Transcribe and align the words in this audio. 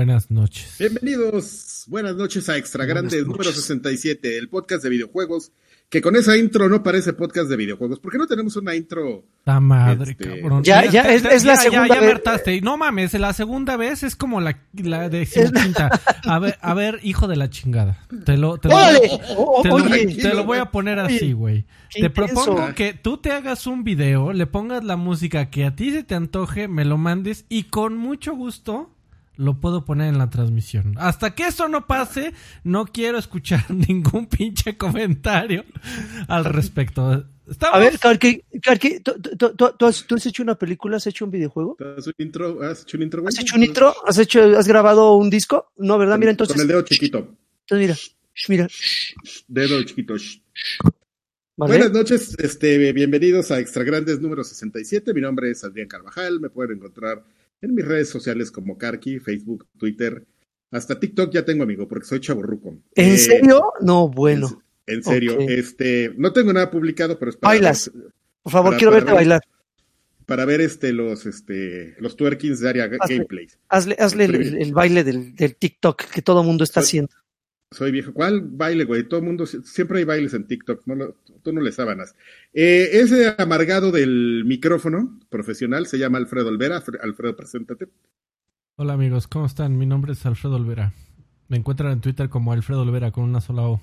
Buenas 0.00 0.30
noches. 0.30 0.76
Bienvenidos, 0.78 1.84
buenas 1.86 2.16
noches 2.16 2.48
a 2.48 2.56
Extra 2.56 2.86
Grandes 2.86 3.26
número 3.26 3.52
67, 3.52 4.38
el 4.38 4.48
podcast 4.48 4.82
de 4.82 4.88
videojuegos, 4.88 5.52
que 5.90 6.00
con 6.00 6.16
esa 6.16 6.38
intro 6.38 6.70
no 6.70 6.82
parece 6.82 7.12
podcast 7.12 7.50
de 7.50 7.56
videojuegos. 7.58 8.00
¿Por 8.00 8.10
qué 8.10 8.16
no 8.16 8.26
tenemos 8.26 8.56
una 8.56 8.74
intro? 8.74 9.26
La 9.44 9.60
madre, 9.60 10.12
Este, 10.12 10.40
cabrón. 10.40 10.64
Ya, 10.64 10.86
ya, 10.90 11.02
es- 11.02 11.26
es 11.26 11.44
la 11.44 11.56
segunda 11.56 11.88
ya, 11.88 11.94
ya 11.96 12.00
me 12.00 12.06
vez. 12.06 12.14
hartaste. 12.16 12.62
No 12.62 12.78
mames, 12.78 13.12
la 13.12 13.34
segunda 13.34 13.76
vez 13.76 14.02
es 14.02 14.16
como 14.16 14.40
la, 14.40 14.58
la 14.72 15.10
decimoquinta. 15.10 15.90
A 16.24 16.38
ver, 16.38 16.56
a 16.62 16.72
ver, 16.72 17.00
hijo 17.02 17.28
de 17.28 17.36
la 17.36 17.50
chingada. 17.50 17.98
Te 18.24 18.38
lo, 18.38 18.56
te 18.56 18.70
lo, 18.70 18.76
te 19.62 19.68
lo- 19.68 19.74
oye, 19.74 20.16
te 20.16 20.32
lo 20.32 20.44
voy 20.44 20.56
a 20.56 20.70
poner 20.70 20.98
así, 20.98 21.34
güey. 21.34 21.66
Te 21.92 22.06
intenso. 22.06 22.14
propongo 22.14 22.74
que 22.74 22.94
tú 22.94 23.18
te 23.18 23.32
hagas 23.32 23.66
un 23.66 23.84
video, 23.84 24.32
le 24.32 24.46
pongas 24.46 24.82
la 24.82 24.96
música 24.96 25.50
que 25.50 25.66
a 25.66 25.76
ti 25.76 25.90
se 25.90 26.04
te 26.04 26.14
antoje, 26.14 26.68
me 26.68 26.86
lo 26.86 26.96
mandes 26.96 27.44
y 27.50 27.64
con 27.64 27.98
mucho 27.98 28.34
gusto 28.34 28.96
lo 29.40 29.58
puedo 29.60 29.84
poner 29.84 30.08
en 30.08 30.18
la 30.18 30.28
transmisión. 30.30 30.94
Hasta 30.98 31.34
que 31.34 31.46
eso 31.46 31.68
no 31.68 31.86
pase, 31.86 32.32
no 32.62 32.86
quiero 32.86 33.18
escuchar 33.18 33.64
ningún 33.88 34.26
pinche 34.26 34.76
comentario 34.76 35.64
al 36.28 36.44
respecto. 36.44 37.24
¿Estamos? 37.50 37.74
A 37.76 37.78
ver, 37.80 37.98
Karki, 37.98 38.42
Karki, 38.62 39.00
¿tú, 39.00 39.12
tú- 39.20 39.54
tú- 39.56 39.72
tú 39.76 39.86
has, 39.86 40.04
tú 40.06 40.14
has 40.14 40.26
hecho 40.26 40.42
una 40.42 40.54
película? 40.56 40.98
¿Has 40.98 41.06
hecho 41.08 41.24
un 41.24 41.30
videojuego? 41.32 41.76
¿Has 41.96 42.06
hecho 42.06 42.12
un 42.18 42.26
intro? 42.26 42.62
¿Has 42.62 42.82
hecho 42.82 42.96
un 42.96 43.02
intro? 43.02 43.24
¿Has 43.26 43.38
hecho 43.38 43.56
un 43.56 43.62
intro? 43.64 43.94
¿Has, 44.06 44.18
hecho, 44.18 44.58
¿Has 44.58 44.68
grabado 44.68 45.16
un 45.16 45.30
disco? 45.30 45.72
No, 45.78 45.98
¿verdad? 45.98 46.18
Mira, 46.18 46.30
entonces, 46.30 46.54
Con 46.54 46.62
el 46.62 46.68
dedo 46.68 46.82
chiquito, 46.82 47.18
entonces 47.18 47.78
mira, 47.78 47.94
shh, 47.96 48.48
mira. 48.50 48.66
shh, 48.68 49.44
dedo 49.48 49.82
chiquito. 49.82 50.16
shh. 50.16 50.38
¿vale? 51.56 51.72
Buenas 51.78 51.92
noches, 51.92 52.36
este, 52.38 52.92
bienvenidos 52.92 53.50
a 53.50 53.58
Extra 53.58 53.82
Grandes 53.84 54.20
número 54.20 54.44
67. 54.44 55.12
Mi 55.12 55.20
nombre 55.20 55.50
es 55.50 55.64
Adrián 55.64 55.88
Carvajal. 55.88 56.38
Me 56.40 56.50
pueden 56.50 56.76
encontrar 56.76 57.24
en 57.62 57.74
mis 57.74 57.84
redes 57.84 58.08
sociales 58.08 58.50
como 58.50 58.78
Karki, 58.78 59.18
Facebook, 59.20 59.66
Twitter. 59.78 60.24
Hasta 60.70 60.98
TikTok 61.00 61.32
ya 61.32 61.44
tengo, 61.44 61.64
amigo, 61.64 61.88
porque 61.88 62.06
soy 62.06 62.20
chaborruco. 62.20 62.70
¿En 62.94 63.12
Eh, 63.14 63.18
serio? 63.18 63.72
No, 63.80 64.08
bueno. 64.08 64.62
En, 64.86 64.96
en 64.96 65.02
serio, 65.04 65.38
este, 65.40 66.12
no 66.16 66.32
tengo 66.32 66.52
nada 66.52 66.70
publicado, 66.70 67.18
pero 67.18 67.30
es 67.30 67.36
para 67.36 67.54
Bailas. 67.54 67.90
Por 68.42 68.52
favor, 68.52 68.70
para- 68.70 68.78
quiero 68.78 68.90
para 68.92 69.00
verte 69.00 69.10
ver- 69.12 69.16
bailar. 69.16 69.40
para 70.26 70.44
ver 70.44 70.60
este 70.60 70.92
los 70.92 71.26
este 71.26 71.96
los 71.98 72.16
twerkings 72.16 72.60
de 72.60 72.68
área 72.68 72.86
ga- 72.88 72.98
Hazle. 73.00 73.16
gameplays. 73.16 73.58
Hazle, 73.68 73.96
hazle 73.98 74.24
el, 74.26 74.34
el- 74.36 74.62
el 74.62 74.72
baile 74.72 75.02
del, 75.04 75.34
del 75.34 75.56
TikTok 75.56 76.04
que 76.04 76.22
todo 76.22 76.42
mundo 76.44 76.62
está 76.64 76.80
Soy- 76.80 76.86
haciendo. 76.86 77.12
Soy 77.72 77.90
viejo. 77.92 78.12
¿Cuál 78.12 78.40
baile, 78.42 78.84
güey? 78.84 79.04
Todo 79.08 79.20
el 79.20 79.26
mundo, 79.26 79.44
siempre 79.46 79.98
hay 79.98 80.04
bailes 80.04 80.34
en 80.34 80.44
TikTok, 80.46 80.82
no 80.86 80.94
lo- 80.94 81.16
tú 81.42 81.52
no 81.52 81.60
le 81.60 81.72
sábanas. 81.72 82.14
Eh, 82.52 82.88
ese 82.92 83.34
amargado 83.38 83.90
del 83.92 84.44
micrófono 84.46 85.18
profesional 85.28 85.86
se 85.86 85.98
llama 85.98 86.18
Alfredo 86.18 86.48
Olvera. 86.48 86.80
Alfre- 86.82 87.00
Alfredo, 87.02 87.36
preséntate. 87.36 87.88
Hola 88.76 88.94
amigos, 88.94 89.26
¿cómo 89.28 89.46
están? 89.46 89.76
Mi 89.76 89.86
nombre 89.86 90.12
es 90.12 90.24
Alfredo 90.26 90.56
Olvera. 90.56 90.92
Me 91.48 91.56
encuentran 91.56 91.92
en 91.92 92.00
Twitter 92.00 92.28
como 92.28 92.52
Alfredo 92.52 92.82
Olvera 92.82 93.10
con 93.10 93.24
una 93.24 93.40
sola 93.40 93.62
O. 93.62 93.80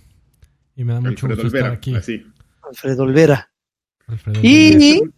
Y 0.75 0.83
me 0.83 0.93
da 0.93 1.01
mucho 1.01 1.25
Alfredo 1.27 1.35
gusto 1.43 1.47
Olvera, 1.47 1.65
estar 1.73 1.77
aquí. 1.77 1.95
así. 1.95 2.25
Alfredo 2.63 3.03
Olvera. 3.03 3.51
Alfredo 4.07 4.39
Olvera. 4.39 5.11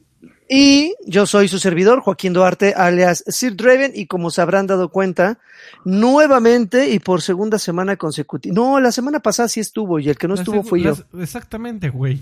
Y, 0.50 0.96
yo 1.06 1.28
soy 1.28 1.48
su 1.48 1.60
servidor, 1.60 2.00
Joaquín 2.02 2.34
Duarte, 2.34 2.74
alias 2.76 3.24
Sir 3.28 3.56
Draven, 3.56 3.92
y 3.94 4.08
como 4.08 4.32
se 4.32 4.42
habrán 4.42 4.66
dado 4.66 4.90
cuenta, 4.90 5.38
nuevamente 5.86 6.90
y 6.90 7.00
por 7.00 7.22
segunda 7.22 7.60
semana 7.60 7.96
consecutiva. 7.98 8.54
No, 8.56 8.80
la 8.80 8.92
semana 8.92 9.20
pasada 9.20 9.48
sí 9.48 9.60
estuvo, 9.60 10.00
y 10.00 10.10
el 10.10 10.18
que 10.18 10.28
no 10.28 10.36
La 10.36 10.42
estuvo 10.42 10.64
fui 10.64 10.82
yo. 10.84 10.96
Exactamente, 11.20 11.90
güey. 11.90 12.20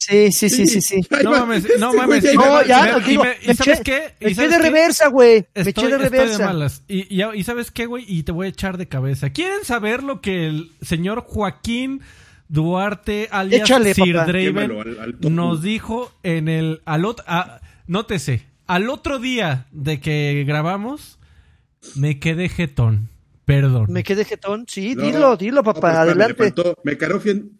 Sí, 0.00 0.32
sí, 0.32 0.48
sí, 0.48 0.66
sí, 0.66 0.80
sí. 0.80 1.00
No 1.22 1.32
mames, 1.32 1.66
no 1.78 1.92
mames. 1.92 2.24
No, 2.34 2.64
ya, 2.64 2.98
digo, 3.00 3.22
y 3.24 3.28
me- 3.28 3.36
¿Y 3.42 3.48
me 3.48 3.54
sabes 3.54 3.80
eché- 3.80 3.82
qué? 3.82 4.14
¿Y 4.20 4.24
Me 4.26 4.30
eché 4.30 4.48
de 4.48 4.58
reversa, 4.58 5.08
güey. 5.08 5.46
Me 5.54 5.62
eché 5.62 5.62
de 5.62 5.68
estoy 5.70 5.90
de 5.90 5.98
reversa. 5.98 6.46
malas. 6.46 6.82
Y, 6.88 7.14
y, 7.14 7.22
y 7.34 7.44
¿sabes 7.44 7.70
qué, 7.70 7.86
güey? 7.86 8.04
Y 8.08 8.22
te 8.22 8.32
voy 8.32 8.46
a 8.46 8.50
echar 8.50 8.78
de 8.78 8.86
cabeza. 8.88 9.30
¿Quieren 9.30 9.64
saber 9.64 10.02
lo 10.02 10.20
que 10.20 10.46
el 10.46 10.70
señor 10.82 11.24
Joaquín 11.26 12.00
Duarte, 12.48 13.28
alias 13.30 13.62
Échale, 13.62 13.92
Sir 13.92 14.14
papá. 14.14 14.26
Draven, 14.32 14.70
al- 14.70 14.98
al 15.20 15.34
nos 15.34 15.62
dijo 15.62 16.10
en 16.22 16.48
el... 16.48 16.80
Al 16.86 17.02
ot- 17.02 17.22
a- 17.26 17.60
nótese, 17.88 18.46
al 18.66 18.88
otro 18.90 19.18
día 19.18 19.66
de 19.72 20.00
que 20.00 20.44
grabamos, 20.46 21.18
me 21.96 22.20
quedé 22.20 22.48
jetón. 22.48 23.08
Perdón. 23.44 23.86
Me 23.88 24.02
quedé 24.04 24.24
jetón. 24.24 24.66
Sí, 24.68 24.94
No, 24.94 25.02
dilo, 25.02 25.36
dilo, 25.36 25.56
no, 25.56 25.62
papá. 25.64 26.02
adelante. 26.02 26.34
faltó- 26.52 26.74
me 26.84 26.96
caro 26.98 27.18
fien- 27.20 27.58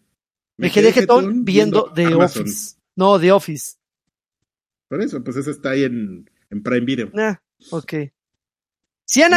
Me 0.58 0.70
quedé 0.70 0.92
jetón 0.92 1.44
viendo 1.44 1.90
The 1.94 2.06
Amazon. 2.06 2.42
Office. 2.42 2.76
No, 2.94 3.18
The 3.18 3.32
Office. 3.32 3.76
Por 4.88 5.00
eso, 5.02 5.22
pues 5.24 5.36
eso 5.38 5.50
está 5.50 5.70
ahí 5.70 5.84
en, 5.84 6.28
en 6.50 6.62
Prime 6.62 6.84
Video. 6.84 7.10
Nah, 7.14 7.36
ok. 7.70 7.94
Si 9.10 9.22
No, 9.22 9.28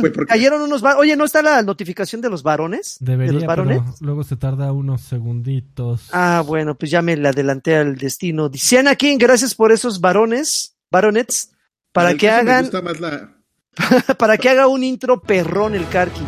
porque- 0.00 0.26
cayeron 0.26 0.60
unos 0.60 0.82
varones. 0.82 1.02
Oye, 1.02 1.16
¿no 1.16 1.24
está 1.24 1.40
la 1.40 1.62
notificación 1.62 2.20
de 2.20 2.28
los 2.28 2.42
varones? 2.42 2.96
de 2.98 3.12
Debería, 3.12 3.32
los 3.34 3.44
varones. 3.46 3.78
pero 3.80 3.94
luego 4.00 4.24
se 4.24 4.36
tarda 4.36 4.72
unos 4.72 5.02
segunditos. 5.02 6.08
Ah, 6.12 6.42
bueno, 6.44 6.74
pues 6.76 6.90
ya 6.90 7.00
me 7.00 7.16
la 7.16 7.28
adelanté 7.28 7.76
al 7.76 7.94
destino. 7.96 8.48
Dice 8.48 8.80
Anakin, 8.80 9.18
gracias 9.18 9.54
por 9.54 9.70
esos 9.70 10.00
varones, 10.00 10.74
varonets, 10.90 11.52
para 11.92 12.16
que 12.16 12.26
me 12.26 12.32
hagan, 12.32 12.62
gusta 12.64 12.82
más 12.82 12.98
la- 12.98 13.36
para 14.18 14.36
que 14.36 14.48
haga 14.48 14.66
un 14.66 14.82
intro 14.82 15.22
perrón 15.22 15.76
el 15.76 15.88
Karki. 15.88 16.22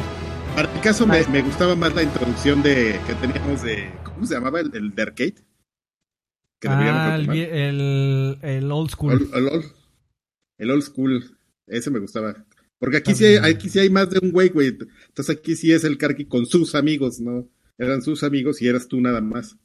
Para 0.55 0.73
mi 0.73 0.79
caso 0.79 1.05
me, 1.05 1.27
me 1.27 1.43
gustaba 1.43 1.75
más 1.75 1.93
la 1.97 2.05
introducción 2.05 2.63
de 2.63 3.01
que 3.05 3.15
teníamos 3.17 3.63
de 3.63 3.91
¿cómo 4.05 4.25
se 4.27 4.35
llamaba? 4.35 4.61
el, 4.61 4.71
el 4.77 4.95
de 4.95 5.03
arcade. 5.03 5.35
Que 6.61 6.69
Ah, 6.69 7.17
el, 7.17 7.29
el, 7.31 8.39
el 8.43 8.71
old 8.71 8.91
school. 8.91 9.15
Ol- 9.15 9.31
ol- 9.35 9.49
ol- 9.55 9.73
el 10.59 10.71
old 10.71 10.83
school. 10.85 11.37
Ese 11.67 11.91
me 11.91 11.99
gustaba. 11.99 12.37
Porque 12.83 12.97
aquí 12.97 13.15
sí, 13.15 13.25
hay, 13.25 13.37
aquí 13.53 13.69
sí 13.69 13.79
hay 13.79 13.91
más 13.91 14.11
de 14.11 14.19
un 14.21 14.33
güey, 14.33 14.49
güey. 14.49 14.77
Entonces 15.09 15.37
aquí 15.39 15.55
sí 15.55 15.71
es 15.73 15.85
el 15.85 15.99
Karki 15.99 16.25
con 16.25 16.47
sus 16.47 16.75
amigos, 16.75 17.21
¿no? 17.21 17.49
Eran 17.79 18.03
sus 18.03 18.25
amigos 18.25 18.61
y 18.61 18.67
eras 18.67 18.89
tú 18.89 19.01
nada 19.01 19.21
más. 19.21 19.57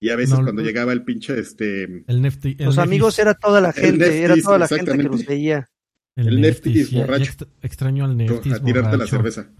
Y 0.00 0.08
a 0.10 0.16
veces 0.16 0.30
No, 0.36 0.42
cuando 0.42 0.62
no. 0.62 0.66
llegaba 0.66 0.92
el 0.92 1.04
pinche, 1.04 1.38
este, 1.38 1.84
El 2.08 2.20
Nefty. 2.20 2.56
el 2.58 2.64
Los 2.64 2.76
Nefis- 2.76 2.82
amigos 2.82 3.18
era 3.20 3.34
toda 3.34 3.60
la 3.60 3.68
El 3.68 3.74
gente, 3.74 3.98
Neftis, 4.06 4.20
era 4.24 4.36
toda 4.42 4.58
la 4.58 4.66
gente 4.66 4.84
que 4.86 4.90
exactamente. 4.90 5.16
los 5.18 5.26
veía. 5.26 5.68
el 6.16 6.40
Neftis 6.40 6.90
ya- 6.90 6.98
ya 6.98 7.06
borracho. 7.06 7.32
ext- 7.32 7.48
extraño 7.62 8.04
al 8.04 8.16
Neftis 8.16 8.52
a 8.54 8.58
tirarte 8.60 8.90
la 8.90 8.96
borracho. 8.96 9.10
cerveza. 9.16 9.50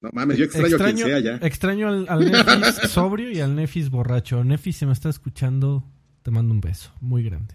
No 0.00 0.10
mames, 0.12 0.36
yo 0.36 0.44
extraño, 0.46 0.76
a 0.76 0.78
quien 0.84 0.98
sea 0.98 1.20
ya. 1.20 1.36
extraño 1.46 1.88
al, 1.88 2.06
al 2.08 2.30
Nefis 2.30 2.90
sobrio 2.90 3.30
y 3.30 3.38
al 3.40 3.54
Nefis 3.54 3.88
borracho. 3.88 4.42
Nefis, 4.42 4.76
si 4.78 4.86
me 4.86 4.92
está 4.92 5.08
escuchando, 5.08 5.88
te 6.22 6.30
mando 6.32 6.52
un 6.52 6.60
beso 6.60 6.92
muy 7.00 7.22
grande. 7.22 7.54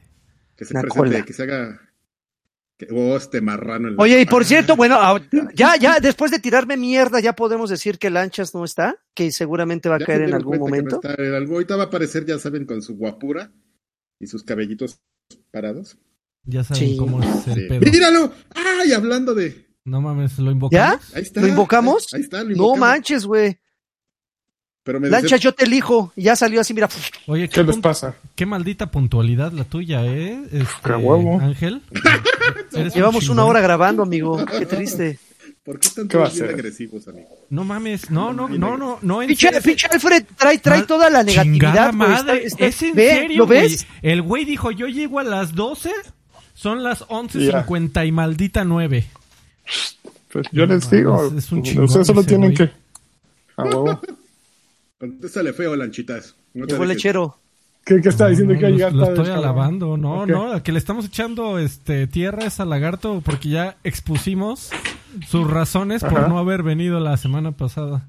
Que 0.55 0.63
se 0.65 0.73
presente, 0.73 1.23
que 1.25 1.33
se 1.33 1.43
haga. 1.43 1.79
Oh, 2.91 3.17
este 3.17 3.41
marrano. 3.41 3.89
en 3.89 3.95
la- 3.97 4.03
Oye, 4.03 4.21
y 4.21 4.25
por 4.25 4.45
cierto, 4.45 4.75
bueno, 4.75 4.95
ah, 4.99 5.19
ya, 5.55 5.75
ya, 5.77 5.99
después 5.99 6.31
de 6.31 6.39
tirarme 6.39 6.77
mierda, 6.77 7.19
ya 7.19 7.33
podemos 7.33 7.69
decir 7.69 7.97
que 7.99 8.09
Lanchas 8.09 8.53
no 8.55 8.63
está, 8.63 8.95
que 9.13 9.31
seguramente 9.31 9.89
va 9.89 9.95
a 9.95 9.99
Ya 9.99 10.05
caer 10.05 10.21
en 10.23 10.33
algún 10.33 10.55
no 10.57 10.65
momento. 10.65 11.01
está 11.03 11.21
en 11.21 11.33
algo. 11.33 11.55
Ahorita 11.55 11.75
va 11.75 11.83
a 11.83 11.85
aparecer, 11.87 12.25
ya 12.25 12.39
saben, 12.39 12.65
con 12.65 12.81
su 12.81 12.95
guapura 12.95 13.51
y 14.19 14.27
sus 14.27 14.43
cabellitos 14.43 15.01
parados. 15.51 15.97
Ya 16.45 16.63
saben 16.63 16.83
Sí. 16.89 16.97
cómo 16.97 17.21
es 17.21 17.47
el 17.47 17.53
Sí. 17.55 17.61
pedo. 17.67 17.81
¡Míralo! 17.91 18.31
¡Ay! 18.55 18.93
Hablando 18.93 19.35
de. 19.35 19.67
No 19.85 19.99
mames, 20.01 20.37
lo 20.39 20.51
invocamos. 20.51 21.13
Ahí 21.15 21.23
está. 21.23 21.41
¿Lo 21.41 21.47
invocamos? 21.47 22.13
Ahí 22.13 22.21
está, 22.21 22.39
lo 22.43 22.45
No 22.45 22.51
invocamos. 22.51 22.79
manches, 22.79 23.25
güey. 23.25 23.59
Pero 24.89 24.99
me 24.99 25.07
Lanchas, 25.07 25.39
yo 25.39 25.53
te 25.53 25.65
elijo. 25.65 26.11
Y 26.15 26.23
ya 26.23 26.35
salió 26.35 26.59
así, 26.59 26.73
mira. 26.73 26.89
Oye, 27.27 27.47
¿Qué 27.47 27.61
les 27.63 27.77
pasa? 27.77 28.15
qué 28.33 28.47
maldita 28.47 28.89
puntualidad 28.89 29.51
la 29.51 29.63
tuya, 29.63 30.03
¿eh? 30.03 30.41
Este, 30.51 30.65
¡Qué 30.83 30.93
huevo! 30.93 31.39
Ángel. 31.39 31.83
Un 32.73 32.89
Llevamos 32.89 33.29
una 33.29 33.45
hora 33.45 33.61
grabando, 33.61 34.01
amigo. 34.01 34.43
Qué 34.47 34.65
triste. 34.65 35.19
¿Por 35.63 35.79
qué 35.79 35.89
están 35.89 36.07
¿Qué 36.07 36.17
va 36.17 36.23
todos 36.25 36.39
a 36.41 36.43
bien 36.45 36.55
agresivos, 36.55 37.07
amigo? 37.07 37.27
No 37.51 37.63
mames, 37.65 38.09
no, 38.09 38.33
no, 38.33 38.49
no, 38.49 38.77
no, 38.77 38.97
no. 38.99 39.21
en 39.21 39.27
Pinche, 39.27 39.49
Alfred 39.91 40.25
trae, 40.35 40.57
trae 40.57 40.81
toda 40.81 41.07
la 41.11 41.21
negatividad. 41.21 41.93
madre, 41.93 42.45
Está- 42.47 42.63
está- 42.63 42.65
es 42.65 42.81
en 42.81 42.95
ve, 42.95 43.09
serio, 43.11 43.37
¿Lo 43.37 43.45
güey. 43.45 43.61
ves? 43.61 43.85
El 44.01 44.23
güey 44.23 44.43
dijo, 44.45 44.71
yo 44.71 44.87
llego 44.87 45.19
a 45.19 45.23
las 45.23 45.53
12, 45.53 45.91
son 46.55 46.81
las 46.81 47.03
11.50 47.09 48.07
y 48.07 48.11
maldita 48.11 48.63
9. 48.63 49.05
Pues 50.33 50.47
yo 50.51 50.65
No, 50.65 50.73
les 50.73 50.89
digo, 50.89 51.27
es- 51.27 51.33
es 51.45 51.51
un 51.51 51.61
chingón 51.61 51.83
ustedes 51.85 52.07
solo 52.07 52.23
tienen 52.23 52.55
güey. 52.55 52.67
que... 52.67 52.73
Contéstale 54.99 55.53
feo, 55.53 55.75
lanchitas. 55.75 56.35
No 56.53 56.65
Llegó 56.65 56.85
lechero. 56.85 57.37
¿Qué, 57.85 58.01
qué 58.01 58.09
está 58.09 58.27
diciendo 58.27 58.53
No, 58.53 58.59
que 58.59 58.71
va 58.83 58.87
a 58.87 58.91
lo- 58.91 59.03
estoy 59.05 59.29
alabando, 59.29 59.97
no, 59.97 60.25
no, 60.25 60.51
al 60.51 60.61
que 60.61 60.71
le 60.71 60.77
estamos 60.79 61.05
echando 61.05 61.57
este 61.57 62.05
tierra 62.07 62.43
es 62.45 62.59
al 62.59 62.69
lagarto 62.69 63.21
porque 63.25 63.49
ya 63.49 63.77
expusimos 63.83 64.69
sus 65.27 65.49
razones 65.49 66.03
por 66.03 66.19
Ajá. 66.19 66.27
no 66.27 66.37
haber 66.37 66.61
venido 66.61 66.99
la 66.99 67.15
semana 67.17 67.51
pasada. 67.53 68.05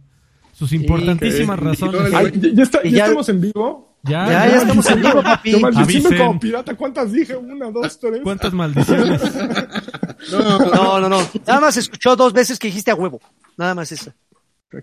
Sus 0.52 0.72
importantísimas 0.72 1.58
Ok. 1.58 1.64
razones. 1.64 2.00
Ay, 2.12 2.26
Ay, 2.34 2.40
¿Ya, 2.40 2.48
ya 2.52 2.62
está- 2.62 2.82
ya 2.82 2.90
ya- 2.90 3.04
estamos 3.04 3.28
en 3.30 3.40
vivo? 3.40 3.96
Ya, 4.02 4.26
Ya, 4.26 4.48
ya 4.48 4.56
estamos 4.62 4.90
en 4.90 5.00
vivo, 5.02 5.22
papi. 5.22 5.50
Yo 5.52 6.16
como 6.18 6.40
pirata, 6.40 6.74
¿cuántas 6.74 7.12
dije? 7.12 7.36
Una, 7.36 7.70
dos, 7.70 7.98
tres. 7.98 8.20
¿Cuántas 8.22 8.52
maldiciones? 8.52 9.22
No, 10.32 10.58
No, 10.58 11.00
no, 11.00 11.08
no. 11.08 11.18
Nada 11.46 11.60
más 11.60 11.76
escuchó 11.78 12.14
dos 12.14 12.34
veces 12.34 12.58
que 12.58 12.68
dijiste 12.68 12.90
a 12.90 12.94
huevo. 12.94 13.20
Nada 13.56 13.74
más 13.74 13.90
eso. 13.90 14.12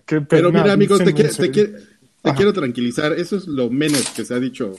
Qué 0.04 0.20
pero 0.20 0.50
mira, 0.50 0.72
amigos, 0.72 0.98
te, 0.98 1.14
quiero- 1.14 1.30
te 2.22 2.22
quiero- 2.22 2.22
te 2.22 2.28
Ajá. 2.30 2.36
quiero 2.36 2.52
tranquilizar. 2.52 3.12
Eso 3.12 3.36
es 3.36 3.46
lo 3.46 3.70
menos 3.70 4.08
que 4.10 4.24
se 4.24 4.34
ha 4.34 4.38
dicho 4.38 4.74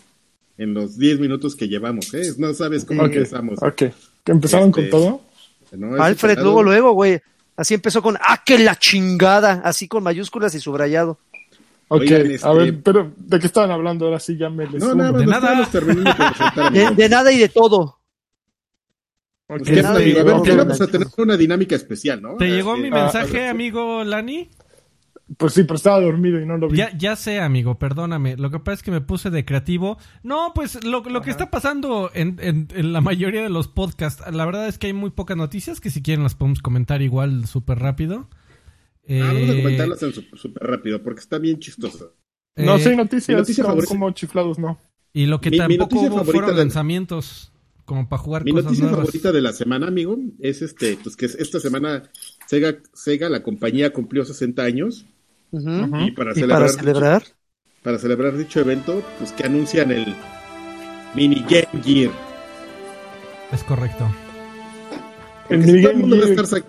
en 0.58 0.74
los 0.74 0.98
10 0.98 1.20
minutos 1.20 1.56
que 1.56 1.68
llevamos. 1.68 2.14
¿eh? 2.14 2.34
No 2.38 2.54
sabes 2.54 2.86
cómo 2.86 3.06
empezamos. 3.06 3.62
ok. 3.62 3.84
¿Que 4.24 4.32
empezaron 4.32 4.70
Este, 4.70 4.82
con 4.82 4.90
todo? 4.90 5.22
No, 5.72 5.96
es 5.96 6.02
Alfred, 6.02 6.32
empezado- 6.32 6.44
luego, 6.46 6.64
luego, 6.64 6.92
güey. 6.94 7.20
Así 7.56 7.74
empezó 7.74 8.02
con, 8.02 8.18
ah, 8.22 8.42
que 8.46 8.58
la 8.60 8.76
chingada, 8.78 9.62
así 9.64 9.88
con 9.88 10.04
mayúsculas 10.04 10.54
y 10.56 10.60
subrayado. 10.60 11.20
Ok, 11.90 12.02
Oigan, 12.02 12.32
este- 12.32 12.48
a 12.48 12.52
ver, 12.54 12.82
pero 12.84 13.12
¿de 13.18 13.40
qué 13.40 13.48
estaban 13.48 13.72
hablando? 13.72 14.06
Ahora 14.06 14.20
sí 14.20 14.38
ya 14.38 14.50
me 14.50 14.68
les 14.68 14.82
No, 14.84 14.94
nada 14.96 15.12
De 15.18 15.26
nos 15.26 15.42
nada. 15.42 15.70
de 16.72 16.96
De, 16.96 17.10
nada 17.10 17.32
y 17.32 17.38
de 17.40 17.50
todo. 17.50 17.98
Ok, 19.48 19.62
Pues. 19.66 19.84
A 19.86 19.94
ver, 19.94 20.14
que 20.14 20.24
todo, 20.24 20.58
vamos 20.58 20.82
a 20.82 20.88
tener 20.88 21.08
una 21.18 21.36
dinámica 21.36 21.76
especial, 21.76 22.22
¿no? 22.22 22.36
¿Te 22.38 22.46
llegó 22.48 22.76
Este, 22.76 22.90
mi 22.90 22.96
ah, 22.98 23.04
mensaje, 23.04 23.48
ah, 23.48 23.52
amigo 23.52 24.04
Lani? 24.04 24.50
Pues 25.38 25.54
sí, 25.54 25.64
pero 25.64 25.76
estaba 25.76 26.02
dormido 26.02 26.42
y 26.42 26.46
no 26.46 26.58
lo 26.58 26.68
vi. 26.70 26.78
Ya, 26.78 26.96
ya 26.98 27.16
sé, 27.16 27.40
amigo, 27.40 27.78
perdóname. 27.78 28.36
Lo 28.38 28.50
que 28.50 28.60
pasa 28.60 28.74
es 28.74 28.84
que 28.84 28.90
me 28.92 29.02
puse 29.02 29.30
de 29.30 29.46
creativo. 29.46 29.98
No, 30.24 30.54
pues 30.56 30.84
lo, 30.84 31.04
lo 31.04 31.22
que 31.22 31.30
está 31.30 31.52
pasando 31.52 32.10
en, 32.16 32.38
en- 32.42 32.68
en 32.74 32.94
la 32.94 33.02
mayoría 33.02 33.44
de 33.44 33.50
los 33.50 33.68
podcasts, 33.68 34.24
la 34.32 34.46
verdad 34.46 34.68
es 34.68 34.78
que 34.80 34.88
hay 34.88 34.94
muy 34.94 35.12
pocas 35.12 35.38
noticias 35.38 35.80
que 35.80 35.92
si 35.92 36.02
quieren 36.02 36.24
las 36.24 36.34
podemos 36.36 36.62
comentar 36.62 37.02
igual 37.04 37.46
súper 37.46 37.78
rápido. 37.80 38.28
Ah, 39.12 39.32
vamos 39.34 39.50
a 39.50 39.54
Eh, 39.54 39.58
comentarlas 39.64 40.00
súper 40.00 40.64
rápido 40.64 41.04
porque 41.04 41.20
está 41.22 41.38
bien 41.38 41.60
chistoso. 41.60 42.16
No, 42.56 42.76
eh, 42.76 42.80
sí, 42.84 42.96
noticias, 42.96 43.38
noticia 43.38 43.64
no, 43.64 43.70
favorita- 43.70 43.88
como 43.88 44.12
chiflados, 44.12 44.58
no. 44.60 44.80
Y 45.14 45.26
lo 45.28 45.42
que 45.42 45.52
Mi- 45.52 45.58
tampoco 45.58 46.00
hubo 46.02 46.24
fueron 46.26 46.52
de- 46.52 46.58
lanzamientos 46.58 47.52
como 47.86 48.08
para 48.10 48.22
jugar 48.22 48.44
Mi 48.46 48.52
cosas 48.52 48.66
noticia 48.66 48.86
nuevas. 48.86 49.00
favorita 49.08 49.32
de 49.32 49.42
la 49.42 49.54
semana, 49.54 49.88
amigo, 49.88 50.18
es 50.40 50.62
este, 50.62 50.98
pues 51.02 51.16
que 51.16 51.26
esta 51.26 51.60
semana 51.60 52.04
Sega, 52.48 52.78
Sega, 52.94 53.30
la 53.30 53.42
compañía 53.44 53.92
cumplió 53.94 54.26
60 54.26 54.64
años 54.64 55.06
Y 55.52 56.12
para 56.12 56.32
Y 56.32 56.36
celebrar, 56.36 56.60
para 56.60 56.66
dicho- 56.72 56.80
celebrar, 56.80 57.24
para 57.84 57.98
celebrar 58.00 58.38
dicho 58.38 58.60
evento, 58.60 59.04
pues 59.18 59.32
que 59.32 59.46
anuncian 59.46 59.92
el 59.92 60.14
mini 61.16 61.44
Game 61.50 61.84
Gear. 61.84 62.12
Es 63.52 63.64
correcto. 63.64 64.06
El 65.50 65.60
Porque 65.62 65.72
si, 65.72 65.82
todo 65.82 65.92
el 65.92 65.98
mundo 65.98 66.16
va 66.18 66.22
a 66.24 66.26
Gear- 66.28 66.40
estar 66.40 66.60
sac- 66.62 66.66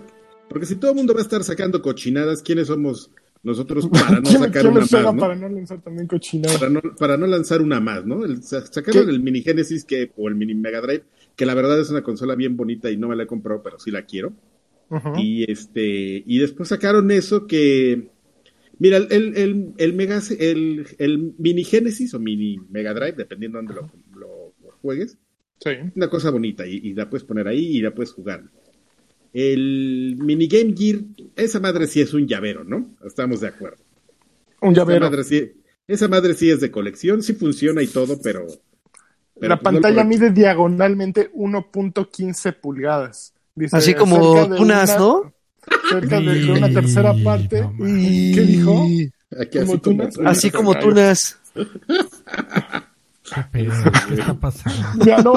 porque 0.49 0.65
si 0.65 0.75
todo 0.75 0.91
el 0.91 0.97
mundo 0.97 1.13
va 1.13 1.19
a 1.19 1.23
estar 1.23 1.43
sacando 1.43 1.81
cochinadas, 1.81 2.41
¿quiénes 2.41 2.67
somos 2.67 3.11
nosotros 3.43 3.87
para 3.91 4.19
no 4.19 4.21
¿Quién, 4.23 4.39
sacar 4.41 4.67
una 4.67 4.79
más, 4.81 4.91
¿no? 4.91 5.17
para 5.17 5.35
no 5.35 5.49
lanzar 5.49 5.81
también 5.81 6.07
cochinada? 6.07 6.57
para 6.57 6.69
no, 6.71 6.81
para 6.97 7.17
no 7.17 7.27
lanzar 7.27 7.61
una 7.61 7.79
más, 7.79 8.05
¿no? 8.05 8.25
El, 8.25 8.41
sacaron 8.43 9.05
¿Qué? 9.05 9.11
el 9.11 9.21
mini 9.21 9.41
Genesis 9.41 9.85
que, 9.85 10.11
o 10.17 10.27
el 10.27 10.35
mini 10.35 10.55
Mega 10.55 10.81
Drive, 10.81 11.03
que 11.35 11.45
la 11.45 11.53
verdad 11.53 11.79
es 11.79 11.89
una 11.91 12.01
consola 12.01 12.35
bien 12.35 12.57
bonita 12.57 12.89
y 12.89 12.97
no 12.97 13.07
me 13.09 13.15
la 13.15 13.23
he 13.23 13.27
comprado, 13.27 13.61
pero 13.63 13.79
sí 13.79 13.91
la 13.91 14.03
quiero. 14.05 14.33
Y 15.15 15.49
este, 15.49 16.21
y 16.25 16.39
después 16.39 16.67
sacaron 16.67 17.11
eso 17.11 17.47
que, 17.47 18.09
mira, 18.81 18.97
el, 18.97 19.07
el, 19.11 19.25
el, 19.37 19.73
el 19.77 19.93
Mega, 19.93 20.21
el, 20.39 20.87
el 20.97 21.33
mini 21.37 21.63
Genesis 21.63 22.13
o 22.15 22.19
mini 22.19 22.57
Mega 22.69 22.93
Drive, 22.93 23.13
dependiendo 23.13 23.59
de 23.59 23.65
dónde 23.65 23.81
lo, 23.81 24.19
lo- 24.19 24.53
lo 24.63 24.71
juegues, 24.81 25.17
Sí. 25.63 25.71
una 25.95 26.09
cosa 26.09 26.31
bonita 26.31 26.65
y, 26.65 26.77
y 26.77 26.93
la 26.95 27.09
puedes 27.09 27.23
poner 27.23 27.47
ahí 27.47 27.77
y 27.77 27.81
la 27.81 27.93
puedes 27.93 28.11
jugar. 28.11 28.43
El 29.33 30.17
mini 30.19 30.47
Game 30.47 30.73
Gear, 30.77 30.99
esa 31.35 31.59
madre 31.59 31.87
sí 31.87 32.01
es 32.01 32.13
un 32.13 32.27
llavero, 32.27 32.63
¿no? 32.63 32.95
Estamos 33.05 33.39
de 33.41 33.47
acuerdo. 33.47 33.83
Un 34.61 34.73
Esa 34.73 34.81
llavero. 34.81 35.05
madre 35.05 35.23
sí, 35.23 35.51
esa 35.87 36.07
madre 36.07 36.33
sí 36.33 36.49
es 36.49 36.59
de 36.61 36.71
colección, 36.71 37.23
sí 37.23 37.33
funciona 37.33 37.81
y 37.81 37.87
todo, 37.87 38.19
pero... 38.21 38.47
pero 39.39 39.49
la 39.49 39.59
pues 39.59 39.63
pantalla 39.73 40.03
mide 40.03 40.31
diagonalmente 40.31 41.31
1.15 41.33 42.59
pulgadas. 42.59 43.33
Dice, 43.55 43.75
así 43.77 43.93
como 43.93 44.17
unas, 44.33 44.59
una- 44.59 44.97
¿no? 44.97 45.33
Cerca 45.89 46.19
de, 46.19 46.33
de 46.35 46.51
una 46.51 46.69
tercera 46.69 47.13
parte. 47.23 47.61
no 47.61 47.71
mames. 47.73 48.03
¿Y 48.03 48.33
¿Qué 48.35 48.41
dijo? 48.41 48.87
Aquí 49.39 49.59
como 49.59 49.71
así 49.73 49.77
tú 49.79 49.89
como, 49.91 50.03
nas- 50.03 50.19
Así 50.29 50.51
como 50.51 50.75
tunas. 50.79 51.37
¿Qué 53.33 53.41
pedo? 53.51 53.71
¿Qué 54.09 54.13
está 54.15 54.33
pasando? 54.33 55.05
Ya 55.05 55.17
no, 55.19 55.33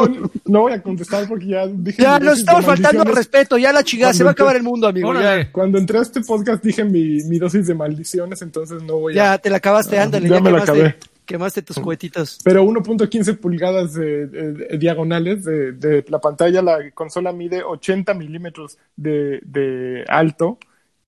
no 0.47 0.61
voy 0.63 0.73
a 0.73 0.83
contestar 0.83 1.29
porque 1.29 1.47
ya 1.47 1.67
dije. 1.69 2.03
Ya 2.03 2.19
nos 2.19 2.39
estamos 2.41 2.65
faltando 2.65 3.03
al 3.03 3.15
respeto, 3.15 3.57
ya 3.57 3.73
la 3.73 3.85
chingada, 3.85 4.09
Cuando 4.11 4.19
se 4.19 4.25
va 4.25 4.31
a 4.31 4.33
acabar 4.33 4.57
el 4.57 4.63
mundo, 4.65 4.89
amigo. 4.89 5.09
Órale. 5.11 5.53
Cuando 5.53 5.79
entré 5.79 5.99
a 5.99 6.03
este 6.03 6.21
podcast 6.23 6.63
dije 6.65 6.83
mi, 6.85 7.23
mi 7.25 7.39
dosis 7.39 7.67
de 7.69 7.75
maldiciones, 7.75 8.43
entonces 8.43 8.83
no 8.83 8.99
voy 8.99 9.13
a. 9.13 9.17
ya 9.17 9.39
te 9.39 9.49
la 9.51 9.59
acabaste, 9.59 9.99
ándale, 9.99 10.29
ya 10.29 10.37
ya, 10.37 10.41
me 10.43 10.51
la 10.51 10.59
acabé. 10.59 10.97
Quemaste 11.25 11.63
tus 11.63 11.79
cohetitos. 11.79 12.41
Pero 12.45 12.65
1.15 12.65 13.39
pulgadas 13.39 13.95
de, 13.95 14.27
de- 14.27 14.53
de 14.53 14.79
diagonales 14.79 15.45
de, 15.45 16.05
la 16.09 16.21
pantalla, 16.21 16.63
la 16.63 16.91
consola 16.93 17.33
mide 17.33 17.63
80 17.63 18.15
milímetros 18.15 18.79
de, 18.97 19.41
de 19.45 20.05
alto 20.09 20.59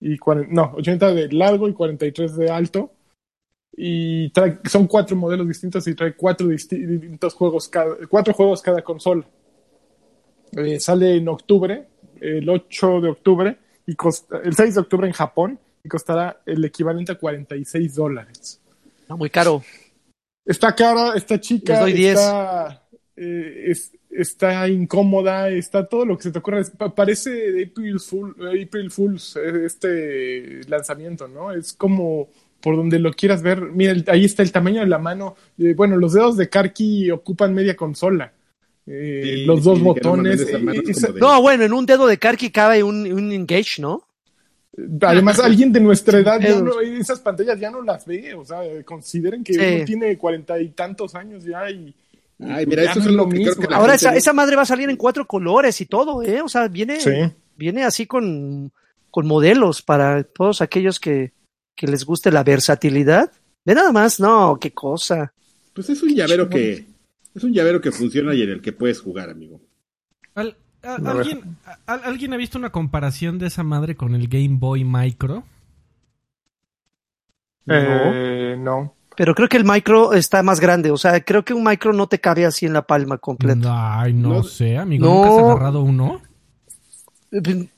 y 0.00 0.16
no, 0.48 0.72
80 0.76 1.14
de 1.14 1.32
largo 1.32 1.68
y 1.68 1.72
43 1.74 2.36
de 2.36 2.50
alto. 2.50 2.92
Y 3.78 4.30
trae, 4.30 4.58
son 4.64 4.86
cuatro 4.86 5.16
modelos 5.16 5.46
distintos 5.46 5.86
y 5.86 5.94
trae 5.94 6.14
cuatro 6.14 6.46
disti- 6.48 6.86
distintos 6.86 7.34
juegos 7.34 7.68
cada, 7.68 7.94
cuatro 8.08 8.32
juegos 8.32 8.62
cada 8.62 8.80
consola. 8.82 9.24
Eh, 10.52 10.80
sale 10.80 11.16
en 11.16 11.28
octubre, 11.28 11.86
el 12.20 12.48
8 12.48 13.00
de 13.02 13.08
octubre, 13.10 13.58
y 13.86 13.94
costa- 13.94 14.40
el 14.42 14.54
6 14.54 14.74
de 14.76 14.80
octubre 14.80 15.06
en 15.06 15.12
Japón, 15.12 15.58
y 15.84 15.88
costará 15.88 16.40
el 16.46 16.64
equivalente 16.64 17.12
a 17.12 17.16
46 17.18 17.94
dólares. 17.94 18.60
No, 19.08 19.16
muy 19.18 19.28
caro. 19.28 19.62
Está 20.46 20.74
cara, 20.74 21.14
está 21.16 21.40
chica, 21.40 21.72
Les 21.72 21.80
doy 21.80 21.92
10. 21.92 22.14
está, 22.14 22.82
eh, 23.16 23.64
es- 23.66 23.92
está 24.10 24.68
incómoda, 24.68 25.50
está 25.50 25.86
todo 25.86 26.06
lo 26.06 26.16
que 26.16 26.22
se 26.22 26.30
te 26.30 26.38
ocurra. 26.38 26.62
Parece 26.94 27.64
April, 27.70 27.98
Fool, 28.00 28.34
April 28.64 28.90
Fools 28.90 29.36
eh, 29.36 29.64
este 29.66 30.60
lanzamiento, 30.68 31.26
¿no? 31.28 31.52
Es 31.52 31.72
como 31.74 32.28
por 32.60 32.76
donde 32.76 32.98
lo 32.98 33.12
quieras 33.12 33.42
ver. 33.42 33.60
Mira, 33.62 33.92
el- 33.92 34.04
ahí 34.08 34.24
está 34.24 34.42
el 34.42 34.52
tamaño 34.52 34.80
de 34.80 34.86
la 34.86 34.98
mano. 34.98 35.34
Eh, 35.58 35.74
bueno, 35.76 35.96
los 35.96 36.12
dedos 36.14 36.36
de 36.36 36.48
Karki 36.48 37.10
ocupan 37.10 37.52
media 37.52 37.76
consola. 37.76 38.32
Eh, 38.86 39.20
Sí, 39.24 39.44
los 39.46 39.64
dos 39.64 39.80
botones. 39.80 40.40
eh, 40.42 40.82
es 40.88 41.02
de- 41.02 41.20
No, 41.20 41.42
bueno, 41.42 41.64
en 41.64 41.72
un 41.72 41.84
dedo 41.86 42.06
de 42.06 42.18
Karki 42.18 42.50
cabe 42.50 42.84
un, 42.84 43.12
un 43.12 43.32
engage, 43.32 43.80
¿no? 43.82 44.05
Además, 45.00 45.38
alguien 45.40 45.72
de 45.72 45.80
nuestra 45.80 46.18
edad 46.18 46.40
ya 46.40 46.60
no, 46.60 46.80
esas 46.80 47.20
pantallas 47.20 47.58
ya 47.58 47.70
no 47.70 47.82
las 47.82 48.04
ve. 48.06 48.34
O 48.34 48.44
sea, 48.44 48.60
consideren 48.84 49.42
que 49.42 49.54
Sí. 49.54 49.60
uno 49.76 49.84
tiene 49.84 50.18
cuarenta 50.18 50.60
y 50.60 50.70
tantos 50.70 51.14
años 51.14 51.44
ya 51.44 51.70
y. 51.70 51.94
Ay, 52.38 52.66
mira, 52.66 52.84
ya 52.84 52.90
eso 52.90 53.00
no 53.00 53.06
es 53.10 53.12
lo 53.16 53.28
que 53.30 53.36
creo 53.42 53.56
que 53.56 53.66
la 53.66 53.76
Ahora 53.78 53.92
gente 53.94 54.06
esa, 54.08 54.16
esa 54.16 54.32
madre 54.34 54.56
va 54.56 54.62
a 54.62 54.66
salir 54.66 54.90
en 54.90 54.96
cuatro 54.96 55.26
colores 55.26 55.80
y 55.80 55.86
todo, 55.86 56.22
¿eh? 56.22 56.42
O 56.42 56.48
sea, 56.48 56.68
viene, 56.68 57.00
Sí. 57.00 57.10
viene 57.56 57.84
así 57.84 58.06
con, 58.06 58.70
con 59.10 59.26
modelos 59.26 59.80
para 59.80 60.22
todos 60.22 60.60
aquellos 60.60 61.00
que, 61.00 61.32
que 61.74 61.86
les 61.86 62.04
guste 62.04 62.30
la 62.30 62.44
versatilidad. 62.44 63.32
Ve 63.64 63.74
nada 63.74 63.90
más, 63.90 64.20
no, 64.20 64.58
qué 64.60 64.72
cosa. 64.72 65.32
Pues 65.72 65.88
es 65.88 66.02
un 66.02 66.14
llavero 66.14 66.48
que 66.50 66.84
es 67.34 67.42
un 67.44 67.52
llavero 67.54 67.80
que 67.80 67.90
funciona 67.92 68.34
y 68.34 68.42
en 68.42 68.50
el 68.50 68.60
que 68.62 68.72
puedes 68.72 69.00
jugar, 69.00 69.30
amigo. 69.30 69.60
Al-. 70.34 70.56
¿Alguien, 70.86 71.56
¿Alguien 71.86 72.32
ha 72.32 72.36
visto 72.36 72.58
una 72.58 72.70
comparación 72.70 73.38
de 73.38 73.46
esa 73.48 73.62
madre 73.62 73.96
con 73.96 74.14
el 74.14 74.28
Game 74.28 74.56
Boy 74.58 74.84
Micro? 74.84 75.42
Eh, 77.68 78.56
no. 78.58 78.94
Pero 79.16 79.34
creo 79.34 79.48
que 79.48 79.56
el 79.56 79.64
micro 79.64 80.12
está 80.12 80.42
más 80.42 80.60
grande, 80.60 80.90
o 80.90 80.96
sea, 80.98 81.20
creo 81.24 81.42
que 81.44 81.54
un 81.54 81.64
micro 81.64 81.92
no 81.92 82.06
te 82.06 82.20
cabe 82.20 82.44
así 82.44 82.66
en 82.66 82.74
la 82.74 82.82
palma 82.82 83.16
completa. 83.18 84.00
Ay, 84.02 84.12
no, 84.12 84.28
No. 84.34 84.42
sé, 84.42 84.76
amigo. 84.76 85.06
No. 85.06 85.14
¿Nunca 85.14 85.28
has 85.30 85.38
agarrado 85.44 85.82
uno? 85.82 86.20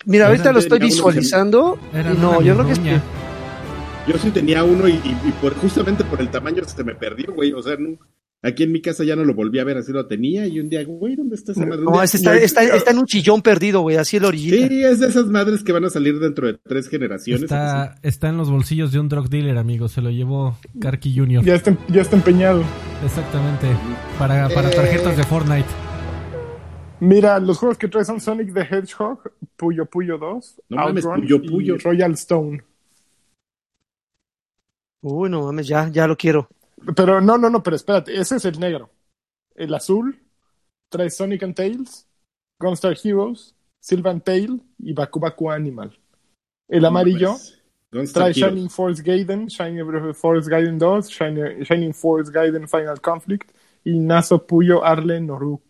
Mira, 0.04 0.26
ahorita 0.26 0.52
lo 0.52 0.58
estoy 0.58 0.78
visualizando 0.78 1.78
Era 1.92 2.12
y 2.12 2.16
no, 2.18 2.42
yo 2.42 2.54
creo 2.54 2.66
que 2.66 2.72
es 2.72 2.78
ñoña. 2.80 3.02
Yo 4.06 4.18
sí 4.18 4.30
tenía 4.30 4.62
uno 4.64 4.88
y, 4.88 4.92
y- 4.92 5.18
y 5.28 5.32
por, 5.40 5.54
justamente 5.56 6.02
por 6.04 6.20
el 6.20 6.28
tamaño 6.30 6.62
se 6.64 6.82
me 6.84 6.94
perdió, 6.94 7.32
güey. 7.32 7.52
O 7.52 7.62
sea, 7.62 7.76
no- 7.78 7.96
aquí 8.42 8.62
en 8.62 8.72
mi 8.72 8.80
casa 8.80 9.04
ya 9.04 9.16
no 9.16 9.24
lo 9.24 9.34
volví 9.34 9.58
a 9.58 9.64
ver, 9.64 9.76
así 9.78 9.92
lo 9.92 10.06
tenía. 10.06 10.46
Y 10.46 10.60
un 10.60 10.68
día, 10.68 10.84
güey, 10.84 11.16
¿dónde 11.16 11.34
está 11.36 11.52
esa 11.52 11.66
madre? 11.66 11.82
No, 11.84 12.02
está, 12.02 12.36
está, 12.36 12.62
está 12.64 12.90
en 12.92 12.98
un 12.98 13.06
chillón 13.06 13.42
perdido, 13.42 13.80
güey, 13.80 13.96
así 13.96 14.16
el 14.16 14.24
original. 14.24 14.68
Sí, 14.68 14.82
es 14.84 15.00
de 15.00 15.06
esas 15.08 15.26
madres 15.26 15.62
que 15.64 15.72
van 15.72 15.84
a 15.84 15.90
salir 15.90 16.18
dentro 16.18 16.46
de 16.46 16.54
tres 16.54 16.88
generaciones. 16.88 17.42
Está, 17.44 17.98
está 18.02 18.28
en 18.28 18.36
los 18.36 18.50
bolsillos 18.50 18.92
de 18.92 19.00
un 19.00 19.08
drug 19.08 19.28
dealer, 19.28 19.58
amigo. 19.58 19.88
Se 19.88 20.00
lo 20.00 20.10
llevó 20.10 20.56
Karki 20.80 21.16
Jr. 21.16 21.44
Ya 21.44 21.54
está, 21.54 21.76
ya 21.88 22.02
está 22.02 22.16
empeñado. 22.16 22.62
Exactamente. 23.04 23.66
Para, 24.18 24.48
para 24.48 24.70
Eh. 24.70 24.74
tarjetas 24.74 25.16
de 25.16 25.24
Fortnite. 25.24 25.68
Mira, 27.00 27.38
los 27.38 27.58
juegos 27.58 27.78
que 27.78 27.86
trae 27.86 28.04
son 28.04 28.20
Sonic 28.20 28.52
the 28.52 28.62
Hedgehog, 28.62 29.20
Puyo 29.56 29.86
Puyo 29.86 30.18
2, 30.18 30.62
No 30.68 30.76
mames, 30.78 31.04
Outrun 31.04 31.20
Puyo 31.22 31.36
y 31.36 31.48
Puyo. 31.48 31.76
Royal 31.78 32.12
Stone. 32.14 32.64
Uy, 35.00 35.30
no 35.30 35.44
mames, 35.44 35.68
ya, 35.68 35.88
ya 35.88 36.06
lo 36.08 36.16
quiero. 36.16 36.48
Pero 36.96 37.20
no, 37.20 37.38
no, 37.38 37.50
no, 37.50 37.62
pero 37.62 37.76
espérate, 37.76 38.14
ese 38.18 38.36
es 38.36 38.44
el 38.44 38.58
negro. 38.58 38.90
El 39.54 39.74
azul 39.74 40.18
trae 40.88 41.10
Sonic 41.10 41.42
and 41.42 41.54
Tails, 41.54 42.08
Gunstar 42.58 42.96
Heroes, 43.02 43.54
Sylvan 43.80 44.20
Tail 44.22 44.62
y 44.78 44.92
Baku 44.92 45.20
Baku 45.20 45.50
Animal. 45.50 45.98
El 46.68 46.84
amarillo 46.84 47.32
Pues, 47.32 47.62
Gunstar 47.90 48.24
trae 48.24 48.32
Heroes. 48.34 48.54
Shining 48.54 48.70
Force 48.70 49.02
Gaiden, 49.02 49.46
Shining 49.48 50.14
Force 50.14 50.48
Gaiden 50.50 50.78
2, 50.78 51.08
Shining, 51.08 51.62
Shining 51.62 51.94
Force 51.94 52.30
Gaiden 52.32 52.68
Final 52.68 53.00
Conflict 53.00 53.50
y 53.84 53.98
Naso 53.98 54.46
Puyo 54.46 54.84
Arlen 54.84 55.26
Noru. 55.26 55.60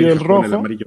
¿Y 0.00 0.06
el 0.06 0.20
el 0.20 0.20
rojo? 0.20 0.44
amarillo. 0.56 0.86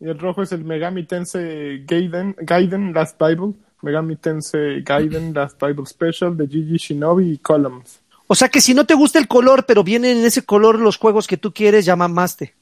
Y 0.00 0.08
el 0.08 0.18
rojo 0.18 0.42
es 0.42 0.52
el 0.52 0.64
Megami 0.64 1.04
Tensei 1.06 1.84
Gaiden, 1.86 2.34
Gaiden 2.38 2.92
Last 2.92 3.20
Bible, 3.20 3.54
Megami 3.82 4.16
Tensei 4.16 4.82
Gaiden 4.82 5.34
Last 5.34 5.60
Bible 5.60 5.86
Special 5.86 6.36
de 6.36 6.46
Gigi 6.46 6.76
Shinobi 6.76 7.32
y 7.32 7.38
Columns. 7.38 8.00
O 8.26 8.34
sea 8.34 8.48
que 8.48 8.60
si 8.60 8.72
no 8.72 8.86
te 8.86 8.94
gusta 8.94 9.18
el 9.18 9.28
color, 9.28 9.66
pero 9.66 9.84
vienen 9.84 10.18
en 10.18 10.24
ese 10.24 10.42
color 10.42 10.78
los 10.78 10.96
juegos 10.96 11.26
que 11.26 11.36
tú 11.36 11.52
quieres, 11.52 11.84
ya 11.84 11.96
mamaste. 11.96 12.54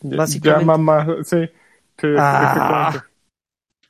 Básicamente. 0.00 0.62
Ya 0.62 0.66
mamá, 0.66 1.06
sí. 1.24 1.38
sí, 2.00 2.06
Ah. 2.16 3.04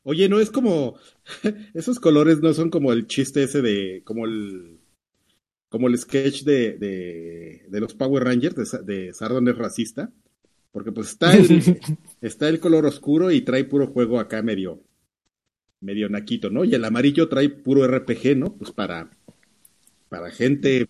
Oye, 0.05 0.29
no 0.29 0.41
es 0.41 0.51
como. 0.51 0.97
Esos 1.75 2.01
colores 2.01 2.41
no 2.41 2.55
son 2.55 2.71
como 2.71 2.93
el 2.93 3.07
chiste 3.07 3.43
ese 3.43 3.61
de. 3.61 4.03
Como 4.05 4.25
el. 4.25 4.81
Como 5.69 5.89
el 5.89 5.99
sketch 5.99 6.45
de, 6.45 6.79
de, 6.79 7.67
de 7.69 7.81
los 7.81 7.93
Power 7.93 8.25
Rangers 8.25 8.55
de, 8.55 8.79
de 8.85 9.13
Sardon 9.13 9.47
es 9.49 9.59
racista. 9.59 10.11
Porque 10.73 10.93
pues 10.93 11.11
está 11.11 11.37
el, 11.37 11.79
está 12.23 12.49
el 12.49 12.59
color 12.59 12.87
oscuro 12.87 13.31
y 13.31 13.43
trae 13.43 13.65
puro 13.65 13.89
juego 13.89 14.19
acá 14.19 14.43
medio. 14.43 14.83
Medio 15.81 16.09
naquito, 16.09 16.51
¿no? 16.51 16.65
Y 16.65 16.75
el 16.75 16.85
amarillo 16.85 17.29
trae 17.29 17.49
puro 17.49 17.87
RPG, 17.87 18.37
¿no? 18.37 18.53
Pues 18.53 18.73
para. 18.73 19.09
Para 20.09 20.31
gente 20.31 20.87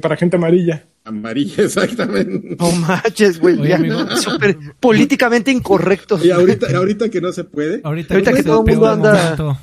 Para 0.00 0.16
gente 0.16 0.36
amarilla. 0.36 0.84
amarilla, 1.04 1.64
exactamente. 1.64 2.56
No 2.58 2.70
manches, 2.72 3.40
güey. 3.40 3.58
Oye, 3.58 3.70
ya, 3.70 3.76
amigo. 3.76 4.16
súper 4.16 4.56
políticamente 4.78 5.50
incorrecto. 5.50 6.18
Y 6.24 6.30
ahorita, 6.30 6.66
ahorita 6.76 7.08
que 7.08 7.20
no 7.20 7.32
se 7.32 7.44
puede. 7.44 7.80
Ahorita, 7.82 8.14
Ahorita 8.14 8.32
que 8.32 8.42
todo 8.42 8.64
el 8.64 8.72
mundo 8.74 8.88
anda- 8.90 9.14
momento. 9.22 9.58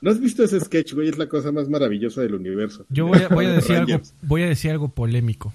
¿No 0.00 0.10
has 0.10 0.18
visto 0.18 0.42
ese 0.42 0.58
sketch, 0.58 0.94
güey? 0.94 1.08
Es 1.10 1.16
la 1.18 1.28
cosa 1.28 1.52
más 1.52 1.68
maravillosa 1.68 2.22
del 2.22 2.34
universo. 2.34 2.84
Yo 2.88 3.06
voy 3.06 3.20
a, 3.22 3.28
voy 3.28 3.44
a 3.46 3.52
decir 3.52 3.76
algo, 3.76 4.00
voy 4.22 4.42
a 4.42 4.46
decir 4.48 4.70
algo 4.72 4.88
polémico. 4.88 5.52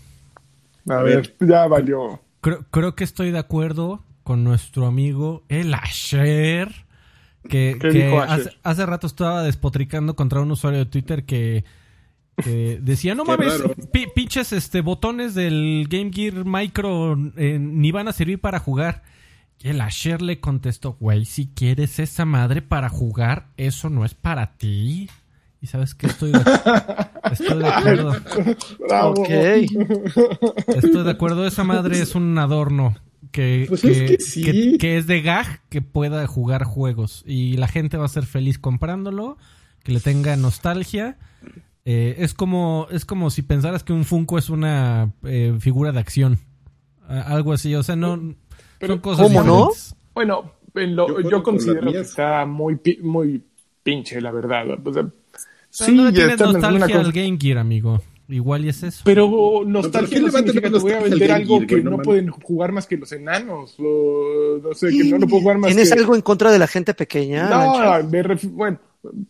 A 0.87 0.99
A 0.99 1.03
ver, 1.03 1.35
ya 1.41 1.67
valió. 1.67 2.21
Creo, 2.39 2.65
creo 2.71 2.95
que 2.95 3.03
estoy 3.03 3.31
de 3.31 3.39
acuerdo 3.39 4.05
con 4.23 4.45
nuestro 4.45 4.85
amigo 4.85 5.43
el 5.49 5.73
Asher. 5.73 6.69
Que, 7.47 7.77
hace, 8.27 8.51
hace 8.63 8.85
rato 8.85 9.07
estaba 9.07 9.43
despotricando 9.43 10.15
contra 10.15 10.41
un 10.41 10.51
usuario 10.51 10.79
de 10.79 10.85
Twitter 10.85 11.25
que, 11.25 11.63
que 12.43 12.79
decía, 12.81 13.15
no 13.15 13.25
mames, 13.25 13.61
pi- 13.91 14.07
pinches 14.15 14.53
este, 14.53 14.81
botones 14.81 15.33
del 15.35 15.87
Game 15.89 16.11
Gear 16.13 16.45
Micro 16.45 17.17
eh, 17.37 17.57
ni 17.59 17.91
van 17.91 18.07
a 18.07 18.13
servir 18.13 18.39
para 18.39 18.59
jugar. 18.59 19.03
Y 19.59 19.69
el 19.69 19.81
Asher 19.81 20.21
le 20.21 20.39
contestó, 20.39 20.97
güey, 20.99 21.25
si 21.25 21.47
quieres 21.47 21.97
esa 21.97 22.25
madre 22.25 22.61
para 22.61 22.89
jugar, 22.89 23.47
eso 23.57 23.89
no 23.89 24.05
es 24.05 24.13
para 24.13 24.55
ti. 24.57 25.09
Y 25.59 25.65
sabes 25.65 25.95
que 25.95 26.05
estoy 26.05 26.31
de, 26.31 26.39
estoy 27.31 27.57
de 27.63 27.67
acuerdo. 27.67 28.15
Bravo. 28.87 29.13
Ok. 29.21 29.29
Estoy 29.29 31.03
de 31.03 31.09
acuerdo, 31.09 31.47
esa 31.47 31.63
madre 31.63 31.99
es 31.99 32.13
un 32.13 32.37
adorno 32.37 32.95
que, 33.31 33.65
Pues 33.67 33.81
que, 33.81 33.91
es 33.91 34.11
que 34.11 34.19
sí. 34.19 34.43
que- 34.43 34.77
que 34.77 34.97
es 34.97 35.07
de 35.07 35.21
gag 35.21 35.61
que 35.69 35.81
pueda 35.81 36.25
jugar 36.27 36.63
juegos 36.63 37.23
y 37.25 37.57
la 37.57 37.67
gente 37.67 37.97
va 37.97 38.05
a 38.05 38.09
ser 38.09 38.25
feliz 38.25 38.59
comprándolo, 38.59 39.37
que 39.83 39.91
le 39.91 39.99
tenga 39.99 40.35
nostalgia. 40.35 41.17
Eh, 41.85 42.15
es 42.19 42.33
como 42.33 42.87
es 42.91 43.05
como 43.05 43.29
si 43.29 43.41
pensaras 43.43 43.83
que 43.83 43.93
un 43.93 44.03
Funko 44.03 44.37
es 44.37 44.49
una 44.49 45.13
eh, 45.23 45.55
figura 45.59 45.91
de 45.93 45.99
acción, 45.99 46.39
algo 47.07 47.53
así, 47.53 47.73
o 47.75 47.83
sea, 47.83 47.95
no 47.95 48.35
Pero, 48.79 48.93
son 48.95 49.01
cosas 49.01 49.27
¿cómo 49.27 49.43
no? 49.43 49.69
Bueno, 50.13 50.51
en 50.75 50.95
lo- 50.95 51.21
Yo 51.29 51.41
considero 51.43 51.91
que 51.91 51.99
está 52.01 52.45
muy, 52.45 52.75
pi- 52.75 52.99
muy 53.01 53.41
pinche, 53.83 54.19
la 54.19 54.31
verdad. 54.31 54.65
O 54.85 54.93
sea, 54.93 55.07
Pero 55.79 55.91
no 55.93 56.03
le 56.05 56.11
ya 56.11 56.27
tienes 56.35 56.39
nostalgia 56.39 56.99
al 56.99 57.11
Game 57.13 57.37
Gear, 57.39 57.57
amigo. 57.59 58.01
Igual 58.29 58.65
y 58.65 58.69
es 58.69 58.83
eso. 58.83 59.03
Pero 59.05 59.29
¿Pero 59.29 59.63
nostalgia 59.65 60.09
quién 60.19 60.21
no 60.23 60.27
a 60.27 60.31
tener 60.31 60.45
significa 60.55 60.69
que 60.73 60.79
voy 60.83 60.91
a 60.91 60.99
vender 60.99 61.31
algo 61.31 61.55
Gear, 61.59 61.67
que? 61.67 61.81
No 61.81 61.91
no 61.91 61.97
pueden 61.99 62.27
jugar 62.29 62.71
más 62.73 62.85
que 62.85 62.97
los 62.97 63.11
enanos. 63.13 63.75
O, 63.79 64.59
no 64.61 64.73
sé, 64.73 64.89
que 64.89 65.03
no 65.05 65.17
lo 65.19 65.27
puedo 65.27 65.41
jugar 65.43 65.57
más 65.59 65.69
¿Tienes 65.69 65.93
que... 65.93 65.99
algo 65.99 66.13
en 66.13 66.21
contra 66.21 66.51
de 66.51 66.59
la 66.59 66.67
gente 66.67 66.93
pequeña? 66.93 67.49
No, 67.49 68.03
me 68.09 68.23
ref- 68.23 68.51
bueno, 68.51 68.79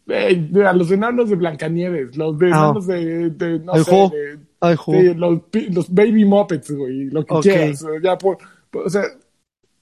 eh, 0.07 0.49
a 0.65 0.73
los 0.73 0.89
enanos 0.89 1.29
de 1.29 1.35
Blancanieves, 1.35 2.17
los 2.17 2.39
de 2.39 2.47
Ah. 2.47 2.49
enanos 2.49 2.87
de, 2.87 3.29
de, 3.29 3.59
no 3.59 3.73
Ay, 3.73 3.83
sé, 3.83 3.91
jo. 3.91 4.09
de, 4.09 4.39
Ay, 4.61 4.75
jo. 4.75 4.91
de 4.93 5.13
los, 5.13 5.41
pi- 5.51 5.69
los 5.69 5.93
baby 5.93 6.25
muppets, 6.25 6.71
güey, 6.71 7.05
lo 7.11 7.23
que 7.23 7.33
Ok. 7.35 7.41
quieras. 7.43 7.83
o 7.83 7.99
Ya 8.01 8.17
por, 8.17 8.39
por- 8.71 8.87
o 8.87 8.89
sea, 8.89 9.03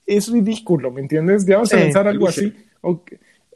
es 0.05 0.29
ridículo, 0.29 0.91
¿me 0.91 0.99
entiendes? 1.01 1.45
Ya 1.45 1.55
vamos 1.55 1.71
a 1.73 1.77
lanzar 1.79 2.05
algo 2.07 2.27
Aluche. 2.27 2.47
así. 2.47 2.53
Ok. 2.81 3.11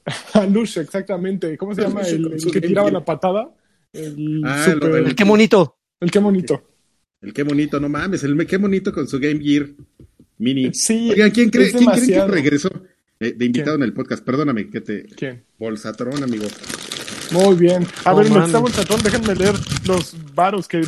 Aluche, 0.36 0.80
exactamente. 0.82 1.58
¿Cómo 1.58 1.75
se 1.75 1.82
llama? 1.82 2.01
El, 2.04 2.32
el 2.34 2.39
su 2.39 2.50
que 2.50 2.62
tiraba 2.62 2.89
la 2.89 3.04
patada. 3.04 3.50
El, 3.93 4.41
Ah, 4.46 4.65
super- 4.65 4.89
lo- 4.89 4.98
El 4.98 5.15
qué 5.15 5.24
bonito. 5.24 5.77
el 6.00 6.12
qué 6.12 6.19
bonito. 6.19 6.63
El 7.22 7.34
qué 7.34 7.43
bonito, 7.43 7.79
no 7.79 7.89
mames, 7.89 8.24
el 8.24 8.46
qué 8.48 8.58
bonito 8.58 8.93
con 8.93 9.08
su 9.08 9.19
Game 9.19 9.39
Gear 9.43 9.67
Mini. 10.38 10.74
Sí, 10.74 11.10
Oigan, 11.12 11.31
¿quién, 11.31 11.50
cree, 11.50 11.72
¿quién 11.72 11.89
creen 11.91 12.08
que 12.08 12.27
regresó 12.27 12.69
eh, 13.19 13.34
de 13.34 13.46
invitado 13.46 13.75
¿Quién? 13.77 13.84
en 13.84 13.89
el 13.89 13.93
podcast? 13.93 14.24
Perdóname, 14.24 14.69
que 14.69 14.79
te... 14.79 15.03
¿Quién? 15.03 15.43
Bolsatrón, 15.58 16.24
amigo. 16.24 16.46
Muy 17.31 17.55
bien. 17.58 17.86
A 18.05 18.12
No 18.12 18.17
ver, 18.17 18.25
me 18.29 18.31
mames. 18.36 18.48
está 18.48 18.60
Bolsatón, 18.60 19.01
déjenme 19.03 19.36
leer 19.36 19.55
los 19.86 20.15
varos 20.34 20.67
que 20.67 20.81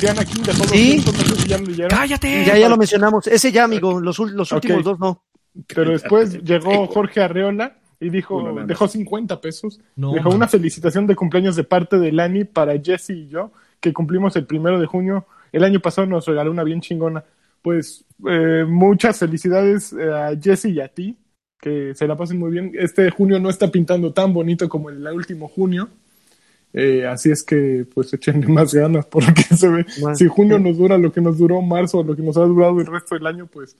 Diana 0.00 0.24
King 0.24 0.42
dejó 0.46 0.64
¿Sí? 0.64 0.96
200, 0.96 1.14
no 1.28 1.34
sé 1.36 1.42
si 1.42 1.48
ya 1.48 1.58
lo 1.58 1.66
leyeron. 1.66 1.90
¡Cállate! 1.90 2.44
Ya, 2.46 2.56
ya 2.58 2.68
lo 2.70 2.76
mencionamos. 2.78 3.26
Ese 3.26 3.52
ya, 3.52 3.64
amigo. 3.64 4.00
Los, 4.00 4.18
los 4.18 4.50
últimos 4.52 4.82
dos 4.82 4.98
no. 4.98 5.22
Pero 5.66 5.90
después 5.92 6.42
llegó 6.42 6.86
Jorge 6.88 7.20
Arreola 7.20 7.78
y 8.00 8.08
dijo, 8.08 8.64
dejó 8.66 8.88
50 8.88 9.40
pesos. 9.40 9.78
No, 9.94 10.12
dejó 10.12 10.30
man. 10.30 10.38
una 10.38 10.48
felicitación 10.48 11.06
de 11.06 11.14
cumpleaños 11.14 11.54
de 11.54 11.64
parte 11.64 11.98
de 11.98 12.10
Lani 12.10 12.44
para 12.44 12.78
Jesse 12.80 13.10
y 13.10 13.28
yo, 13.28 13.52
que 13.78 13.92
cumplimos 13.92 14.34
el 14.36 14.46
primero 14.46 14.80
de 14.80 14.86
junio. 14.86 15.26
El 15.52 15.64
año 15.64 15.80
pasado 15.80 16.06
nos 16.06 16.26
regaló 16.26 16.50
una 16.50 16.64
bien 16.64 16.80
chingona. 16.80 17.22
Pues 17.60 18.06
eh, 18.26 18.64
muchas 18.66 19.18
felicidades 19.18 19.92
eh, 19.92 20.10
a 20.10 20.34
Jesse 20.40 20.66
y 20.66 20.80
a 20.80 20.88
ti, 20.88 21.18
que 21.60 21.94
se 21.94 22.06
la 22.06 22.16
pasen 22.16 22.38
muy 22.38 22.50
bien. 22.50 22.72
Este 22.74 23.10
junio 23.10 23.38
no 23.38 23.50
está 23.50 23.70
pintando 23.70 24.14
tan 24.14 24.32
bonito 24.32 24.66
como 24.66 24.88
el 24.88 25.06
último 25.08 25.46
junio. 25.48 25.90
Eh, 26.72 27.06
así 27.06 27.30
es 27.30 27.42
que 27.42 27.84
pues 27.92 28.12
échenle 28.14 28.46
más 28.46 28.72
ganas 28.72 29.04
porque 29.10 29.42
se 29.42 29.68
ve 29.68 29.84
si 30.14 30.28
junio 30.28 30.56
nos 30.60 30.78
dura 30.78 30.96
lo 30.98 31.12
que 31.12 31.20
nos 31.20 31.36
duró 31.36 31.60
marzo 31.60 31.98
o 31.98 32.04
lo 32.04 32.14
que 32.14 32.22
nos 32.22 32.36
ha 32.36 32.42
durado 32.42 32.80
el 32.80 32.86
resto 32.86 33.16
del 33.16 33.26
año 33.26 33.48
pues 33.48 33.76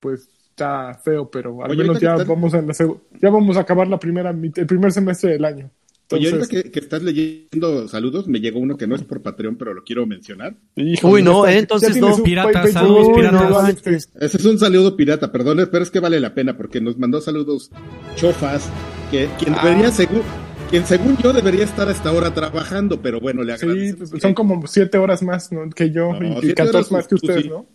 pues 0.00 0.28
está 0.56 0.94
feo 1.04 1.30
pero 1.30 1.62
al 1.62 1.70
Oye, 1.70 1.82
menos 1.82 2.00
ya 2.00 2.16
vamos 2.16 2.54
a 2.54 2.62
la 2.62 2.72
seg- 2.72 2.98
ya 3.20 3.28
vamos 3.28 3.56
a 3.58 3.60
acabar 3.60 3.86
la 3.88 3.98
primera 3.98 4.30
el 4.30 4.66
primer 4.66 4.90
semestre 4.90 5.32
del 5.32 5.44
año 5.44 5.70
Oye, 6.12 6.28
Entonces, 6.28 6.48
ahorita 6.52 6.62
que, 6.62 6.70
que 6.70 6.78
estás 6.78 7.02
leyendo 7.02 7.88
saludos, 7.88 8.28
me 8.28 8.38
llegó 8.38 8.60
uno 8.60 8.76
que 8.76 8.86
no 8.86 8.94
es 8.94 9.02
por 9.02 9.22
Patreon, 9.22 9.56
pero 9.56 9.74
lo 9.74 9.82
quiero 9.82 10.06
mencionar. 10.06 10.54
híjole, 10.76 11.14
Uy, 11.14 11.22
no, 11.24 11.44
eh, 11.48 11.58
entonces 11.58 11.96
no. 11.96 12.14
un 12.14 12.22
Pirata, 12.22 12.52
Patreon, 12.52 12.72
saludos, 12.72 13.08
piratas. 13.16 13.50
no, 13.50 13.66
este. 13.66 13.96
Ese 13.96 14.36
es 14.36 14.44
un 14.44 14.56
saludo 14.56 14.96
pirata, 14.96 15.32
perdón, 15.32 15.68
pero 15.72 15.82
es 15.82 15.90
que 15.90 15.98
vale 15.98 16.20
la 16.20 16.32
pena 16.32 16.56
porque 16.56 16.80
nos 16.80 16.96
mandó 16.96 17.20
saludos 17.20 17.72
Chofas, 18.14 18.70
que 19.10 19.28
quien 19.36 19.54
Ah. 19.56 19.60
debería 19.64 19.90
según 19.90 20.22
quien 20.70 20.86
según 20.86 21.16
yo 21.16 21.32
debería 21.32 21.64
estar 21.64 21.88
a 21.88 21.90
esta 21.90 22.12
hora 22.12 22.32
trabajando, 22.32 23.00
pero 23.02 23.18
bueno, 23.20 23.42
le 23.42 23.58
Sí, 23.58 23.64
agradecemos 23.66 23.98
pues, 23.98 24.10
que- 24.12 24.20
son 24.20 24.32
como 24.34 24.64
siete 24.68 24.98
horas 24.98 25.24
más 25.24 25.50
¿no? 25.50 25.68
que 25.70 25.90
yo 25.90 26.12
No, 26.12 26.22
y- 26.22 26.38
y, 26.38 26.40
siete 26.40 26.54
14 26.54 26.76
horas, 26.76 26.92
más 26.92 27.02
que 27.08 27.16
tú 27.16 27.26
ustedes, 27.26 27.42
sí. 27.42 27.48
¿no? 27.48 27.66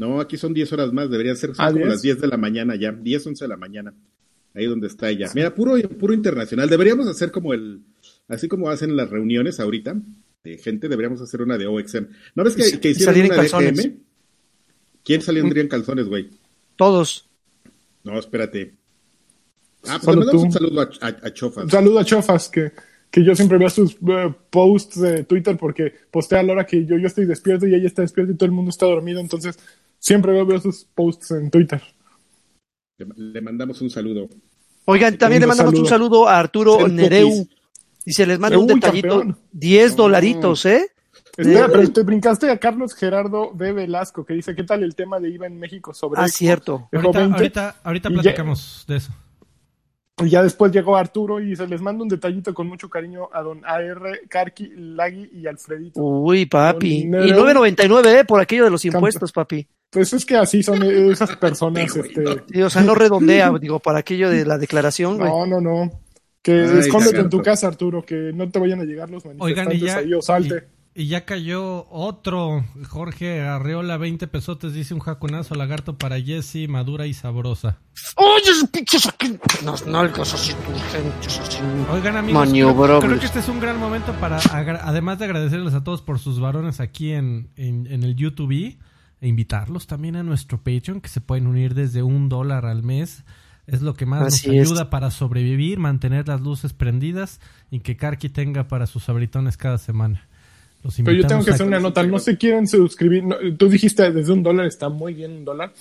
No, 0.00 0.18
aquí 0.18 0.38
son 0.38 0.54
10 0.54 0.72
horas 0.72 0.92
más, 0.94 1.10
deberían 1.10 1.36
ser 1.36 1.54
son 1.54 1.62
¿Ah, 1.62 1.68
como 1.68 1.80
10? 1.80 1.88
las 1.90 2.00
10 2.00 2.20
de 2.22 2.26
la 2.28 2.38
mañana 2.38 2.74
ya, 2.74 2.90
10, 2.90 3.26
11 3.26 3.44
de 3.44 3.48
la 3.48 3.58
mañana. 3.58 3.92
Ahí 4.54 4.64
donde 4.64 4.86
está 4.86 5.10
ella. 5.10 5.30
Mira, 5.34 5.54
puro 5.54 5.74
puro 5.90 6.14
internacional. 6.14 6.70
Deberíamos 6.70 7.06
hacer 7.06 7.30
como 7.30 7.52
el 7.52 7.82
así 8.26 8.48
como 8.48 8.70
hacen 8.70 8.96
las 8.96 9.10
reuniones 9.10 9.60
ahorita 9.60 9.96
de 10.42 10.56
gente, 10.56 10.88
deberíamos 10.88 11.20
hacer 11.20 11.42
una 11.42 11.58
de 11.58 11.66
OXM. 11.66 12.06
¿No 12.34 12.44
ves 12.44 12.56
que, 12.56 12.80
que 12.80 12.90
hicieron 12.90 13.14
una 13.14 13.24
de 13.24 13.28
calzones. 13.36 13.76
GM? 13.84 13.96
¿Quién 15.04 15.20
saldría 15.20 15.62
en 15.62 15.68
calzones, 15.68 16.08
güey? 16.08 16.30
Todos. 16.76 17.28
No, 18.02 18.18
espérate. 18.18 18.74
Ah, 19.86 20.00
pues 20.02 20.02
Solo 20.02 20.20
le 20.20 20.26
mandamos 20.26 20.40
tú. 20.42 20.46
un 20.46 20.52
saludo 20.52 20.80
a, 20.80 20.90
a, 21.02 21.26
a 21.26 21.34
Chofas. 21.34 21.64
Un 21.64 21.70
saludo 21.70 21.98
a 21.98 22.04
Chofas, 22.06 22.48
que, 22.48 22.72
que 23.10 23.22
yo 23.22 23.34
siempre 23.34 23.58
veo 23.58 23.68
sus 23.68 23.92
eh, 24.08 24.34
posts 24.48 24.98
de 25.00 25.24
Twitter 25.24 25.58
porque 25.58 25.92
postea 26.10 26.40
a 26.40 26.42
la 26.42 26.52
hora 26.54 26.66
que 26.66 26.86
yo, 26.86 26.96
yo 26.96 27.06
estoy 27.06 27.26
despierto 27.26 27.66
y 27.66 27.74
ella 27.74 27.86
está 27.86 28.00
despierta 28.02 28.32
y 28.32 28.36
todo 28.36 28.46
el 28.46 28.52
mundo 28.52 28.70
está 28.70 28.86
dormido, 28.86 29.20
entonces 29.20 29.58
siempre 30.00 30.32
veo, 30.32 30.44
veo 30.44 30.58
sus 30.60 30.84
posts 30.84 31.30
en 31.30 31.50
Twitter. 31.50 31.80
Le, 32.98 33.06
le 33.16 33.40
mandamos 33.40 33.80
un 33.80 33.90
saludo. 33.90 34.28
Oigan, 34.86 35.16
también 35.16 35.40
le 35.42 35.46
mandamos 35.46 35.74
un 35.74 35.86
saludo. 35.86 36.26
a 36.28 36.38
Arturo 36.38 36.84
El 36.86 36.96
Nereu. 36.96 37.28
Popis. 37.30 37.56
Y 38.06 38.12
se 38.12 38.26
les 38.26 38.38
manda 38.38 38.58
un 38.58 38.66
detallito. 38.66 39.20
campeón. 39.20 39.38
10 39.52 39.94
dolaritos, 39.94 40.66
¿eh? 40.66 40.90
Espera, 41.36 41.68
De- 41.68 41.72
pero 41.72 41.92
te 41.92 42.02
brincaste 42.02 42.50
a 42.50 42.58
Carlos 42.58 42.94
Gerardo 42.94 43.52
de 43.54 43.72
Velasco, 43.72 44.24
que 44.24 44.34
dice, 44.34 44.54
¿qué 44.56 44.64
tal 44.64 44.82
el 44.82 44.94
tema 44.94 45.20
de 45.20 45.28
IVA 45.30 45.46
en 45.46 45.58
México 45.58 45.94
sobre 45.94 46.20
Ah, 46.20 46.24
Xbox?" 46.26 46.34
cierto. 46.36 46.88
Ahorita, 46.92 47.18
20. 47.20 47.34
ahorita, 47.36 47.76
ahorita 47.84 48.08
Y 48.08 48.14
ya- 48.16 48.22
platicamos 48.22 48.84
de 48.88 48.96
eso. 48.96 49.12
Y 50.22 50.28
ya 50.28 50.42
después 50.42 50.70
llegó 50.72 50.96
Arturo 50.96 51.40
y 51.40 51.54
se 51.56 51.66
les 51.66 51.80
manda 51.80 52.02
un 52.02 52.08
detallito 52.08 52.52
con 52.52 52.66
mucho 52.66 52.90
cariño 52.90 53.28
a 53.32 53.42
don 53.42 53.64
AR, 53.64 54.20
Karki, 54.28 54.70
Lagui 54.76 55.30
y 55.32 55.46
Alfredito. 55.46 56.00
Uy, 56.02 56.44
papi. 56.46 57.02
Con 57.02 57.20
Y 57.22 57.26
Nereu. 57.28 57.44
9.99, 57.44 58.20
¿eh? 58.20 58.24
Por 58.24 58.40
aquello 58.40 58.64
de 58.64 58.70
los 58.70 58.84
impuestos, 58.84 59.30
papi. 59.32 59.66
Pues 59.90 60.12
es 60.12 60.24
que 60.24 60.36
así 60.36 60.62
son 60.62 60.82
esas 60.82 61.36
personas. 61.36 61.96
este, 61.96 62.20
no. 62.22 62.36
Sí, 62.52 62.62
o 62.62 62.70
sea, 62.70 62.82
no 62.82 62.94
redondea, 62.94 63.50
digo, 63.60 63.80
para 63.80 63.98
aquello 63.98 64.30
de 64.30 64.44
la 64.44 64.56
declaración, 64.58 65.18
güey. 65.18 65.28
No, 65.30 65.46
no, 65.46 65.60
no. 65.60 65.90
Que 66.42 66.52
Ay, 66.52 66.78
escóndete 66.78 67.18
en 67.20 67.28
tu 67.28 67.42
casa, 67.42 67.66
Arturo, 67.66 68.02
que 68.04 68.32
no 68.34 68.48
te 68.50 68.58
vayan 68.58 68.80
a 68.80 68.84
llegar 68.84 69.10
los 69.10 69.24
Oigan, 69.26 69.66
manifestantes 69.66 69.78
y 69.82 69.84
ya, 69.84 69.96
ahí 69.98 70.14
o 70.14 70.22
salte. 70.22 70.68
y, 70.94 71.02
y 71.02 71.06
ya 71.08 71.24
cayó 71.26 71.86
otro. 71.90 72.64
Jorge 72.88 73.40
Arreola, 73.42 73.98
20 73.98 74.26
pesotes, 74.28 74.72
dice 74.72 74.94
un 74.94 75.00
jacunazo 75.00 75.54
lagarto 75.54 75.98
para 75.98 76.18
Jessy, 76.20 76.66
madura 76.66 77.06
y 77.06 77.12
sabrosa. 77.12 77.80
Oye, 78.16 78.52
pinches 78.72 79.06
aquí, 79.06 79.38
las 79.64 79.86
nalgas 79.86 80.32
así 80.32 80.54
turgentes, 80.54 81.38
así. 81.40 81.58
Oigan, 81.92 82.16
amigos, 82.16 82.48
creo, 82.48 83.00
creo 83.00 83.18
que 83.18 83.26
este 83.26 83.40
es 83.40 83.48
un 83.48 83.60
gran 83.60 83.78
momento 83.78 84.12
para, 84.14 84.38
además 84.82 85.18
de 85.18 85.26
agradecerles 85.26 85.74
a 85.74 85.84
todos 85.84 86.00
por 86.00 86.18
sus 86.18 86.40
varones 86.40 86.80
aquí 86.80 87.12
en, 87.12 87.50
en, 87.56 87.86
en 87.86 88.02
el 88.02 88.16
YouTube, 88.16 88.78
e 89.20 89.28
invitarlos 89.28 89.86
también 89.86 90.16
a 90.16 90.22
nuestro 90.22 90.58
Patreon, 90.58 91.00
que 91.00 91.08
se 91.08 91.20
pueden 91.20 91.46
unir 91.46 91.74
desde 91.74 92.02
un 92.02 92.28
dólar 92.28 92.66
al 92.66 92.82
mes. 92.82 93.24
Es 93.66 93.82
lo 93.82 93.94
que 93.94 94.04
más 94.06 94.22
Así 94.26 94.48
nos 94.48 94.56
es. 94.56 94.66
ayuda 94.68 94.90
para 94.90 95.10
sobrevivir, 95.10 95.78
mantener 95.78 96.26
las 96.26 96.40
luces 96.40 96.72
prendidas 96.72 97.40
y 97.70 97.80
que 97.80 97.96
Karki 97.96 98.28
tenga 98.28 98.66
para 98.66 98.86
sus 98.86 99.08
abritones 99.08 99.56
cada 99.56 99.78
semana. 99.78 100.26
Los 100.82 100.96
Pero 100.96 101.12
yo 101.12 101.26
tengo 101.26 101.44
que 101.44 101.50
hacer 101.52 101.66
una 101.66 101.78
nota. 101.78 102.02
No 102.02 102.18
se 102.18 102.36
quieren 102.38 102.66
suscribir. 102.66 103.22
no, 103.24 103.36
tú 103.58 103.68
dijiste 103.68 104.10
desde 104.10 104.32
un 104.32 104.42
dólar 104.42 104.66
está 104.66 104.88
muy 104.88 105.12
bien 105.14 105.32
un 105.32 105.44
dólar. 105.44 105.72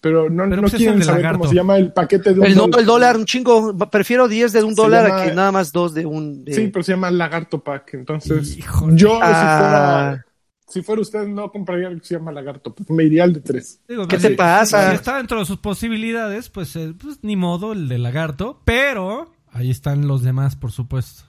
Pero 0.00 0.28
no, 0.30 0.44
Pero 0.44 0.56
no 0.56 0.62
pues 0.62 0.74
es 0.74 0.78
quieren 0.78 1.02
saber 1.02 1.22
lagarto. 1.22 1.38
cómo 1.40 1.50
se 1.50 1.56
llama 1.56 1.76
el 1.76 1.92
paquete 1.92 2.32
de 2.34 2.40
un 2.40 2.46
El, 2.46 2.54
no, 2.54 2.62
dólar. 2.62 2.80
el 2.80 2.86
dólar, 2.86 3.16
un 3.16 3.24
chingo. 3.24 3.76
Prefiero 3.90 4.28
10 4.28 4.52
de 4.52 4.62
un 4.62 4.74
Se 4.76 4.82
dólar 4.82 5.08
llama- 5.08 5.22
a 5.22 5.24
que 5.28 5.34
nada 5.34 5.52
más 5.52 5.72
dos 5.72 5.94
de 5.94 6.06
un. 6.06 6.44
de- 6.44 6.52
Sí, 6.54 6.68
pero 6.72 6.82
se 6.84 6.92
llama 6.92 7.10
Lagarto 7.10 7.60
Pack. 7.64 7.94
Entonces, 7.94 8.58
Híjole. 8.58 8.96
yo 8.96 9.18
Ah. 9.22 9.26
si 9.26 9.32
fuera. 9.32 10.24
Si 10.68 10.82
fuera 10.82 11.00
usted, 11.02 11.26
no 11.26 11.50
compraría 11.50 11.88
el 11.88 12.00
que 12.00 12.06
se 12.06 12.14
llama 12.14 12.30
Lagarto 12.30 12.74
Pack. 12.74 12.90
Me 12.90 13.04
iría 13.04 13.24
al 13.24 13.32
de 13.32 13.40
tres. 13.40 13.80
Digo, 13.88 14.02
¿Qué 14.02 14.16
pues, 14.16 14.22
te 14.22 14.28
si- 14.28 14.34
pasa? 14.34 14.90
Si 14.90 14.96
está 14.96 15.16
dentro 15.16 15.38
de 15.38 15.46
sus 15.46 15.58
posibilidades, 15.58 16.50
pues, 16.50 16.76
eh, 16.76 16.94
pues 17.00 17.20
ni 17.22 17.36
modo 17.36 17.72
el 17.72 17.88
de 17.88 17.98
lagarto, 17.98 18.60
pero 18.64 19.32
ahí 19.50 19.70
están 19.70 20.06
los 20.06 20.22
demás, 20.22 20.56
por 20.56 20.70
supuesto. 20.72 21.24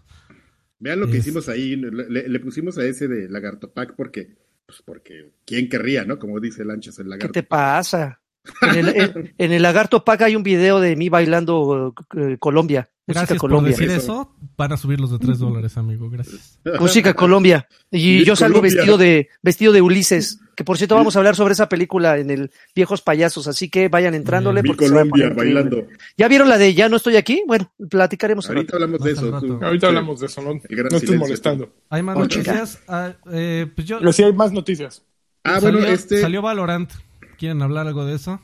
Vean 0.80 1.00
lo 1.00 1.08
que 1.08 1.18
hicimos 1.18 1.50
ahí, 1.50 1.76
le, 1.76 2.28
le 2.30 2.40
pusimos 2.40 2.78
a 2.78 2.86
ese 2.86 3.08
de 3.10 3.28
Lagarto 3.30 3.70
Pack 3.72 3.96
porque, 3.98 4.38
pues 4.66 4.82
porque, 4.86 5.32
¿quién 5.46 5.68
querría, 5.68 6.06
no? 6.06 6.18
Como 6.20 6.40
dice 6.40 6.64
Lanchas 6.64 6.98
el 7.00 7.06
¿Qué 7.06 7.10
Lagarto. 7.10 7.32
te 7.34 7.44
pasa? 7.44 8.22
En 8.62 8.76
el, 8.76 8.88
en- 8.96 9.34
en 9.38 9.52
el 9.52 9.62
Lagarto 9.62 10.06
Pack 10.06 10.22
hay 10.22 10.36
un 10.38 10.44
video 10.44 10.80
de 10.80 10.96
mí 10.96 11.10
bailando 11.10 11.94
eh, 12.16 12.38
Colombia. 12.40 12.90
Música 13.10 13.22
Gracias 13.22 13.40
por 13.40 13.50
Colombia. 13.50 13.72
decir 13.72 13.90
Eso. 13.92 14.36
Van 14.58 14.72
a 14.72 14.78
subir 14.78 15.00
los 15.00 15.12
de 15.12 15.20
3 15.20 15.40
dólares, 15.40 15.78
amigo. 15.78 16.10
Gracias. 16.10 16.60
Música 16.80 17.14
Colombia. 17.14 17.68
Y 17.92 18.24
yo 18.24 18.36
salgo 18.36 18.60
Colombia. 18.60 18.76
vestido 18.78 18.98
de 18.98 19.30
vestido 19.42 19.74
de 19.74 19.82
Ulises. 19.82 20.40
Que 20.56 20.64
por 20.66 20.78
cierto 20.78 20.96
vamos 20.96 21.16
a 21.16 21.20
hablar 21.20 21.36
sobre 21.38 21.54
esa 21.54 21.70
película 21.70 22.18
en 22.18 22.30
el 22.30 22.52
Viejos 22.76 23.02
Payasos. 23.02 23.48
Así 23.48 23.70
que 23.70 23.88
vayan 23.88 24.14
entrándole 24.14 24.62
Mi 24.62 24.68
porque 24.68 24.88
Colombia 24.90 25.32
bailando. 25.36 25.88
¿Ya 26.18 26.28
vieron 26.28 26.50
la 26.50 26.58
de 26.58 26.74
Ya 26.74 26.90
no 26.90 26.98
estoy 26.98 27.16
aquí? 27.16 27.44
Bueno, 27.48 27.72
platicaremos 27.90 28.48
Ahorita 28.50 28.74
rato. 28.74 28.84
hablamos 28.84 29.04
de 29.06 29.12
eso. 29.12 29.40
tú. 29.40 29.60
Ahorita 29.66 29.88
Sí. 29.88 29.90
hablamos 29.90 30.20
de 30.20 30.26
eso. 30.28 30.42
No, 30.42 30.50
no 30.50 30.56
estoy 30.58 31.00
silencio. 31.00 31.18
molestando. 31.20 31.74
Hay 31.90 32.04
más 32.04 32.18
noticias. 32.18 32.80
Ah, 32.90 33.14
eh, 33.32 33.68
pues 33.74 33.88
yo. 33.88 34.00
Pero 34.00 34.12
sí 34.14 34.24
hay 34.24 34.34
más 34.34 34.52
noticias. 34.52 35.04
Ah, 35.46 35.62
salió, 35.62 35.80
bueno, 35.80 35.94
este. 35.94 36.20
salió 36.22 36.42
Valorant. 36.42 36.92
¿Quieren 37.38 37.62
hablar 37.62 37.88
algo 37.88 38.06
de 38.06 38.16
eso? 38.16 38.42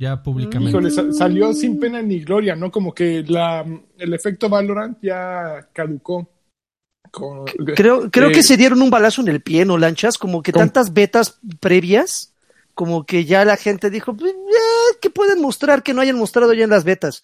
Ya 0.00 0.22
públicamente. 0.22 0.70
Híjole, 0.70 0.90
sa- 0.90 1.12
salió 1.12 1.52
sin 1.52 1.78
pena 1.78 2.00
ni 2.00 2.20
gloria, 2.20 2.56
¿no? 2.56 2.70
Como 2.70 2.94
que 2.94 3.22
la, 3.28 3.66
el 3.98 4.14
efecto 4.14 4.48
Valorant 4.48 4.96
ya 5.02 5.68
caducó. 5.74 6.26
Con- 7.10 7.44
Creo, 7.76 8.10
creo 8.10 8.30
eh, 8.30 8.32
que 8.32 8.42
se 8.42 8.56
dieron 8.56 8.80
un 8.80 8.88
balazo 8.88 9.20
en 9.20 9.28
el 9.28 9.42
pie, 9.42 9.66
¿no, 9.66 9.76
Lanchas? 9.76 10.16
Como 10.16 10.42
que 10.42 10.52
tantas 10.52 10.94
betas 10.94 11.38
previas, 11.60 12.32
como 12.72 13.04
que 13.04 13.26
ya 13.26 13.44
la 13.44 13.58
gente 13.58 13.90
dijo, 13.90 14.16
pues, 14.16 14.32
eh, 14.32 14.96
¿qué 15.02 15.10
pueden 15.10 15.42
mostrar 15.42 15.82
que 15.82 15.92
no 15.92 16.00
hayan 16.00 16.16
mostrado 16.16 16.54
ya 16.54 16.64
en 16.64 16.70
las 16.70 16.84
betas? 16.84 17.22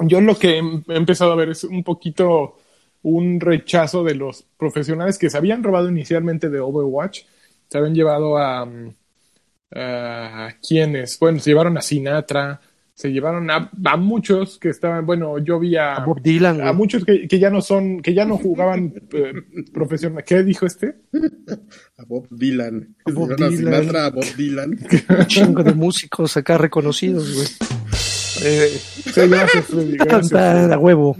Yo 0.00 0.20
lo 0.20 0.38
que 0.38 0.58
he 0.58 0.62
he 0.92 0.96
empezado 0.96 1.32
a 1.32 1.36
ver 1.36 1.48
es 1.48 1.64
un 1.64 1.82
poquito 1.82 2.56
un 3.02 3.40
rechazo 3.40 4.04
de 4.04 4.14
los 4.14 4.44
profesionales 4.56 5.18
que 5.18 5.28
se 5.28 5.38
habían 5.38 5.64
robado 5.64 5.88
inicialmente 5.88 6.50
de 6.50 6.60
Overwatch. 6.60 7.22
Se 7.68 7.78
habían 7.78 7.94
llevado 7.96 8.38
a. 8.38 8.64
mm, 8.64 8.94
a 9.74 10.54
quienes. 10.66 11.18
Bueno, 11.18 11.38
se 11.40 11.50
llevaron 11.50 11.76
a 11.78 11.82
Sinatra, 11.82 12.60
se 12.94 13.10
llevaron 13.12 13.50
a, 13.50 13.70
a 13.84 13.96
muchos 13.96 14.58
que 14.58 14.68
estaban. 14.68 15.04
Bueno, 15.04 15.38
yo 15.38 15.58
vi 15.58 15.76
a. 15.76 15.96
A 15.96 16.04
Bob 16.06 16.22
Dylan, 16.22 16.60
a 16.60 16.72
muchos 16.72 17.04
que, 17.04 17.26
que 17.26 17.38
ya 17.38 17.50
no 17.50 17.60
son, 17.60 18.00
que 18.00 18.14
ya 18.14 18.24
no 18.24 18.36
jugaban 18.38 18.94
eh, 19.12 19.32
profesional. 19.72 20.22
¿Qué 20.24 20.42
dijo 20.44 20.64
este? 20.66 20.94
A 21.98 22.04
Bob 22.04 22.26
Dylan. 22.30 22.94
A 23.04 23.10
Bob 23.12 23.34
Dylan. 23.36 23.56
Sinatra, 23.56 24.06
a 24.06 24.10
Bob 24.10 24.24
Dylan. 24.36 24.78
Un 25.18 25.26
chingo 25.26 25.62
de 25.64 25.74
músicos 25.74 26.36
acá 26.36 26.56
reconocidos, 26.58 27.34
güey. 27.34 27.48
Eh, 28.44 28.68
sí, 28.68 29.20
gracias, 29.28 29.64
Freddy, 29.66 29.96
gracias, 29.96 30.32
a 30.72 30.76
huevo. 30.78 31.16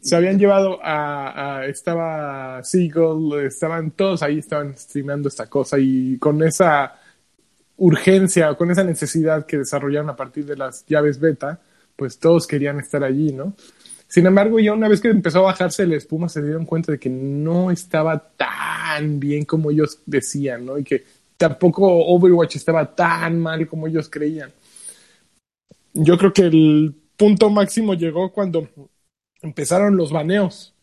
se 0.00 0.14
habían 0.14 0.38
llevado 0.38 0.78
a, 0.84 1.58
a- 1.58 1.66
estaba 1.66 2.62
Seagull, 2.62 3.44
estaban 3.44 3.90
todos 3.90 4.22
ahí, 4.22 4.38
estaban 4.38 4.76
streamando 4.78 5.28
esta 5.28 5.46
cosa 5.48 5.78
y 5.80 6.16
con 6.18 6.42
esa 6.44 6.94
urgencia, 7.76 8.54
con 8.54 8.70
esa 8.70 8.84
necesidad 8.84 9.46
que 9.46 9.58
desarrollaron 9.58 10.10
a 10.10 10.16
partir 10.16 10.46
de 10.46 10.56
las 10.56 10.84
llaves 10.86 11.18
beta, 11.18 11.60
pues 11.96 12.18
todos 12.18 12.46
querían 12.46 12.80
estar 12.80 13.02
allí, 13.04 13.32
¿no? 13.32 13.54
Sin 14.06 14.26
embargo, 14.26 14.60
ya 14.60 14.72
una 14.72 14.88
vez 14.88 15.00
que 15.00 15.08
empezó 15.08 15.40
a 15.40 15.52
bajarse 15.52 15.86
la 15.86 15.96
espuma, 15.96 16.28
se 16.28 16.42
dieron 16.42 16.66
cuenta 16.66 16.92
de 16.92 16.98
que 16.98 17.10
no 17.10 17.70
estaba 17.70 18.30
tan 18.36 19.18
bien 19.18 19.44
como 19.44 19.70
ellos 19.70 20.00
decían, 20.06 20.66
¿no? 20.66 20.78
Y 20.78 20.84
que 20.84 21.04
tampoco 21.36 21.86
Overwatch 22.06 22.56
estaba 22.56 22.94
tan 22.94 23.40
mal 23.40 23.66
como 23.66 23.88
ellos 23.88 24.08
creían. 24.08 24.52
Yo 25.94 26.16
creo 26.18 26.32
que 26.32 26.42
el 26.42 26.94
punto 27.16 27.50
máximo 27.50 27.94
llegó 27.94 28.32
cuando 28.32 28.68
empezaron 29.42 29.96
los 29.96 30.12
baneos, 30.12 30.74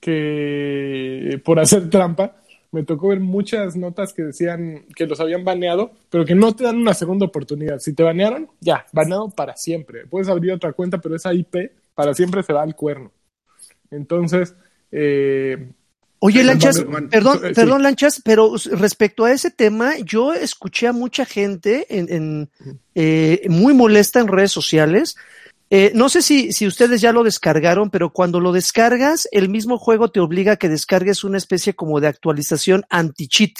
que 0.00 1.40
por 1.44 1.58
hacer 1.58 1.90
trampa, 1.90 2.36
me 2.70 2.82
tocó 2.82 3.08
ver 3.08 3.20
muchas 3.20 3.76
notas 3.76 4.12
que 4.12 4.22
decían 4.22 4.84
que 4.94 5.06
los 5.06 5.20
habían 5.20 5.44
baneado, 5.44 5.92
pero 6.10 6.24
que 6.24 6.34
no 6.34 6.54
te 6.54 6.64
dan 6.64 6.76
una 6.76 6.94
segunda 6.94 7.26
oportunidad. 7.26 7.78
Si 7.78 7.94
te 7.94 8.02
banearon, 8.02 8.48
ya, 8.60 8.86
baneado 8.92 9.30
para 9.30 9.56
siempre. 9.56 10.06
Puedes 10.06 10.28
abrir 10.28 10.52
otra 10.52 10.72
cuenta, 10.72 10.98
pero 10.98 11.16
esa 11.16 11.32
IP 11.32 11.72
para 11.94 12.14
siempre 12.14 12.42
se 12.42 12.52
va 12.52 12.62
al 12.62 12.76
cuerno. 12.76 13.10
Entonces, 13.90 14.54
eh, 14.92 15.72
Oye, 16.20 16.42
Lanchas, 16.42 16.84
perdón, 17.10 17.40
sí. 17.42 17.52
perdón, 17.54 17.82
Lanchas, 17.84 18.20
pero 18.24 18.52
respecto 18.72 19.24
a 19.24 19.32
ese 19.32 19.52
tema, 19.52 19.98
yo 19.98 20.34
escuché 20.34 20.88
a 20.88 20.92
mucha 20.92 21.24
gente 21.24 21.86
en, 21.88 22.12
en, 22.12 22.50
eh, 22.96 23.46
muy 23.48 23.72
molesta 23.72 24.18
en 24.18 24.26
redes 24.26 24.50
sociales. 24.50 25.16
Eh, 25.70 25.92
no 25.94 26.08
sé 26.08 26.22
si, 26.22 26.52
si 26.52 26.66
ustedes 26.66 27.00
ya 27.00 27.12
lo 27.12 27.22
descargaron, 27.24 27.90
pero 27.90 28.10
cuando 28.10 28.40
lo 28.40 28.52
descargas, 28.52 29.28
el 29.32 29.48
mismo 29.50 29.76
juego 29.78 30.10
te 30.10 30.20
obliga 30.20 30.52
a 30.52 30.56
que 30.56 30.68
descargues 30.70 31.24
una 31.24 31.36
especie 31.38 31.74
como 31.74 32.00
de 32.00 32.08
actualización 32.08 32.84
anti-cheat. 32.88 33.52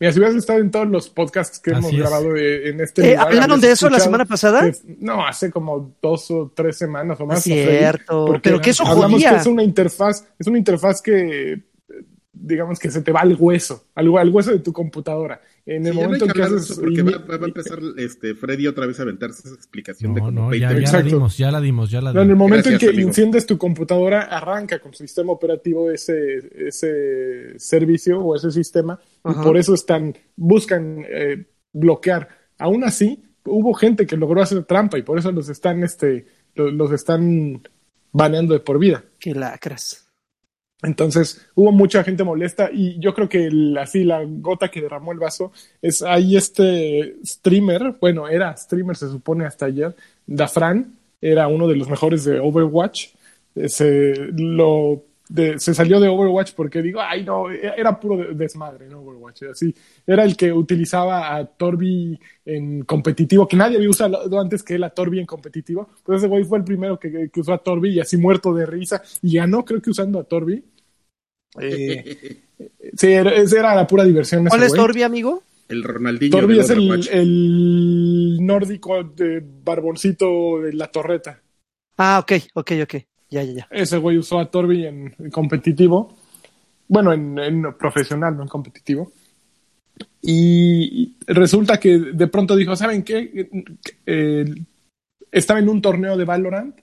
mira, 0.00 0.12
si 0.12 0.18
hubieras 0.18 0.36
estado 0.36 0.60
en 0.60 0.70
todos 0.70 0.88
los 0.88 1.10
podcasts 1.10 1.60
que 1.60 1.72
Así 1.72 1.78
hemos 1.78 1.92
es. 1.92 1.98
grabado 1.98 2.34
eh, 2.36 2.70
en 2.70 2.80
este 2.80 3.02
Eh, 3.02 3.10
lugar, 3.12 3.26
¿Hablaron 3.28 3.60
de 3.60 3.70
eso 3.72 3.90
la 3.90 4.00
semana 4.00 4.24
pasada? 4.24 4.62
que- 4.70 4.78
no, 4.98 5.26
hace 5.26 5.50
como 5.50 5.94
dos 6.00 6.30
o 6.30 6.50
tres 6.56 6.78
semanas 6.78 7.20
o 7.20 7.26
más. 7.26 7.38
es 7.38 7.68
cierto, 7.68 8.24
Porque 8.26 8.40
pero 8.48 8.60
que 8.62 8.70
eso 8.70 8.86
hablamos 8.86 9.12
jodía. 9.12 9.30
que 9.30 9.36
es 9.36 9.46
una 9.46 9.62
interfaz, 9.62 10.24
es 10.38 10.46
una 10.46 10.56
interfaz 10.58 11.02
que 11.02 11.62
digamos 12.34 12.78
que 12.78 12.90
se 12.90 13.00
te 13.02 13.12
va 13.12 13.20
al 13.20 13.36
hueso, 13.38 13.86
al, 13.94 14.14
al 14.18 14.28
hueso 14.30 14.50
de 14.50 14.58
tu 14.58 14.72
computadora. 14.72 15.40
En 15.66 15.86
el 15.86 15.92
Sí, 15.94 15.98
ya 15.98 16.08
no 16.08 16.18
momento 16.18 16.26
que 16.26 16.30
en 16.30 16.34
que 16.34 16.40
de 16.40 16.46
haces 16.56 16.70
eso 16.70 16.80
porque 16.82 17.02
va, 17.02 17.36
va 17.38 17.44
a 17.44 17.48
empezar 17.48 17.78
este 17.96 18.34
Freddy 18.34 18.66
otra 18.66 18.86
vez 18.86 18.98
a 19.00 19.02
aventarse 19.04 19.48
esa 19.48 19.54
explicación 19.54 20.12
de 20.12 20.20
No, 20.20 20.26
como 20.26 20.40
no, 20.42 20.48
20 20.48 20.60
ya, 20.60 20.78
ya 20.80 20.92
la 20.92 21.02
dimos, 21.02 21.38
ya 21.38 21.50
la 21.50 21.60
dimos, 21.60 21.90
ya 21.90 22.00
la 22.02 22.12
No, 22.12 22.20
en 22.20 22.28
el 22.30 22.34
dimos. 22.34 22.38
momento 22.38 22.68
Gracias, 22.68 22.82
en 22.82 22.88
que 22.90 22.94
amigo. 22.96 23.08
enciendes 23.08 23.46
tu 23.46 23.56
computadora, 23.56 24.22
arranca 24.22 24.78
con 24.80 24.92
su 24.92 25.04
sistema 25.04 25.32
operativo 25.32 25.90
ese, 25.90 26.50
ese 26.68 27.58
servicio 27.58 28.20
o 28.20 28.36
ese 28.36 28.50
sistema, 28.50 28.98
Ajá. 29.22 29.40
y 29.40 29.44
por 29.44 29.56
eso 29.56 29.72
están, 29.74 30.14
buscan 30.36 31.04
eh, 31.08 31.46
bloquear. 31.72 32.28
Aún 32.58 32.84
así, 32.84 33.22
hubo 33.46 33.72
gente 33.74 34.06
que 34.06 34.16
logró 34.16 34.42
hacer 34.42 34.64
trampa 34.64 34.98
y 34.98 35.02
por 35.02 35.18
eso 35.18 35.32
los 35.32 35.48
están, 35.48 35.82
este, 35.82 36.26
los, 36.54 36.72
los 36.74 36.92
están 36.92 37.62
baneando 38.12 38.52
de 38.54 38.60
por 38.60 38.78
vida. 38.78 39.04
Qué 39.18 39.34
lacras. 39.34 40.03
Entonces 40.84 41.46
hubo 41.54 41.72
mucha 41.72 42.04
gente 42.04 42.24
molesta 42.24 42.70
y 42.72 42.98
yo 43.00 43.14
creo 43.14 43.28
que 43.28 43.50
así 43.80 44.04
la 44.04 44.22
gota 44.24 44.70
que 44.70 44.80
derramó 44.82 45.12
el 45.12 45.18
vaso 45.18 45.50
es 45.82 46.02
ahí 46.02 46.36
este 46.36 47.16
streamer, 47.24 47.96
bueno, 48.00 48.28
era 48.28 48.56
streamer 48.56 48.96
se 48.96 49.08
supone 49.08 49.46
hasta 49.46 49.66
ayer, 49.66 49.94
Dafran, 50.26 50.94
era 51.20 51.48
uno 51.48 51.66
de 51.68 51.76
los 51.76 51.88
mejores 51.88 52.24
de 52.24 52.38
Overwatch, 52.40 53.08
Eh, 53.56 53.68
se, 53.68 54.12
lo, 54.36 55.04
de- 55.28 55.60
se 55.60 55.74
salió 55.74 56.00
de 56.00 56.08
Overwatch 56.08 56.54
porque 56.56 56.82
digo, 56.82 57.00
ay 57.00 57.22
no, 57.24 57.48
era 57.50 58.00
puro 58.00 58.16
de- 58.16 58.34
desmadre 58.34 58.86
en 58.86 58.94
Overwatch, 58.94 59.44
así, 59.44 59.72
era 60.04 60.24
el 60.24 60.36
que 60.36 60.52
utilizaba 60.52 61.36
a 61.36 61.46
Torbi 61.46 62.18
en 62.44 62.82
competitivo, 62.82 63.46
que 63.46 63.56
nadie 63.56 63.76
había 63.76 63.88
usado 63.88 64.40
antes 64.40 64.64
que 64.64 64.74
él 64.74 64.82
a 64.82 64.90
Torbi 64.90 65.20
en 65.20 65.26
competitivo, 65.26 65.88
pues 66.02 66.18
ese 66.18 66.26
güey 66.26 66.42
fue 66.42 66.58
el 66.58 66.64
primero 66.64 66.98
que, 66.98 67.30
que 67.32 67.40
usó 67.40 67.52
a 67.52 67.58
Torbi 67.58 67.90
y 67.92 68.00
así 68.00 68.16
muerto 68.16 68.52
de 68.52 68.66
risa 68.66 69.00
y 69.22 69.36
ganó 69.36 69.64
creo 69.64 69.80
que 69.80 69.90
usando 69.90 70.18
a 70.18 70.24
Torbi. 70.24 70.64
Eh, 71.60 72.42
sí, 72.96 73.12
era, 73.12 73.32
esa 73.34 73.58
era 73.58 73.74
la 73.74 73.86
pura 73.86 74.04
diversión. 74.04 74.46
ese 74.46 74.50
¿Cuál 74.50 74.62
es. 74.62 74.72
Torbi, 74.72 75.02
amigo? 75.02 75.42
El 75.68 75.82
Ronaldinho 75.82 76.38
Torbi 76.38 76.58
es 76.58 76.70
el, 76.70 77.08
el 77.10 78.38
nórdico 78.40 79.02
de 79.02 79.42
barboncito 79.64 80.60
de 80.60 80.74
la 80.74 80.88
torreta. 80.88 81.40
Ah, 81.96 82.18
ok, 82.22 82.32
ok, 82.54 82.72
ok. 82.82 82.94
Ya, 83.30 83.42
ya, 83.42 83.52
ya. 83.52 83.68
Ese 83.70 83.98
güey 83.98 84.18
usó 84.18 84.38
a 84.38 84.50
Torbi 84.50 84.86
en, 84.86 85.14
en 85.18 85.30
competitivo. 85.30 86.16
Bueno, 86.86 87.12
en, 87.12 87.38
en 87.38 87.74
profesional, 87.78 88.36
no 88.36 88.42
en 88.42 88.48
competitivo. 88.48 89.10
Y 90.20 91.16
resulta 91.26 91.78
que 91.78 91.98
de 91.98 92.26
pronto 92.28 92.56
dijo, 92.56 92.74
¿saben 92.76 93.02
qué? 93.02 93.48
Eh, 94.06 94.44
estaba 95.30 95.60
en 95.60 95.68
un 95.68 95.82
torneo 95.82 96.16
de 96.16 96.24
Valorant 96.24 96.76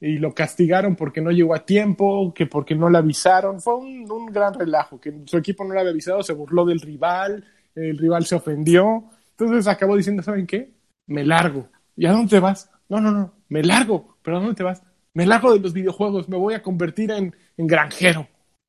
y 0.00 0.18
lo 0.18 0.32
castigaron 0.34 0.96
porque 0.96 1.20
no 1.20 1.30
llegó 1.30 1.54
a 1.54 1.64
tiempo, 1.66 2.32
que 2.34 2.46
porque 2.46 2.74
no 2.74 2.88
le 2.88 2.98
avisaron. 2.98 3.60
Fue 3.60 3.76
un, 3.76 4.10
un 4.10 4.26
gran 4.26 4.54
relajo, 4.54 5.00
que 5.00 5.12
su 5.26 5.36
equipo 5.36 5.64
no 5.64 5.74
le 5.74 5.80
había 5.80 5.92
avisado, 5.92 6.22
se 6.22 6.32
burló 6.32 6.64
del 6.64 6.80
rival, 6.80 7.44
el 7.74 7.98
rival 7.98 8.24
se 8.24 8.34
ofendió. 8.34 9.04
Entonces 9.32 9.66
acabó 9.66 9.96
diciendo, 9.96 10.22
¿saben 10.22 10.46
qué? 10.46 10.72
Me 11.06 11.24
largo. 11.24 11.68
¿Y 11.96 12.06
a 12.06 12.12
dónde 12.12 12.40
vas? 12.40 12.70
no, 12.88 13.00
no, 13.00 13.12
no, 13.12 13.34
me 13.48 13.62
largo, 13.62 14.16
pero 14.22 14.38
¿a 14.38 14.40
dónde 14.40 14.54
te 14.56 14.62
vas? 14.64 14.82
Me 15.14 15.26
largo 15.26 15.52
de 15.52 15.60
los 15.60 15.72
videojuegos, 15.72 16.28
me 16.28 16.36
voy 16.36 16.54
a 16.54 16.62
convertir 16.62 17.10
en, 17.10 17.34
en 17.56 17.66
granjero. 17.66 18.26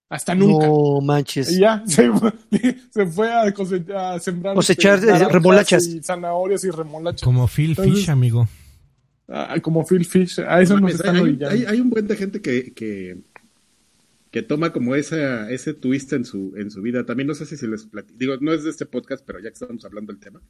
Hasta 0.09 0.35
nunca. 0.35 0.67
No 0.67 0.99
manches. 1.01 1.49
Y 1.51 1.59
ya 1.61 1.81
se, 1.87 2.11
fue- 2.11 2.33
se 2.89 3.05
fue 3.07 3.31
a, 3.31 3.51
cose- 3.53 3.85
a 3.95 4.19
sembrar 4.19 4.55
Cosechar, 4.55 4.95
este, 4.99 5.09
eh, 5.11 5.29
remolachas. 5.29 5.85
y 5.87 6.01
zanahorias 6.03 6.63
y 6.65 6.69
remolachas. 6.71 7.21
Como 7.23 7.47
Phil 7.47 7.69
Entonces- 7.71 7.93
Fish, 7.95 8.09
amigo. 8.09 8.47
Ah, 9.33 9.57
como 9.61 9.85
Phil 9.85 10.03
Fish. 10.05 10.39
A 10.39 10.61
eso 10.61 10.73
nos 10.73 10.81
Mames, 10.81 10.95
están 10.95 11.15
hay, 11.15 11.21
orillando. 11.21 11.49
hay- 11.55 11.65
hay 11.65 11.79
un 11.81 11.89
buen 11.89 12.05
de 12.07 12.15
gente 12.17 12.41
que, 12.41 12.73
que, 12.73 13.17
que 14.29 14.41
toma 14.41 14.73
como 14.73 14.95
esa, 14.95 15.49
ese 15.51 15.73
twist 15.73 16.11
en 16.13 16.25
su, 16.25 16.53
en 16.57 16.69
su 16.69 16.81
vida. 16.81 17.05
También 17.05 17.27
no 17.27 17.33
sé 17.33 17.45
si 17.45 17.55
se 17.57 17.67
les 17.67 17.85
platico. 17.85 18.17
Digo, 18.19 18.35
no 18.41 18.51
es 18.53 18.63
de 18.63 18.69
este 18.69 18.85
podcast, 18.85 19.23
pero 19.25 19.39
ya 19.39 19.49
que 19.49 19.53
estamos 19.53 19.85
hablando 19.85 20.11
del 20.11 20.21
tema. 20.21 20.41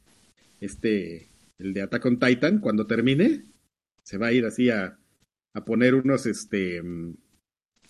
Este, 0.60 1.28
el 1.58 1.74
de 1.74 1.82
Attack 1.82 2.04
on 2.06 2.18
Titan, 2.18 2.58
cuando 2.58 2.86
termine, 2.86 3.44
se 4.02 4.18
va 4.18 4.28
a 4.28 4.32
ir 4.32 4.44
así 4.46 4.70
a, 4.70 4.98
a 5.54 5.64
poner 5.64 5.94
unos, 5.94 6.26
este, 6.26 6.82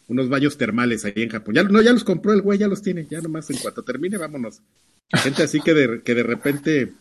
unos 0.08 0.28
baños 0.28 0.58
termales 0.58 1.04
ahí 1.04 1.12
en 1.16 1.28
Japón. 1.30 1.54
Ya, 1.54 1.62
no, 1.62 1.80
ya 1.80 1.92
los 1.92 2.04
compró 2.04 2.32
el 2.32 2.42
güey, 2.42 2.58
ya 2.58 2.68
los 2.68 2.82
tiene. 2.82 3.06
Ya 3.10 3.20
nomás 3.20 3.48
en 3.50 3.56
cuanto 3.58 3.82
termine, 3.82 4.18
vámonos. 4.18 4.62
Gente 5.10 5.42
así 5.42 5.60
que 5.60 5.72
de, 5.74 6.02
que 6.02 6.14
de 6.14 6.22
repente 6.22 6.92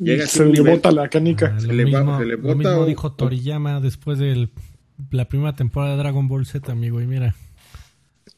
llega 0.00 0.26
se 0.26 0.44
le 0.44 0.52
nivel- 0.52 0.74
bota 0.76 0.90
la 0.92 1.08
canica. 1.08 1.54
Ah, 1.56 1.60
Se 1.60 1.66
lo 1.68 1.72
le 1.74 1.84
va- 1.84 1.98
mismo, 2.00 2.18
se 2.18 2.24
le 2.24 2.36
lo 2.36 2.42
bota 2.42 2.54
mismo 2.56 2.76
o- 2.80 2.86
dijo 2.86 3.12
Toriyama 3.12 3.80
después 3.80 4.18
de 4.18 4.48
la 5.10 5.28
primera 5.28 5.54
temporada 5.54 5.92
de 5.92 5.98
Dragon 5.98 6.28
Ball 6.28 6.46
Z, 6.46 6.70
amigo. 6.72 7.00
Y 7.00 7.06
mira, 7.06 7.34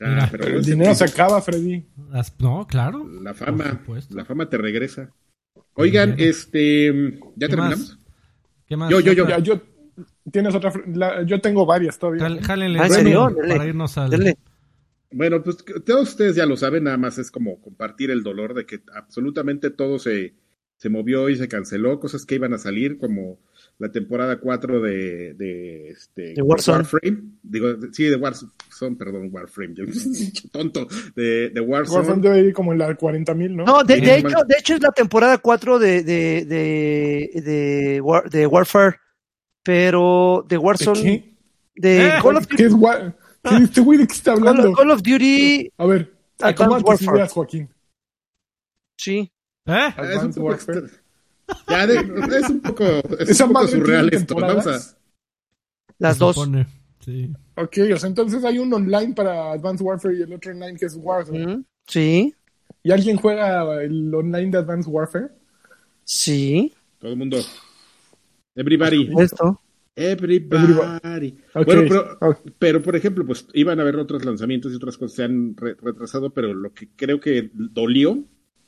Ah, 0.01 0.09
Mira, 0.09 0.29
pero 0.33 0.45
Pero 0.45 0.57
el 0.59 0.65
dinero 0.65 0.95
se 0.97 1.05
acaba, 1.05 1.41
Freddy. 1.43 1.85
as- 2.13 2.35
no, 2.41 2.67
claro. 2.67 3.07
La 3.23 3.35
fama, 3.35 3.81
la 4.11 4.25
fama 4.25 4.49
te 4.49 4.57
regresa. 4.59 5.11
Oigan, 5.75 6.17
bien. 6.17 6.29
este, 6.29 6.87
¿ya 7.37 7.47
¿Qué 7.47 7.49
terminamos? 7.49 7.99
¿Qué 8.67 8.77
más? 8.77 8.91
Yo, 8.91 8.99
yo, 9.01 9.13
yo. 9.13 9.29
Ya, 9.29 9.39
yo, 9.39 9.61
¿Tienes 10.33 10.55
otra? 10.57 10.73
la- 10.93 11.23
yo 11.23 11.41
tengo 11.41 11.67
varias 11.67 11.99
todavía. 12.01 12.23
Jal- 12.23 12.41
jálenle 12.43 12.79
Ah, 12.81 12.89
para 13.49 13.67
irnos 13.67 13.97
al... 13.99 14.11
Dele. 14.11 14.37
Bueno, 15.13 15.43
pues 15.43 15.59
todos 15.85 16.09
ustedes 16.09 16.35
ya 16.37 16.47
lo 16.47 16.57
saben, 16.57 16.85
nada 16.85 16.97
más 16.97 17.19
es 17.19 17.31
como 17.31 17.61
compartir 17.61 18.11
el 18.11 18.23
dolor 18.25 18.55
de 18.55 18.65
que 18.67 18.81
absolutamente 18.95 19.71
todo 19.71 19.99
se, 20.01 20.35
se 20.83 20.89
movió 20.89 21.29
y 21.29 21.37
se 21.37 21.47
canceló, 21.47 22.01
cosas 22.01 22.27
que 22.27 22.35
iban 22.35 22.53
a 22.55 22.59
salir, 22.59 22.99
como 22.99 23.39
la 23.79 23.93
temporada 23.93 24.41
4 24.41 24.81
de, 24.81 25.35
de, 25.35 25.91
este, 25.91 26.35
De 26.35 26.43
Warzone. 26.43 26.79
Warframe. 26.79 27.23
Digo, 27.45 27.69
sí, 27.93 28.05
de 28.07 28.17
Warzone, 28.17 28.97
perdón, 28.99 29.29
Warframe, 29.31 29.75
yo 29.75 29.85
tonto, 30.53 30.89
de, 31.15 31.51
de 31.51 31.61
Warzone. 31.61 31.99
Warzone 31.99 32.23
debe 32.29 32.49
ir 32.49 32.53
como 32.53 32.73
en 32.73 32.81
la 32.81 32.93
40 32.97 33.33
mil, 33.35 33.55
¿no? 33.57 33.65
No, 33.65 33.85
de, 33.85 34.01
de 34.01 34.17
hecho, 34.19 34.39
de 34.45 34.57
hecho 34.59 34.75
es 34.75 34.83
la 34.83 34.91
temporada 34.91 35.39
4 35.39 35.79
de, 35.79 36.03
de, 36.03 36.45
de, 36.47 37.41
de, 37.43 38.01
War- 38.03 38.29
de 38.29 38.47
Warfare, 38.49 38.97
pero 39.63 40.45
de 40.49 40.57
¿De 40.57 40.59
Warzone, 40.59 41.01
qué? 41.01 41.35
de 41.77 42.09
Eh, 42.09 42.13
Call 42.21 42.37
of 42.39 42.47
¿Qué 42.49 42.65
es 42.65 42.73
wa- 42.73 43.15
¿Qué 43.45 43.57
este 43.63 43.81
güey 43.83 43.99
de 44.01 44.07
qué 44.09 44.15
está 44.15 44.35
Call, 44.35 44.49
hablando? 44.49 44.73
Call 44.73 44.91
of 44.91 45.01
Duty, 45.03 45.71
A 45.79 45.87
ver, 45.87 46.13
acomódate 46.41 46.91
tus 46.91 47.03
ideas, 47.03 47.33
Joaquín. 47.33 47.69
sí. 48.99 49.31
¿Eh? 49.67 49.89
Es 49.89 49.99
un 49.99 50.05
Advanced 50.05 50.35
poco 50.41 50.47
Warfare. 50.49 50.79
extra- 50.79 51.03
Ya, 51.69 51.87
de- 51.87 52.39
es 52.39 52.51
un 52.51 52.61
poco, 52.61 52.85
es 53.19 53.29
Esa 53.31 53.45
un 53.45 53.53
poco 53.53 53.65
madre 53.65 53.79
surreal 53.79 54.09
esto. 54.13 54.35
Vamos 54.35 54.51
a, 54.51 54.55
temporadas. 54.57 54.97
Las 55.99 56.19
dos. 56.19 56.35
supone, 56.37 56.67
Sí. 57.05 57.33
Ok, 57.57 57.79
o 57.95 57.97
sea, 57.97 58.09
entonces 58.09 58.45
hay 58.45 58.59
un 58.59 58.73
online 58.73 59.13
para 59.15 59.53
Advanced 59.53 59.85
Warfare 59.85 60.17
y 60.17 60.23
el 60.23 60.33
otro 60.33 60.53
online 60.53 60.79
que 60.79 60.87
es 60.87 60.97
Warzone. 60.97 61.65
Sí, 61.87 62.35
¿Y 62.85 62.91
alguien 62.93 63.17
juega 63.17 63.83
el 63.83 64.13
online 64.15 64.51
de 64.51 64.59
Advanced 64.59 64.91
Warfare? 64.91 65.29
sí. 66.05 66.73
todo 66.99 67.11
el 67.13 67.17
mundo. 67.19 67.39
Everybody. 68.55 69.11
Esto. 69.19 69.61
Everybody. 69.97 71.37
Bueno, 71.67 71.83
pero, 71.89 72.19
pero 72.59 72.83
por 72.83 72.97
ejemplo, 72.97 73.27
pues 73.27 73.47
iban 73.55 73.79
a 73.79 73.83
haber 73.83 73.97
otros 73.97 74.25
lanzamientos 74.25 74.73
y 74.73 74.77
otras 74.77 74.97
cosas 74.97 75.17
se 75.17 75.25
han 75.25 75.57
re- 75.57 75.75
retrasado, 75.81 76.31
pero 76.31 76.55
lo 76.55 76.73
que 76.73 76.89
creo 76.97 77.21
que 77.21 77.51
dolió, 77.53 78.23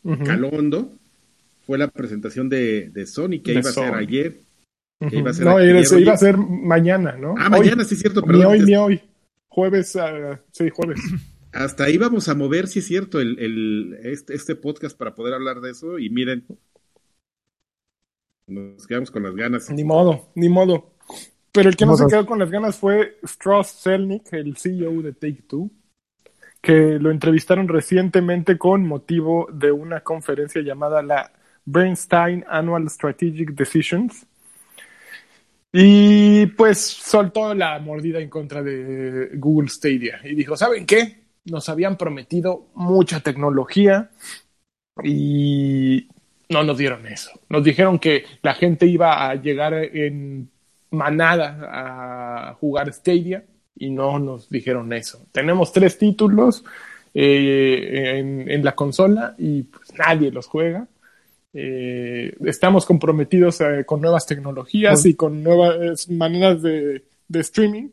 Hondo, 0.05 0.93
fue 1.67 1.79
la 1.79 1.89
presentación 1.89 2.49
de, 2.49 2.91
de 2.91 3.07
Sony 3.07 3.41
que 3.43 3.53
De 3.53 3.61
iba 3.61 3.71
a 3.71 3.73
ser 3.73 3.95
ayer. 3.95 4.41
ujú. 5.01 5.17
iba 5.17 5.31
a 5.31 5.35
ser 5.35 5.45
No, 5.47 5.57
ayer, 5.57 5.85
iba 6.01 6.13
a 6.13 6.17
ser 6.17 6.37
mañana, 6.37 7.17
¿no? 7.17 7.35
Ah, 7.39 7.45
Hoy. 7.53 7.61
mañana, 7.61 7.85
sí 7.85 7.95
es 7.95 8.01
cierto, 8.01 8.21
Ni 8.21 8.27
perdón. 8.27 8.47
hoy 8.47 8.59
es- 8.59 8.65
ni 8.65 8.77
hoy. 8.77 9.01
Jueves, 9.49 9.97
ah, 9.97 10.41
sí, 10.53 10.69
jueves. 10.71 11.01
Hasta 11.53 11.85
ahí 11.85 11.97
vamos 11.97 12.29
a 12.29 12.35
mover, 12.35 12.67
sí 12.67 12.81
es 12.81 12.87
cierto, 12.87 13.21
el, 13.21 13.39
el, 13.39 13.97
este, 14.03 14.35
este 14.35 14.57
podcast 14.57 14.97
para 14.99 15.15
poder 15.15 15.35
hablar 15.35 15.61
de 15.61 15.71
eso. 15.71 15.99
Y 16.01 16.11
miren, 16.11 16.45
nos 18.49 18.87
quedamos 18.87 19.11
con 19.11 19.23
las 19.23 19.35
ganas. 19.35 19.71
Ni 19.71 19.85
modo, 19.85 20.31
ni 20.35 20.49
modo. 20.49 20.91
Pero 21.53 21.69
el 21.69 21.77
que 21.77 21.85
Ni 21.85 21.93
no 21.93 21.97
se 21.97 22.07
quedó 22.09 22.27
con 22.27 22.41
las 22.41 22.51
ganas 22.51 22.77
fue 22.77 23.17
Strauss 23.23 23.69
Selnick, 23.69 24.33
el 24.33 24.57
CEO 24.57 25.01
de 25.03 25.13
Take 25.13 25.45
Two, 25.49 25.71
que 26.65 26.99
lo 26.99 27.11
entrevistaron 27.11 27.69
recientemente 27.69 28.57
con 28.57 28.89
motivo 28.89 29.47
de 29.53 29.71
una 29.71 30.01
conferencia 30.01 30.63
llamada 30.63 31.03
la 31.03 31.31
Bernstein 31.67 32.43
Annual 32.49 32.89
Strategic 32.89 33.51
Decisions. 33.51 34.27
Y 35.71 36.47
pues 36.47 36.81
soltó 36.81 37.53
la 37.53 37.79
mordida 37.81 38.19
en 38.19 38.31
contra 38.31 38.63
de 38.63 39.31
Google 39.35 39.69
Stadia 39.69 40.21
y 40.25 40.35
dijo, 40.35 40.57
¿saben 40.57 40.87
qué? 40.87 41.25
Nos 41.45 41.69
habían 41.69 41.99
prometido 41.99 42.69
mucha 42.75 43.21
tecnología 43.21 44.11
y 45.03 46.09
no 46.49 46.65
nos 46.65 46.79
dieron 46.79 47.07
eso. 47.07 47.31
Nos 47.51 47.63
dijeron 47.63 47.99
que 47.99 48.25
la 48.41 48.55
gente 48.55 48.87
iba 48.87 49.29
a 49.29 49.35
llegar 49.35 49.75
en 49.75 50.49
manada 50.91 51.59
a 52.51 52.55
jugar 52.55 52.91
Stadia 52.91 53.45
y 53.77 53.91
no 53.91 54.19
nos 54.19 54.49
dijeron 54.49 54.93
eso. 54.93 55.27
Tenemos 55.33 55.73
tres 55.73 55.99
títulos 55.99 56.65
eh, 57.13 58.19
en, 58.19 58.51
en 58.51 58.65
la 58.65 58.75
consola 58.75 59.35
y 59.39 59.63
pues, 59.65 59.93
nadie 59.95 60.31
los 60.31 60.47
juega. 60.47 60.87
Eh, 61.53 62.35
estamos 62.45 62.85
comprometidos 62.85 63.61
eh, 63.61 63.85
con 63.87 64.01
nuevas 64.01 64.27
tecnologías 64.27 65.07
y 65.07 65.15
con 65.15 65.43
nuevas 65.43 66.11
maneras 66.11 66.63
de, 66.63 67.05
de 67.29 67.41
streaming, 67.41 67.91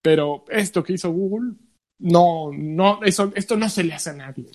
pero 0.00 0.44
esto 0.48 0.82
que 0.82 0.94
hizo 0.94 1.10
Google, 1.10 1.52
no, 1.98 2.50
no, 2.52 3.00
eso, 3.04 3.30
esto 3.34 3.56
no 3.56 3.68
se 3.68 3.84
le 3.84 3.94
hace 3.94 4.10
a 4.10 4.14
nadie 4.14 4.46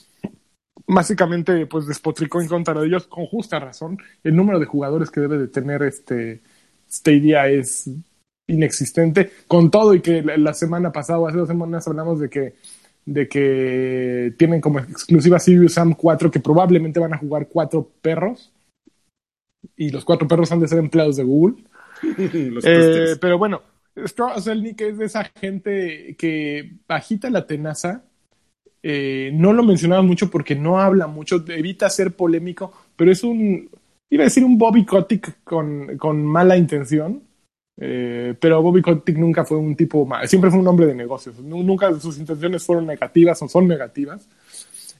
básicamente 0.88 1.66
pues 1.66 1.86
despotricó 1.86 2.42
en 2.42 2.48
contra 2.48 2.80
de 2.80 2.88
ellos 2.88 3.08
con 3.08 3.26
justa 3.26 3.60
razón. 3.60 4.00
El 4.24 4.36
número 4.36 4.60
de 4.60 4.66
jugadores 4.66 5.12
que 5.12 5.20
debe 5.20 5.38
de 5.38 5.48
tener 5.48 5.84
este 5.84 6.42
Stadia 6.90 7.48
es 7.48 7.90
inexistente. 8.48 9.32
Con 9.48 9.70
todo 9.70 9.94
y 9.94 10.02
que 10.02 10.22
la, 10.22 10.38
la 10.38 10.54
semana 10.54 10.92
pasada 10.92 11.20
o 11.20 11.28
hace 11.28 11.38
dos 11.38 11.48
semanas 11.48 11.88
hablamos 11.88 12.20
de 12.20 12.30
que 12.30 12.54
de 13.08 13.30
que 13.30 14.34
tienen 14.38 14.60
como 14.60 14.80
exclusiva 14.80 15.40
Sirius 15.40 15.76
Sam 15.76 15.94
4 15.94 16.30
que 16.30 16.42
probablemente 16.42 17.00
van 17.00 17.14
a 17.14 17.18
jugar 17.18 17.48
cuatro 17.48 17.90
perros 18.02 18.52
y 19.78 19.92
los 19.92 20.04
cuatro 20.04 20.28
perros 20.28 20.52
han 20.52 20.60
de 20.60 20.68
ser 20.68 20.80
empleados 20.80 21.16
de 21.18 21.24
Google. 21.24 21.56
Eh, 22.64 23.16
pero 23.20 23.40
bueno, 23.40 23.64
Strauss 23.96 24.44
Zelnick 24.44 24.80
es 24.82 25.00
de 25.00 25.06
esa 25.06 25.24
gente 25.24 26.16
que 26.16 26.74
agita 26.88 27.32
la 27.32 27.48
tenaza. 27.48 28.04
Eh, 28.84 29.32
no 29.34 29.52
lo 29.52 29.64
mencionaba 29.64 30.04
mucho 30.04 30.30
porque 30.30 30.54
no 30.54 30.80
habla 30.80 31.08
mucho, 31.08 31.44
evita 31.48 31.90
ser 31.90 32.12
polémico, 32.12 32.72
pero 32.96 33.12
es 33.12 33.24
un, 33.24 33.68
iba 34.12 34.24
a 34.24 34.26
decir 34.26 34.44
un 34.44 34.60
Bobby 34.60 34.86
Kotick 34.86 35.44
con, 35.44 35.98
con 35.98 36.24
mala 36.24 36.56
intención. 36.56 37.24
Eh, 37.80 38.34
pero 38.40 38.62
Bobby 38.62 38.82
Kotick 38.82 39.18
nunca 39.18 39.46
fue 39.46 39.58
un 39.58 39.76
tipo 39.76 40.06
mal, 40.06 40.28
siempre 40.28 40.50
fue 40.50 40.60
un 40.60 40.68
hombre 40.68 40.88
de 40.88 40.96
negocios. 40.96 41.40
Nu- 41.40 41.62
Nunca 41.64 41.94
sus 42.00 42.18
intenciones 42.18 42.64
fueron 42.64 42.88
negativas 42.88 43.40
o 43.44 43.48
son 43.48 43.68
negativas. 43.68 44.28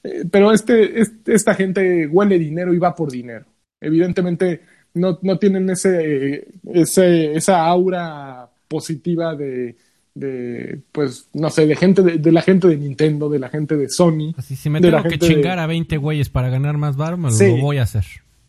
Eh, 0.04 0.26
pero 0.30 0.52
este, 0.52 1.02
este- 1.02 1.34
esta 1.34 1.56
gente 1.56 2.06
huele 2.08 2.38
dinero 2.38 2.74
y 2.74 2.78
va 2.78 2.94
por 2.96 3.12
dinero. 3.12 3.46
Evidentemente 3.82 4.62
no, 4.94 5.18
no 5.22 5.38
tienen 5.40 5.70
ese, 5.72 6.48
ese, 6.74 7.34
esa 7.34 7.66
aura 7.66 8.48
positiva 8.68 9.36
de, 9.36 9.76
de, 10.14 10.80
pues, 10.92 11.30
no 11.34 11.50
sé, 11.50 11.66
de 11.68 11.76
gente, 11.76 12.02
de, 12.04 12.18
de 12.18 12.32
la 12.32 12.42
gente 12.42 12.68
de 12.68 12.78
Nintendo, 12.78 13.28
de 13.30 13.40
la 13.40 13.50
gente 13.50 13.76
de 13.76 13.90
Sony. 13.90 14.34
Así, 14.38 14.56
si 14.56 14.70
me 14.70 14.80
De 14.80 14.92
la 14.92 14.98
tengo 14.98 15.04
que 15.04 15.10
gente 15.12 15.28
de- 15.28 15.34
chingar 15.36 15.60
a 15.60 15.68
20 15.68 15.98
güeyes 15.98 16.30
para 16.30 16.50
ganar 16.50 16.78
más 16.78 16.96
bar, 16.96 17.18
me 17.18 17.32
Sí. 17.32 17.56
lo 17.56 17.62
voy 17.62 17.78
a 17.78 17.84
hacer. 17.84 18.06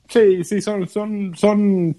Sí, 0.08 0.42
sí, 0.44 0.60
son, 0.62 0.86
son, 0.88 1.34
son 1.36 1.94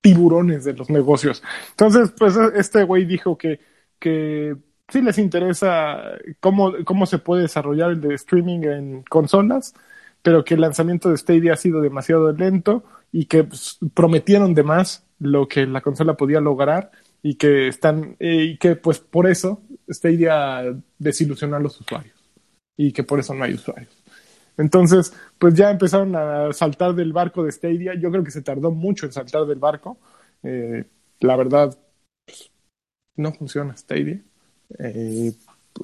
tiburones 0.00 0.64
de 0.64 0.74
los 0.74 0.90
negocios. 0.90 1.42
Entonces, 1.70 2.12
pues 2.16 2.36
este 2.54 2.82
güey 2.84 3.04
dijo 3.04 3.36
que, 3.36 3.60
que 3.98 4.56
sí 4.88 5.02
les 5.02 5.18
interesa 5.18 6.02
cómo, 6.40 6.72
cómo 6.84 7.06
se 7.06 7.18
puede 7.18 7.42
desarrollar 7.42 7.90
el 7.90 8.00
de 8.00 8.14
streaming 8.14 8.60
en 8.64 9.02
consolas, 9.02 9.74
pero 10.22 10.44
que 10.44 10.54
el 10.54 10.60
lanzamiento 10.60 11.10
de 11.10 11.16
Stadia 11.16 11.54
ha 11.54 11.56
sido 11.56 11.80
demasiado 11.80 12.32
lento 12.32 12.84
y 13.12 13.26
que 13.26 13.44
pues, 13.44 13.78
prometieron 13.94 14.54
de 14.54 14.62
más 14.62 15.04
lo 15.18 15.48
que 15.48 15.66
la 15.66 15.80
consola 15.80 16.14
podía 16.14 16.40
lograr 16.40 16.90
y 17.22 17.34
que 17.34 17.68
están 17.68 18.16
eh, 18.18 18.44
y 18.44 18.56
que 18.58 18.76
pues 18.76 18.98
por 18.98 19.26
eso 19.26 19.62
Stadia 19.88 20.62
desilusionó 20.98 21.56
a 21.56 21.60
los 21.60 21.78
usuarios 21.80 22.16
y 22.76 22.92
que 22.92 23.04
por 23.04 23.20
eso 23.20 23.34
no 23.34 23.44
hay 23.44 23.54
usuarios. 23.54 23.99
Entonces, 24.60 25.12
pues 25.38 25.54
ya 25.54 25.70
empezaron 25.70 26.14
a 26.14 26.52
saltar 26.52 26.94
del 26.94 27.12
barco 27.12 27.42
de 27.44 27.50
Stadia. 27.52 27.94
Yo 27.98 28.10
creo 28.10 28.22
que 28.22 28.30
se 28.30 28.42
tardó 28.42 28.70
mucho 28.70 29.06
en 29.06 29.12
saltar 29.12 29.46
del 29.46 29.58
barco. 29.58 29.98
Eh, 30.42 30.84
la 31.20 31.36
verdad, 31.36 31.76
pues, 32.26 32.50
no 33.16 33.32
funciona 33.32 33.76
Stadia. 33.76 34.20
Eh, 34.78 35.32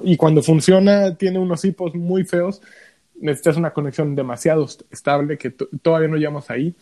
y 0.03 0.15
cuando 0.17 0.41
funciona, 0.43 1.15
tiene 1.15 1.39
unos 1.39 1.63
hipos 1.65 1.95
muy 1.95 2.23
feos. 2.23 2.61
Necesitas 3.19 3.57
una 3.57 3.71
conexión 3.73 4.15
demasiado 4.15 4.65
est- 4.65 4.83
estable 4.91 5.37
que 5.37 5.49
todavía 5.49 6.07
no 6.07 6.17
llegamos 6.17 6.49
ahí. 6.51 6.73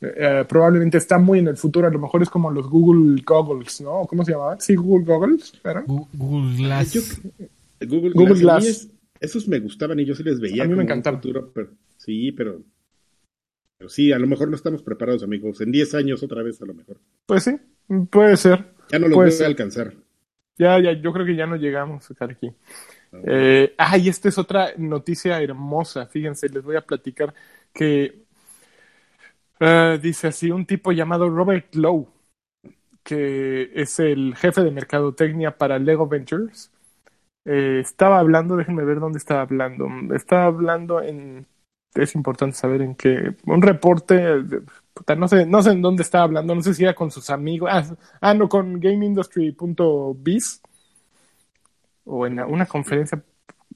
Eh, 0.00 0.44
probablemente 0.48 0.98
está 0.98 1.18
muy 1.18 1.38
en 1.38 1.48
el 1.48 1.56
futuro. 1.56 1.86
A 1.86 1.90
lo 1.90 1.98
mejor 1.98 2.22
es 2.22 2.30
como 2.30 2.50
los 2.50 2.68
Google 2.68 3.22
Goggles, 3.24 3.80
¿no? 3.82 4.04
¿Cómo 4.06 4.24
se 4.24 4.32
llamaban? 4.32 4.60
Sí, 4.60 4.74
Google 4.74 5.04
Goggles. 5.04 5.52
Gu- 5.86 6.08
Google 6.14 6.56
Glass. 6.56 6.92
Yo- 6.92 7.02
Google, 7.86 8.10
Google 8.14 8.34
Glass. 8.40 8.88
Es- 9.22 9.30
esos 9.30 9.48
me 9.48 9.60
gustaban 9.60 9.98
y 10.00 10.04
yo 10.04 10.14
sí 10.14 10.22
les 10.22 10.40
veía. 10.40 10.64
A 10.64 10.66
mí 10.66 10.74
me 10.74 10.82
encantaban. 10.82 11.20
futuro, 11.20 11.50
pero, 11.52 11.70
sí, 11.96 12.32
pero, 12.32 12.62
pero 13.78 13.88
sí, 13.88 14.12
a 14.12 14.18
lo 14.18 14.26
mejor 14.26 14.48
no 14.48 14.56
estamos 14.56 14.82
preparados, 14.82 15.22
amigos. 15.22 15.60
En 15.60 15.72
10 15.72 15.94
años 15.94 16.22
otra 16.22 16.42
vez 16.42 16.60
a 16.62 16.66
lo 16.66 16.74
mejor. 16.74 16.98
Pues 17.26 17.44
sí, 17.44 17.56
puede 18.10 18.36
ser. 18.36 18.72
Ya 18.90 18.98
no 18.98 19.08
Puede 19.10 19.30
voy 19.30 19.42
a 19.42 19.46
alcanzar. 19.46 19.94
Ya, 20.58 20.78
ya, 20.78 20.92
yo 20.92 21.12
creo 21.12 21.24
que 21.26 21.34
ya 21.34 21.46
no 21.46 21.56
llegamos 21.56 22.08
a 22.08 22.12
estar 22.12 22.30
aquí. 22.30 22.52
Eh, 23.24 23.74
ah, 23.78 23.98
y 23.98 24.08
esta 24.08 24.28
es 24.28 24.38
otra 24.38 24.72
noticia 24.76 25.40
hermosa. 25.42 26.06
Fíjense, 26.06 26.48
les 26.48 26.62
voy 26.62 26.76
a 26.76 26.82
platicar 26.82 27.34
que 27.72 28.22
eh, 29.60 29.98
dice 30.02 30.28
así 30.28 30.50
un 30.50 30.66
tipo 30.66 30.92
llamado 30.92 31.28
Robert 31.28 31.74
Lowe, 31.74 32.08
que 33.02 33.70
es 33.74 33.98
el 33.98 34.34
jefe 34.36 34.62
de 34.62 34.70
mercadotecnia 34.70 35.56
para 35.56 35.78
Lego 35.78 36.06
Ventures. 36.06 36.70
Eh, 37.44 37.80
estaba 37.80 38.18
hablando, 38.18 38.56
déjenme 38.56 38.84
ver 38.84 39.00
dónde 39.00 39.18
estaba 39.18 39.42
hablando. 39.42 39.86
Estaba 40.14 40.44
hablando 40.44 41.00
en, 41.02 41.46
es 41.94 42.14
importante 42.14 42.56
saber 42.56 42.82
en 42.82 42.94
qué, 42.94 43.36
un 43.46 43.62
reporte, 43.62 44.14
de- 44.42 44.62
puta, 44.94 45.14
no 45.16 45.28
sé, 45.28 45.46
no 45.46 45.62
sé 45.62 45.70
en 45.72 45.82
dónde 45.82 46.02
estaba 46.02 46.24
hablando, 46.24 46.54
no 46.54 46.62
sé 46.62 46.74
si 46.74 46.84
era 46.84 46.94
con 46.94 47.10
sus 47.10 47.30
amigos, 47.30 47.68
ah, 47.72 47.84
ah 48.20 48.34
no, 48.34 48.48
con 48.48 48.80
GameIndustry.biz 48.80 50.62
o 52.04 52.26
en 52.26 52.40
una 52.40 52.66
conferencia. 52.66 53.22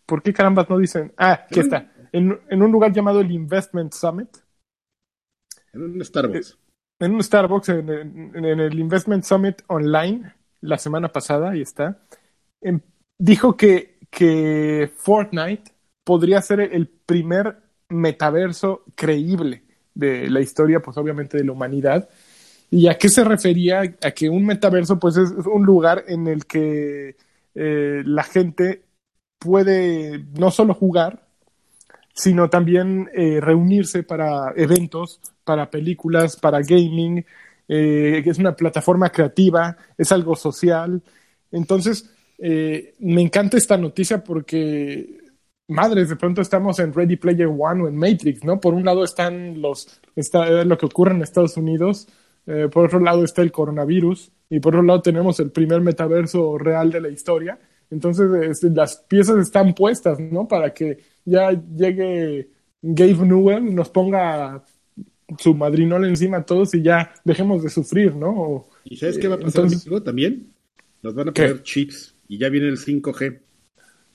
¿Por 0.04 0.22
qué 0.22 0.32
carambas 0.32 0.68
no 0.70 0.78
dicen? 0.78 1.12
Ah, 1.16 1.44
aquí 1.48 1.60
está. 1.60 1.90
En, 2.12 2.38
en 2.48 2.62
un 2.62 2.70
lugar 2.72 2.92
llamado 2.92 3.20
el 3.20 3.30
Investment 3.30 3.92
Summit, 3.92 4.28
En 5.72 5.82
un 5.82 6.04
Starbucks. 6.04 6.58
en 7.00 7.14
un 7.14 7.22
Starbucks, 7.22 7.68
en, 7.70 7.88
en- 7.90 8.44
en 8.44 8.60
el 8.60 8.78
Investment 8.78 9.24
Summit 9.24 9.62
Online, 9.68 10.34
la 10.60 10.78
semana 10.78 11.08
pasada, 11.12 11.50
ahí 11.50 11.60
está, 11.62 12.02
em, 12.60 12.80
dijo 13.18 13.56
que, 13.56 13.98
que 14.10 14.90
Fortnite 14.96 15.72
podría 16.04 16.40
ser 16.42 16.60
el 16.60 16.88
primer 16.88 17.58
metaverso 17.88 18.84
creíble 18.94 19.64
de 19.94 20.28
la 20.30 20.40
historia, 20.40 20.80
pues 20.80 20.96
obviamente 20.96 21.38
de 21.38 21.44
la 21.44 21.52
humanidad. 21.52 22.08
¿Y 22.70 22.88
a 22.88 22.98
qué 22.98 23.08
se 23.08 23.24
refería? 23.24 23.82
A 24.02 24.10
que 24.10 24.28
un 24.28 24.44
metaverso, 24.44 24.98
pues 24.98 25.16
es 25.16 25.30
un 25.30 25.64
lugar 25.64 26.04
en 26.08 26.26
el 26.26 26.46
que 26.46 27.16
eh, 27.54 28.02
la 28.04 28.24
gente 28.24 28.84
puede 29.38 30.24
no 30.38 30.50
solo 30.50 30.74
jugar, 30.74 31.26
sino 32.12 32.48
también 32.50 33.10
eh, 33.14 33.40
reunirse 33.40 34.02
para 34.02 34.52
eventos, 34.56 35.20
para 35.44 35.70
películas, 35.70 36.36
para 36.36 36.60
gaming, 36.60 37.24
eh, 37.68 38.22
es 38.24 38.38
una 38.38 38.56
plataforma 38.56 39.10
creativa, 39.10 39.76
es 39.98 40.12
algo 40.12 40.34
social. 40.34 41.02
Entonces, 41.52 42.10
eh, 42.38 42.94
me 43.00 43.22
encanta 43.22 43.56
esta 43.56 43.76
noticia 43.76 44.22
porque, 44.22 45.18
madres, 45.68 46.08
de 46.08 46.16
pronto 46.16 46.40
estamos 46.42 46.78
en 46.78 46.92
Ready 46.92 47.16
Player 47.16 47.48
One 47.48 47.84
o 47.84 47.88
en 47.88 47.96
Matrix, 47.96 48.44
¿no? 48.44 48.60
Por 48.60 48.74
un 48.74 48.84
lado 48.84 49.04
están 49.04 49.60
los, 49.60 50.00
está 50.14 50.64
lo 50.64 50.76
que 50.78 50.86
ocurre 50.86 51.14
en 51.14 51.22
Estados 51.22 51.56
Unidos, 51.56 52.08
eh, 52.46 52.68
por 52.70 52.84
otro 52.86 53.00
lado 53.00 53.24
está 53.24 53.42
el 53.42 53.50
coronavirus 53.52 54.30
y 54.50 54.60
por 54.60 54.74
otro 54.74 54.82
lado 54.86 55.02
tenemos 55.02 55.40
el 55.40 55.50
primer 55.50 55.80
metaverso 55.80 56.56
real 56.58 56.90
de 56.92 57.00
la 57.00 57.08
historia. 57.08 57.58
Entonces, 57.90 58.28
este, 58.50 58.70
las 58.70 58.96
piezas 59.08 59.36
están 59.38 59.74
puestas, 59.74 60.18
¿no? 60.20 60.46
Para 60.48 60.72
que 60.74 60.98
ya 61.24 61.50
llegue 61.52 62.48
Gabe 62.82 63.14
Newell, 63.26 63.74
nos 63.74 63.88
ponga 63.90 64.62
su 65.38 65.54
madrinola 65.54 66.06
encima 66.08 66.38
a 66.38 66.44
todos 66.46 66.74
y 66.74 66.82
ya 66.82 67.12
dejemos 67.24 67.62
de 67.62 67.70
sufrir, 67.70 68.14
¿no? 68.14 68.30
O- 68.30 68.68
¿Y 68.84 68.96
sabes 68.96 69.18
qué 69.18 69.26
va 69.28 69.34
a 69.36 69.38
pasar, 69.38 69.64
Entonces- 69.64 69.86
amigo? 69.86 70.02
También 70.02 70.52
nos 71.02 71.14
van 71.14 71.28
a 71.28 71.32
¿Qué? 71.32 71.42
poner 71.48 71.62
chips 71.64 72.14
y 72.28 72.38
ya 72.38 72.48
viene 72.48 72.68
el 72.68 72.78
5G. 72.78 73.38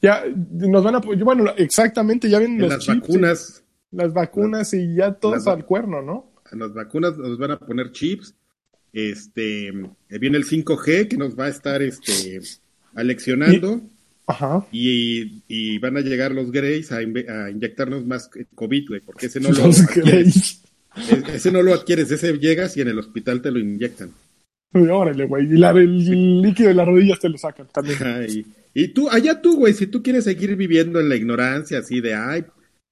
ya 0.02 0.24
nos 0.52 0.84
van 0.84 0.96
a, 0.96 1.00
bueno, 1.00 1.54
exactamente, 1.58 2.30
ya 2.30 2.40
vienen 2.40 2.56
En 2.58 2.62
los 2.64 2.70
las 2.74 2.80
chips, 2.86 3.00
vacunas, 3.02 3.64
las 3.92 4.14
vacunas 4.14 4.74
y 4.74 4.96
ya 4.96 5.14
todos 5.14 5.48
al 5.48 5.66
cuerno, 5.66 6.02
¿no? 6.02 6.32
en 6.52 6.60
las 6.60 6.74
vacunas 6.74 7.18
nos 7.18 7.38
van 7.38 7.52
a 7.52 7.60
poner 7.60 7.92
chips. 7.92 8.36
Este, 8.94 9.70
eh, 9.70 10.20
viene 10.20 10.38
el 10.38 10.44
5G 10.46 11.08
que 11.08 11.16
nos 11.18 11.40
va 11.40 11.46
a 11.46 11.50
estar 11.50 11.82
este, 11.82 12.42
aleccionando 12.94 13.82
Ajá. 14.28 14.66
y, 14.72 15.44
y 15.48 15.78
van 15.80 15.96
a 15.96 16.02
llegar 16.02 16.34
los 16.34 16.52
Greys 16.52 16.92
a, 16.92 17.02
inve- 17.02 17.30
a 17.30 17.50
inyectarnos 17.50 18.06
más 18.06 18.30
COVID, 18.54 18.88
güey, 18.90 19.00
porque 19.02 19.28
ese 19.28 19.40
no 19.40 19.50
lo 19.54 19.64
adquieres. 19.66 20.62
Ese 21.34 21.52
no 21.54 21.62
lo 21.64 21.74
adquieres, 21.74 22.12
ese 22.12 22.38
llegas 22.38 22.76
y 22.76 22.82
en 22.82 22.90
el 22.90 23.00
hospital 23.00 23.42
te 23.42 23.50
lo 23.52 23.60
inyectan. 23.60 24.12
Órale, 24.92 25.26
güey. 25.26 25.46
Y 25.46 25.58
la, 25.58 25.72
el 25.72 26.42
líquido 26.42 26.70
de 26.70 26.76
las 26.76 26.88
rodillas 26.88 27.20
te 27.20 27.30
lo 27.30 27.38
sacan 27.38 27.68
también. 27.74 27.98
Y, 28.74 28.88
tú, 28.90 29.10
allá 29.10 29.42
tú, 29.42 29.58
güey, 29.58 29.74
si 29.74 29.88
tú 29.88 30.02
quieres 30.02 30.24
seguir 30.24 30.56
viviendo 30.56 31.00
en 31.00 31.10
la 31.10 31.16
ignorancia, 31.18 31.80
así 31.80 32.00
de, 32.00 32.14
ay, 32.16 32.46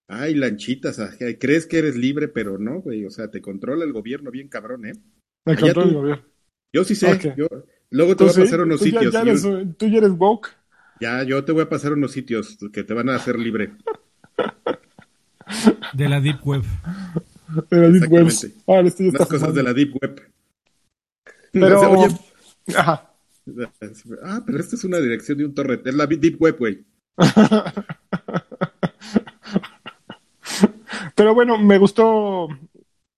ay, 0.10 0.36
lanchitas, 0.36 1.00
ay, 1.00 1.36
crees 1.36 1.66
que 1.66 1.78
eres 1.80 1.96
libre, 1.96 2.28
pero 2.28 2.58
no, 2.58 2.82
güey, 2.82 3.06
o 3.06 3.10
sea, 3.10 3.32
te 3.32 3.42
controla 3.42 3.86
el 3.86 3.94
gobierno 3.94 4.30
bien 4.30 4.50
cabrón, 4.50 4.86
¿eh? 4.88 4.94
Me 5.46 5.54
Allá 5.54 5.62
controla 5.74 5.84
tú. 5.84 5.90
el 5.90 5.96
gobierno. 5.96 6.24
Yo 6.74 6.84
sí 6.84 6.96
sé, 6.96 7.34
yo, 7.38 7.48
luego 7.92 8.16
te 8.16 8.26
voy 8.26 8.34
a 8.34 8.36
pasar 8.36 8.62
unos 8.62 8.80
tú 8.80 8.86
sitios, 8.86 9.14
ya 9.14 9.24
y 9.24 9.30
eres, 9.30 9.44
un- 9.46 9.74
tú 9.76 9.88
ya 9.88 9.98
eres 10.00 10.12
woke. 10.12 10.50
ya, 11.00 11.24
yo 11.24 11.44
te 11.46 11.52
voy 11.54 11.62
a 11.64 11.70
pasar 11.70 11.94
unos 11.94 12.12
sitios 12.12 12.58
que 12.74 12.84
te 12.84 12.94
van 12.94 13.10
a 13.10 13.16
hacer 13.16 13.40
libre. 13.40 13.72
De 15.94 16.10
la 16.10 16.20
Deep 16.22 16.46
Web. 16.46 16.64
De 17.72 17.78
la 17.78 17.88
Deep 17.90 18.12
Web. 18.12 18.28
Este 18.28 18.54
Unas 18.68 19.00
está 19.00 19.26
cosas 19.26 19.54
de 19.54 19.64
la 19.64 19.74
Deep 19.74 19.94
Web. 20.02 20.22
Pero, 21.52 21.78
O 21.78 21.80
sea, 21.80 21.90
oye, 21.90 22.16
Ajá. 22.76 23.12
ah, 24.24 24.44
pero 24.46 24.60
esta 24.60 24.76
es 24.76 24.84
una 24.84 25.00
dirección 25.00 25.38
de 25.38 25.46
un 25.46 25.54
torrent, 25.54 25.86
es 25.86 25.94
la 25.96 26.08
Deep 26.08 26.42
Web, 26.42 26.58
güey. 26.60 26.86
Pero 31.16 31.34
bueno, 31.34 31.58
me 31.58 31.78
gustó. 31.78 32.48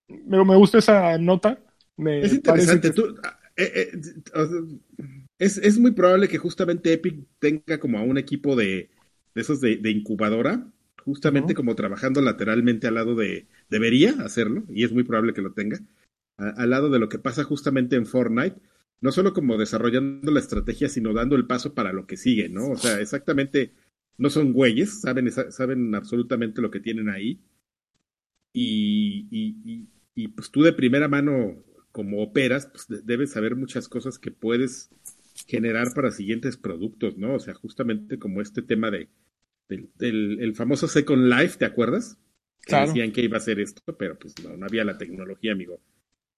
Me, 0.08 0.44
me 0.44 0.56
gustó 0.56 0.78
esa 0.78 1.18
nota. 1.18 1.60
Me 1.98 2.22
Es 2.22 2.34
interesante. 2.34 2.90
que- 2.90 2.94
Tú, 2.96 3.16
eh, 3.58 3.92
eh, 3.94 4.00
es, 5.40 5.58
es 5.58 5.80
muy 5.80 5.92
probable 5.92 6.28
que 6.28 6.38
justamente 6.38 6.94
Epic 6.94 7.26
tenga 7.40 7.80
como 7.80 7.98
a 7.98 8.04
un 8.04 8.18
equipo 8.18 8.56
de, 8.56 8.90
de 9.36 9.42
esos 9.42 9.62
de, 9.62 9.78
de 9.78 9.92
incubadora, 9.92 10.68
justamente 11.04 11.54
como 11.56 11.76
trabajando 11.76 12.22
lateralmente 12.22 12.88
al 12.88 12.96
lado 12.96 13.16
de... 13.16 13.48
Debería 13.70 14.12
hacerlo, 14.24 14.64
y 14.70 14.84
es 14.84 14.92
muy 14.92 15.04
probable 15.04 15.34
que 15.34 15.42
lo 15.42 15.54
tenga, 15.54 15.80
a- 16.42 16.50
al 16.62 16.70
lado 16.72 16.90
de 16.90 17.00
lo 17.00 17.10
que 17.10 17.20
pasa 17.20 17.44
justamente 17.44 17.96
en 17.96 18.06
Fortnite, 18.06 18.58
no 19.02 19.12
solo 19.12 19.34
como 19.34 19.58
desarrollando 19.58 20.32
la 20.32 20.40
estrategia, 20.40 20.90
sino 20.90 21.14
dando 21.14 21.36
el 21.36 21.48
paso 21.48 21.74
para 21.74 21.94
lo 21.94 22.06
que 22.08 22.18
sigue, 22.18 22.50
¿no? 22.50 22.70
O 22.72 22.78
sea, 22.78 23.00
exactamente, 23.00 23.74
no 24.18 24.30
son 24.30 24.54
güeyes, 24.54 25.02
saben, 25.02 25.32
saben 25.32 25.96
absolutamente 25.96 26.62
lo 26.62 26.70
que 26.72 26.80
tienen 26.80 27.10
ahí. 27.10 27.40
Y, 28.54 29.28
y, 29.32 29.56
y, 29.66 29.88
y, 30.16 30.28
pues 30.30 30.52
tú 30.52 30.62
de 30.62 30.74
primera 30.74 31.08
mano, 31.08 31.64
como 31.92 32.22
operas, 32.22 32.68
pues 32.68 32.88
de- 32.88 33.02
debes 33.02 33.32
saber 33.32 33.56
muchas 33.56 33.88
cosas 33.88 34.20
que 34.20 34.32
puedes 34.32 34.90
generar 35.48 35.94
para 35.94 36.12
siguientes 36.12 36.58
productos, 36.58 37.18
¿no? 37.18 37.36
O 37.36 37.40
sea, 37.40 37.54
justamente 37.54 38.20
como 38.20 38.42
este 38.42 38.62
tema 38.62 38.92
de 38.92 39.10
del, 39.70 39.90
del- 39.98 40.42
el 40.42 40.54
famoso 40.54 40.88
Second 40.90 41.30
Life, 41.32 41.58
¿te 41.58 41.64
acuerdas? 41.66 42.18
Que 42.62 42.72
Claro. 42.72 42.88
decían 42.88 43.14
que 43.14 43.22
iba 43.22 43.38
a 43.38 43.42
ser 43.42 43.60
esto, 43.62 43.82
pero 43.98 44.20
pues 44.20 44.36
no, 44.44 44.58
no 44.58 44.66
había 44.66 44.84
la 44.84 44.98
tecnología, 44.98 45.54
amigo. 45.54 45.80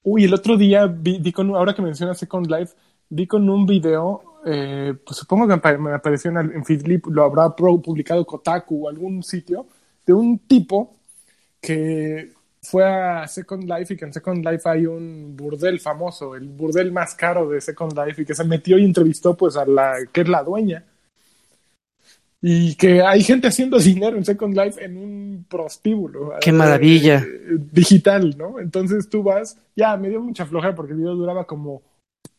Uy, 0.04 0.26
el 0.26 0.34
otro 0.34 0.58
día 0.58 0.86
vi, 0.86 1.32
con, 1.32 1.56
ahora 1.56 1.74
que 1.74 1.82
mencionas 1.82 2.18
Second 2.18 2.48
Life, 2.48 2.76
vi 3.10 3.26
con 3.26 3.50
un 3.50 3.66
video, 3.66 4.22
eh, 4.46 4.94
pues 5.06 5.18
supongo 5.18 5.48
que 5.48 5.78
me 5.78 5.94
apareció 5.94 6.30
en, 6.32 6.38
en 6.38 7.02
lo 7.08 7.24
habrá 7.24 7.56
publicado 7.56 8.26
Kotaku 8.26 8.86
o 8.86 8.90
algún 8.90 9.24
sitio, 9.24 9.66
de 10.06 10.14
un 10.14 10.40
tipo 10.40 10.98
que 11.62 12.34
fue 12.62 12.86
a 12.86 13.28
Second 13.28 13.64
Life 13.64 13.94
y 13.94 13.98
que 13.98 14.06
en 14.06 14.14
Second 14.14 14.46
Life 14.46 14.68
hay 14.70 14.86
un 14.86 15.36
burdel 15.36 15.80
famoso, 15.80 16.36
el 16.36 16.50
burdel 16.50 16.92
más 16.92 17.16
caro 17.16 17.50
de 17.50 17.62
Second 17.62 17.98
Life 17.98 18.22
y 18.22 18.26
que 18.26 18.36
se 18.36 18.44
metió 18.44 18.78
y 18.78 18.86
entrevistó 18.86 19.36
pues 19.36 19.58
a 19.58 19.66
la 19.66 19.96
que 20.12 20.22
es 20.22 20.30
la 20.30 20.44
dueña. 20.44 20.86
Y 22.46 22.76
que 22.76 23.02
hay 23.02 23.24
gente 23.24 23.48
haciendo 23.48 23.80
dinero 23.80 24.18
en 24.18 24.26
Second 24.26 24.54
Life 24.56 24.84
en 24.84 24.98
un 24.98 25.46
prostíbulo. 25.50 26.34
¡Qué 26.42 26.50
eh, 26.50 26.54
maravilla! 26.54 27.20
eh, 27.20 27.58
digital, 27.72 28.36
¿no? 28.38 28.60
Entonces 28.60 29.08
tú 29.08 29.24
vas, 29.24 29.58
ya 29.78 29.96
me 29.96 30.10
dio 30.10 30.20
mucha 30.20 30.46
flojera 30.46 30.76
porque 30.76 30.92
el 30.92 31.00
video 31.00 31.16
duraba 31.16 31.46
como 31.46 31.82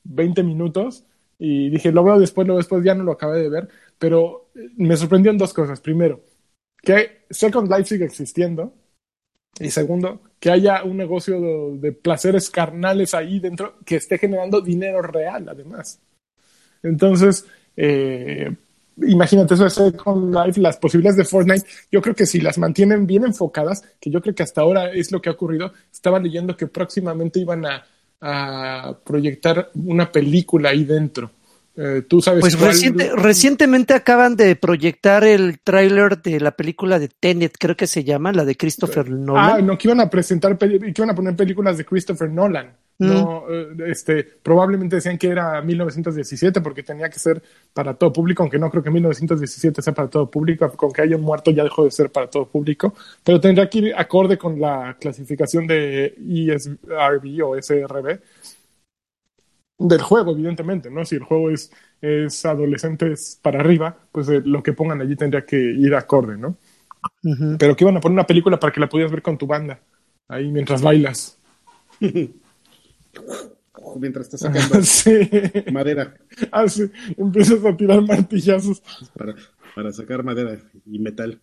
20 0.05 0.43
minutos 0.43 1.07
y 1.39 1.71
dije, 1.71 1.91
lo 1.91 2.05
veo 2.05 2.21
después, 2.21 2.47
lo 2.47 2.53
veo 2.53 2.59
después, 2.59 2.85
ya 2.85 2.95
no 2.95 3.03
lo 3.03 3.13
acabé 3.13 3.41
de 3.41 3.49
ver, 3.49 3.69
pero 3.99 4.51
eh, 4.55 4.69
me 4.77 4.95
sorprendieron 4.99 5.39
dos 5.39 5.55
cosas. 5.55 5.81
Primero, 5.81 6.21
que 6.83 7.25
Second 7.31 7.71
Life 7.71 7.85
sigue 7.85 8.05
existiendo 8.05 8.75
Y 9.59 9.71
segundo, 9.71 10.21
que 10.39 10.51
haya 10.51 10.85
un 10.85 10.99
negocio 10.99 11.41
de, 11.41 11.79
de 11.79 11.93
placeres 11.93 12.51
carnales 12.51 13.15
ahí 13.15 13.41
dentro 13.41 13.77
que 13.87 13.97
esté 13.97 14.19
generando 14.19 14.61
dinero 14.61 15.01
real, 15.01 15.49
además. 15.49 15.99
Entonces, 16.83 17.47
eh, 17.77 18.55
imagínate 18.99 19.55
eso 19.55 19.65
de 19.65 19.71
Second 19.71 20.35
Life, 20.35 20.61
las 20.61 20.77
posibilidades 20.77 21.17
de 21.17 21.25
Fortnite, 21.25 21.67
yo 21.91 22.01
creo 22.03 22.15
que 22.15 22.27
si 22.27 22.41
las 22.41 22.59
mantienen 22.59 23.07
bien 23.07 23.25
enfocadas, 23.25 23.83
que 24.01 24.11
yo 24.11 24.21
creo 24.21 24.35
que 24.35 24.43
hasta 24.43 24.61
ahora 24.61 24.93
es 24.93 25.11
lo 25.13 25.21
que 25.21 25.29
ha 25.29 25.33
ocurrido, 25.33 25.73
estaba 25.93 26.19
leyendo 26.21 26.57
que 26.57 26.67
próximamente 26.67 27.41
iban 27.41 27.65
a, 27.67 27.85
a 28.21 28.97
proyectar 29.05 29.71
una 29.75 30.11
película 30.11 30.71
ahí 30.71 30.85
dentro. 30.85 31.31
Eh, 31.77 32.03
tú 32.09 32.21
sabes 32.23 32.41
Pues 32.41 32.55
cuál- 32.57 32.71
reciente- 32.71 33.11
recientemente 33.17 33.95
acaban 33.95 34.37
de 34.37 34.55
proyectar 34.55 35.25
el 35.25 35.59
tráiler 35.59 36.23
de 36.23 36.39
la 36.39 36.53
película 36.53 37.01
de 37.01 37.09
Tenet, 37.09 37.57
creo 37.59 37.77
que 37.77 37.89
se 37.89 38.05
llama, 38.05 38.33
la 38.33 38.45
de 38.45 38.57
Christopher 38.57 39.07
Ah, 39.09 39.11
Nolan. 39.11 39.67
no, 39.67 39.77
que 39.77 39.89
iban 39.89 40.01
a 40.01 40.09
presentar, 40.09 40.57
que 40.57 40.93
iban 40.97 41.11
a 41.11 41.15
poner 41.17 41.35
películas 41.35 41.77
de 41.77 41.85
Christopher 41.85 42.31
Nolan. 42.31 42.73
Mm. 42.99 43.07
No, 43.07 43.45
eh, 43.51 43.75
este, 43.89 44.23
probablemente 44.23 44.97
decían 44.97 45.19
que 45.19 45.29
era 45.29 45.61
1917 45.61 46.61
porque 46.61 46.83
tenía 46.83 47.11
que 47.11 47.19
ser 47.19 47.43
para 47.73 47.95
todo 47.95 48.13
público, 48.13 48.43
aunque 48.43 48.59
no 48.59 48.71
creo 48.71 48.83
que 48.83 48.91
1917 48.91 49.83
sea 49.83 49.93
para 49.93 50.09
todo 50.09 50.31
público, 50.31 50.71
con 50.73 50.93
que 50.93 51.03
haya 51.03 51.17
un 51.17 51.23
muerto 51.23 51.51
ya 51.51 51.65
dejó 51.65 51.85
de 51.85 51.91
ser 51.91 52.11
para 52.13 52.31
todo 52.31 52.47
público, 52.47 52.95
pero 53.25 53.41
tendrá 53.41 53.69
que 53.69 53.79
ir 53.79 53.95
acorde 53.97 54.39
con 54.39 54.61
la 54.61 54.97
clasificación 55.01 55.67
de 55.67 56.15
ESRB 56.17 57.45
o 57.45 57.57
SRB 57.61 58.21
del 59.77 60.03
juego, 60.03 60.33
evidentemente, 60.33 60.89
¿no? 60.89 61.05
Si 61.05 61.17
el 61.17 61.25
juego 61.25 61.51
es, 61.51 61.73
es 62.01 62.45
adolescentes 62.47 63.41
para 63.43 63.59
arriba, 63.61 63.99
pues 64.13 64.29
eh, 64.29 64.41
lo 64.45 64.63
que 64.63 64.73
pongan 64.73 65.01
allí 65.01 65.17
tendría 65.17 65.45
que 65.45 65.57
ir 65.57 65.95
acorde, 65.97 66.37
¿no? 66.39 66.57
Pero 67.59 67.77
que 67.77 67.85
iban 67.85 67.97
a 67.97 68.01
poner 68.01 68.15
una 68.15 68.27
película 68.27 68.59
para 68.59 68.73
que 68.73 68.81
la 68.81 68.89
pudieras 68.89 69.13
ver 69.13 69.21
con 69.21 69.37
tu 69.37 69.47
banda, 69.47 69.81
ahí 70.29 70.51
mientras 70.51 70.81
bailas. 70.81 71.39
Mientras 73.97 74.27
estás 74.27 74.41
sacando 74.53 74.83
sí. 74.83 75.29
madera 75.73 76.15
Ah, 76.51 76.69
sí. 76.69 76.91
Empiezas 77.17 77.65
a 77.65 77.77
tirar 77.77 78.03
martillazos. 78.03 78.83
para, 79.15 79.35
para 79.75 79.93
sacar 79.93 80.23
madera 80.23 80.59
y 80.87 80.99
metal. 80.99 81.41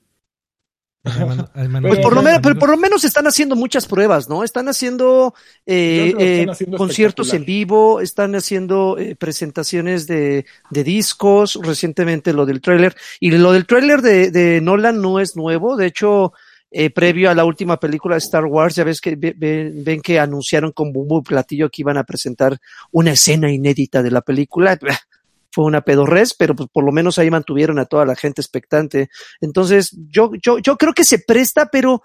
Pues 1.04 2.00
por 2.00 2.14
lo 2.14 2.22
menos, 2.22 2.42
pero 2.44 2.60
por 2.60 2.70
lo 2.70 2.78
menos 2.78 3.04
están 3.04 3.26
haciendo 3.26 3.56
muchas 3.56 3.88
pruebas, 3.88 4.30
¿no? 4.30 4.44
Están 4.44 4.70
haciendo, 4.70 5.34
eh, 5.66 6.14
eh, 6.20 6.48
conciertos 6.78 7.34
en 7.34 7.44
vivo, 7.44 8.02
están 8.02 8.36
haciendo 8.36 9.00
eh, 9.00 9.16
presentaciones 9.16 10.06
de, 10.06 10.46
de 10.70 10.84
discos, 10.84 11.58
recientemente 11.64 12.34
lo 12.34 12.46
del 12.46 12.62
tráiler. 12.62 12.96
Y 13.20 13.32
lo 13.32 13.52
del 13.52 13.66
tráiler 13.66 14.04
de, 14.04 14.30
de 14.30 14.62
Nolan 14.62 15.02
no 15.02 15.20
es 15.20 15.36
nuevo, 15.36 15.76
de 15.76 15.88
hecho, 15.88 16.34
eh, 16.72 16.90
previo 16.90 17.30
a 17.30 17.36
la 17.36 17.44
última 17.46 17.78
película 17.80 18.16
de 18.16 18.20
Star 18.20 18.46
Wars, 18.46 18.76
ya 18.76 18.84
ves 18.86 19.02
que 19.02 19.16
ve- 19.18 19.36
ve- 19.38 19.72
ven 19.76 20.02
que 20.02 20.20
anunciaron 20.20 20.72
con 20.72 20.94
bombo 20.94 21.20
y 21.20 21.24
platillo 21.24 21.70
que 21.70 21.82
iban 21.82 21.98
a 21.98 22.06
presentar 22.06 22.58
una 22.92 23.12
escena 23.12 23.52
inédita 23.52 24.02
de 24.02 24.12
la 24.12 24.22
película. 24.22 24.80
Fue 25.54 25.66
una 25.66 25.82
pedorrez, 25.82 26.34
pero 26.34 26.56
pues 26.56 26.70
por 26.72 26.86
lo 26.86 26.94
menos 26.94 27.20
ahí 27.20 27.30
mantuvieron 27.30 27.78
a 27.78 27.84
toda 27.86 28.06
la 28.06 28.16
gente 28.16 28.40
expectante. 28.40 29.10
Entonces, 29.42 29.94
yo, 30.10 30.32
yo, 30.42 30.60
yo 30.60 30.78
creo 30.78 30.94
que 30.94 31.04
se 31.04 31.20
presta, 31.20 31.66
pero 31.70 32.02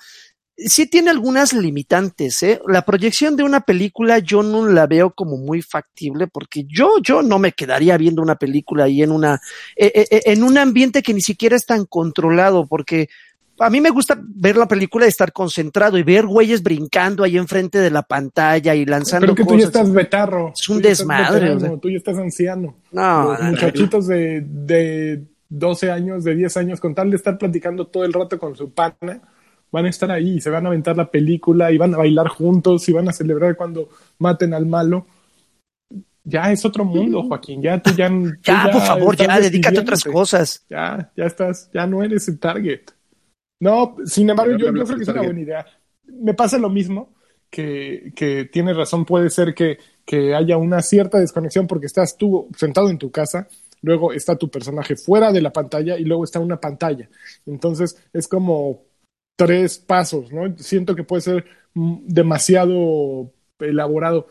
sí 0.57 0.88
tiene 0.88 1.11
algunas 1.11 1.52
limitantes, 1.52 2.42
¿eh? 2.42 2.61
La 2.66 2.83
proyección 2.85 3.37
de 3.37 3.44
una 3.44 3.61
película 3.61 4.18
yo 4.18 4.42
no 4.42 4.66
la 4.66 4.87
veo 4.87 5.11
como 5.12 5.37
muy 5.37 5.62
factible 5.62 6.26
porque 6.26 6.64
yo, 6.66 6.94
yo 7.02 7.22
no 7.22 7.38
me 7.38 7.52
quedaría 7.52 7.96
viendo 7.98 8.22
una 8.22 8.37
película 8.37 8.85
ahí 8.85 9.02
en 9.02 9.12
una, 9.12 9.40
eh, 9.76 10.07
eh, 10.11 10.22
en 10.24 10.42
un 10.42 10.59
ambiente 10.59 11.02
que 11.02 11.14
ni 11.14 11.20
siquiera 11.20 11.55
es 11.57 11.66
tan 11.66 11.85
controlado 11.85 12.66
porque 12.66 13.09
a 13.59 13.71
mí 13.71 13.81
me 13.81 13.90
gusta 13.90 14.19
ver 14.21 14.57
la 14.57 14.69
película 14.69 15.07
y 15.07 15.09
estar 15.09 15.33
concentrado 15.33 15.99
y 15.99 16.03
ver 16.03 16.27
güeyes 16.27 16.62
brincando 16.62 17.25
ahí 17.25 17.37
enfrente 17.37 17.79
de 17.79 17.90
la 17.90 18.03
pantalla 18.03 18.75
y 18.75 18.85
lanzando 18.85 19.27
Pero 19.27 19.35
que 19.35 19.45
tú 19.45 19.59
ya 19.59 19.66
estás 19.66 19.92
vetarro. 19.92 20.53
Es 20.59 20.69
un 20.69 20.83
desmadre, 20.83 21.40
veterano, 21.40 21.57
o 21.57 21.61
sea. 21.61 21.81
Tú 21.81 21.90
ya 21.90 21.97
estás 21.97 22.19
anciano. 22.19 22.77
No, 22.92 23.31
Los 23.31 23.38
no, 23.38 23.45
no. 23.45 23.51
muchachitos 23.51 24.07
de, 24.07 24.42
de 24.47 25.25
12 25.49 25.90
años, 25.90 26.25
de 26.25 26.35
10 26.35 26.57
años, 26.57 26.81
con 26.81 26.95
tal 26.95 27.11
de 27.11 27.16
estar 27.16 27.38
platicando 27.38 27.87
todo 27.87 28.05
el 28.05 28.12
rato 28.12 28.38
con 28.38 28.57
su 28.57 28.73
pana, 28.73 29.21
van 29.71 29.87
a 29.87 29.88
estar 29.88 30.11
ahí 30.11 30.37
y 30.37 30.40
se 30.40 30.51
van 30.51 30.66
a 30.66 30.69
aventar 30.69 30.97
la 30.97 31.11
película 31.11 31.73
y 31.73 31.79
van 31.79 31.95
a 31.95 31.99
bailar 31.99 32.29
juntos 32.29 32.88
y 32.88 32.92
van 32.92 33.09
a 33.09 33.12
celebrar 33.12 33.57
cuando 33.57 33.88
maten 34.19 34.55
al 34.55 34.66
malo. 34.66 35.07
Ya 36.29 36.51
es 36.51 36.64
otro 36.64 36.85
mundo, 36.85 37.23
Joaquín. 37.23 37.62
Ya 37.62 37.81
tú 37.81 37.90
ya. 37.95 38.09
tú 38.09 38.33
Ya, 38.42 38.69
por 38.73 38.83
favor, 38.83 39.16
ya, 39.16 39.38
dedícate 39.38 39.79
a 39.79 39.83
otras 39.83 40.03
cosas. 40.03 40.64
Ya, 40.69 41.12
ya 41.16 41.25
estás, 41.25 41.71
ya 41.73 41.87
no 41.87 42.03
eres 42.03 42.27
el 42.27 42.40
target. 42.40 42.81
No, 43.61 43.97
sin 44.05 44.31
embargo, 44.31 44.57
yo, 44.57 44.73
creo 44.73 44.85
que 44.85 45.03
es 45.03 45.09
una 45.09 45.23
buena 45.23 45.40
idea. 45.40 45.66
Me 46.05 46.35
pasa 46.35 46.59
lo 46.59 46.71
mismo, 46.71 47.14
que, 47.51 48.12
que 48.14 48.45
tiene 48.47 48.75
razón, 48.75 49.05
puede 49.05 49.31
ser 49.31 49.55
que, 49.55 49.79
que 50.05 50.35
haya 50.35 50.57
una 50.57 50.83
cierta 50.83 51.19
desconexión 51.19 51.66
porque 51.66 51.87
estás 51.87 52.16
tú 52.16 52.49
sentado 52.57 52.90
en 52.90 52.99
tu 52.99 53.11
casa, 53.11 53.49
luego 53.83 54.12
está 54.12 54.37
tu 54.37 54.51
personaje 54.51 54.97
fuera 54.97 55.33
de 55.33 55.40
la 55.40 55.53
pantalla 55.53 55.99
y 55.99 56.05
luego 56.05 56.25
está 56.25 56.38
una 56.40 56.61
pantalla. 56.61 57.09
Entonces 57.47 57.97
es 58.12 58.29
como 58.29 58.83
tres 59.37 59.79
pasos, 59.79 60.33
¿no? 60.33 60.57
Siento 60.59 60.95
que 60.95 61.05
puede 61.05 61.23
ser 61.23 61.45
mm, 61.75 62.07
demasiado 62.07 63.33
elaborado 63.59 64.29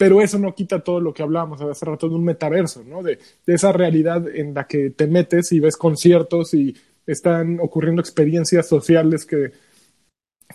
pero 0.00 0.22
eso 0.22 0.38
no 0.38 0.54
quita 0.54 0.82
todo 0.82 0.98
lo 0.98 1.12
que 1.12 1.22
hablábamos 1.22 1.60
hace 1.60 1.84
rato 1.84 2.08
de 2.08 2.14
un 2.14 2.24
metaverso, 2.24 2.82
¿no? 2.84 3.02
De, 3.02 3.18
de 3.44 3.54
esa 3.54 3.70
realidad 3.70 4.26
en 4.34 4.54
la 4.54 4.66
que 4.66 4.88
te 4.88 5.06
metes 5.06 5.52
y 5.52 5.60
ves 5.60 5.76
conciertos 5.76 6.54
y 6.54 6.74
están 7.12 7.58
ocurriendo 7.60 8.00
experiencias 8.00 8.68
sociales 8.68 9.26
que, 9.26 9.52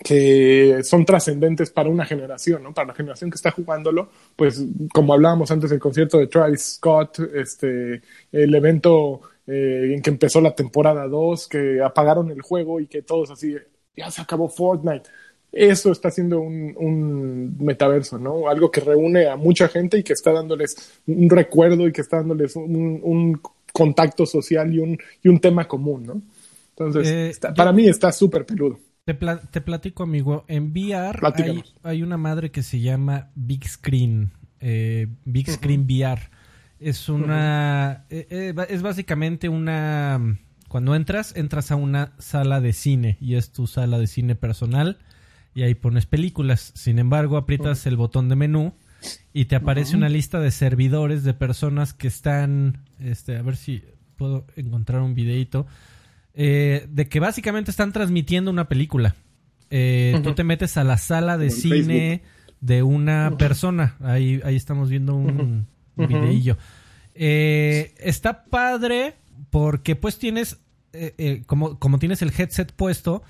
que 0.04 0.80
son 0.82 1.04
trascendentes 1.04 1.70
para 1.70 1.88
una 1.88 2.04
generación, 2.04 2.62
¿no? 2.62 2.74
Para 2.74 2.88
la 2.88 2.94
generación 2.94 3.30
que 3.30 3.36
está 3.36 3.50
jugándolo, 3.50 4.10
pues 4.36 4.62
como 4.92 5.14
hablábamos 5.14 5.50
antes 5.50 5.70
del 5.70 5.80
concierto 5.80 6.18
de 6.18 6.26
Travis 6.26 6.76
Scott, 6.76 7.20
este, 7.34 8.02
el 8.32 8.54
evento 8.54 9.22
eh, 9.46 9.92
en 9.94 10.02
que 10.02 10.10
empezó 10.10 10.40
la 10.40 10.54
temporada 10.54 11.06
2, 11.06 11.48
que 11.48 11.82
apagaron 11.82 12.30
el 12.30 12.42
juego 12.42 12.80
y 12.80 12.86
que 12.86 13.02
todos 13.02 13.30
así, 13.30 13.56
ya 13.96 14.10
se 14.10 14.22
acabó 14.22 14.48
Fortnite 14.48 15.08
eso 15.56 15.90
está 15.90 16.10
siendo 16.10 16.40
un, 16.40 16.74
un, 16.76 17.56
metaverso, 17.58 18.18
¿no? 18.18 18.48
Algo 18.48 18.70
que 18.70 18.80
reúne 18.80 19.26
a 19.26 19.36
mucha 19.36 19.68
gente 19.68 19.98
y 19.98 20.02
que 20.02 20.12
está 20.12 20.32
dándoles 20.32 21.00
un 21.06 21.30
recuerdo 21.30 21.88
y 21.88 21.92
que 21.92 22.02
está 22.02 22.18
dándoles 22.18 22.56
un, 22.56 23.00
un 23.02 23.40
contacto 23.72 24.26
social 24.26 24.72
y 24.74 24.78
un, 24.78 24.98
y 25.22 25.28
un 25.28 25.40
tema 25.40 25.66
común, 25.66 26.06
¿no? 26.06 26.22
Entonces, 26.78 27.08
Eh, 27.08 27.28
está- 27.30 27.48
yo- 27.48 27.54
para 27.54 27.72
mí 27.72 27.86
está 27.86 28.12
súper 28.12 28.44
peludo. 28.46 28.78
Te, 29.04 29.14
pla- 29.14 29.40
te 29.40 29.60
platico, 29.60 30.02
amigo. 30.02 30.44
En 30.48 30.72
VR 30.72 31.18
hay, 31.44 31.62
hay 31.84 32.02
una 32.02 32.16
madre 32.16 32.50
que 32.50 32.62
se 32.62 32.80
llama 32.80 33.30
Big 33.34 33.66
Screen. 33.68 34.32
eh, 34.60 35.06
Big 35.24 35.48
Screen 35.50 35.82
VR. 35.86 36.22
Es 36.80 37.08
una. 37.08 38.06
eh, 38.10 38.26
eh, 38.30 38.54
es 38.68 38.82
básicamente 38.82 39.48
una. 39.48 40.38
Cuando 40.68 40.94
entras, 40.94 41.34
entras 41.36 41.70
a 41.70 41.76
una 41.76 42.12
sala 42.18 42.60
de 42.60 42.72
cine 42.72 43.16
y 43.20 43.34
es 43.36 43.52
tu 43.52 43.66
sala 43.66 43.98
de 43.98 44.06
cine 44.08 44.34
personal 44.34 44.98
y 45.54 45.62
ahí 45.62 45.74
pones 45.74 46.06
películas. 46.06 46.72
Sin 46.74 46.98
embargo, 46.98 47.36
aprietas 47.36 47.86
el 47.86 47.96
botón 47.96 48.28
de 48.28 48.36
menú 48.36 48.74
y 49.32 49.44
te 49.44 49.56
aparece 49.56 49.96
una 49.96 50.08
lista 50.08 50.40
de 50.40 50.50
servidores 50.50 51.22
de 51.22 51.34
personas 51.34 51.94
que 51.94 52.08
están. 52.08 52.82
Este, 52.98 53.36
a 53.36 53.42
ver 53.42 53.56
si 53.56 53.82
puedo 54.16 54.46
encontrar 54.56 55.02
un 55.02 55.14
videito 55.14 55.66
eh, 56.36 56.86
de 56.90 57.08
que 57.08 57.18
básicamente 57.18 57.70
están 57.70 57.92
transmitiendo 57.92 58.50
una 58.50 58.68
película. 58.68 59.16
Eh, 59.70 60.20
Tú 60.22 60.34
te 60.34 60.44
metes 60.44 60.76
a 60.76 60.84
la 60.84 60.96
sala 60.98 61.36
de 61.38 61.50
cine 61.50 62.22
de 62.60 62.82
una 62.84 63.36
persona. 63.36 63.96
Ahí, 64.00 64.40
ahí 64.44 64.54
estamos 64.54 64.88
viendo 64.90 65.14
un 65.16 65.66
Ujú. 65.96 66.06
videillo. 66.06 66.56
Eh, 67.14 67.94
está 67.98 68.44
padre 68.44 69.14
porque 69.50 69.96
pues 69.96 70.18
tienes, 70.18 70.58
eh, 70.92 71.14
eh, 71.18 71.42
como, 71.46 71.78
como 71.78 71.98
tienes 71.98 72.22
el 72.22 72.32
headset 72.36 72.72
puesto, 72.72 73.22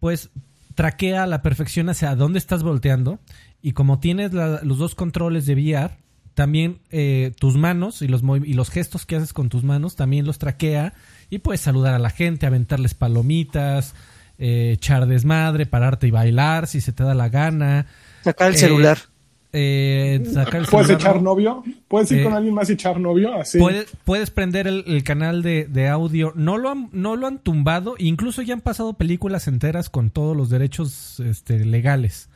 pues 0.00 0.30
traquea 0.74 1.22
a 1.22 1.26
la 1.26 1.42
perfección 1.42 1.88
hacia 1.88 2.14
dónde 2.16 2.38
estás 2.38 2.62
volteando. 2.62 3.20
Y 3.62 3.72
como 3.72 3.98
tienes 4.00 4.32
la- 4.32 4.60
los 4.62 4.78
dos 4.78 4.94
controles 4.94 5.46
de 5.46 5.54
VR, 5.54 5.94
también 6.34 6.78
eh, 6.90 7.32
tus 7.38 7.56
manos 7.56 8.02
y 8.02 8.08
los, 8.08 8.22
y 8.44 8.54
los 8.54 8.70
gestos 8.70 9.06
que 9.06 9.16
haces 9.16 9.32
con 9.32 9.48
tus 9.48 9.64
manos 9.64 9.96
también 9.96 10.26
los 10.26 10.38
traquea. 10.38 10.94
Y 11.30 11.38
puedes 11.38 11.60
saludar 11.60 11.94
a 11.94 11.98
la 11.98 12.10
gente, 12.10 12.46
aventarles 12.46 12.94
palomitas, 12.94 13.94
eh, 14.38 14.72
echar 14.74 15.06
desmadre, 15.06 15.66
pararte 15.66 16.06
y 16.06 16.10
bailar 16.10 16.66
si 16.66 16.80
se 16.80 16.92
te 16.92 17.04
da 17.04 17.14
la 17.14 17.28
gana. 17.28 17.86
Sacar 18.22 18.48
el 18.48 18.54
Eh, 18.54 18.58
celular. 18.58 18.98
eh, 19.52 20.22
sacar 20.32 20.60
el 20.62 20.66
¿Puedes 20.66 20.88
celular, 20.88 21.00
echar 21.12 21.16
¿no? 21.16 21.22
novio? 21.30 21.62
¿Puedes 21.88 22.10
ir 22.10 22.18
Eh, 22.18 22.24
con 22.24 22.34
alguien 22.34 22.54
más 22.54 22.68
y 22.68 22.72
echar 22.72 22.98
novio? 22.98 23.32
Así. 23.34 23.58
Puedes, 23.58 23.86
puedes 24.04 24.30
prender 24.30 24.66
el, 24.66 24.82
el 24.86 25.04
canal 25.04 25.42
de, 25.42 25.66
de 25.66 25.88
audio. 25.88 26.32
No 26.34 26.58
lo, 26.58 26.70
han, 26.70 26.88
no 26.92 27.14
lo 27.16 27.26
han 27.28 27.38
tumbado. 27.38 27.94
Incluso 27.98 28.42
ya 28.42 28.54
han 28.54 28.60
pasado 28.60 28.94
películas 28.94 29.46
enteras 29.46 29.88
con 29.90 30.10
todos 30.10 30.36
los 30.36 30.50
derechos 30.50 31.20
este, 31.20 31.64
legales. 31.64 32.28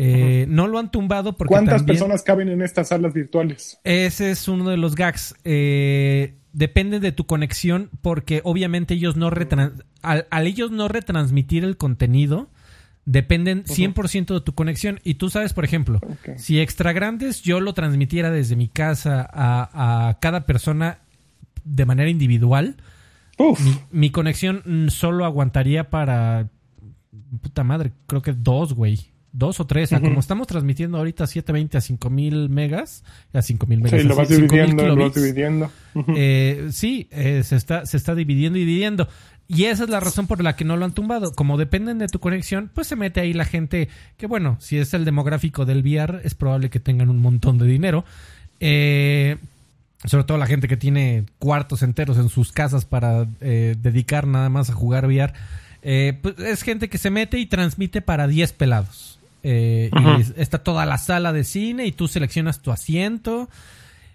Eh, 0.00 0.46
No 0.48 0.66
lo 0.68 0.78
han 0.78 0.90
tumbado 0.90 1.36
porque 1.36 1.48
¿Cuántas 1.52 1.78
también- 1.78 1.96
personas 1.98 2.22
caben 2.22 2.48
en 2.48 2.62
estas 2.62 2.88
salas 2.88 3.12
virtuales? 3.14 3.78
Ese 3.84 4.30
es 4.30 4.46
uno 4.48 4.68
de 4.70 4.76
los 4.76 4.94
gags. 4.94 5.34
Eh, 5.44 6.34
depende 6.52 7.00
de 7.00 7.12
tu 7.12 7.26
conexión 7.26 7.90
porque 8.00 8.40
obviamente 8.44 8.94
ellos 8.94 9.16
no 9.16 9.30
retran- 9.30 9.82
al, 10.02 10.26
al 10.30 10.46
ellos 10.46 10.70
no 10.70 10.88
retransmitir 10.88 11.64
el 11.64 11.76
contenido 11.76 12.48
dependen 13.04 13.64
100% 13.64 14.34
de 14.34 14.40
tu 14.42 14.54
conexión. 14.54 15.00
Y 15.02 15.14
tú 15.14 15.30
sabes, 15.30 15.54
por 15.54 15.64
ejemplo, 15.64 15.98
si 16.36 16.60
Extra 16.60 16.92
Grandes 16.92 17.40
yo 17.42 17.58
lo 17.60 17.72
transmitiera 17.72 18.30
desde 18.30 18.54
mi 18.54 18.68
casa 18.68 19.26
a, 19.32 20.08
a 20.10 20.18
cada 20.20 20.44
persona 20.44 20.98
de 21.64 21.86
manera 21.86 22.10
individual, 22.10 22.76
Uf, 23.38 23.58
mi, 23.64 23.72
mi 23.92 24.10
conexión 24.10 24.62
mm, 24.64 24.88
solo 24.88 25.24
aguantaría 25.24 25.88
para. 25.90 26.50
Puta 27.42 27.64
madre, 27.64 27.92
creo 28.06 28.20
que 28.22 28.32
dos, 28.34 28.74
güey. 28.74 29.10
Dos 29.32 29.60
o 29.60 29.66
tres. 29.66 29.88
O 29.88 29.90
sea, 29.90 30.00
como 30.00 30.20
estamos 30.20 30.46
transmitiendo 30.46 30.98
ahorita 30.98 31.26
720 31.26 31.76
a 31.76 31.80
5000 31.80 32.48
megas, 32.48 33.04
a 33.32 33.42
5000 33.42 33.80
megas, 33.80 34.00
sí, 34.00 34.08
lo 34.08 34.16
vas 34.16 34.28
5000 34.28 34.48
dividiendo, 34.48 34.86
lo 34.86 34.96
vas 34.96 35.14
dividiendo. 35.14 35.70
Eh, 36.16 36.68
sí, 36.70 37.08
eh, 37.10 37.42
se, 37.44 37.56
está, 37.56 37.84
se 37.86 37.96
está 37.96 38.14
dividiendo 38.14 38.58
y 38.58 38.64
dividiendo. 38.64 39.08
Y 39.48 39.64
esa 39.64 39.84
es 39.84 39.90
la 39.90 39.98
razón 39.98 40.26
por 40.26 40.42
la 40.42 40.56
que 40.56 40.64
no 40.64 40.76
lo 40.76 40.84
han 40.84 40.92
tumbado. 40.92 41.32
Como 41.32 41.56
dependen 41.56 41.98
de 41.98 42.08
tu 42.08 42.20
conexión, 42.20 42.70
pues 42.72 42.86
se 42.86 42.96
mete 42.96 43.20
ahí 43.20 43.32
la 43.32 43.46
gente 43.46 43.88
que, 44.18 44.26
bueno, 44.26 44.56
si 44.60 44.76
es 44.76 44.92
el 44.92 45.06
demográfico 45.06 45.64
del 45.64 45.80
VR, 45.80 46.20
es 46.22 46.34
probable 46.34 46.68
que 46.68 46.80
tengan 46.80 47.08
un 47.08 47.18
montón 47.18 47.56
de 47.56 47.66
dinero. 47.66 48.04
Eh, 48.60 49.38
sobre 50.04 50.24
todo 50.24 50.38
la 50.38 50.46
gente 50.46 50.68
que 50.68 50.76
tiene 50.76 51.24
cuartos 51.38 51.82
enteros 51.82 52.18
en 52.18 52.28
sus 52.28 52.52
casas 52.52 52.84
para 52.84 53.26
eh, 53.40 53.74
dedicar 53.80 54.26
nada 54.26 54.48
más 54.48 54.70
a 54.70 54.74
jugar 54.74 55.06
VR. 55.06 55.32
Eh, 55.82 56.18
pues 56.20 56.38
es 56.38 56.62
gente 56.62 56.88
que 56.88 56.98
se 56.98 57.10
mete 57.10 57.38
y 57.38 57.46
transmite 57.46 58.02
para 58.02 58.28
10 58.28 58.52
pelados. 58.52 59.17
Eh. 59.50 59.90
Y 59.92 60.20
es- 60.20 60.34
está 60.36 60.58
toda 60.58 60.84
la 60.86 60.98
sala 60.98 61.32
de 61.32 61.44
cine 61.44 61.86
y 61.86 61.92
tú 61.92 62.06
seleccionas 62.08 62.60
tu 62.60 62.70
asiento. 62.70 63.48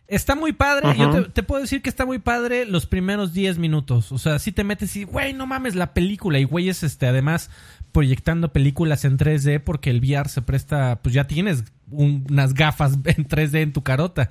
Está 0.08 0.36
muy 0.36 0.52
padre. 0.52 0.90
Ajá. 0.90 0.98
Yo 0.98 1.10
te, 1.10 1.30
te 1.30 1.44
puedo 1.44 1.62
decir 1.62 1.82
que 1.82 1.90
está 1.90 2.06
muy 2.06 2.20
padre 2.20 2.66
los 2.66 2.86
primeros 2.86 3.34
10 3.34 3.58
minutos. 3.58 4.12
O 4.12 4.18
sea, 4.20 4.38
si 4.38 4.52
te 4.52 4.64
metes 4.64 4.96
y, 4.96 5.06
güey, 5.06 5.34
no 5.34 5.48
mames 5.48 5.76
la 5.76 5.94
película. 5.94 6.38
Y 6.40 6.44
güey, 6.44 6.70
es 6.70 6.84
este, 6.84 7.08
además 7.08 7.50
proyectando 7.92 8.52
películas 8.54 9.06
en 9.06 9.18
3D 9.18 9.60
porque 9.60 9.90
el 9.90 10.00
VR 10.02 10.28
se 10.30 10.42
presta, 10.42 11.00
pues 11.02 11.16
ya 11.16 11.26
tienes 11.26 11.64
un- 11.90 12.26
unas 12.30 12.54
gafas 12.54 12.94
en 13.06 13.28
3D 13.28 13.62
en 13.62 13.74
tu 13.74 13.82
carota. 13.82 14.30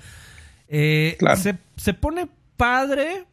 Eh, 0.69 1.15
Claro. 1.19 1.39
se, 1.41 1.57
se 1.75 1.93
pone 1.93 2.27
padre, 2.55 3.25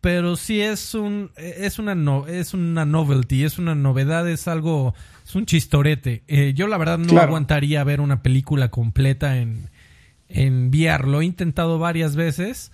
pero 0.00 0.36
sí 0.36 0.60
es 0.60 0.94
un 0.94 1.30
es 1.36 1.78
una 1.78 1.94
no, 1.94 2.26
es 2.26 2.54
una 2.54 2.84
novelty, 2.84 3.44
es 3.44 3.58
una 3.58 3.74
novedad, 3.74 4.28
es 4.28 4.46
algo 4.48 4.94
es 5.28 5.34
un 5.36 5.44
chistorete. 5.46 6.22
Eh, 6.26 6.54
yo 6.54 6.66
la 6.66 6.78
verdad 6.78 6.98
no 6.98 7.08
Claro. 7.12 7.28
aguantaría 7.28 7.84
ver 7.84 8.00
una 8.00 8.22
película 8.22 8.70
completa 8.70 9.36
en 9.38 9.70
en 10.30 10.68
VR, 10.68 11.06
lo 11.08 11.22
he 11.22 11.24
intentado 11.24 11.78
varias 11.78 12.14
veces. 12.14 12.70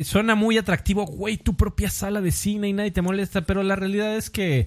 Suena 0.00 0.34
muy 0.34 0.58
atractivo, 0.58 1.06
güey, 1.06 1.36
tu 1.36 1.54
propia 1.54 1.88
sala 1.88 2.20
de 2.20 2.32
cine 2.32 2.68
y 2.68 2.72
nadie 2.72 2.90
te 2.90 3.00
molesta, 3.00 3.42
pero 3.42 3.62
la 3.62 3.76
realidad 3.76 4.16
es 4.16 4.28
que 4.28 4.66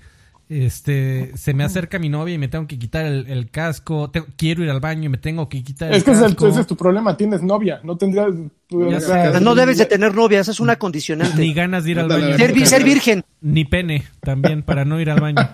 este 0.49 1.31
se 1.37 1.53
me 1.53 1.63
acerca 1.63 1.99
mi 1.99 2.09
novia 2.09 2.33
y 2.33 2.37
me 2.39 2.47
tengo 2.47 2.65
que 2.67 2.79
quitar 2.79 3.05
el, 3.05 3.27
el 3.27 3.49
casco, 3.51 4.09
te- 4.09 4.23
quiero 4.35 4.63
ir 4.63 4.69
al 4.71 4.79
baño 4.79 5.03
y 5.05 5.09
me 5.09 5.17
tengo 5.19 5.47
que 5.47 5.63
quitar 5.63 5.89
el 5.91 5.97
Es 5.97 6.03
que 6.03 6.11
ese 6.11 6.21
es, 6.21 6.25
el- 6.25 6.35
casco. 6.35 6.47
ese 6.47 6.61
es 6.61 6.67
tu 6.67 6.75
problema, 6.75 7.15
tienes 7.15 7.43
novia, 7.43 7.79
no 7.83 7.97
tendrías... 7.97 8.29
o 8.71 8.89
Ya 8.89 8.99
sea, 8.99 9.33
sé. 9.33 9.41
No 9.41 9.53
debes 9.53 9.77
de 9.77 9.85
tener 9.85 10.13
novia, 10.15 10.39
esa 10.39 10.51
es 10.51 10.59
una 10.59 10.77
condicionante. 10.77 11.39
ni 11.39 11.53
ganas 11.53 11.83
de 11.83 11.91
ir 11.91 11.99
al 11.99 12.07
baño. 12.09 12.35
Ser, 12.35 12.51
vi- 12.53 12.65
ser 12.65 12.83
virgen. 12.83 13.23
Ni 13.41 13.63
pene, 13.63 14.05
también, 14.21 14.63
para 14.63 14.85
no 14.85 14.99
ir 14.99 15.11
al 15.11 15.21
baño. 15.21 15.47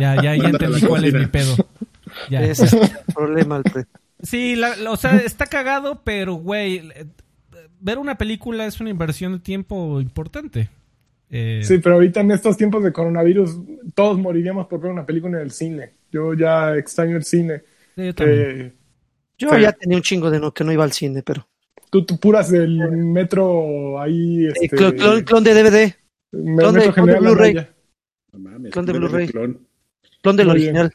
Ya, 0.00 0.16
ya, 0.20 0.34
ya 0.36 0.48
entendí 0.48 0.80
cuál 0.82 1.04
es 1.04 1.14
mi 1.14 1.26
pedo. 1.26 1.54
Ya. 2.28 2.42
Ese 2.42 2.64
es 2.64 2.72
el 2.72 2.90
problema, 3.14 3.56
Alfred. 3.56 3.86
Sí, 4.22 4.56
la- 4.56 4.74
la- 4.76 4.90
o 4.90 4.96
sea, 4.96 5.16
está 5.18 5.46
cagado, 5.46 6.02
pero, 6.04 6.34
güey, 6.34 6.82
ver 7.80 7.98
una 7.98 8.18
película 8.18 8.66
es 8.66 8.80
una 8.80 8.90
inversión 8.90 9.32
de 9.34 9.38
tiempo 9.38 10.00
importante. 10.00 10.68
Eh, 11.30 11.60
Sí, 11.62 11.78
pero 11.78 11.94
ahorita 11.96 12.20
en 12.20 12.32
estos 12.32 12.56
tiempos 12.56 12.82
de 12.82 12.92
coronavirus 12.92 13.56
todos 13.94 14.18
moriríamos 14.18 14.66
por 14.66 14.80
ver 14.80 14.90
una 14.90 15.06
película 15.06 15.36
en 15.38 15.44
el 15.44 15.50
cine. 15.52 15.94
Yo 16.10 16.34
ya 16.34 16.76
extraño 16.76 17.16
el 17.16 17.24
cine. 17.24 17.62
sí, 17.94 18.06
yo 18.06 18.14
también. 18.14 18.40
Eh, 18.60 18.72
Yo 19.38 19.56
ya 19.58 19.72
tenía 19.72 19.96
un 19.96 20.02
chingo 20.02 20.30
de 20.30 20.38
no, 20.40 20.52
que 20.52 20.64
no 20.64 20.72
iba 20.72 20.84
al 20.84 20.92
cine, 20.92 21.22
pero. 21.22 21.46
tú, 21.90 22.04
tú 22.04 22.18
puras 22.18 22.50
del 22.50 22.76
metro 22.90 24.00
ahí... 24.00 24.46
Eh, 24.46 24.52
Este, 24.54 24.76
clon, 24.76 24.92
clon- 24.96 25.24
clon 25.24 25.44
de 25.44 25.54
DVD, 25.54 25.94
me- 26.32 26.56
clon 26.62 26.74
de- 26.74 26.92
clon 26.92 27.06
Blu-ray. 27.20 27.54
No 28.32 28.38
mames, 28.38 28.72
Clon 28.72 28.86
de 28.86 28.92
Blu-ray. 28.92 29.28
clon. 29.28 29.66
clon 30.22 30.36
del 30.36 30.46
Muy 30.48 30.56
bien. 30.56 30.76
original. 30.76 30.92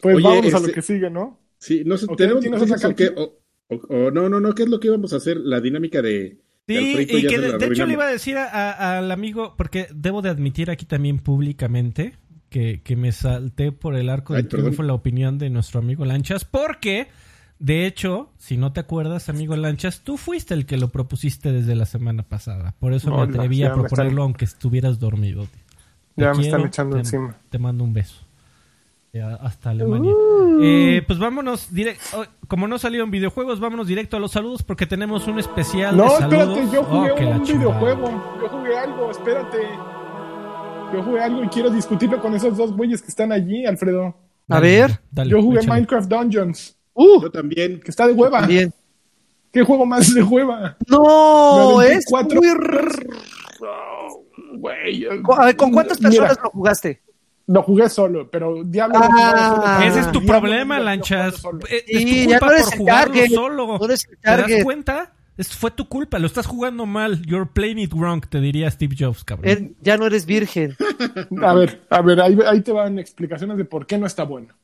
Pues 0.00 0.16
Oye, 0.16 0.24
vámonos 0.24 0.54
a 0.54 0.58
lo 0.58 0.66
este- 0.66 0.72
que 0.74 0.82
sigue, 0.82 1.10
¿no? 1.10 1.40
Sí, 1.58 1.82
no 1.86 1.96
sé, 1.96 2.06
tenemos 2.16 2.42
¿tienes 2.42 2.60
cosas 2.60 2.84
otra 2.84 3.06
o 3.16 3.22
o, 3.68 3.74
o- 3.76 3.96
o 4.06 4.10
no, 4.10 4.28
no, 4.28 4.38
no, 4.40 4.54
¿qué 4.54 4.64
es 4.64 4.68
lo 4.68 4.78
que 4.78 4.88
íbamos 4.88 5.12
a 5.12 5.16
hacer? 5.16 5.38
La 5.38 5.60
dinámica 5.60 6.00
de, 6.02 6.10
de 6.10 6.36
Sí, 6.68 7.06
y 7.08 7.26
que 7.26 7.38
de, 7.38 7.66
hecho 7.66 7.86
le 7.86 7.92
iba 7.92 8.04
a 8.06 8.10
decir 8.10 8.36
a- 8.36 8.48
a- 8.48 8.98
al 8.98 9.12
amigo, 9.12 9.54
porque 9.56 9.86
debo 9.94 10.20
de 10.22 10.30
admitir 10.30 10.70
aquí 10.70 10.84
también 10.84 11.18
públicamente 11.20 12.14
que, 12.48 12.80
que 12.82 12.96
me 12.96 13.12
salté 13.12 13.70
por 13.72 13.94
el 13.94 14.08
arco 14.08 14.34
Ay, 14.34 14.42
del 14.42 14.48
perdón. 14.48 14.64
triunfo 14.66 14.82
la 14.82 14.94
opinión 14.94 15.38
de 15.38 15.48
nuestro 15.50 15.78
amigo 15.80 16.04
Lanchas, 16.04 16.44
porque, 16.44 17.08
de 17.60 17.86
hecho, 17.86 18.30
si 18.38 18.56
no 18.56 18.72
te 18.72 18.80
acuerdas, 18.80 19.28
amigo 19.28 19.54
Lanchas, 19.56 20.00
tú 20.02 20.16
fuiste 20.16 20.54
el 20.54 20.66
que 20.66 20.76
lo 20.76 20.88
propusiste 20.88 21.52
desde 21.52 21.74
la 21.76 21.86
semana 21.86 22.24
pasada. 22.24 22.74
Por 22.80 22.92
eso 22.94 23.14
me 23.14 23.22
atreví 23.22 23.62
a 23.62 23.72
proponerlo 23.72 24.10
están- 24.10 24.18
aunque 24.22 24.44
estuvieras 24.44 24.98
dormido. 24.98 25.46
Te 26.16 26.22
Ya 26.22 26.34
me 26.34 26.42
están 26.42 26.62
echando 26.66 26.96
te- 26.96 27.00
encima. 27.00 27.36
Te 27.50 27.58
mando 27.58 27.84
un 27.84 27.92
beso. 27.92 28.25
Hasta 29.20 29.70
Alemania. 29.70 30.12
Eh, 30.62 31.02
pues 31.06 31.18
vámonos 31.18 31.72
directo. 31.72 32.24
Como 32.48 32.66
no 32.68 32.78
salieron 32.78 33.10
videojuegos, 33.10 33.60
vámonos 33.60 33.86
directo 33.86 34.16
a 34.16 34.20
los 34.20 34.32
saludos 34.32 34.62
porque 34.62 34.86
tenemos 34.86 35.26
un 35.26 35.38
especial. 35.38 35.96
No, 35.96 36.04
de 36.04 36.08
espérate, 36.08 36.36
saludos. 36.54 36.72
yo 36.72 36.84
jugué 36.84 37.10
Oh, 37.10 37.36
un 37.36 37.42
videojuego. 37.44 38.36
Yo 38.40 38.48
jugué 38.48 38.78
algo, 38.78 39.10
espérate. 39.10 39.58
Yo 40.94 41.02
jugué 41.02 41.20
algo 41.20 41.44
y 41.44 41.48
quiero 41.48 41.70
discutirlo 41.70 42.20
con 42.20 42.34
esos 42.34 42.56
dos 42.56 42.72
güeyes 42.76 43.02
que 43.02 43.08
están 43.08 43.32
allí, 43.32 43.66
Alfredo. 43.66 44.14
A 44.48 44.60
ver. 44.60 45.00
dale, 45.10 45.30
Yo 45.30 45.42
jugué 45.42 45.58
échale. 45.58 45.72
Minecraft 45.74 46.08
Dungeons, 46.08 46.76
Uh, 46.94 47.20
Yo 47.22 47.30
también. 47.30 47.80
que 47.80 47.90
está 47.90 48.06
de 48.06 48.12
hueva. 48.14 48.46
bien. 48.46 48.72
¿Qué 49.52 49.62
juego 49.64 49.84
más 49.86 50.14
de 50.14 50.22
hueva? 50.22 50.76
No, 50.88 51.82
es 51.82 52.04
cuatro 52.08 52.40
muy 52.40 52.54
Güey. 54.58 55.06
Co- 55.22 55.34
a 55.40 55.46
ver, 55.46 55.56
¿Con 55.56 55.72
cuántas 55.72 55.98
Mira, 56.00 56.10
personas 56.10 56.38
lo 56.42 56.50
jugaste? 56.50 57.02
Lo 57.48 57.62
jugué 57.62 57.88
solo, 57.88 58.28
pero 58.30 58.64
Diablo. 58.64 58.98
Ah, 58.98 59.06
lo 59.06 59.12
jugaba 59.12 59.48
solo. 59.78 59.86
Ese 59.88 60.00
es 60.00 60.06
tu 60.12 60.20
Diablo 60.20 60.26
problema, 60.40 60.80
Lanchas. 60.80 61.42
Eh, 61.70 61.84
Es 61.86 62.04
tu 62.04 62.10
ya 62.30 62.38
culpa 62.40 62.46
no 62.46 62.52
eres 62.52 62.64
por 62.66 62.76
jugarlo 62.78 63.14
target. 63.14 63.30
solo. 63.34 63.78
No 63.78 63.84
eres 63.84 64.08
el 64.10 64.18
¿Te 64.18 64.30
das 64.54 64.64
cuenta? 64.64 65.12
Es- 65.36 65.54
fue 65.54 65.70
tu 65.70 65.86
culpa, 65.86 66.18
lo 66.18 66.26
estás 66.26 66.46
jugando 66.46 66.86
mal. 66.86 67.22
You're 67.26 67.48
playing 67.52 67.78
it 67.78 67.92
wrong, 67.92 68.24
te 68.26 68.40
diría 68.40 68.70
Steve 68.70 68.96
Jobs, 68.98 69.22
cabrón. 69.22 69.48
Er- 69.50 69.70
ya 69.82 69.96
no 69.96 70.06
eres 70.06 70.24
virgen. 70.26 70.74
A 71.42 71.54
ver, 71.54 71.82
a 71.90 72.00
ver, 72.02 72.20
ahí, 72.20 72.36
ahí 72.46 72.62
te 72.62 72.72
van 72.72 72.98
explicaciones 72.98 73.56
de 73.58 73.64
por 73.66 73.86
qué 73.86 73.98
no 73.98 74.06
está 74.06 74.24
bueno. 74.24 74.54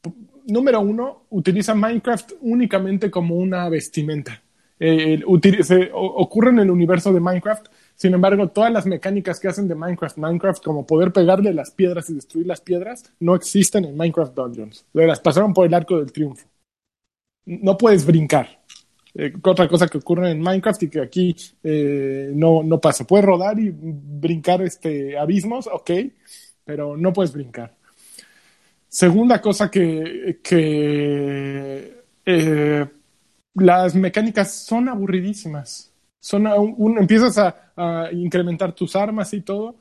P- 0.00 0.12
Número 0.48 0.80
uno, 0.80 1.24
utiliza 1.30 1.74
Minecraft 1.74 2.32
únicamente 2.40 3.10
como 3.10 3.34
una 3.36 3.68
vestimenta. 3.68 4.42
Eh, 4.80 5.14
el- 5.14 5.24
util- 5.26 5.62
se- 5.62 5.90
o- 5.92 6.00
ocurre 6.22 6.50
en 6.50 6.60
el 6.60 6.70
universo 6.70 7.12
de 7.12 7.20
Minecraft, 7.20 7.66
sin 7.96 8.12
embargo, 8.12 8.48
todas 8.48 8.70
las 8.70 8.84
mecánicas 8.84 9.40
que 9.40 9.48
hacen 9.48 9.68
de 9.68 9.74
Minecraft, 9.74 10.18
Minecraft, 10.18 10.62
como 10.62 10.86
poder 10.86 11.12
pegarle 11.12 11.54
las 11.54 11.70
piedras 11.70 12.10
y 12.10 12.14
destruir 12.14 12.46
las 12.46 12.60
piedras, 12.60 13.10
no 13.20 13.34
existen 13.34 13.86
en 13.86 13.96
Minecraft 13.96 14.34
Dungeons. 14.34 14.84
Las 14.92 15.20
pasaron 15.20 15.54
por 15.54 15.66
el 15.66 15.72
arco 15.72 15.96
del 15.96 16.12
triunfo. 16.12 16.46
No 17.46 17.78
puedes 17.78 18.04
brincar. 18.04 18.60
Eh, 19.14 19.32
otra 19.42 19.66
cosa 19.66 19.88
que 19.88 19.96
ocurre 19.96 20.30
en 20.30 20.40
Minecraft 20.42 20.82
y 20.82 20.88
que 20.90 21.00
aquí 21.00 21.34
eh, 21.62 22.32
no, 22.34 22.62
no 22.62 22.78
pasa. 22.78 23.06
Puedes 23.06 23.24
rodar 23.24 23.58
y 23.58 23.72
brincar 23.72 24.60
este, 24.60 25.16
abismos, 25.16 25.66
ok, 25.66 25.90
pero 26.66 26.98
no 26.98 27.14
puedes 27.14 27.32
brincar. 27.32 27.74
Segunda 28.88 29.40
cosa 29.40 29.70
que, 29.70 30.40
que 30.42 32.04
eh, 32.26 32.86
las 33.54 33.94
mecánicas 33.94 34.52
son 34.52 34.90
aburridísimas. 34.90 35.92
Son 36.30 36.46
un- 36.46 36.74
un- 36.76 36.98
empiezas 36.98 37.38
a, 37.38 37.72
a 37.76 38.12
incrementar 38.12 38.74
tus 38.74 38.96
armas 38.96 39.32
y 39.32 39.40
todo. 39.42 39.76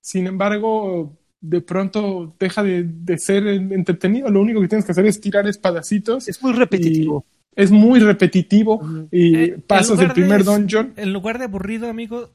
Sin 0.00 0.26
embargo, 0.26 1.16
de 1.40 1.60
pronto 1.60 2.34
deja 2.38 2.62
de, 2.62 2.84
de 2.84 3.18
ser 3.18 3.46
entretenido. 3.48 4.28
Lo 4.30 4.40
único 4.40 4.60
que 4.60 4.68
tienes 4.68 4.84
que 4.86 4.92
hacer 4.92 5.06
es 5.06 5.20
tirar 5.20 5.46
espadacitos. 5.48 6.28
Es 6.28 6.42
muy 6.42 6.52
repetitivo. 6.52 7.24
Y 7.56 7.62
es 7.62 7.70
muy 7.72 7.98
repetitivo 8.00 8.80
y 9.10 9.34
Eh, 9.44 9.58
pasas 9.66 9.90
el 9.90 9.96
lugar 9.96 10.14
de- 10.14 10.14
primer 10.14 10.44
dungeon. 10.44 10.92
En 10.96 11.12
lugar 11.12 11.38
de 11.38 11.44
aburrido, 11.44 11.88
amigo, 11.88 12.30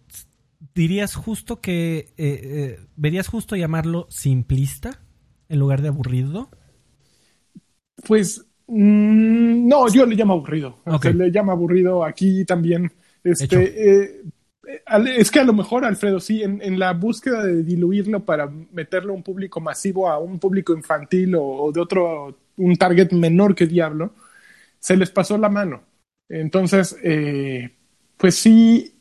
dirías 0.76 1.16
justo 1.16 1.62
que. 1.62 2.14
eh, 2.18 2.42
eh, 2.44 2.80
¿Verías 2.96 3.28
justo 3.28 3.56
llamarlo 3.56 4.08
simplista 4.10 5.02
en 5.50 5.60
lugar 5.60 5.82
de 5.82 5.88
aburrido? 5.90 6.50
Pues 8.08 8.46
mm, 8.68 9.68
no, 9.68 9.88
yo 9.92 10.06
le 10.06 10.16
llamo 10.16 10.34
aburrido. 10.34 10.78
O 10.86 10.96
Ok. 10.96 11.06
sea, 11.06 11.12
le 11.14 11.30
llamo 11.30 11.52
aburrido 11.52 12.04
aquí 12.04 12.46
también. 12.46 12.92
Este, 13.24 14.02
eh, 14.04 14.22
eh, 14.68 14.82
es 15.18 15.32
que 15.32 15.40
a 15.40 15.44
lo 15.44 15.54
mejor, 15.54 15.86
Alfredo, 15.86 16.20
sí, 16.20 16.44
en, 16.44 16.62
en 16.62 16.80
la 16.80 16.94
búsqueda 16.94 17.44
de 17.44 17.64
diluirlo 17.64 18.26
para 18.26 18.48
meterlo 18.48 19.14
a 19.14 19.16
un 19.16 19.24
público 19.24 19.62
masivo, 19.62 20.10
a 20.10 20.20
un 20.20 20.40
público 20.40 20.74
infantil 20.74 21.36
o, 21.36 21.44
o 21.44 21.72
de 21.72 21.80
otro, 21.82 22.38
un 22.58 22.76
target 22.76 23.12
menor 23.14 23.56
que 23.56 23.68
Diablo, 23.68 24.14
se 24.80 24.98
les 24.98 25.12
pasó 25.12 25.38
la 25.38 25.50
mano. 25.50 25.84
Entonces, 26.30 26.98
eh, 27.04 27.72
pues 28.18 28.36
sí, 28.36 28.96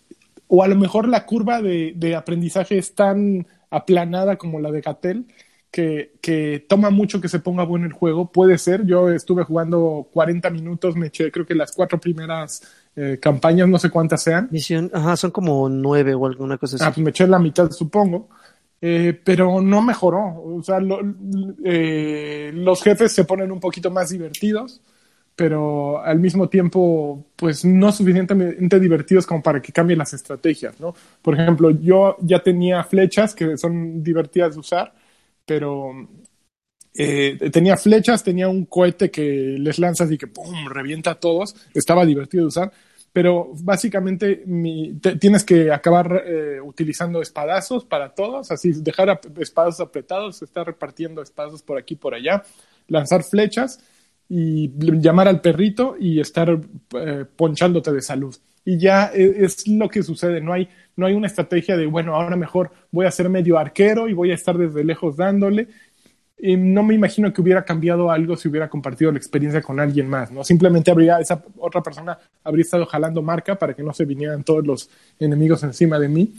o 0.48 0.62
a 0.62 0.68
lo 0.68 0.76
mejor 0.76 1.08
la 1.08 1.26
curva 1.26 1.62
de, 1.62 1.92
de 1.96 2.14
aprendizaje 2.16 2.78
es 2.78 2.94
tan 2.94 3.46
aplanada 3.70 4.36
como 4.36 4.60
la 4.60 4.70
de 4.70 4.80
Gatel 4.82 5.26
que, 5.70 6.12
que 6.20 6.64
toma 6.68 6.90
mucho 6.90 7.20
que 7.20 7.28
se 7.28 7.40
ponga 7.40 7.64
bueno 7.64 7.86
el 7.86 7.92
juego. 7.92 8.30
Puede 8.32 8.58
ser, 8.58 8.84
yo 8.86 9.10
estuve 9.10 9.44
jugando 9.44 10.08
40 10.12 10.50
minutos, 10.50 10.96
me 10.96 11.06
eché 11.08 11.30
creo 11.32 11.46
que 11.46 11.54
las 11.54 11.72
cuatro 11.72 11.98
primeras 12.00 12.62
eh, 12.96 13.18
campañas, 13.20 13.68
no 13.68 13.78
sé 13.78 13.90
cuántas 13.90 14.22
sean. 14.22 14.48
Misión, 14.50 14.90
ajá, 14.92 15.16
son 15.16 15.30
como 15.30 15.68
nueve 15.68 16.14
o 16.14 16.26
alguna 16.26 16.58
cosa 16.58 16.76
así. 16.76 16.84
Ah, 16.84 16.92
pues 16.92 17.02
me 17.04 17.10
eché 17.10 17.26
la 17.26 17.38
mitad, 17.38 17.70
supongo. 17.70 18.28
Eh, 18.80 19.18
pero 19.24 19.60
no 19.60 19.80
mejoró. 19.80 20.42
O 20.42 20.62
sea, 20.62 20.80
lo- 20.80 21.00
eh, 21.64 22.50
los 22.54 22.82
jefes 22.82 23.12
se 23.12 23.24
ponen 23.24 23.52
un 23.52 23.60
poquito 23.60 23.90
más 23.90 24.10
divertidos, 24.10 24.80
pero 25.36 26.02
al 26.02 26.18
mismo 26.18 26.48
tiempo, 26.48 27.24
pues 27.36 27.64
no 27.64 27.90
suficientemente 27.92 28.78
divertidos 28.80 29.26
como 29.26 29.42
para 29.42 29.62
que 29.62 29.72
cambien 29.72 29.98
las 29.98 30.12
estrategias, 30.12 30.78
¿no? 30.80 30.94
Por 31.22 31.34
ejemplo, 31.34 31.70
yo 31.70 32.16
ya 32.20 32.40
tenía 32.42 32.84
flechas 32.84 33.34
que 33.34 33.56
son 33.56 34.02
divertidas 34.02 34.54
de 34.54 34.60
usar, 34.60 34.94
pero 35.46 35.92
eh, 36.94 37.50
tenía 37.50 37.76
flechas, 37.76 38.22
tenía 38.22 38.48
un 38.48 38.66
cohete 38.66 39.10
que 39.10 39.56
les 39.58 39.78
lanzas 39.78 40.10
y 40.10 40.18
que 40.18 40.26
¡pum! 40.26 40.66
revienta 40.68 41.12
a 41.12 41.14
todos. 41.20 41.54
Estaba 41.74 42.04
divertido 42.04 42.44
de 42.44 42.48
usar. 42.48 42.72
Pero 43.14 43.50
básicamente 43.62 44.42
tienes 45.20 45.44
que 45.44 45.70
acabar 45.70 46.22
eh, 46.26 46.60
utilizando 46.62 47.20
espadazos 47.20 47.84
para 47.84 48.14
todos, 48.14 48.50
así 48.50 48.72
dejar 48.72 49.10
ap- 49.10 49.38
espadazos 49.38 49.80
apretados, 49.86 50.40
estar 50.40 50.64
repartiendo 50.66 51.20
espadazos 51.20 51.62
por 51.62 51.76
aquí 51.76 51.94
por 51.94 52.14
allá, 52.14 52.42
lanzar 52.88 53.22
flechas 53.22 53.80
y 54.30 54.70
llamar 54.98 55.28
al 55.28 55.42
perrito 55.42 55.94
y 56.00 56.20
estar 56.20 56.58
eh, 56.98 57.26
ponchándote 57.36 57.92
de 57.92 58.00
salud. 58.00 58.34
Y 58.64 58.78
ya 58.78 59.10
e- 59.12 59.44
es 59.44 59.68
lo 59.68 59.90
que 59.90 60.02
sucede, 60.02 60.40
no 60.40 60.54
hay, 60.54 60.70
no 60.96 61.04
hay 61.04 61.12
una 61.12 61.26
estrategia 61.26 61.76
de, 61.76 61.84
bueno, 61.84 62.14
ahora 62.14 62.34
mejor 62.36 62.70
voy 62.90 63.04
a 63.04 63.10
ser 63.10 63.28
medio 63.28 63.58
arquero 63.58 64.08
y 64.08 64.14
voy 64.14 64.30
a 64.30 64.34
estar 64.36 64.56
desde 64.56 64.84
lejos 64.84 65.18
dándole. 65.18 65.68
Y 66.44 66.56
no 66.56 66.82
me 66.82 66.94
imagino 66.96 67.32
que 67.32 67.40
hubiera 67.40 67.64
cambiado 67.64 68.10
algo 68.10 68.36
si 68.36 68.48
hubiera 68.48 68.68
compartido 68.68 69.12
la 69.12 69.18
experiencia 69.18 69.62
con 69.62 69.78
alguien 69.78 70.08
más, 70.08 70.32
¿no? 70.32 70.42
Simplemente 70.42 70.90
habría, 70.90 71.20
esa 71.20 71.40
otra 71.56 71.80
persona 71.84 72.18
habría 72.42 72.62
estado 72.62 72.84
jalando 72.84 73.22
marca 73.22 73.54
para 73.56 73.74
que 73.74 73.84
no 73.84 73.92
se 73.94 74.04
vinieran 74.04 74.42
todos 74.42 74.66
los 74.66 74.90
enemigos 75.20 75.62
encima 75.62 76.00
de 76.00 76.08
mí. 76.08 76.34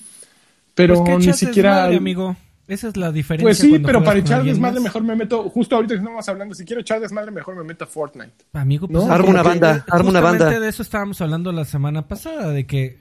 Pero 0.76 0.96
Pues 1.06 1.10
que 1.22 1.28
ni 1.28 1.34
siquiera. 1.34 1.76
desmadre, 1.76 1.96
amigo. 1.98 2.36
Esa 2.68 2.90
es 2.90 2.98
la 2.98 3.14
diferencia. 3.14 3.46
Pues 3.46 3.58
sí, 3.60 3.80
pero 3.80 4.04
para 4.04 4.20
echar 4.20 4.44
desmadre 4.44 4.82
mejor 4.82 5.04
me 5.04 5.16
meto, 5.16 5.50
justo 5.50 5.76
ahorita 5.78 5.94
que 5.94 6.00
estamos 6.00 6.28
hablando, 6.28 6.54
si 6.54 6.66
quiero 6.66 6.82
echar 6.82 7.00
desmadre 7.00 7.32
mejor 7.32 7.56
me 7.56 7.64
meto 7.64 7.86
a 7.86 7.88
Fortnite. 7.88 8.32
Amigo, 8.54 8.88
pues 8.90 9.06
¿No? 9.06 9.10
Arma 9.14 9.30
una 9.30 9.44
banda, 9.44 9.86
arma 9.90 10.10
una 10.10 10.20
banda. 10.20 10.60
de 10.60 10.68
eso 10.68 10.82
estábamos 10.82 11.22
hablando 11.22 11.52
la 11.54 11.64
semana 11.66 12.08
pasada, 12.10 12.50
de 12.50 12.66
que, 12.66 13.00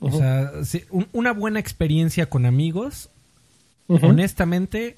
o 0.00 0.10
sea, 0.10 0.62
si- 0.64 0.84
un- 0.90 1.06
una 1.12 1.32
buena 1.32 1.58
experiencia 1.58 2.28
con 2.28 2.44
amigos, 2.44 3.08
honestamente, 3.88 4.96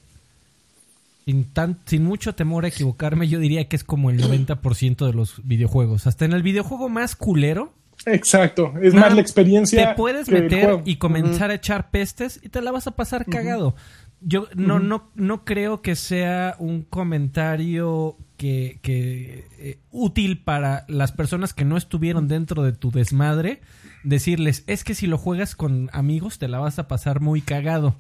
sin, 1.27 1.45
tan, 1.53 1.81
sin 1.85 2.05
mucho 2.05 2.35
temor 2.35 2.65
a 2.65 2.69
equivocarme, 2.69 3.27
yo 3.29 3.41
diría 3.41 3.69
que 3.69 3.77
es 3.77 3.85
como 3.85 4.11
el 4.11 4.23
90% 4.23 5.05
de 5.07 5.13
los 5.13 5.45
videojuegos. 5.45 6.07
Hasta 6.07 6.25
en 6.25 6.33
el 6.33 6.43
videojuego 6.43 6.89
más 6.89 7.17
culero, 7.17 7.75
Exacto, 8.05 8.75
es 8.81 8.95
Nada, 8.95 9.07
más 9.07 9.17
la 9.17 9.23
experiencia. 9.23 9.89
te 9.89 9.95
puedes 9.95 10.29
meter 10.29 10.83
y 10.85 10.97
comenzar 10.97 11.51
a 11.51 11.55
echar 11.55 11.91
pestes 11.91 12.39
y 12.43 12.51
te 12.51 12.61
la 12.61 12.71
vas 12.71 12.87
a 12.87 12.93
pasar 12.93 13.25
cagado. 13.25 13.75
Yo 14.21 14.49
no, 14.55 14.79
no, 14.79 15.11
no 15.15 15.45
creo 15.45 15.83
que 15.83 15.97
sea 15.97 16.57
un 16.59 16.83
comentario 16.83 18.17
que, 18.37 18.79
que, 18.83 19.49
eh, 19.59 19.79
útil 19.91 20.43
para 20.43 20.85
las 20.89 21.13
personas 21.13 21.55
que 21.55 21.65
no 21.65 21.77
estuvieron 21.77 22.29
dentro 22.29 22.63
de 22.63 22.73
tu 22.73 22.91
desmadre. 22.91 23.61
Decirles, 24.05 24.63
es 24.67 24.85
que 24.85 24.95
si 24.95 25.07
lo 25.07 25.19
juegas 25.19 25.57
con 25.57 25.91
amigos 25.93 26.39
te 26.39 26.49
la 26.49 26.59
vas 26.59 26.79
a 26.79 26.87
pasar 26.87 27.21
muy 27.21 27.41
cagado. 27.41 27.97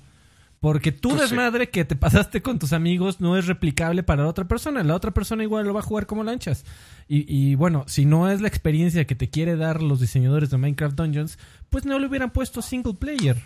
Porque 0.60 0.90
tu 0.90 1.10
Pues 1.10 1.22
sí. 1.22 1.28
desmadre 1.28 1.68
que 1.68 1.84
te 1.84 1.96
pasaste 1.96 2.40
con 2.42 2.58
tus 2.58 2.72
amigos 2.72 3.20
no 3.20 3.36
es 3.36 3.46
replicable 3.46 4.02
para 4.02 4.22
la 4.22 4.28
otra 4.28 4.46
persona. 4.48 4.82
La 4.82 4.94
otra 4.94 5.12
persona 5.12 5.42
igual 5.42 5.66
lo 5.66 5.74
va 5.74 5.80
a 5.80 5.84
jugar 5.84 6.06
como 6.06 6.24
lanchas. 6.24 6.64
Y, 7.08 7.24
y 7.28 7.54
bueno, 7.56 7.84
si 7.86 8.06
no 8.06 8.30
es 8.30 8.40
la 8.40 8.48
experiencia 8.48 9.06
que 9.06 9.14
te 9.14 9.28
quiere 9.28 9.56
dar 9.56 9.82
los 9.82 10.00
diseñadores 10.00 10.50
de 10.50 10.56
Minecraft 10.58 10.96
Dungeons, 10.96 11.38
pues 11.70 11.84
no 11.84 11.98
le 11.98 12.06
hubieran 12.06 12.30
puesto 12.32 12.62
single 12.62 12.94
player. 12.94 13.36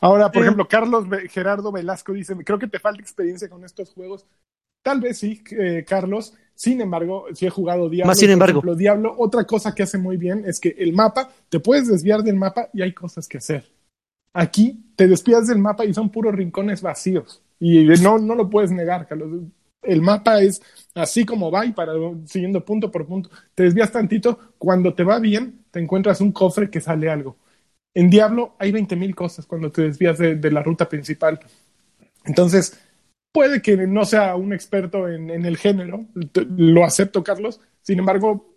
Ahora, 0.00 0.30
por 0.30 0.42
Eh. 0.42 0.46
ejemplo, 0.46 0.66
Carlos 0.68 1.06
Gerardo 1.30 1.72
Velasco 1.72 2.12
dice, 2.12 2.34
creo 2.44 2.58
que 2.58 2.66
te 2.68 2.78
falta 2.78 3.00
experiencia 3.02 3.48
con 3.48 3.64
estos 3.64 3.90
juegos. 3.92 4.26
Tal 4.82 5.00
vez 5.00 5.18
sí, 5.18 5.42
eh, 5.58 5.84
Carlos. 5.88 6.34
Sin 6.54 6.80
embargo, 6.80 7.24
si 7.34 7.46
he 7.46 7.50
jugado 7.50 7.88
Diablo. 7.88 8.08
Más 8.10 8.18
sin 8.18 8.28
por 8.28 8.32
embargo. 8.34 8.58
ejemplo, 8.58 8.74
Diablo, 8.76 9.14
otra 9.18 9.44
cosa 9.44 9.74
que 9.74 9.82
hace 9.82 9.98
muy 9.98 10.16
bien 10.16 10.44
es 10.46 10.60
que 10.60 10.74
el 10.78 10.92
mapa, 10.92 11.30
te 11.48 11.58
puedes 11.58 11.88
desviar 11.88 12.22
del 12.22 12.36
mapa 12.36 12.68
y 12.72 12.82
hay 12.82 12.92
cosas 12.92 13.26
que 13.26 13.38
hacer. 13.38 13.64
Aquí 14.34 14.84
te 14.96 15.08
desvías 15.08 15.48
del 15.48 15.60
mapa 15.60 15.86
y 15.86 15.94
son 15.94 16.10
puros 16.10 16.34
rincones 16.34 16.82
vacíos. 16.82 17.42
Y 17.60 17.86
no, 18.02 18.18
no 18.18 18.36
lo 18.36 18.50
puedes 18.50 18.72
negar, 18.72 19.08
Carlos. 19.08 19.44
El 19.82 20.02
mapa 20.02 20.42
es 20.42 20.62
así 20.94 21.24
como 21.26 21.50
va 21.52 21.66
y 21.66 21.72
para 21.72 21.94
siguiendo 22.26 22.64
punto 22.64 22.90
por 22.92 23.06
punto. 23.06 23.30
Te 23.54 23.64
desvías 23.64 23.92
tantito, 23.92 24.38
cuando 24.58 24.94
te 24.94 25.04
va 25.04 25.20
bien, 25.20 25.64
te 25.72 25.80
encuentras 25.80 26.20
un 26.22 26.32
cofre 26.32 26.70
que 26.70 26.80
sale 26.82 27.10
algo. 27.10 27.38
En 27.94 28.10
Diablo 28.10 28.56
hay 28.60 28.72
20.000 28.72 29.14
cosas 29.14 29.46
cuando 29.46 29.72
te 29.72 29.82
desvías 29.82 30.18
de, 30.18 30.36
de 30.36 30.52
la 30.52 30.62
ruta 30.62 30.88
principal. 30.88 31.40
Entonces, 32.24 32.78
puede 33.32 33.62
que 33.62 33.76
no 33.76 34.04
sea 34.04 34.36
un 34.36 34.52
experto 34.52 35.08
en, 35.08 35.30
en 35.30 35.44
el 35.44 35.56
género, 35.56 36.06
lo 36.56 36.84
acepto, 36.84 37.22
Carlos. 37.24 37.60
Sin 37.82 37.98
embargo, 37.98 38.53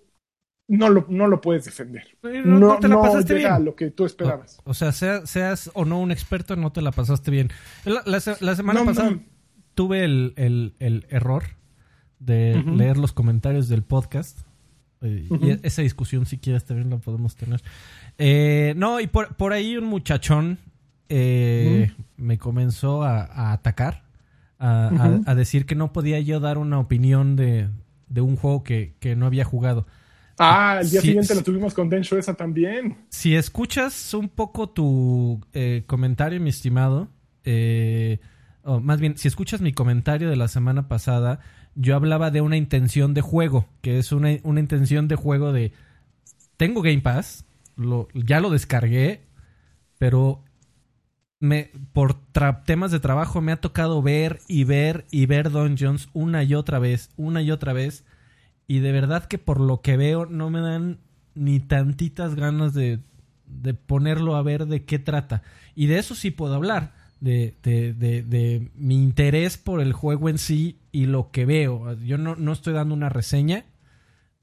no 0.68 0.89
lo, 0.89 1.05
no 1.09 1.28
lo 1.28 1.39
puedes 1.41 1.65
defender. 1.65 2.03
No, 2.24 2.30
no- 2.43 2.59
no 2.59 2.80
te 2.80 2.88
la 2.88 2.95
no 2.95 3.01
pasaste 3.01 3.34
a 3.45 3.53
bien. 3.55 3.65
lo 3.65 3.76
que 3.76 3.89
tú 3.91 4.05
esperabas. 4.05 4.59
O 4.65 4.74
sea, 4.74 4.91
sea- 4.91 5.26
seas 5.26 5.72
o 5.74 5.86
no 5.86 5.99
un 5.99 6.11
experto, 6.11 6.55
no 6.55 6.72
te 6.72 6.82
la 6.82 6.91
pasaste 6.91 7.32
bien. 7.32 7.49
La, 7.86 8.01
la 8.05 8.20
se- 8.20 8.36
la 8.43 8.55
semana 8.55 8.82
No, 8.82 8.86
pasada 8.88 9.11
no. 9.11 9.20
tuve 9.76 10.03
el, 10.03 10.34
el- 10.36 10.74
el 10.80 11.05
error 11.09 11.43
de 12.20 12.63
leer 12.76 12.97
los 12.97 13.13
comentarios 13.13 13.70
del 13.70 13.84
podcast. 13.84 14.39
Eh. 15.01 15.28
Y 15.30 15.59
esa 15.65 15.84
discusión, 15.84 16.26
si 16.26 16.38
quieres, 16.39 16.65
también 16.65 16.89
la 16.89 16.97
podemos 16.97 17.36
tener. 17.36 17.61
Eh, 18.18 18.74
no, 18.76 18.99
y 18.99 19.05
por, 19.07 19.36
por 19.36 19.53
ahí 19.53 19.78
un 19.78 19.86
muchachón 19.86 20.57
eh, 21.09 21.91
me 22.18 22.38
comenzó 22.38 23.03
a, 23.03 23.22
a 23.24 23.53
atacar, 23.53 24.03
a, 24.59 24.88
a- 24.88 25.32
a 25.32 25.36
decir 25.36 25.65
que 25.65 25.76
no 25.76 25.93
podía 25.93 26.20
yo 26.20 26.39
dar 26.39 26.57
una 26.57 26.80
opinión 26.80 27.36
de, 27.36 27.70
de 28.09 28.22
un 28.22 28.36
juego 28.36 28.63
que, 28.63 28.95
que 28.99 29.15
no 29.15 29.26
había 29.28 29.45
jugado. 29.45 29.86
Ah, 30.39 30.79
el 30.81 30.89
día 30.89 31.01
siguiente 31.01 31.33
lo 31.35 31.43
tuvimos 31.43 31.73
con 31.73 31.89
Den 31.89 32.01
esa 32.01 32.33
también. 32.35 32.97
Si 33.09 33.35
escuchas 33.35 34.13
un 34.13 34.29
poco 34.29 34.69
tu 34.69 35.41
eh, 35.53 35.83
comentario, 35.88 36.39
mi 36.39 36.49
estimado, 36.49 37.09
eh, 37.43 38.19
o 38.63 38.79
más 38.79 38.99
bien, 38.99 39.17
si 39.17 39.27
escuchas 39.27 39.61
mi 39.61 39.73
comentario 39.73 40.29
de 40.29 40.35
la 40.35 40.47
semana 40.47 40.88
pasada, 40.88 41.39
yo 41.75 41.95
hablaba 41.95 42.31
de 42.31 42.41
una 42.41 42.57
intención 42.57 43.13
de 43.13 43.21
juego, 43.21 43.67
que 43.81 43.97
es 43.97 44.11
una, 44.11 44.29
una 44.43 44.59
intención 44.59 45.07
de 45.07 45.15
juego 45.15 45.53
de, 45.53 45.71
tengo 46.57 46.81
Game 46.81 47.01
Pass, 47.01 47.45
lo, 47.75 48.07
ya 48.13 48.39
lo 48.39 48.49
descargué, 48.49 49.21
pero 49.97 50.43
me, 51.39 51.71
por 51.93 52.15
tra- 52.33 52.63
temas 52.65 52.91
de 52.91 52.99
trabajo 52.99 53.41
me 53.41 53.51
ha 53.51 53.61
tocado 53.61 54.01
ver 54.01 54.41
y 54.47 54.63
ver 54.63 55.05
y 55.11 55.25
ver 55.27 55.51
Dungeons 55.51 56.09
una 56.13 56.43
y 56.43 56.55
otra 56.55 56.79
vez, 56.79 57.09
una 57.15 57.41
y 57.41 57.51
otra 57.51 57.73
vez. 57.73 58.05
Y 58.68 58.80
de 58.80 58.91
verdad 58.91 59.26
que 59.26 59.38
por 59.38 59.59
lo 59.59 59.82
que 59.82 59.97
veo 59.97 60.26
no 60.26 60.49
me 60.49 60.59
dan 60.59 60.99
ni 61.36 61.59
tantitas 61.59 62.36
ganas 62.36 62.74
de, 62.74 62.99
de 63.45 63.74
ponerlo 63.74 64.36
a 64.36 64.43
ver 64.43 64.65
de 64.65 64.84
qué 64.84 64.99
trata. 64.99 65.43
Y 65.76 65.88
de 65.88 65.99
eso 65.99 66.15
sí 66.15 66.32
puedo 66.32 66.55
hablar. 66.55 66.93
De, 67.20 67.57
de, 67.63 67.93
de, 67.95 68.22
de 68.22 68.70
mi 68.76 69.01
interés 69.01 69.57
por 69.57 69.82
el 69.82 69.91
juego 69.91 70.30
en 70.30 70.38
sí 70.38 70.78
y 70.91 71.07
lo 71.07 71.32
que 71.32 71.47
veo. 71.47 71.99
Yo 72.01 72.20
no, 72.20 72.36
no 72.36 72.51
estoy 72.51 72.74
dando 72.74 72.93
una 72.93 73.09
reseña 73.09 73.65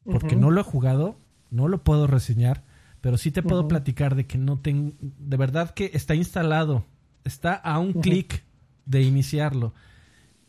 porque 0.05 0.35
no 0.35 0.51
lo 0.51 0.61
he 0.61 0.65
jugado, 0.65 1.17
no 1.51 1.69
lo 1.69 1.85
puedo 1.85 2.09
reseñar, 2.09 2.65
pero 3.01 3.17
sí 3.17 3.31
te 3.31 3.45
puedo 3.45 3.69
platicar 3.69 4.17
de 4.17 4.27
que 4.27 4.39
no 4.39 4.59
tengo, 4.59 4.93
de 5.01 5.37
verdad 5.37 5.71
que 5.71 5.93
está 5.95 6.17
instalado, 6.17 6.85
está 7.23 7.55
a 7.55 7.79
un 7.79 7.93
clic 7.93 8.43
de 8.87 9.03
iniciarlo 9.03 9.73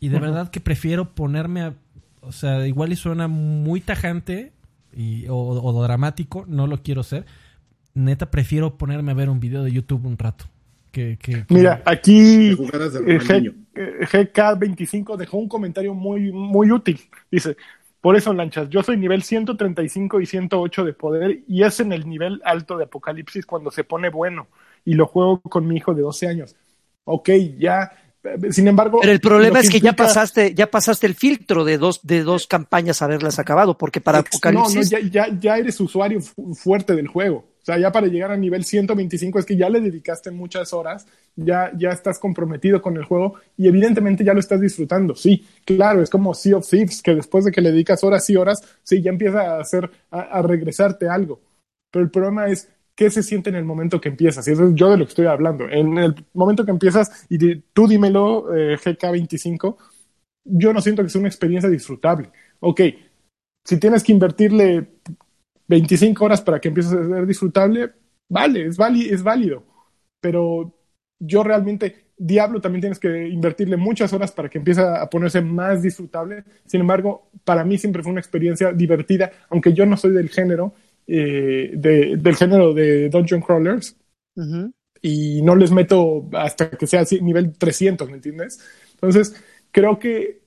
y 0.00 0.08
de 0.08 0.18
verdad 0.18 0.50
que 0.50 0.60
prefiero 0.60 1.14
ponerme 1.14 1.62
a, 1.62 1.74
o 2.26 2.32
sea, 2.32 2.66
igual 2.66 2.92
y 2.92 2.96
suena 2.96 3.28
muy 3.28 3.80
tajante 3.80 4.52
y, 4.94 5.26
o, 5.28 5.36
o 5.36 5.82
dramático, 5.82 6.44
no 6.48 6.66
lo 6.66 6.82
quiero 6.82 7.02
ser, 7.02 7.26
neta 7.94 8.30
prefiero 8.30 8.76
ponerme 8.78 9.12
a 9.12 9.14
ver 9.14 9.28
un 9.30 9.40
video 9.40 9.62
de 9.62 9.72
YouTube 9.72 10.06
un 10.06 10.18
rato. 10.18 10.46
Que, 10.92 11.18
que- 11.18 11.44
que- 11.46 11.54
Mira, 11.54 11.82
aquí 11.84 12.50
Que 12.50 12.54
jugaras 12.56 12.92
de 12.94 13.00
eh, 13.00 13.18
G- 13.18 13.18
Ronaldinho. 13.20 13.52
eh, 13.74 14.06
GK25 14.06 15.16
dejó 15.16 15.36
un 15.38 15.48
comentario 15.48 15.94
muy, 15.94 16.32
muy 16.32 16.70
útil. 16.72 17.00
Dice, 17.30 17.56
por 18.00 18.16
eso, 18.16 18.32
Lanchas, 18.32 18.68
yo 18.70 18.82
soy 18.82 18.96
nivel 18.96 19.22
135 19.22 20.20
y 20.20 20.26
108 20.26 20.84
de 20.84 20.92
poder 20.94 21.40
y 21.46 21.62
es 21.64 21.80
en 21.80 21.92
el 21.92 22.08
nivel 22.08 22.40
alto 22.44 22.78
de 22.78 22.84
Apocalipsis 22.84 23.44
cuando 23.44 23.70
se 23.70 23.84
pone 23.84 24.08
bueno 24.10 24.46
y 24.84 24.94
lo 24.94 25.06
juego 25.06 25.40
con 25.42 25.66
mi 25.66 25.76
hijo 25.76 25.94
de 25.94 26.02
12 26.02 26.28
años. 26.28 26.56
Ok, 27.04 27.30
ya. 27.58 27.92
Eh, 28.26 28.52
Sin 28.52 28.68
embargo... 28.68 28.98
Pero 29.00 29.12
el 29.12 29.20
problema 29.20 29.60
es 29.60 29.70
que 29.70 29.80
ya 29.80 29.94
pasaste, 29.94 30.54
ya 30.54 30.70
pasaste 30.70 31.06
el 31.06 31.14
filtro 31.14 31.64
de 31.64 31.78
dos, 31.78 32.00
de 32.02 32.22
dos 32.22 32.46
campañas 32.46 33.02
haberlas 33.02 33.38
acabado, 33.38 33.76
porque 33.78 34.00
para 34.00 34.18
Ex- 34.20 34.28
Apocalipsis. 34.28 34.74
No, 34.92 34.98
no, 34.98 35.04
ya, 35.08 35.26
ya, 35.28 35.38
ya 35.40 35.58
eres 35.58 35.80
usuario 35.80 36.20
fu- 36.20 36.54
fuerte 36.54 36.94
del 36.94 37.08
juego. 37.08 37.44
sea, 37.66 37.78
ya 37.78 37.90
para 37.90 38.06
llegar 38.06 38.30
a 38.30 38.36
nivel 38.36 38.64
125 38.64 39.40
es 39.40 39.44
que 39.44 39.56
ya 39.56 39.68
le 39.68 39.80
dedicaste 39.80 40.30
muchas 40.30 40.72
horas, 40.72 41.06
ya, 41.34 41.72
ya 41.76 41.90
estás 41.90 42.18
comprometido 42.20 42.80
con 42.80 42.96
el 42.96 43.04
juego 43.04 43.34
y 43.56 43.66
evidentemente 43.66 44.24
ya 44.24 44.34
lo 44.34 44.40
estás 44.40 44.60
disfrutando. 44.60 45.14
Sí, 45.16 45.44
claro, 45.64 46.00
es 46.00 46.08
como 46.08 46.32
Sea 46.32 46.58
of 46.58 46.68
Thieves, 46.68 47.02
que 47.02 47.14
después 47.16 47.44
de 47.44 47.50
que 47.50 47.60
le 47.60 47.72
dedicas 47.72 48.04
horas 48.04 48.28
y 48.30 48.36
horas, 48.36 48.62
sí, 48.84 49.02
ya 49.02 49.10
empieza 49.10 49.56
a 49.56 49.60
hacer, 49.60 49.90
a, 50.12 50.20
a 50.20 50.42
regresarte 50.42 51.08
algo. 51.08 51.40
Pero 51.90 52.04
el 52.04 52.10
problema 52.10 52.46
es, 52.48 52.68
¿qué 52.96 53.10
se 53.10 53.22
siente 53.22 53.50
en 53.50 53.56
el 53.56 53.64
momento 53.66 54.00
que 54.00 54.08
empiezas? 54.10 54.48
Y 54.48 54.52
eso 54.52 54.66
es 54.68 54.74
yo 54.76 54.90
de 54.90 54.98
lo 54.98 55.04
que 55.06 55.10
estoy 55.10 55.26
hablando. 55.26 55.68
En 55.70 55.98
el 55.98 56.14
momento 56.34 56.64
que 56.64 56.72
empiezas, 56.72 57.26
y 57.30 57.38
di- 57.38 57.62
tú 57.74 57.88
dímelo, 57.88 58.54
eh, 58.56 58.78
GK25, 58.78 59.78
yo 60.44 60.72
no 60.72 60.80
siento 60.82 61.02
que 61.04 61.10
sea 61.10 61.20
una 61.20 61.28
experiencia 61.28 61.70
disfrutable. 61.70 62.30
Ok, 62.60 62.80
si 63.64 63.78
tienes 63.78 64.02
que 64.04 64.12
invertirle 64.12 64.88
25 65.68 66.24
horas 66.24 66.40
para 66.42 66.60
que 66.60 66.68
empieces 66.68 66.92
a 66.92 67.04
ser 67.06 67.26
disfrutable, 67.26 67.92
vale, 68.28 68.66
es, 68.66 68.76
válido, 68.76 69.14
es 69.14 69.22
válido. 69.22 69.64
Pero 70.20 70.74
yo 71.18 71.42
realmente, 71.42 72.06
Diablo 72.16 72.60
también 72.60 72.80
tienes 72.82 72.98
que 72.98 73.28
invertirle 73.28 73.76
muchas 73.76 74.12
horas 74.12 74.32
para 74.32 74.48
que 74.48 74.58
empiece 74.58 74.80
a 74.82 75.08
ponerse 75.10 75.40
más 75.42 75.82
disfrutable. 75.82 76.44
Sin 76.66 76.80
embargo, 76.80 77.30
para 77.44 77.64
mí 77.64 77.78
siempre 77.78 78.02
fue 78.02 78.12
una 78.12 78.20
experiencia 78.20 78.72
divertida, 78.72 79.32
aunque 79.50 79.72
yo 79.72 79.86
no 79.86 79.96
soy 79.96 80.12
del 80.12 80.28
género, 80.30 80.74
eh, 81.06 81.70
de- 81.74 82.16
del 82.16 82.36
género 82.36 82.74
de 82.74 83.08
Dungeon 83.08 83.40
Crawlers 83.40 83.96
y 85.02 85.42
no 85.42 85.54
les 85.54 85.70
meto 85.70 86.28
hasta 86.32 86.70
que 86.70 86.86
sea 86.86 87.00
así, 87.02 87.20
nivel 87.20 87.52
300, 87.56 88.08
¿me 88.08 88.16
entiendes? 88.16 88.60
Entonces, 88.94 89.34
creo 89.70 89.98
que 89.98 90.40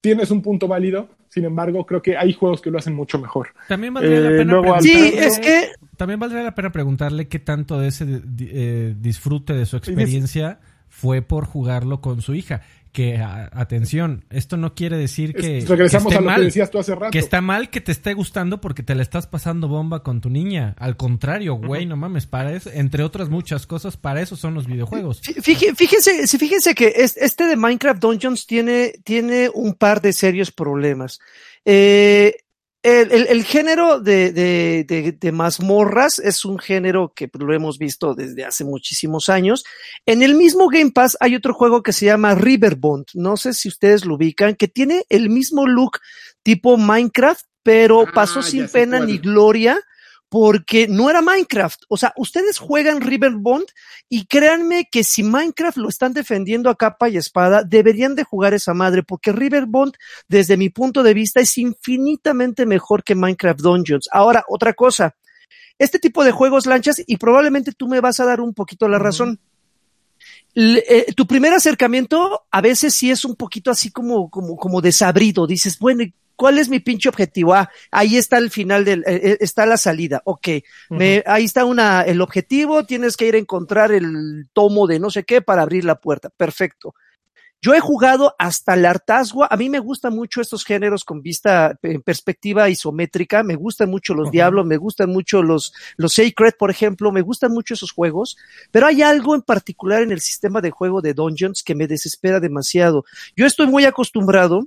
tienes 0.00 0.30
un 0.30 0.42
punto 0.42 0.66
válido, 0.68 1.08
sin 1.28 1.44
embargo, 1.44 1.84
creo 1.86 2.02
que 2.02 2.16
hay 2.16 2.32
juegos 2.32 2.60
que 2.60 2.70
lo 2.70 2.78
hacen 2.78 2.94
mucho 2.94 3.18
mejor. 3.18 3.48
También 3.68 3.94
valdría 3.94 4.18
Eh, 4.18 4.20
la 4.22 4.30
pena 4.30 4.52
luego 4.54 4.80
Sí, 4.80 5.12
es 5.14 5.38
que 5.38 5.68
También 5.96 6.18
valdría 6.18 6.42
la 6.42 6.54
pena 6.54 6.72
preguntarle 6.72 7.28
qué 7.28 7.38
tanto 7.38 7.78
de 7.78 7.88
ese 7.88 8.22
eh, 8.40 8.94
disfrute 8.98 9.52
de 9.52 9.66
su 9.66 9.76
experiencia 9.76 10.60
fue 10.88 11.22
por 11.22 11.44
jugarlo 11.44 12.00
con 12.00 12.20
su 12.20 12.34
hija. 12.34 12.62
Que, 12.92 13.18
a- 13.18 13.48
atención, 13.52 14.24
esto 14.30 14.56
no 14.56 14.74
quiere 14.74 14.96
decir 14.96 15.32
que, 15.32 15.58
Es- 15.58 15.68
regresamos 15.68 16.08
que 16.08 16.14
esté 16.14 16.18
a 16.18 16.20
lo 16.22 16.26
mal, 16.26 16.40
que 16.40 16.44
decías 16.46 16.70
tú 16.72 16.78
hace 16.80 16.94
rato. 16.96 17.12
que 17.12 17.20
está 17.20 17.40
mal 17.40 17.70
que 17.70 17.80
te 17.80 17.92
esté 17.92 18.14
gustando 18.14 18.60
porque 18.60 18.82
te 18.82 18.96
la 18.96 19.02
estás 19.02 19.28
pasando 19.28 19.68
bomba 19.68 20.02
con 20.02 20.20
tu 20.20 20.28
niña. 20.28 20.74
Al 20.76 20.96
contrario, 20.96 21.54
güey, 21.54 21.86
no 21.86 21.96
mames, 21.96 22.26
para 22.26 22.52
eso, 22.52 22.68
entre 22.72 23.04
otras 23.04 23.28
muchas 23.28 23.64
cosas, 23.68 23.96
para 23.96 24.20
eso 24.22 24.34
son 24.34 24.54
los 24.54 24.66
videojuegos. 24.66 25.22
Fí- 25.22 25.40
fíje- 25.40 25.72
Fíjense, 25.76 26.26
sí, 26.26 26.36
fíjense 26.36 26.74
que 26.74 26.92
es- 26.96 27.16
este 27.16 27.46
de 27.46 27.54
Minecraft 27.54 28.02
Dungeons 28.02 28.44
tiene, 28.48 28.94
tiene 29.04 29.48
un 29.54 29.74
par 29.74 30.00
de 30.00 30.12
serios 30.12 30.50
problemas. 30.50 31.20
Eh, 31.64 32.34
el, 32.82 33.12
el- 33.12 33.26
el 33.28 33.44
género 33.44 34.00
de, 34.00 34.32
de, 34.32 34.84
de, 34.88 35.12
de 35.12 35.32
mazmorras 35.32 36.18
es 36.18 36.44
un 36.44 36.58
género 36.58 37.12
que 37.14 37.28
lo 37.38 37.52
hemos 37.54 37.78
visto 37.78 38.14
desde 38.14 38.44
hace 38.44 38.64
muchísimos 38.64 39.28
años. 39.28 39.64
En 40.06 40.22
el 40.22 40.34
mismo 40.34 40.68
Game 40.68 40.90
Pass 40.92 41.16
hay 41.20 41.34
otro 41.36 41.52
juego 41.54 41.82
que 41.82 41.92
se 41.92 42.06
llama 42.06 42.34
Riverbond. 42.34 43.06
No 43.14 43.36
sé 43.36 43.52
si 43.54 43.68
ustedes 43.68 44.04
lo 44.04 44.14
ubican, 44.14 44.54
que 44.54 44.68
tiene 44.68 45.04
el 45.08 45.28
mismo 45.28 45.66
look 45.66 45.98
tipo 46.42 46.76
Minecraft, 46.76 47.44
pero 47.62 48.02
Ah, 48.06 48.12
pasó 48.14 48.40
sin 48.42 48.68
pena 48.68 48.98
ni 49.06 49.18
gloria 49.18 49.78
porque 50.30 50.86
no 50.88 51.10
era 51.10 51.20
Minecraft. 51.20 51.82
O 51.88 51.96
sea, 51.96 52.14
ustedes 52.16 52.58
juegan 52.58 53.00
Riverbond 53.00 53.66
y 54.08 54.26
créanme 54.26 54.88
que 54.90 55.02
si 55.02 55.24
Minecraft 55.24 55.76
lo 55.76 55.88
están 55.88 56.14
defendiendo 56.14 56.70
a 56.70 56.76
capa 56.76 57.08
y 57.08 57.16
espada, 57.16 57.64
deberían 57.64 58.14
de 58.14 58.22
jugar 58.22 58.54
esa 58.54 58.72
madre, 58.72 59.02
porque 59.02 59.32
Riverbond, 59.32 59.94
desde 60.28 60.56
mi 60.56 60.70
punto 60.70 61.02
de 61.02 61.14
vista, 61.14 61.40
es 61.40 61.58
infinitamente 61.58 62.64
mejor 62.64 63.02
que 63.02 63.16
Minecraft 63.16 63.60
Dungeons. 63.60 64.08
Ahora, 64.12 64.44
otra 64.48 64.72
cosa. 64.72 65.16
Este 65.78 65.98
tipo 65.98 66.22
de 66.22 66.30
juegos 66.30 66.64
lanchas, 66.64 67.02
y 67.04 67.16
probablemente 67.16 67.72
tú 67.72 67.88
me 67.88 68.00
vas 68.00 68.20
a 68.20 68.24
dar 68.24 68.40
un 68.40 68.54
poquito 68.54 68.88
la 68.88 69.00
razón. 69.00 69.40
Le- 70.54 70.84
eh, 70.88 71.06
tu 71.16 71.26
primer 71.26 71.52
acercamiento 71.52 72.42
a 72.50 72.60
veces 72.60 72.94
sí 72.94 73.10
es 73.10 73.24
un 73.24 73.36
poquito 73.36 73.70
así 73.70 73.90
como, 73.90 74.30
como, 74.30 74.56
como 74.56 74.80
desabrido. 74.80 75.46
Dices, 75.46 75.78
bueno, 75.78 76.02
¿y 76.02 76.12
¿cuál 76.36 76.58
es 76.58 76.68
mi 76.68 76.80
pinche 76.80 77.08
objetivo? 77.08 77.54
Ah, 77.54 77.70
ahí 77.90 78.16
está 78.16 78.38
el 78.38 78.50
final 78.50 78.84
del, 78.84 79.00
eh, 79.06 79.20
eh, 79.22 79.36
está 79.40 79.66
la 79.66 79.76
salida. 79.76 80.22
Ok, 80.24 80.48
me, 80.88 81.22
ahí 81.26 81.44
está 81.44 81.64
una, 81.64 82.02
el 82.02 82.20
objetivo, 82.20 82.84
tienes 82.84 83.16
que 83.16 83.26
ir 83.26 83.34
a 83.34 83.38
encontrar 83.38 83.92
el 83.92 84.48
tomo 84.52 84.86
de 84.86 84.98
no 84.98 85.10
sé 85.10 85.24
qué 85.24 85.40
para 85.42 85.62
abrir 85.62 85.84
la 85.84 85.96
puerta. 86.00 86.30
Perfecto. 86.30 86.94
Yo 87.62 87.74
he 87.74 87.80
jugado 87.80 88.34
hasta 88.38 88.72
el 88.72 88.86
hartazgo. 88.86 89.46
A 89.50 89.56
mí 89.56 89.68
me 89.68 89.80
gustan 89.80 90.14
mucho 90.14 90.40
estos 90.40 90.64
géneros 90.64 91.04
con 91.04 91.20
vista 91.20 91.78
en 91.82 92.00
perspectiva 92.00 92.70
isométrica. 92.70 93.42
Me 93.42 93.54
gustan 93.54 93.90
mucho 93.90 94.14
los. 94.14 94.30
Diablos, 94.30 94.64
me 94.64 94.78
gustan 94.78 95.10
mucho 95.10 95.42
los, 95.42 95.74
los 95.96 96.14
Sacred, 96.14 96.54
por 96.58 96.70
ejemplo. 96.70 97.12
Me 97.12 97.20
gustan 97.20 97.52
mucho 97.52 97.74
esos 97.74 97.92
juegos. 97.92 98.38
Pero 98.70 98.86
hay 98.86 99.02
algo 99.02 99.34
en 99.34 99.42
particular 99.42 100.02
en 100.02 100.10
el 100.10 100.20
sistema 100.20 100.62
de 100.62 100.70
juego 100.70 101.02
de 101.02 101.12
Dungeons 101.12 101.62
que 101.62 101.74
me 101.74 101.86
desespera 101.86 102.40
demasiado. 102.40 103.04
Yo 103.36 103.44
estoy 103.44 103.66
muy 103.66 103.84
acostumbrado 103.84 104.66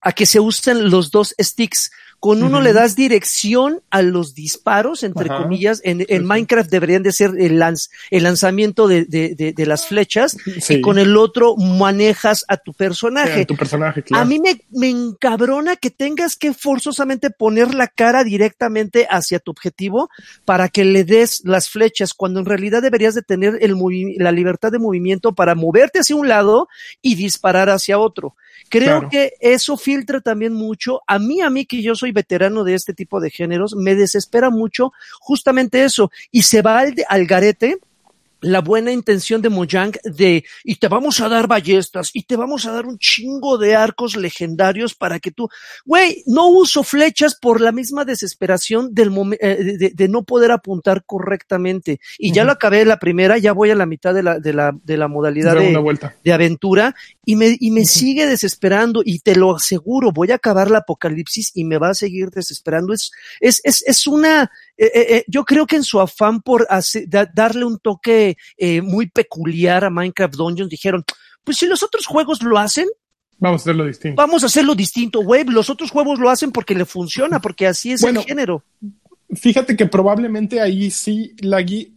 a 0.00 0.12
que 0.12 0.26
se 0.26 0.40
usen 0.40 0.90
los 0.90 1.10
dos 1.10 1.34
sticks. 1.40 1.90
Con 2.20 2.42
uno 2.42 2.60
le 2.60 2.74
das 2.74 2.96
dirección 2.96 3.80
a 3.90 4.02
los 4.02 4.34
disparos, 4.34 5.02
entre 5.04 5.30
Ajá. 5.30 5.42
comillas. 5.42 5.80
En, 5.84 6.02
en 6.02 6.06
sí. 6.08 6.20
Minecraft 6.20 6.70
deberían 6.70 7.02
de 7.02 7.12
ser 7.12 7.30
el, 7.38 7.58
lanz- 7.58 7.88
el 8.10 8.24
lanzamiento 8.24 8.86
de, 8.88 9.06
de- 9.06 9.34
de- 9.34 9.52
de 9.54 9.66
las 9.66 9.86
flechas 9.86 10.36
Sí. 10.60 10.74
y 10.74 10.80
con 10.82 10.98
el 10.98 11.16
otro 11.16 11.56
manejas 11.56 12.44
a 12.48 12.58
tu 12.58 12.74
personaje. 12.74 13.40
Eh, 13.40 13.46
tu 13.46 13.56
personaje, 13.56 14.02
claro. 14.02 14.22
A 14.22 14.26
mí 14.26 14.38
me, 14.38 14.60
me 14.70 14.90
encabrona 14.90 15.76
que 15.76 15.90
tengas 15.90 16.36
que 16.36 16.52
forzosamente 16.52 17.30
poner 17.30 17.74
la 17.74 17.86
cara 17.88 18.22
directamente 18.22 19.06
hacia 19.10 19.38
tu 19.38 19.50
objetivo 19.50 20.10
para 20.44 20.68
que 20.68 20.84
le 20.84 21.04
des 21.04 21.40
las 21.44 21.70
flechas, 21.70 22.12
cuando 22.12 22.40
en 22.40 22.46
realidad 22.46 22.82
deberías 22.82 23.14
de 23.14 23.22
tener 23.22 23.58
el 23.62 23.74
la 24.18 24.30
libertad 24.30 24.70
de 24.70 24.78
movimiento 24.78 25.34
para 25.34 25.54
moverte 25.54 26.00
hacia 26.00 26.16
un 26.16 26.28
lado 26.28 26.68
y 27.00 27.14
disparar 27.14 27.70
hacia 27.70 27.98
otro. 27.98 28.36
Creo 28.68 28.98
Claro. 29.00 29.08
que 29.10 29.32
eso 29.40 29.76
filtra 29.76 30.20
también 30.20 30.52
mucho. 30.52 31.00
A 31.06 31.18
mí, 31.18 31.40
a 31.40 31.50
mí 31.50 31.66
que 31.66 31.82
yo 31.82 31.94
soy 31.94 32.12
veterano 32.12 32.62
de 32.64 32.74
este 32.74 32.94
tipo 32.94 33.20
de 33.20 33.30
géneros, 33.30 33.74
me 33.76 33.94
desespera 33.94 34.50
mucho 34.50 34.92
justamente 35.20 35.82
eso. 35.84 36.10
Y 36.30 36.42
se 36.42 36.62
va 36.62 36.78
al, 36.80 36.94
de- 36.94 37.04
al 37.08 37.26
garete 37.26 37.78
la 38.42 38.60
buena 38.60 38.92
intención 38.92 39.42
de 39.42 39.48
Mojang 39.50 39.92
de 40.04 40.44
y 40.64 40.76
te 40.76 40.88
vamos 40.88 41.20
a 41.20 41.28
dar 41.28 41.46
ballestas 41.46 42.10
y 42.14 42.22
te 42.24 42.36
vamos 42.36 42.66
a 42.66 42.72
dar 42.72 42.86
un 42.86 42.98
chingo 42.98 43.58
de 43.58 43.74
arcos 43.76 44.16
legendarios 44.16 44.94
para 44.94 45.18
que 45.20 45.30
tú, 45.30 45.48
güey, 45.84 46.22
no 46.26 46.46
uso 46.48 46.82
flechas 46.82 47.34
por 47.34 47.60
la 47.60 47.72
misma 47.72 48.04
desesperación 48.04 48.94
del 48.94 49.10
eh, 49.40 49.56
de, 49.62 49.78
de- 49.78 49.90
de 49.90 50.08
no 50.08 50.22
poder 50.24 50.50
apuntar 50.52 51.04
correctamente. 51.04 52.00
Y 52.18 52.32
ya 52.32 52.44
lo 52.44 52.52
acabé 52.52 52.84
la 52.84 52.98
primera, 52.98 53.38
ya 53.38 53.52
voy 53.52 53.70
a 53.70 53.74
la 53.74 53.86
mitad 53.86 54.14
de 54.14 54.22
la, 54.22 54.38
de 54.38 54.52
la, 54.52 54.72
de 54.84 54.96
la 54.96 55.08
modalidad 55.08 55.54
Da 55.54 55.60
de, 55.60 55.72
aventura 56.32 56.94
y 57.24 57.36
me, 57.36 57.56
y 57.60 57.70
me 57.70 57.84
sigue 57.84 58.26
desesperando 58.26 59.02
y 59.04 59.18
te 59.20 59.36
lo 59.36 59.56
aseguro, 59.56 60.12
voy 60.12 60.30
a 60.32 60.36
acabar 60.36 60.70
la 60.70 60.78
apocalipsis 60.78 61.52
y 61.54 61.64
me 61.64 61.78
va 61.78 61.90
a 61.90 61.94
seguir 61.94 62.30
desesperando. 62.30 62.92
Es, 62.92 63.10
es, 63.40 63.60
es, 63.64 63.82
es 63.86 64.06
una, 64.06 64.50
eh, 64.80 64.90
eh, 64.94 65.06
eh, 65.16 65.24
yo 65.28 65.44
creo 65.44 65.66
que 65.66 65.76
en 65.76 65.84
su 65.84 66.00
afán 66.00 66.40
por 66.40 66.66
hacer- 66.70 67.08
da- 67.08 67.30
darle 67.32 67.64
un 67.64 67.78
toque 67.78 68.36
eh, 68.56 68.80
muy 68.82 69.08
peculiar 69.10 69.84
a 69.84 69.90
Minecraft 69.90 70.34
Dungeons, 70.34 70.70
dijeron, 70.70 71.04
pues 71.44 71.58
si 71.58 71.66
los 71.66 71.82
otros 71.82 72.06
juegos 72.06 72.42
lo 72.42 72.56
hacen, 72.58 72.88
Vamos 73.38 73.60
a 73.60 73.64
hacerlo 73.64 73.84
distinto. 73.86 74.16
vamos 74.20 74.42
a 74.42 74.46
hacerlo 74.46 74.74
distinto, 74.74 75.22
güey. 75.22 75.44
Los 75.44 75.70
otros 75.70 75.90
juegos 75.90 76.18
lo 76.18 76.28
hacen 76.30 76.50
porque 76.52 76.74
le 76.74 76.84
funciona, 76.84 77.40
porque 77.40 77.66
así 77.66 77.92
es 77.92 78.00
Bueno, 78.02 78.20
el 78.20 78.26
género. 78.26 78.64
Fíjate 79.34 79.76
que 79.76 79.86
probablemente 79.86 80.60
ahí 80.60 80.90
sí 80.90 81.34
Lagui 81.40 81.96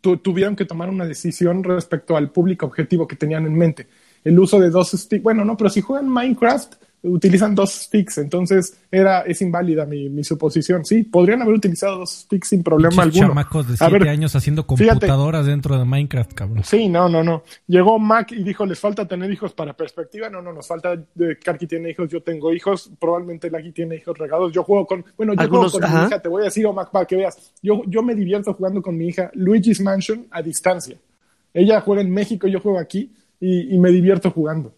tu- 0.00 0.16
tuvieron 0.18 0.56
que 0.56 0.64
tomar 0.64 0.88
una 0.90 1.06
decisión 1.06 1.62
respecto 1.64 2.16
al 2.16 2.30
público 2.30 2.66
objetivo 2.66 3.06
que 3.06 3.16
tenían 3.16 3.46
en 3.46 3.54
mente. 3.54 3.88
El 4.24 4.38
uso 4.38 4.58
de 4.58 4.68
dos 4.70 4.90
sticks. 4.90 5.22
Bueno, 5.22 5.44
no, 5.44 5.56
pero 5.56 5.70
si 5.70 5.80
juegan 5.80 6.08
Minecraft, 6.08 6.74
utilizan 7.02 7.54
dos 7.54 7.72
sticks, 7.72 8.18
entonces 8.18 8.76
era, 8.90 9.20
es 9.22 9.40
inválida 9.42 9.86
mi, 9.86 10.08
mi 10.08 10.24
suposición. 10.24 10.84
Sí, 10.84 11.02
podrían 11.04 11.42
haber 11.42 11.54
utilizado 11.54 11.98
dos 11.98 12.10
sticks 12.10 12.48
sin 12.48 12.62
problema 12.62 13.02
alguno. 13.02 13.28
chamacos 13.28 13.68
de 13.68 13.74
A 13.74 13.76
7 13.76 13.92
ver, 13.92 14.08
años 14.08 14.34
haciendo 14.34 14.62
fíjate. 14.64 14.86
computadoras 14.86 15.46
dentro 15.46 15.78
de 15.78 15.84
Minecraft, 15.84 16.32
cabrón. 16.32 16.64
Sí, 16.64 16.88
no, 16.88 17.08
no, 17.08 17.22
no. 17.22 17.44
Llegó 17.66 17.98
Mac 17.98 18.32
y 18.32 18.42
dijo, 18.42 18.66
les 18.66 18.78
falta 18.80 19.06
tener 19.06 19.30
hijos 19.30 19.52
para 19.52 19.72
perspectiva. 19.74 20.28
No, 20.28 20.42
no, 20.42 20.52
nos 20.52 20.66
falta, 20.66 20.96
de 21.14 21.38
Karki 21.38 21.66
tiene 21.66 21.90
hijos, 21.90 22.08
yo 22.10 22.22
tengo 22.22 22.52
hijos, 22.52 22.90
probablemente 22.98 23.50
Lagui 23.50 23.72
tiene 23.72 23.96
hijos 23.96 24.16
regados. 24.18 24.52
Yo 24.52 24.64
juego 24.64 24.86
con, 24.86 25.04
bueno, 25.16 25.34
yo 25.34 25.40
Algunos, 25.40 25.72
juego 25.72 25.86
con 25.86 25.90
ajá. 25.90 26.00
mi 26.02 26.06
hija, 26.08 26.22
te 26.22 26.28
voy 26.28 26.42
a 26.42 26.44
decir, 26.46 26.66
oh, 26.66 26.72
Mac, 26.72 26.90
para 26.90 27.04
que 27.06 27.16
veas. 27.16 27.52
Yo, 27.62 27.82
yo 27.86 28.02
me 28.02 28.14
divierto 28.14 28.52
jugando 28.54 28.82
con 28.82 28.96
mi 28.96 29.08
hija 29.08 29.30
Luigi's 29.34 29.80
Mansion 29.80 30.26
a 30.30 30.42
distancia. 30.42 30.96
Ella 31.54 31.80
juega 31.80 32.02
en 32.02 32.10
México, 32.10 32.46
yo 32.48 32.60
juego 32.60 32.78
aquí 32.78 33.12
y, 33.40 33.74
y 33.74 33.78
me 33.78 33.90
divierto 33.90 34.30
jugando. 34.30 34.72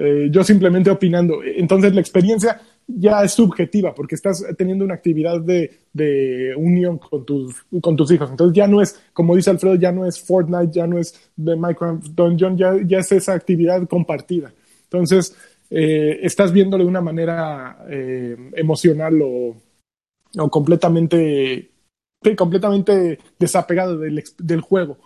Eh, 0.00 0.28
yo 0.30 0.44
simplemente 0.44 0.90
opinando. 0.90 1.40
Entonces 1.42 1.92
la 1.92 2.00
experiencia 2.00 2.60
ya 2.86 3.24
es 3.24 3.32
subjetiva 3.32 3.92
porque 3.92 4.14
estás 4.14 4.44
teniendo 4.56 4.84
una 4.84 4.94
actividad 4.94 5.40
de, 5.40 5.72
de 5.92 6.54
unión 6.56 6.98
con 6.98 7.26
tus, 7.26 7.64
con 7.80 7.96
tus 7.96 8.12
hijos. 8.12 8.30
Entonces 8.30 8.56
ya 8.56 8.68
no 8.68 8.80
es, 8.80 9.02
como 9.12 9.34
dice 9.34 9.50
Alfredo, 9.50 9.74
ya 9.74 9.90
no 9.90 10.06
es 10.06 10.20
Fortnite, 10.20 10.72
ya 10.72 10.86
no 10.86 10.98
es 10.98 11.30
de 11.34 11.56
Minecraft 11.56 12.04
Dungeon, 12.10 12.56
ya, 12.56 12.76
ya 12.86 12.98
es 13.00 13.10
esa 13.10 13.32
actividad 13.32 13.88
compartida. 13.88 14.52
Entonces 14.84 15.36
eh, 15.68 16.20
estás 16.22 16.52
viéndolo 16.52 16.84
de 16.84 16.90
una 16.90 17.00
manera 17.00 17.84
eh, 17.90 18.36
emocional 18.54 19.20
o, 19.20 19.56
o 20.38 20.48
completamente 20.48 21.70
completamente 22.36 23.18
desapegado 23.38 23.98
del, 23.98 24.22
del 24.38 24.60
juego. 24.60 24.96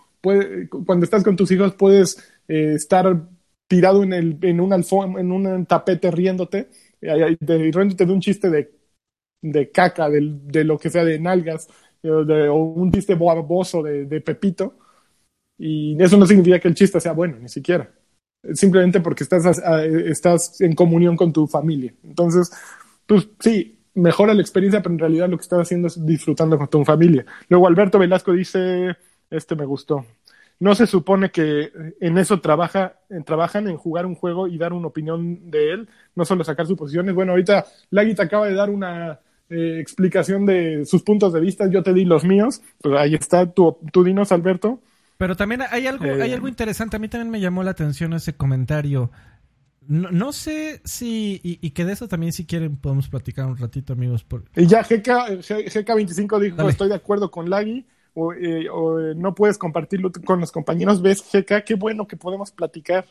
Cuando 0.85 1.03
estás 1.03 1.23
con 1.23 1.35
tus 1.35 1.51
hijos 1.51 1.73
puedes 1.73 2.17
estar 2.47 3.27
tirado 3.75 4.03
en, 4.03 4.13
el, 4.13 4.37
en, 4.41 4.59
un 4.61 4.73
en 4.73 5.31
un 5.31 5.65
tapete 5.65 6.11
riéndote, 6.11 6.69
de, 7.01 7.71
riéndote 7.71 8.05
de 8.05 8.13
un 8.13 8.21
chiste 8.21 8.49
de, 8.49 8.71
de 9.41 9.71
caca, 9.71 10.09
del- 10.09 10.47
de, 10.47 10.63
lo 10.65 10.77
que 10.79 10.89
sea, 10.89 11.03
de 11.05 11.19
nalgas, 11.19 11.67
eh, 12.03 12.09
de- 12.27 12.49
o 12.49 12.55
un 12.57 12.91
chiste 12.91 13.15
baboso 13.15 13.83
de, 13.83 14.05
de 14.05 14.21
Pepito. 14.21 14.77
Y 15.57 16.01
eso 16.01 16.17
no 16.17 16.25
significa 16.25 16.59
que 16.59 16.67
el 16.67 16.75
chiste 16.75 16.99
sea 16.99 17.13
bueno, 17.13 17.37
ni 17.39 17.49
siquiera. 17.49 17.91
Simplemente 18.53 18.99
porque 19.01 19.23
estás, 19.23 19.45
a- 19.63 19.85
estás 19.85 20.59
en 20.61 20.75
comunión 20.75 21.15
con 21.17 21.31
tu 21.33 21.47
familia. 21.47 21.93
Entonces, 22.03 22.51
pues 23.07 23.29
sí, 23.39 23.79
mejora 23.95 24.33
la 24.33 24.41
experiencia, 24.41 24.81
pero 24.81 24.93
en 24.93 24.99
realidad 24.99 25.29
lo 25.29 25.37
que 25.37 25.43
estás 25.43 25.61
haciendo 25.61 25.87
es 25.87 26.05
disfrutando 26.05 26.57
con 26.57 26.69
tu 26.69 26.83
familia. 26.85 27.25
Luego 27.49 27.67
Alberto 27.67 27.99
Velasco 27.99 28.33
dice, 28.33 28.95
este 29.29 29.55
me 29.55 29.65
gustó. 29.65 30.05
No 30.63 30.75
se 30.75 30.87
supone 30.87 31.29
que 31.29 31.71
en 31.99 32.17
eso 32.17 32.39
trabaja, 32.39 32.99
en- 33.09 33.23
trabajan 33.25 33.67
en 33.67 33.75
jugar 33.77 34.05
un 34.05 34.15
juego 34.15 34.47
y 34.47 34.57
dar 34.57 34.71
una 34.71 34.87
opinión 34.87 35.51
de 35.51 35.73
él, 35.73 35.89
no 36.15 36.23
solo 36.23 36.43
sacar 36.45 36.65
suposiciones. 36.67 37.13
Bueno, 37.13 37.33
ahorita 37.33 37.65
Lagui 37.89 38.15
te 38.15 38.21
acaba 38.21 38.47
de 38.47 38.53
dar 38.53 38.69
una 38.69 39.19
eh, 39.49 39.79
explicación 39.81 40.45
de 40.45 40.85
sus 40.85 41.03
puntos 41.03 41.33
de 41.33 41.41
vista, 41.41 41.69
yo 41.69 41.83
te 41.83 41.93
di 41.93 42.05
los 42.05 42.23
míos, 42.23 42.61
pues 42.81 42.97
ahí 42.97 43.13
está, 43.13 43.45
tú, 43.51 43.77
tú 43.91 44.03
dinos, 44.05 44.31
Alberto. 44.31 44.79
Pero 45.17 45.35
también 45.35 45.61
hay 45.69 45.85
algo, 45.85 46.05
Eh. 46.05 46.21
hay 46.23 46.31
algo 46.31 46.47
interesante. 46.47 46.95
A 46.95 46.99
mí 46.99 47.07
también 47.09 47.29
me 47.29 47.41
llamó 47.41 47.61
la 47.63 47.71
atención 47.71 48.13
ese 48.13 48.33
comentario. 48.35 49.11
No, 49.85 50.11
no 50.11 50.31
sé 50.31 50.81
si, 50.85 51.41
y, 51.43 51.59
y 51.61 51.71
que 51.71 51.83
de 51.83 51.91
eso 51.91 52.07
también 52.07 52.31
si 52.31 52.45
quieren 52.45 52.77
podemos 52.77 53.09
platicar 53.09 53.45
un 53.47 53.57
ratito, 53.57 53.91
amigos. 53.93 54.23
Por... 54.23 54.45
Y 54.55 54.65
ya 54.65 54.81
GK, 54.81 55.41
GK25 55.43 56.39
dijo, 56.39 56.55
Dale. 56.55 56.69
estoy 56.69 56.87
de 56.89 56.95
acuerdo 56.95 57.29
con 57.31 57.49
Lagui, 57.49 57.85
o, 58.13 58.33
eh, 58.33 58.69
o, 58.69 58.99
eh, 58.99 59.13
no 59.15 59.33
puedes 59.35 59.57
compartirlo 59.57 60.11
con 60.25 60.39
los 60.39 60.51
compañeros. 60.51 61.01
¿Ves, 61.01 61.23
GK? 61.31 61.63
Qué 61.65 61.75
bueno 61.75 62.07
que 62.07 62.17
podemos 62.17 62.51
platicar. 62.51 63.05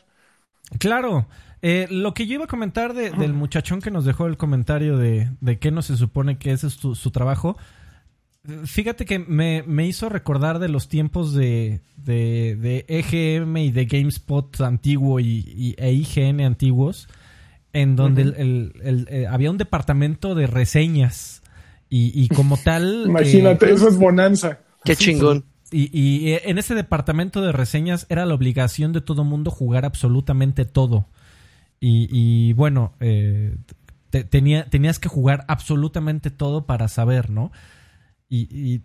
Claro, 0.79 1.27
eh, 1.61 1.87
lo 1.89 2.13
que 2.13 2.25
yo 2.25 2.35
iba 2.35 2.45
a 2.45 2.47
comentar 2.47 2.93
de- 2.93 3.11
del 3.11 3.33
muchachón 3.33 3.81
que 3.81 3.91
nos 3.91 4.05
dejó 4.05 4.27
el 4.27 4.37
comentario 4.37 4.97
de, 4.97 5.29
de 5.41 5.59
qué 5.59 5.71
no 5.71 5.81
se 5.81 5.97
supone 5.97 6.37
que 6.37 6.51
ese 6.51 6.67
es 6.67 6.73
su, 6.73 6.95
su 6.95 7.11
trabajo, 7.11 7.57
fíjate 8.65 9.05
que 9.05 9.19
me, 9.19 9.63
me 9.63 9.85
hizo 9.87 10.09
recordar 10.09 10.59
de 10.59 10.69
los 10.69 10.87
tiempos 10.89 11.33
de, 11.33 11.81
de, 11.97 12.55
de 12.59 12.85
EGM 12.87 13.57
y 13.57 13.71
de 13.71 13.85
GameSpot 13.85 14.59
antiguo 14.61 15.19
y, 15.19 15.43
y- 15.47 15.75
e 15.77 15.91
IGN 15.93 16.41
antiguos, 16.41 17.07
en 17.71 17.95
donde 17.95 18.23
el- 18.23 18.35
el- 18.83 19.07
el- 19.09 19.25
había 19.27 19.49
un 19.51 19.57
departamento 19.57 20.35
de 20.35 20.47
reseñas 20.47 21.41
y, 21.89 22.11
y 22.19 22.27
como 22.29 22.57
tal... 22.57 23.03
Imagínate, 23.07 23.67
eh, 23.69 23.73
eso 23.73 23.87
es 23.87 23.97
bonanza. 23.97 24.59
Qué 24.83 24.95
chingón. 24.95 25.45
Y, 25.71 25.89
y, 25.97 26.33
eh, 26.33 26.41
en 26.45 26.57
ese 26.59 26.75
departamento 26.75 27.41
de 27.41 27.51
reseñas 27.51 28.05
era 28.09 28.25
la 28.25 28.35
obligación 28.35 28.93
de 28.93 29.01
todo 29.01 29.23
mundo 29.23 29.49
jugar 29.49 29.85
absolutamente 29.85 30.65
todo. 30.65 31.07
Y, 31.79 32.07
y, 32.11 32.53
bueno, 32.53 32.93
eh, 32.99 33.57
te- 34.09 34.23
tenía, 34.23 34.65
tenías 34.69 34.99
que 34.99 35.09
jugar 35.09 35.45
absolutamente 35.47 36.29
todo 36.31 36.65
para 36.65 36.87
saber, 36.87 37.29
¿no? 37.29 37.51
Y, 38.29 38.47
y 38.55 38.81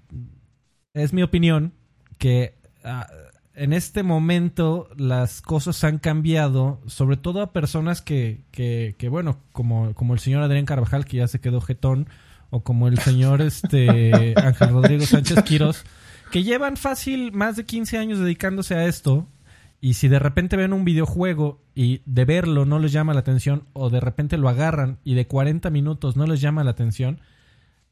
es 0.95 1.13
mi 1.13 1.23
opinión 1.23 1.75
que 2.19 2.55
ah, 2.85 3.07
en 3.55 3.73
este 3.73 4.03
momento 4.03 4.89
las 4.97 5.43
cosas 5.43 5.83
han 5.85 5.99
cambiado, 5.99 6.81
sobre 6.87 7.17
todo 7.17 7.43
a 7.43 7.53
personas 7.53 8.03
que, 8.03 8.45
que, 8.51 8.95
que, 8.99 9.09
bueno, 9.09 9.39
como, 9.53 9.95
como 9.95 10.15
el 10.15 10.21
señor 10.21 10.43
Adrián 10.43 10.65
Carvajal, 10.67 11.05
que 11.05 11.19
ya 11.19 11.29
se 11.29 11.41
quedó 11.41 11.61
jetón, 11.61 12.09
o 12.51 12.63
como 12.63 12.89
el 12.89 12.99
señor 12.99 13.43
este 13.43 14.35
Ángel 14.37 14.71
Rodrigo 14.71 15.05
Sánchez 15.05 15.43
Quirós, 15.43 15.85
que 16.31 16.43
llevan 16.43 16.77
fácil 16.77 17.33
más 17.33 17.57
de 17.57 17.65
15 17.65 17.99
años 17.99 18.19
dedicándose 18.19 18.75
a 18.75 18.87
esto. 18.87 19.27
Y 19.81 19.95
si 19.95 20.09
de 20.09 20.19
repente 20.19 20.57
ven 20.57 20.73
un 20.73 20.85
videojuego 20.85 21.63
y 21.75 22.03
de 22.05 22.25
verlo 22.25 22.65
no 22.65 22.81
les 22.81 22.91
llama 22.91 23.15
la 23.15 23.21
atención, 23.21 23.65
o 23.75 23.91
de 23.91 24.01
repente 24.01 24.37
lo 24.37 24.49
agarran 24.49 24.99
y 25.05 25.15
de 25.15 25.29
40 25.29 25.71
minutos 25.71 26.17
no 26.17 26.27
les 26.27 26.41
llama 26.41 26.65
la 26.65 26.73
atención, 26.73 27.21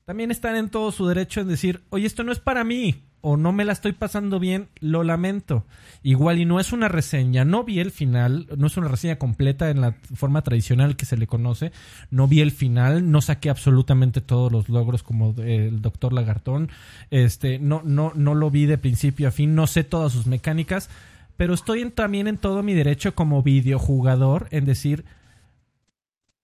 también 0.04 0.30
están 0.30 0.56
en 0.56 0.68
todo 0.68 0.90
su 0.90 1.06
derecho 1.06 1.40
en 1.40 1.48
decir, 1.48 1.82
oye, 1.90 2.06
esto 2.06 2.24
no 2.24 2.32
es 2.32 2.40
para 2.40 2.64
mí, 2.64 3.04
o 3.28 3.36
no 3.36 3.50
me 3.50 3.64
la 3.64 3.72
estoy 3.72 3.90
pasando 3.90 4.38
bien, 4.38 4.68
lo 4.78 5.02
lamento. 5.02 5.64
Igual 6.04 6.38
y 6.38 6.44
no 6.44 6.60
es 6.60 6.72
una 6.72 6.86
reseña, 6.86 7.44
no 7.44 7.64
vi 7.64 7.80
el 7.80 7.90
final, 7.90 8.46
no 8.56 8.68
es 8.68 8.76
una 8.76 8.86
reseña 8.86 9.16
completa 9.16 9.68
en 9.68 9.80
la 9.80 9.96
forma 10.14 10.42
tradicional 10.42 10.94
que 10.94 11.06
se 11.06 11.16
le 11.16 11.26
conoce, 11.26 11.72
no 12.12 12.28
vi 12.28 12.40
el 12.40 12.52
final, 12.52 13.10
no 13.10 13.20
saqué 13.20 13.50
absolutamente 13.50 14.20
todos 14.20 14.52
los 14.52 14.68
logros 14.68 15.02
como 15.02 15.34
el 15.38 15.82
doctor 15.82 16.12
Lagartón, 16.12 16.70
este, 17.10 17.58
no, 17.58 17.82
no, 17.84 18.12
no 18.14 18.36
lo 18.36 18.48
vi 18.48 18.66
de 18.66 18.78
principio 18.78 19.26
a 19.26 19.32
fin, 19.32 19.56
no 19.56 19.66
sé 19.66 19.82
todas 19.82 20.12
sus 20.12 20.28
mecánicas, 20.28 20.88
pero 21.36 21.52
estoy 21.52 21.84
también 21.90 22.28
en 22.28 22.38
todo 22.38 22.62
mi 22.62 22.74
derecho 22.74 23.16
como 23.16 23.42
videojugador 23.42 24.46
en 24.52 24.66
decir, 24.66 25.04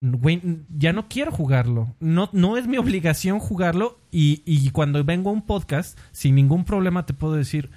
güey, 0.03 0.43
ya 0.77 0.93
no 0.93 1.09
quiero 1.09 1.31
jugarlo. 1.33 1.95
No, 2.01 2.29
no 2.33 2.57
es 2.59 2.67
mi 2.67 2.77
obligación 2.77 3.39
jugarlo. 3.39 3.99
Y, 4.11 4.43
y 4.45 4.69
cuando 4.71 5.03
vengo 5.05 5.31
a 5.31 5.33
un 5.33 5.43
podcast, 5.47 5.99
sin 6.11 6.35
ningún 6.35 6.65
problema 6.65 7.07
te 7.07 7.15
puedo 7.15 7.35
decir, 7.35 7.71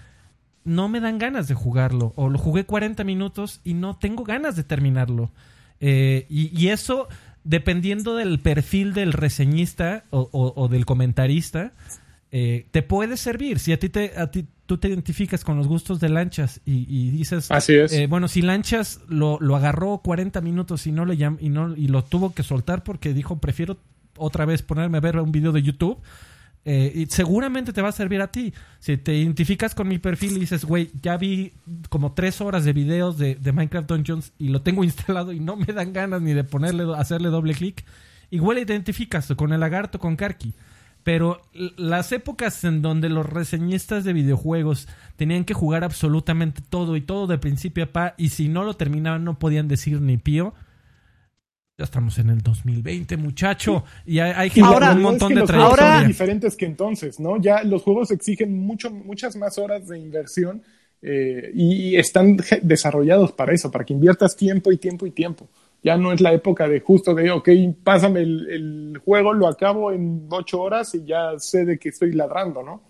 no 0.63 0.89
me 0.89 0.99
dan 0.99 1.19
ganas 1.19 1.47
de 1.47 1.53
jugarlo. 1.53 2.11
O 2.15 2.30
lo 2.30 2.38
jugué 2.39 2.65
40 2.65 3.03
minutos 3.03 3.61
y 3.63 3.76
no 3.76 3.95
tengo 3.97 4.23
ganas 4.23 4.55
de 4.55 4.63
terminarlo. 4.63 5.32
Eh, 5.80 6.26
y, 6.30 6.67
eso, 6.69 7.07
dependiendo 7.43 8.15
del 8.15 8.39
perfil 8.39 8.93
del 8.93 9.13
reseñista 9.13 10.05
o, 10.09 10.28
o- 10.34 10.67
del 10.67 10.86
comentarista, 10.86 11.73
eh, 12.32 12.65
te 12.71 12.82
puede 12.82 13.17
servir. 13.17 13.59
Si 13.59 13.71
a 13.71 13.80
ti 13.80 13.89
te, 13.89 14.11
tú 14.66 14.78
te 14.78 14.88
identificas 14.88 15.43
con 15.43 15.57
los 15.57 15.68
gustos 15.68 15.99
de 15.99 16.09
lanchas 16.09 16.61
y, 16.66 16.86
y 16.89 17.11
dices, 17.11 17.51
Así 17.51 17.74
es. 17.76 17.93
eh, 17.93 18.07
bueno, 18.07 18.28
si 18.28 18.41
Lanchas 18.41 18.99
lo, 19.07 19.38
lo 19.39 19.55
agarró 19.55 19.99
40 19.99 20.41
minutos 20.41 20.88
y 20.88 20.91
no 20.91 21.05
le 21.05 21.18
llam- 21.18 21.38
y 21.39 21.49
no 21.49 21.76
y 21.76 21.88
lo 21.88 22.03
tuvo 22.03 22.34
que 22.34 22.43
soltar 22.43 22.84
porque 22.84 23.13
dijo 23.13 23.38
prefiero 23.39 23.78
otra 24.18 24.45
vez 24.45 24.61
ponerme 24.61 24.97
a 24.97 25.01
ver 25.01 25.18
un 25.20 25.32
video 25.32 25.51
de 25.51 25.61
YouTube. 25.61 25.97
eh, 26.68 26.91
y 26.95 27.05
seguramente 27.07 27.74
te 27.74 27.82
va 27.84 27.89
a 27.89 27.91
servir 27.91 28.22
a 28.22 28.32
ti. 28.32 28.51
Si 28.80 28.97
te 28.97 29.13
identificas 29.16 29.76
con 29.76 29.88
mi 29.88 29.99
perfil 29.99 30.38
y 30.38 30.39
dices, 30.39 30.66
güey, 30.66 30.89
ya 31.01 31.16
vi 31.16 31.53
como 31.89 32.13
tres 32.13 32.41
horas 32.41 32.66
de 32.66 32.74
videos 32.74 33.20
de, 33.20 33.36
de 33.36 33.51
Minecraft 33.51 33.88
Dungeons 33.88 34.32
y 34.39 34.47
lo 34.49 34.63
tengo 34.63 34.84
instalado 34.89 35.32
y 35.32 35.39
no 35.39 35.55
me 35.57 35.68
dan 35.68 35.93
ganas 35.93 36.24
ni 36.24 36.34
de 36.34 36.43
ponerle, 36.43 36.86
hacerle 36.97 37.30
doble 37.30 37.53
clic, 37.53 37.86
igual 38.32 38.57
identificas 38.57 39.28
con 39.38 39.53
el 39.53 39.59
lagarto, 39.59 39.99
con 39.99 40.16
Karki. 40.16 40.53
Pero 41.06 41.39
las 41.78 42.12
épocas 42.12 42.64
en 42.64 42.82
donde 42.82 43.10
los 43.10 43.28
reseñistas 43.30 44.03
de 44.06 44.12
videojuegos 44.12 44.88
tenían 45.18 45.45
que 45.45 45.53
jugar 45.53 45.84
absolutamente 45.84 46.64
todo 46.68 46.95
y 46.95 47.01
todo 47.01 47.28
de 47.28 47.38
principio 47.38 47.84
a 47.84 47.88
pa 47.88 48.16
y 48.18 48.30
si 48.30 48.49
no 48.49 48.64
lo 48.64 48.74
terminaban 48.74 49.24
no 49.24 49.38
podían 49.38 49.68
decir 49.68 50.01
ni 50.01 50.18
pío. 50.18 50.56
Ya 51.78 51.86
estamos 51.86 52.18
en 52.18 52.32
el 52.32 52.41
2020, 52.41 53.18
muchacho. 53.18 53.84
Y 54.03 54.18
hay, 54.18 54.32
hay 54.36 54.49
gente 54.49 54.68
Ahora- 54.68 54.93
un 54.93 55.03
montón 55.03 55.34
es 55.34 55.36
que 55.36 55.41
de 55.41 55.47
son 55.47 55.56
trayectoria. 55.56 55.97
muy 55.99 56.08
diferentes 56.08 56.56
que 56.56 56.66
entonces, 56.66 57.20
¿no? 57.20 57.39
Ya 57.39 57.64
los 57.64 57.84
juegos 57.84 58.10
exigen 58.10 58.58
mucho, 58.58 58.89
muchas 58.89 59.36
más 59.36 59.60
horas 59.60 59.88
de 59.88 59.99
inversión 59.99 60.64
eh, 61.03 61.51
y, 61.53 61.97
están 61.97 62.38
desarrollados 62.64 63.32
para 63.34 63.53
eso, 63.53 63.70
para 63.70 63.86
que 63.86 63.93
inviertas 63.93 64.36
tiempo 64.36 64.72
y 64.72 64.78
tiempo 64.78 65.06
y 65.06 65.12
tiempo. 65.12 65.47
Ya 65.86 65.98
no 65.98 66.12
es 66.12 66.20
la 66.20 66.34
época 66.34 66.68
de 66.68 66.80
justo 66.80 67.14
de, 67.14 67.30
ok, 67.30 67.48
pásame 67.84 68.22
el, 68.22 68.50
el 68.50 68.98
juego, 69.06 69.34
lo 69.34 69.48
acabo 69.48 69.92
en 69.92 70.28
ocho 70.32 70.60
horas 70.60 70.96
y 70.96 71.06
ya 71.06 71.38
sé 71.38 71.64
de 71.64 71.78
que 71.78 71.90
estoy 71.90 72.12
ladrando, 72.14 72.64
¿no? 72.64 72.82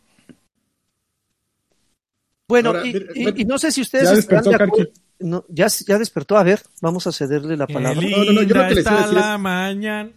Bueno, 2.48 2.70
Ahora, 2.70 2.84
y, 2.86 3.43
no 3.43 3.58
sé 3.58 3.74
si 3.74 3.82
ustedes 3.82 4.06
ya 4.10 4.16
despertó, 4.16 4.50
de 4.52 4.56
acuerdo-. 4.56 4.91
No, 5.20 5.43
ya, 5.50 5.68
ya 5.86 6.00
despertó. 6.00 6.38
A 6.38 6.43
ver, 6.43 6.62
vamos 6.82 7.06
a 7.06 7.12
cederle 7.12 7.58
la 7.58 7.68
Qué 7.68 7.74
palabra. 7.74 8.00
No, 8.02 8.08
no, 8.10 8.18
no, 8.18 8.24
yo 8.24 8.32
linda 8.41 8.64
lo 8.64 8.70
que 8.70 8.76
les 8.76 8.86
iba 8.86 8.91
a 8.96 9.00
está 9.00 9.02
decir 9.08 9.18
es- 9.18 9.26
la 9.26 9.38
mañana. 9.39 10.12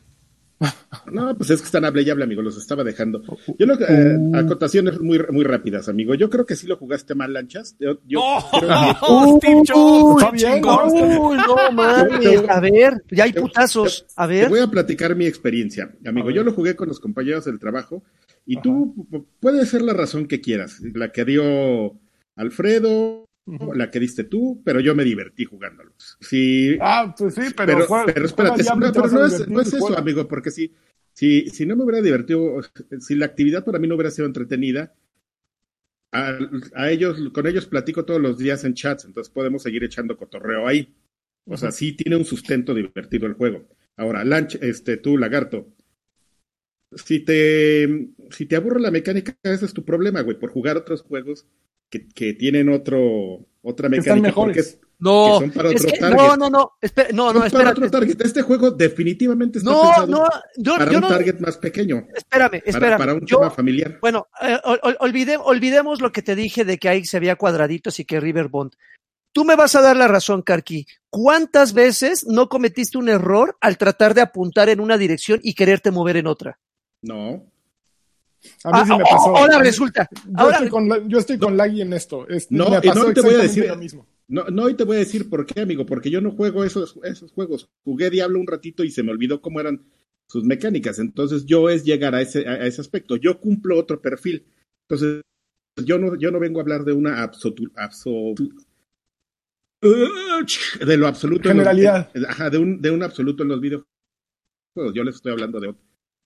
No, 1.12 1.36
pues 1.36 1.50
es 1.50 1.60
que 1.60 1.66
están 1.66 1.84
hable 1.84 2.02
y 2.02 2.10
hable, 2.10 2.24
amigo, 2.24 2.42
los 2.42 2.56
estaba 2.58 2.82
dejando. 2.82 3.22
Yo 3.58 3.66
lo 3.66 3.78
que, 3.78 3.84
eh, 3.84 4.16
Uh. 4.18 4.36
acotaciones 4.36 5.00
muy, 5.00 5.20
muy 5.30 5.44
rápidas, 5.44 5.88
amigo. 5.88 6.14
Yo 6.14 6.28
creo 6.28 6.46
que 6.46 6.56
sí 6.56 6.66
lo 6.66 6.76
jugaste 6.76 7.14
mal, 7.14 7.32
lanchas. 7.32 7.76
Yo, 7.78 8.00
yo 8.06 8.20
¡Oh! 8.22 8.50
creo 8.58 8.68
que- 9.40 9.72
¡Oh. 9.74 10.18
¿no? 10.20 11.28
Uy, 11.28 11.36
no 11.36 11.56
mames. 11.72 12.48
A 12.48 12.60
ver, 12.60 13.02
ya 13.10 13.24
hay 13.24 13.32
putazos. 13.32 14.04
A 14.16 14.26
Te 14.26 14.34
ver. 14.34 14.48
voy 14.48 14.60
a 14.60 14.66
platicar 14.66 15.14
mi 15.14 15.26
experiencia, 15.26 15.94
amigo. 16.04 16.30
Yo 16.30 16.42
lo 16.42 16.52
jugué 16.52 16.74
con 16.74 16.88
los 16.88 16.98
compañeros 17.00 17.44
del 17.44 17.58
trabajo 17.58 18.02
y 18.44 18.60
tú 18.60 18.94
pu- 19.10 19.24
puede 19.40 19.64
ser 19.66 19.82
la 19.82 19.92
razón 19.92 20.26
que 20.26 20.40
quieras, 20.40 20.80
la 20.94 21.12
que 21.12 21.24
dio 21.24 21.98
Alfredo. 22.36 23.27
La 23.74 23.90
que 23.90 24.00
diste 24.00 24.24
tú, 24.24 24.60
pero 24.64 24.80
yo 24.80 24.94
me 24.94 25.04
divertí 25.04 25.44
jugándolos. 25.44 26.16
Sí, 26.20 26.76
Ah, 26.80 27.14
pues 27.16 27.34
sí, 27.34 27.42
pero, 27.56 27.66
pero, 27.74 27.86
juega- 27.86 28.06
pero 28.06 28.26
espérate, 28.26 28.62
no, 28.64 28.92
pero 28.92 29.08
no 29.08 29.24
es, 29.26 29.48
no 29.48 29.60
eso, 29.60 29.78
juega. 29.78 29.98
amigo, 30.00 30.28
porque 30.28 30.50
si, 30.50 30.72
si, 31.12 31.48
si 31.50 31.66
no 31.66 31.76
me 31.76 31.84
hubiera 31.84 32.02
divertido, 32.02 32.60
si 33.00 33.14
la 33.14 33.26
actividad 33.26 33.64
para 33.64 33.78
mí 33.78 33.88
no 33.88 33.94
hubiera 33.94 34.10
sido 34.10 34.26
entretenida, 34.26 34.92
a, 36.12 36.38
a 36.74 36.90
ellos, 36.90 37.18
con 37.32 37.46
ellos 37.46 37.66
platico 37.66 38.04
todos 38.04 38.20
los 38.20 38.38
días 38.38 38.64
en 38.64 38.74
chats, 38.74 39.04
entonces 39.04 39.32
podemos 39.32 39.62
seguir 39.62 39.84
echando 39.84 40.16
cotorreo 40.16 40.66
ahí. 40.66 40.94
O 41.46 41.56
sea, 41.56 41.70
sí 41.70 41.92
tiene 41.92 42.16
un 42.16 42.24
sustento 42.24 42.74
divertido 42.74 43.26
el 43.26 43.32
juego. 43.34 43.66
Ahora, 43.96 44.24
Lanch, 44.24 44.56
este, 44.62 44.98
tú, 44.98 45.16
Lagarto, 45.16 45.68
si 46.94 47.20
te, 47.20 48.08
si 48.30 48.46
te 48.46 48.56
aburre 48.56 48.80
la 48.80 48.90
mecánica, 48.90 49.36
ese 49.42 49.66
es 49.66 49.74
tu 49.74 49.84
problema, 49.84 50.22
güey, 50.22 50.38
por 50.38 50.50
jugar 50.50 50.76
otros 50.76 51.02
juegos 51.02 51.46
que, 51.90 52.08
que 52.08 52.34
tienen 52.34 52.68
otro, 52.68 53.46
otra 53.62 53.88
Que 53.88 53.96
están 53.96 54.20
mecánica. 54.22 54.28
mejores. 54.28 54.72
porque 54.74 54.88
No, 55.00 55.38
que 55.38 55.44
son 55.46 55.50
para 55.52 55.70
es 55.70 55.86
que- 55.86 56.00
no, 56.00 56.36
no, 56.36 56.50
no, 56.50 56.72
espera, 56.80 57.08
no, 57.12 57.16
no, 57.26 57.32
son 57.32 57.34
para 57.34 57.46
espera. 57.46 57.70
otro 57.70 57.90
target. 57.90 58.20
Este 58.20 58.42
juego 58.42 58.70
definitivamente 58.72 59.58
está 59.58 59.70
No, 59.70 59.82
pensado 59.82 60.06
no, 60.08 60.26
yo, 60.56 60.76
para 60.76 60.90
yo 60.90 60.98
un 60.98 61.02
no, 61.02 61.08
target 61.08 61.38
más 61.38 61.56
pequeño, 61.56 62.06
espérame, 62.16 62.50
para, 62.50 62.62
espérame. 62.64 62.98
para 62.98 63.14
un 63.14 63.20
yo, 63.26 63.38
tema 63.38 63.50
familiar. 63.50 63.98
Bueno, 64.00 64.26
eh, 64.42 64.58
ol- 64.64 64.80
ol- 64.82 64.96
olvide- 65.00 65.38
olvidemos 65.42 66.00
lo 66.00 66.10
que 66.10 66.22
te 66.22 66.34
dije 66.34 66.64
de 66.64 66.78
que 66.78 66.88
ahí 66.88 67.04
se 67.04 67.20
veía 67.20 67.36
cuadraditos 67.36 68.00
y 68.00 68.04
que 68.04 68.18
River 68.20 68.48
Bond. 68.48 68.72
Tú 69.32 69.44
me 69.44 69.54
vas 69.56 69.76
a 69.76 69.82
dar 69.82 69.96
la 69.96 70.08
razón, 70.08 70.42
Karki. 70.42 70.86
¿Cuántas 71.10 71.74
veces 71.74 72.26
no 72.26 72.48
cometiste 72.48 72.98
un 72.98 73.08
error 73.08 73.56
al 73.60 73.78
tratar 73.78 74.14
de 74.14 74.22
apuntar 74.22 74.68
en 74.68 74.80
una 74.80 74.98
dirección 74.98 75.38
y 75.44 75.54
quererte 75.54 75.90
mover 75.92 76.16
en 76.16 76.26
otra? 76.26 76.58
No. 77.02 77.44
A 78.64 78.70
mí 78.72 78.86
sí 78.86 78.92
Ah, 78.92 78.96
me 78.98 79.02
oh, 79.02 79.06
pasó. 79.10 79.36
ahora 79.36 79.58
resulta. 79.58 80.08
Yo, 80.26 80.32
Ahora, 80.36 80.56
estoy 80.56 80.68
con, 80.70 80.88
la- 80.88 81.06
yo 81.08 81.18
estoy 81.18 81.38
con 81.38 81.56
Laggy 81.56 81.82
en 81.82 81.92
esto. 81.92 82.28
Es- 82.28 82.50
No, 82.50 82.68
me 82.70 82.78
y 82.82 82.88
pasó 82.88 83.08
no 83.08 83.12
te 83.14 83.20
voy 83.20 83.34
a 83.34 83.38
decir- 83.38 83.66
lo 83.68 83.76
mismo. 83.76 84.06
No, 84.28 84.44
no, 84.50 84.68
y 84.68 84.74
te 84.74 84.84
voy 84.84 84.96
a 84.96 85.00
decir 85.00 85.28
por 85.30 85.46
qué, 85.46 85.60
amigo, 85.62 85.86
porque 85.86 86.10
yo 86.10 86.20
no 86.20 86.32
juego 86.32 86.62
esos, 86.64 86.98
esos 87.02 87.32
juegos. 87.32 87.68
Jugué 87.84 88.10
Diablo 88.10 88.38
un 88.38 88.46
ratito 88.46 88.84
y 88.84 88.90
se 88.90 89.02
me 89.02 89.10
olvidó 89.10 89.40
cómo 89.40 89.58
eran 89.60 89.82
sus 90.28 90.44
mecánicas. 90.44 90.98
Entonces, 90.98 91.46
yo 91.46 91.70
es 91.70 91.84
llegar 91.84 92.14
a 92.14 92.20
ese, 92.20 92.46
a, 92.46 92.52
a 92.52 92.66
ese 92.66 92.80
aspecto. 92.82 93.16
Yo 93.16 93.40
cumplo 93.40 93.78
otro 93.78 94.00
perfil. 94.02 94.44
Entonces, 94.88 95.22
yo 95.84 95.98
no, 95.98 96.14
yo 96.16 96.30
no 96.30 96.38
vengo 96.40 96.58
a 96.60 96.62
hablar 96.62 96.84
de 96.84 96.92
una 96.92 97.22
absoluta, 97.22 97.88
de 99.80 100.96
lo 100.96 101.06
absoluto. 101.06 101.48
en 101.48 101.56
los- 101.56 101.66
Generalidad. 101.66 102.10
en- 102.14 102.26
ajá, 102.26 102.50
de 102.50 102.58
un, 102.58 102.80
de 102.80 102.90
un 102.90 103.02
absoluto 103.02 103.42
en 103.42 103.48
los 103.48 103.60
videojuegos. 103.60 103.88
Yo 104.94 105.04
les 105.04 105.16
estoy 105.16 105.32
hablando 105.32 105.58
de, 105.60 105.74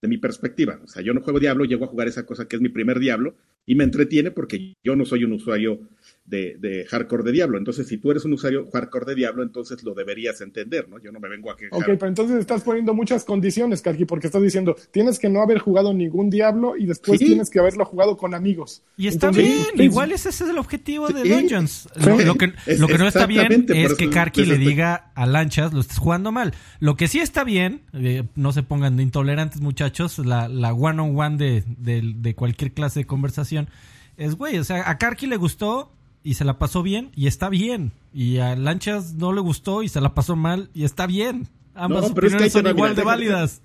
de 0.03 0.09
mi 0.09 0.19
perspectiva. 0.19 0.81
O 0.85 0.89
sea, 0.89 1.01
yo 1.01 1.15
no 1.15 1.23
juego 1.23 1.39
Diablo, 1.39 1.65
llego 1.65 1.85
a 1.85 1.89
jugar 1.89 2.09
esa 2.09 2.27
cosa 2.27 2.47
que 2.47 2.57
es 2.57 2.63
mi 2.63 2.69
primer 2.69 2.99
Diablo 2.99 3.37
y 3.65 3.77
me 3.77 3.85
entretiene 3.85 4.33
porque 4.33 4.75
yo 4.83 4.97
no 4.97 5.05
soy 5.05 5.25
un 5.25 5.33
usuario 5.33 5.81
de, 6.25 6.57
de 6.61 6.87
hardcore 6.87 7.25
de 7.25 7.33
Diablo. 7.33 7.59
Entonces, 7.59 7.89
si 7.89 7.99
tú 7.99 8.11
eres 8.12 8.25
un 8.25 8.33
usuario 8.33 8.68
hardcore 8.73 9.07
de 9.07 9.14
Diablo, 9.16 9.43
entonces 9.43 9.83
lo 9.83 9.93
deberías 9.93 10.41
entender, 10.41 10.89
¿no? 10.89 10.99
Yo 11.01 11.11
no 11.11 11.18
me 11.18 11.29
vengo 11.29 11.51
a 11.51 11.57
quejar. 11.57 11.77
Ok, 11.79 11.85
pero 11.87 12.07
entonces 12.07 12.39
estás 12.39 12.62
poniendo 12.62 12.95
muchas 12.95 13.25
condiciones, 13.25 13.83
Karki, 13.83 14.05
porque 14.05 14.29
estás 14.29 14.41
diciendo, 14.43 14.77
tienes 14.93 15.18
que 15.18 15.29
no 15.29 15.43
haber 15.43 15.59
jugado 15.59 15.93
ningún 15.93 16.31
Diablo 16.31 16.77
y 16.77 16.87
después 16.87 17.18
Sí. 17.18 17.27
tienes 17.27 17.51
que 17.51 17.59
haberlo 17.59 17.85
jugado 17.85 18.16
con 18.16 18.35
amigos. 18.35 18.83
Y 18.97 19.09
está 19.09 19.27
Entonces, 19.29 19.53
bien, 19.53 19.66
sí, 19.77 19.83
igual 19.83 20.12
ese 20.12 20.29
es 20.29 20.41
el 20.43 20.59
objetivo 20.59 21.09
de 21.09 21.23
Sí. 21.23 21.29
Dungeons. 21.29 21.89
Lo, 21.97 22.37
que, 22.37 22.53
lo 22.79 22.87
que 22.87 22.99
no 22.99 23.09
está 23.09 23.27
bien 23.27 23.66
es 23.68 23.95
que 23.95 24.09
Karki 24.09 24.45
le 24.45 24.59
diga 24.59 25.11
a 25.14 25.27
Lanchas, 25.27 25.73
lo 25.73 25.81
estás 25.81 25.99
jugando 25.99 26.31
mal. 26.33 26.55
Lo 26.79 26.97
que 26.97 27.09
sí 27.09 27.18
está 27.18 27.43
bien, 27.45 27.83
eh, 27.93 28.23
no 28.37 28.53
se 28.53 28.62
pongan 28.62 28.97
de 28.97 29.03
intolerantes 29.03 29.61
muchachos, 29.61 30.18
la, 30.18 30.49
la 30.49 30.73
one 30.73 31.01
on 31.03 31.18
one 31.18 31.37
de, 31.37 31.64
de- 31.66 32.12
de 32.16 32.35
cualquier 32.35 32.73
clase 32.73 33.01
de 33.01 33.07
conversación, 33.07 33.68
es 34.16 34.37
güey, 34.37 34.59
o 34.59 34.64
sea, 34.64 34.89
a 34.89 34.99
Karki 34.99 35.27
le 35.27 35.37
gustó 35.37 35.93
y 36.23 36.35
se 36.35 36.45
la 36.45 36.59
pasó 36.59 36.83
bien 36.83 37.11
y 37.14 37.27
está 37.27 37.49
bien. 37.49 37.93
Y 38.12 38.39
a 38.39 38.55
Lanchas 38.57 39.14
no 39.14 39.33
le 39.33 39.41
gustó 39.41 39.83
y 39.83 39.89
se 39.89 40.01
la 40.01 40.14
pasó 40.14 40.37
mal 40.37 40.70
y 40.75 40.85
está 40.85 41.07
bien. 41.07 41.49
Ambas 41.75 42.09
No, 42.09 42.14
pero 42.14 42.27
es 42.29 42.35
que 42.35 42.43
ahí 42.45 42.49
opiniones 42.49 42.53
son 42.53 42.64
va, 42.66 42.70
igual 42.70 42.91
mira, 42.91 43.01
de 43.01 43.07
válidas. 43.07 43.62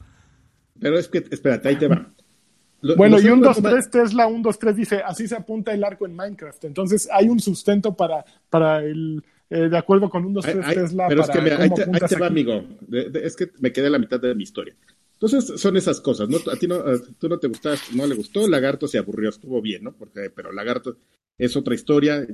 Pero 0.80 0.98
es 1.00 1.08
que, 1.08 1.26
espérate, 1.30 1.68
ahí 1.70 1.76
te 1.76 1.88
va. 1.88 2.08
Lo- 2.82 2.96
Bueno, 2.96 3.20
y 3.20 3.26
un 3.28 3.40
otros 3.40 3.56
2, 3.56 3.64
toma- 3.64 3.70
3 3.72 3.90
Tesla, 3.90 4.28
un 4.28 4.42
2, 4.44 4.60
3 4.60 4.76
dice, 4.76 5.02
así 5.04 5.28
se 5.28 5.36
apunta 5.36 5.74
el 5.74 5.84
arco 5.84 6.06
en 6.06 6.16
Minecraft. 6.16 6.64
Entonces 6.66 7.10
hay 7.12 7.28
un 7.28 7.40
sustento 7.40 7.96
para, 7.96 8.24
para 8.50 8.84
el, 8.84 9.24
eh, 9.50 9.68
de 9.70 9.78
acuerdo 9.78 10.10
con 10.10 10.24
un 10.26 10.34
2, 10.34 10.46
Ay, 10.46 10.54
3 10.54 10.66
ay, 10.68 10.76
Tesla. 10.76 11.08
pero 11.10 11.22
es 11.24 11.30
que 11.30 11.42
mira, 11.42 11.58
ahí 11.62 11.70
te, 11.72 11.82
ahí 11.84 11.92
te 11.92 12.16
va, 12.16 12.28
aquí. 12.28 12.40
amigo. 12.40 12.64
De- 12.82 13.10
de- 13.10 13.26
es 13.26 13.36
que 13.36 13.50
me 13.60 13.72
quedé 13.74 13.88
a 13.88 13.90
la 13.90 13.98
mitad 14.00 14.20
de 14.20 14.34
mi 14.36 14.44
historia. 14.44 14.76
Entonces, 15.20 15.60
son 15.60 15.78
esas 15.78 16.00
cosas, 16.00 16.30
¿no? 16.30 16.38
A 16.52 16.56
ti 16.58 16.68
no, 16.68 16.76
a- 16.76 17.00
tú 17.20 17.28
no 17.28 17.40
te 17.40 17.48
gustas, 17.48 17.82
no 17.96 18.06
le 18.06 18.16
gustó, 18.16 18.48
Lagarto 18.48 18.88
se 18.88 19.00
aburrió, 19.00 19.30
estuvo 19.30 19.62
bien, 19.62 19.84
¿no? 19.84 19.96
Porque, 19.96 20.30
pero 20.30 20.52
Lagarto 20.52 20.98
es 21.38 21.56
otra 21.56 21.74
historia, 21.76 22.26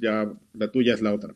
ya, 0.00 0.32
la 0.54 0.70
tuya 0.70 0.94
es 0.94 1.02
la 1.02 1.12
otra. 1.14 1.34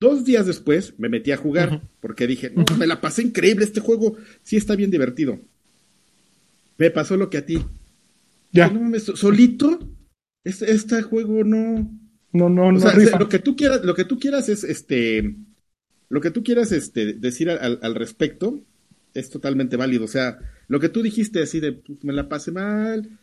Dos 0.00 0.24
días 0.24 0.46
después 0.46 0.98
me 0.98 1.08
metí 1.10 1.30
a 1.30 1.36
jugar, 1.36 1.82
porque 2.00 2.26
dije, 2.26 2.50
no, 2.50 2.64
me 2.78 2.86
la 2.86 3.00
pasé 3.02 3.22
increíble, 3.22 3.64
este 3.64 3.80
juego 3.80 4.16
sí 4.42 4.56
está 4.56 4.74
bien 4.74 4.90
divertido. 4.90 5.38
Me 6.78 6.90
pasó 6.90 7.16
lo 7.16 7.28
que 7.28 7.38
a 7.38 7.46
ti. 7.46 7.58
Ya, 8.52 8.68
No, 8.68 8.98
solito, 8.98 9.78
este, 10.44 10.72
este 10.72 11.02
juego 11.02 11.44
no, 11.44 11.90
no, 12.32 12.48
no, 12.48 12.68
o 12.68 12.72
no 12.72 12.80
sea, 12.80 12.92
rifa. 12.92 13.18
lo 13.18 13.28
que 13.28 13.38
tú 13.38 13.56
quieras, 13.56 13.84
lo 13.84 13.94
que 13.94 14.04
tú 14.04 14.18
quieras 14.18 14.48
es 14.48 14.64
este, 14.64 15.36
lo 16.08 16.20
que 16.20 16.30
tú 16.30 16.42
quieras 16.42 16.72
este 16.72 17.14
decir 17.14 17.50
al, 17.50 17.78
al 17.82 17.94
respecto 17.94 18.64
es 19.14 19.30
totalmente 19.30 19.76
válido. 19.76 20.04
O 20.04 20.08
sea, 20.08 20.38
lo 20.68 20.80
que 20.80 20.88
tú 20.88 21.02
dijiste 21.02 21.42
así 21.42 21.60
de 21.60 21.72
pues, 21.72 22.02
me 22.04 22.12
la 22.12 22.28
pasé 22.28 22.52
mal, 22.52 23.18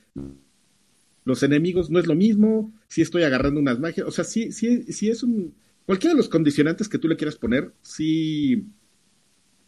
los 1.26 1.44
enemigos 1.44 1.90
no 1.90 2.00
es 2.00 2.08
lo 2.08 2.16
mismo, 2.16 2.74
si 2.88 3.02
estoy 3.02 3.24
agarrando 3.24 3.60
unas 3.60 3.80
magias, 3.80 4.08
o 4.08 4.12
sea, 4.12 4.24
sí, 4.24 4.52
sí, 4.52 4.84
sí 4.92 5.10
es 5.10 5.24
un 5.24 5.54
cualquiera 5.86 6.14
de 6.14 6.18
los 6.18 6.30
condicionantes 6.30 6.88
que 6.90 6.98
tú 6.98 7.08
le 7.08 7.16
quieras 7.18 7.36
poner, 7.38 7.74
sí 7.82 8.66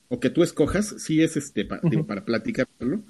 o 0.07 0.19
que 0.19 0.29
tú 0.29 0.41
escojas, 0.43 0.95
sí 0.97 1.21
es 1.21 1.37
este 1.37 1.65
pa- 1.65 1.79
digo, 1.83 1.99
Ujú. 2.01 2.07
para 2.07 2.25
platicarlo. 2.25 3.03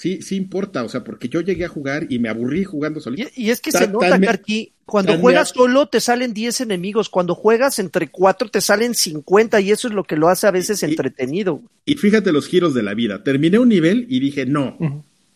Sí, 0.00 0.22
sí 0.22 0.36
importa, 0.36 0.84
o 0.84 0.88
sea, 0.88 1.02
porque 1.02 1.28
yo 1.28 1.40
llegué 1.40 1.64
a 1.64 1.68
jugar 1.68 2.06
y 2.08 2.20
me 2.20 2.28
aburrí 2.28 2.62
jugando 2.62 3.00
solito. 3.00 3.28
y, 3.34 3.46
y 3.46 3.50
es 3.50 3.60
que 3.60 3.72
Tan- 3.72 3.82
se 3.86 3.88
nota, 3.90 4.16
me- 4.16 4.26
Karki, 4.28 4.70
cuando 4.86 5.12
me 5.14 5.18
juegas 5.18 5.48
solo 5.48 5.88
te 5.88 5.98
salen 6.00 6.32
10 6.32 6.60
enemigos, 6.60 7.08
cuando 7.08 7.34
juegas 7.34 7.80
entre 7.80 8.06
4 8.08 8.48
te 8.48 8.60
salen 8.60 8.94
50 8.94 9.60
y 9.60 9.72
eso 9.72 9.88
es 9.88 9.94
lo 9.94 10.04
que 10.04 10.14
lo 10.16 10.28
hace 10.28 10.46
a 10.46 10.52
veces 10.52 10.80
Y- 10.84 10.86
entretenido. 10.86 11.60
Y 11.84 11.96
fíjate 11.96 12.30
los 12.30 12.46
giros 12.46 12.74
de 12.74 12.84
la 12.84 12.94
vida. 12.94 13.24
Terminé 13.24 13.58
un 13.58 13.68
nivel 13.70 14.06
y 14.08 14.20
dije, 14.20 14.46
no. 14.46 14.78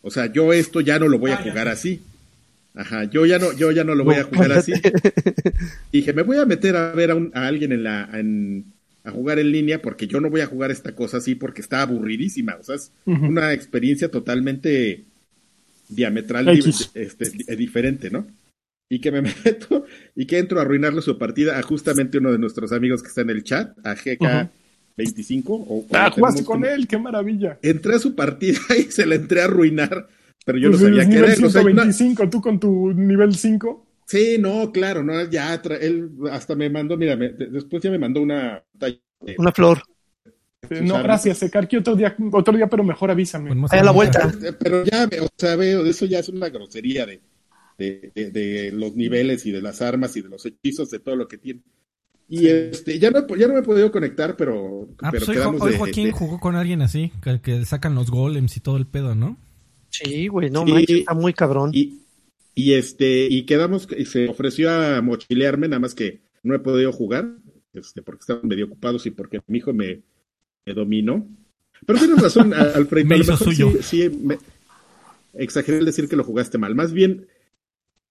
O 0.01 0.09
sea, 0.09 0.31
yo 0.31 0.53
esto 0.53 0.79
ya 0.79 0.97
no 0.97 1.09
lo 1.09 1.19
voy 1.19 1.31
a 1.31 1.37
jugar 1.37 1.67
así. 1.67 1.99
Ajá, 2.73 3.03
yo 3.03 3.25
ya 3.25 3.39
no, 3.39 3.51
yo 3.51 3.69
ya 3.71 3.83
no 3.83 3.95
lo 3.95 4.05
voy 4.05 4.15
a 4.15 4.23
jugar 4.23 4.53
así. 4.53 4.71
Dije, 5.91 6.13
me 6.13 6.23
voy 6.23 6.37
a 6.37 6.45
meter 6.45 6.75
a 6.75 6.91
ver 6.93 7.11
a, 7.11 7.15
un- 7.15 7.31
a 7.33 7.47
alguien 7.47 7.71
en 7.71 7.83
la, 7.83 8.09
en- 8.13 8.65
a 9.05 9.11
jugar 9.11 9.37
en 9.39 9.51
línea 9.51 9.81
porque 9.81 10.07
yo 10.07 10.19
no 10.21 10.29
voy 10.29 10.41
a 10.41 10.45
jugar 10.47 10.71
esta 10.71 10.93
cosa 10.95 11.17
así 11.17 11.35
porque 11.35 11.61
está 11.61 11.81
aburridísima. 11.81 12.55
O 12.59 12.63
sea, 12.63 12.75
es 12.75 12.91
una 13.05 13.51
experiencia 13.53 14.09
totalmente 14.09 15.03
diametral 15.89 16.45
di- 16.45 16.69
este, 16.93 17.31
eh, 17.47 17.55
diferente, 17.55 18.09
¿no? 18.09 18.25
Y 18.89 18.99
que 18.99 19.11
me 19.11 19.21
meto 19.45 19.85
y 20.15 20.25
que 20.25 20.37
entro 20.37 20.59
a 20.59 20.61
arruinarle 20.63 21.01
su 21.01 21.17
partida 21.17 21.57
a 21.59 21.61
justamente 21.63 22.17
uno 22.19 22.31
de 22.31 22.37
nuestros 22.39 22.71
amigos 22.71 23.01
que 23.01 23.09
está 23.09 23.21
en 23.21 23.29
el 23.31 23.43
chat, 23.43 23.77
a 23.85 23.95
GK25. 23.95 25.43
o, 25.47 25.55
o 25.79 25.85
Ah, 25.93 26.09
jugaste 26.11 26.43
con 26.43 26.61
como- 26.61 26.65
él, 26.71 26.87
qué 26.87 26.97
maravilla. 26.97 27.57
entré 27.61 27.95
a 27.95 27.99
su 27.99 28.15
partida 28.15 28.59
y 28.77 28.83
se 28.91 29.05
la 29.05 29.15
entré 29.15 29.41
a 29.41 29.45
arruinar, 29.45 30.07
pero 30.45 30.57
yo 30.57 30.69
Pues 30.69 30.81
no 30.81 30.87
sabía 30.87 31.09
que 31.09 31.15
era 31.17 31.33
él. 31.33 31.43
O 31.43 31.49
sea, 31.49 31.61
una- 31.61 31.71
125, 31.91 32.29
tú 32.29 32.41
con 32.41 32.59
tu 32.59 32.93
nivel 32.93 33.35
5. 33.35 33.85
Sí, 34.05 34.37
no, 34.39 34.71
claro, 34.71 35.03
no, 35.03 35.29
ya, 35.29 35.61
tra- 35.61 35.77
él 35.81 36.09
hasta 36.31 36.55
me 36.55 36.69
mandó, 36.69 36.97
mira, 36.97 37.15
me- 37.15 37.29
de- 37.33 37.47
después 37.47 37.81
ya 37.81 37.89
me 37.91 37.97
mandó 37.99 38.21
una 38.21 38.63
Una 39.37 39.51
flor. 39.51 39.81
Eh, 40.69 40.81
no, 40.81 41.01
gracias, 41.03 41.39
Secarqui, 41.39 41.77
otro 41.77 41.95
día, 41.95 42.15
otro 42.31 42.55
día, 42.55 42.67
pero 42.67 42.83
mejor 42.83 43.11
avísame. 43.11 43.51
A 43.69 43.83
la 43.83 43.91
vuelta. 43.91 44.31
Eh, 44.43 44.53
Pero 44.59 44.83
ya, 44.85 45.07
o 45.21 45.27
sea, 45.37 45.55
veo, 45.55 45.85
eso 45.85 46.05
ya 46.05 46.19
es 46.19 46.29
una 46.29 46.49
grosería 46.49 47.05
de, 47.05 47.21
de, 47.77 48.11
de- 48.15 48.31
de 48.31 48.71
los 48.71 48.95
niveles 48.95 49.45
y 49.45 49.51
de 49.51 49.61
las 49.61 49.81
armas 49.81 50.15
y 50.17 50.21
de 50.21 50.29
los 50.29 50.45
hechizos, 50.45 50.89
de 50.89 50.99
todo 50.99 51.15
lo 51.15 51.27
que 51.27 51.37
tiene. 51.37 51.61
Y 52.29 52.47
este, 52.47 52.97
ya 52.99 53.11
no, 53.11 53.27
ya 53.35 53.47
no 53.47 53.53
me 53.55 53.59
he 53.59 53.63
podido 53.63 53.91
conectar, 53.91 54.35
pero, 54.37 54.87
Ah, 55.01 55.09
pero 55.11 55.25
pues 55.25 55.29
hoy, 55.29 55.35
quedamos 55.35 55.61
hoy 55.61 55.75
Joaquín 55.77 56.05
de- 56.05 56.11
jugó 56.13 56.39
con 56.39 56.55
alguien 56.55 56.81
así, 56.81 57.11
que, 57.21 57.41
que 57.41 57.65
sacan 57.65 57.95
los 57.95 58.09
golems 58.09 58.55
y 58.55 58.59
todo 58.61 58.77
el 58.77 58.87
pedo, 58.87 59.15
¿no? 59.15 59.37
Sí, 59.89 60.27
güey, 60.27 60.49
no 60.49 60.65
Sí. 60.65 60.71
manches, 60.71 60.99
está 60.99 61.13
muy 61.13 61.33
cabrón. 61.33 61.71
Y, 61.73 61.99
y 62.55 62.73
este, 62.73 63.27
y 63.29 63.45
quedamos, 63.45 63.87
y 63.97 64.05
se 64.05 64.27
ofreció 64.27 64.69
a 64.71 65.01
mochilearme, 65.01 65.67
nada 65.67 65.79
más 65.79 65.95
que 65.95 66.21
no 66.43 66.53
he 66.55 66.59
podido 66.59 66.91
jugar, 66.91 67.29
este, 67.73 68.01
porque 68.01 68.21
estaban 68.21 68.47
medio 68.47 68.65
ocupados 68.65 69.05
y 69.05 69.11
porque 69.11 69.41
mi 69.47 69.57
hijo 69.59 69.73
me, 69.73 70.01
me 70.65 70.73
dominó. 70.73 71.27
Pero 71.85 71.99
tienes 71.99 72.21
razón, 72.21 72.53
Alfredo, 72.75 73.07
Me 73.07 73.17
hizo 73.17 73.35
suyo. 73.37 73.71
sí, 73.81 73.83
sí, 73.83 74.09
me- 74.09 74.37
exageré 75.33 75.79
el 75.79 75.85
decir 75.85 76.07
que 76.07 76.15
lo 76.15 76.23
jugaste 76.23 76.57
mal. 76.57 76.75
Más 76.75 76.93
bien, 76.93 77.27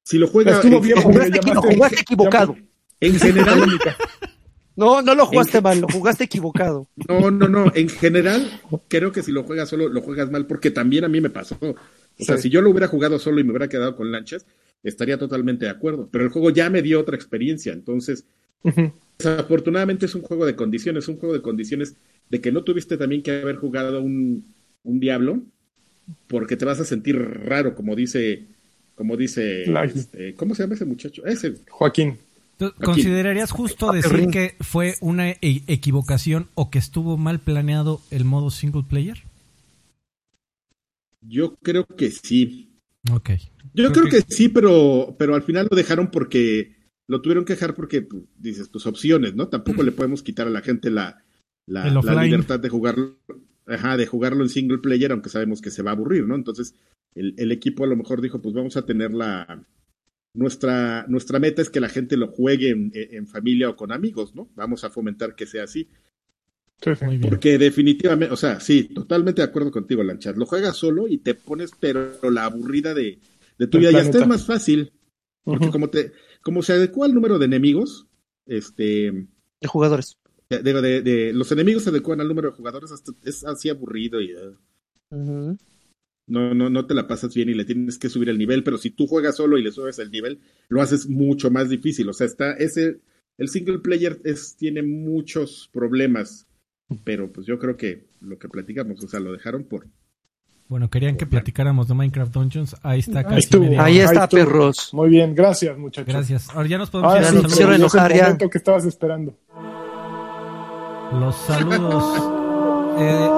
si 0.05 0.19
lo 0.19 0.27
juega 0.27 0.53
Estuvo 0.57 0.77
en, 0.79 0.83
bien, 0.83 0.97
en- 0.99 1.03
Jugaste, 1.05 1.41
jugaste 1.41 2.01
equivocado. 2.01 2.57
en 3.01 3.19
general, 3.19 3.61
No, 4.75 5.03
no 5.03 5.15
lo 5.15 5.27
jugaste 5.27 5.59
En- 5.59 5.65
mal, 5.65 5.81
lo 5.81 5.89
jugaste 5.89 6.25
equivocado. 6.25 6.89
no, 7.09 7.31
no, 7.31 7.49
no, 7.49 7.71
en 7.75 7.89
general, 7.89 8.61
creo 8.89 9.13
que 9.13 9.23
si 9.23 9.31
lo 9.31 9.45
juegas 9.45 9.69
solo, 9.69 9.89
lo 9.89 10.01
juegas 10.01 10.31
mal, 10.31 10.47
porque 10.47 10.71
también 10.71 11.05
a 11.05 11.09
mí 11.09 11.21
me 11.21 11.31
pasó. 11.31 11.59
O 12.19 12.25
sea, 12.25 12.39
si 12.39 12.51
yo 12.51 12.63
lo 12.63 12.71
hubiera 12.71 12.89
jugado 12.89 13.19
solo 13.19 13.41
y 13.41 13.45
me 13.45 13.51
hubiera 13.51 13.69
quedado 13.69 13.97
con 13.97 14.13
lanchas, 14.13 14.47
estaría 14.83 15.19
totalmente 15.19 15.65
de 15.65 15.71
acuerdo. 15.71 16.09
Pero 16.11 16.25
el 16.25 16.31
juego 16.31 16.51
ya 16.51 16.71
me 16.71 16.83
dio 16.83 17.01
otra 17.01 17.17
experiencia, 17.17 17.73
entonces 17.73 18.25
Ujú. 18.65 18.93
Desafortunadamente 19.19 20.07
es 20.07 20.15
un 20.15 20.23
juego 20.23 20.47
de 20.47 20.57
condiciones, 20.57 21.09
un 21.09 21.17
juego 21.17 21.35
de 21.35 21.43
condiciones 21.43 21.95
de 22.29 22.41
que 22.41 22.51
no 22.51 22.63
tuviste 22.65 22.97
también 22.97 23.23
que 23.23 23.31
haber 23.31 23.57
jugado 23.57 24.03
un, 24.03 24.45
un 24.85 25.01
Diablo, 25.01 25.43
porque 26.27 26.57
te 26.57 26.65
vas 26.65 26.81
a 26.81 26.85
sentir 26.85 27.17
raro, 27.19 27.75
como 27.75 27.95
dice, 27.95 28.47
como 28.97 29.17
dice, 29.17 29.67
Like. 29.67 29.99
este, 29.99 30.35
¿cómo 30.35 30.55
se 30.55 30.63
llama 30.63 30.75
ese 30.75 30.85
muchacho? 30.85 31.25
Ese, 31.25 31.55
Joaquín. 31.69 32.19
¿Considerarías 32.83 33.51
justo 33.51 33.91
decir 33.93 34.29
que 34.29 34.55
fue 34.61 34.95
una 35.01 35.31
e- 35.31 35.63
equivocación 35.67 36.49
o 36.55 36.71
que 36.71 36.79
estuvo 36.79 37.17
mal 37.17 37.41
planeado 37.41 38.01
el 38.11 38.25
modo 38.25 38.51
single 38.51 38.85
player? 38.89 39.19
Yo 41.23 41.57
creo 41.57 41.87
que 41.87 42.11
sí. 42.11 42.71
Ok. 43.11 43.31
Yo 43.75 43.91
creo, 43.93 44.07
que... 44.07 44.23
sí, 44.29 44.49
pero, 44.49 45.17
pero 45.19 45.35
al 45.35 45.43
final 45.43 45.69
lo 45.71 45.77
dejaron 45.77 46.11
porque 46.11 46.77
lo 47.09 47.21
tuvieron 47.21 47.45
que 47.45 47.55
dejar 47.55 47.75
porque 47.75 48.03
pues, 48.03 48.23
dices, 48.37 48.69
pues 48.69 48.87
opciones, 48.87 49.35
¿no? 49.35 49.49
Tampoco 49.49 49.83
le 49.83 49.93
podemos 49.93 50.23
quitar 50.23 50.47
a 50.47 50.51
la 50.51 50.61
gente 50.61 50.91
la, 50.91 51.25
la, 51.67 51.89
libertad 52.23 52.61
de 52.61 52.69
jugarlo, 52.69 53.19
ajá, 53.67 53.97
de 53.97 54.07
jugarlo 54.07 54.43
en 54.43 54.51
single 54.51 54.79
player, 54.79 55.13
aunque 55.13 55.31
sabemos 55.31 55.61
que 55.61 55.71
se 55.71 55.83
va 55.83 55.91
a 55.91 55.95
aburrir, 55.95 56.27
¿no? 56.27 56.35
Entonces, 56.35 56.75
el, 57.15 57.35
el 57.39 57.53
equipo 57.53 57.85
a 57.85 57.87
lo 57.89 57.97
mejor 57.97 58.21
dijo, 58.21 58.41
pues 58.41 58.55
vamos 58.55 58.77
a 58.77 58.85
tener 58.87 59.13
la 59.13 59.65
nuestra, 60.35 61.05
nuestra 61.09 61.39
meta 61.39 61.61
es 61.61 61.71
que 61.71 61.81
la 61.81 61.89
gente 61.89 62.17
lo 62.17 62.29
juegue 62.29 62.71
en, 62.71 62.91
en 62.95 63.27
familia 63.27 63.69
o 63.69 63.77
con 63.77 63.93
amigos, 63.93 64.35
¿no? 64.35 64.49
Vamos 64.55 64.85
a 64.85 64.91
fomentar 64.91 65.35
que 65.35 65.47
sea 65.47 65.65
así. 65.65 65.89
Sí, 66.83 66.95
sí. 66.97 67.05
Muy 67.05 67.19
bien. 67.19 67.31
Porque 67.31 67.59
definitivamente, 67.59 68.33
o 68.33 68.37
sea, 68.37 68.61
sí, 68.61 68.85
totalmente 68.85 69.43
de 69.43 69.49
acuerdo 69.49 69.71
contigo, 69.71 70.03
Lanchat. 70.03 70.37
Lo 70.37 70.47
juegas 70.47 70.77
solo 70.77 71.09
y 71.09 71.19
te 71.19 71.35
pones, 71.35 71.71
pero 71.79 72.13
la 72.31 72.45
aburrida 72.47 72.95
de, 72.95 73.19
de 73.59 73.67
tu 73.67 73.79
vida. 73.79 73.93
Y 73.93 73.95
hasta 73.97 74.19
es 74.19 74.27
más 74.27 74.47
fácil, 74.47 74.93
porque 75.45 75.71
como 75.71 75.91
te, 75.91 76.13
como 76.43 76.63
se 76.63 76.73
adecua 76.73 77.07
al 77.07 77.15
número 77.15 77.39
de 77.39 77.47
enemigos, 77.47 78.07
este, 78.47 79.13
de 79.61 79.69
jugadores. 79.69 80.19
de, 80.51 80.63
de- 80.63 81.03
de- 81.03 81.33
los 81.33 81.51
enemigos 81.53 81.85
se 81.85 81.91
adecuan 81.91 82.21
al 82.21 82.29
número 82.29 82.51
de 82.51 82.57
jugadores, 82.57 82.91
hasta 82.93 83.13
es 83.25 83.45
así 83.45 83.69
aburrido 83.69 84.21
y 84.21 84.33
Ujú. 85.11 85.57
no, 86.27 86.55
no, 86.55 86.71
no 86.71 86.87
te 86.87 86.95
la 86.95 87.07
pasas 87.07 87.35
bien 87.35 87.49
y 87.49 87.55
le 87.55 87.65
tienes 87.65 87.99
que 87.99 88.09
subir 88.09 88.29
el 88.29 88.39
nivel, 88.39 88.63
pero 88.65 88.79
si 88.79 88.91
tú 88.91 89.07
juegas 89.07 89.37
solo 89.37 89.59
y 89.59 89.63
le 89.63 89.73
subes 89.73 89.99
el 89.99 90.11
nivel, 90.11 90.41
lo 90.69 90.81
haces 90.81 91.09
mucho 91.09 91.51
más 91.51 91.69
difícil. 91.69 92.09
O 92.09 92.13
sea, 92.13 92.27
está 92.27 92.53
ese, 92.55 93.01
el 93.39 93.49
single 93.49 93.81
player 93.81 94.21
es, 94.25 94.57
tiene 94.57 94.83
muchos 94.83 95.69
problemas, 95.73 96.47
pero 97.05 97.33
pues 97.33 97.47
yo 97.47 97.59
creo 97.59 97.77
que 97.77 98.07
lo 98.21 98.39
que 98.39 98.49
platicamos, 98.49 99.03
o 99.05 99.09
sea, 99.09 99.21
lo 99.21 99.33
dejaron 99.33 99.65
por, 99.65 99.87
Bueno, 100.69 100.89
querían 100.91 101.17
que 101.17 101.27
platicáramos 101.27 101.89
de 101.89 101.95
Minecraft 101.95 102.33
Dungeons. 102.33 102.77
Ahí 102.83 103.01
está 103.01 103.21
Ahí 103.21 103.25
casi 103.27 103.57
Ahí 103.79 103.99
está, 103.99 104.29
perros. 104.29 104.91
Muy 104.93 105.11
bien, 105.11 105.35
gracias, 105.35 105.77
muchachos. 105.77 106.13
Gracias. 106.13 106.49
Ahora 106.51 106.69
ya 106.69 106.79
nos 106.79 106.91
podemos 106.91 107.13
Ahora 107.13 107.23
ir 107.23 107.27
a 107.29 107.31
sí, 107.31 107.43
los 107.43 107.61
el 107.61 107.75
enojar 107.75 108.15
ya. 108.15 108.23
momento 108.25 108.49
que 108.49 108.59
estabas 108.59 108.85
esperando. 108.87 109.37
Los 111.19 111.37
saludos. 111.37 112.39
Eh, 112.95 113.29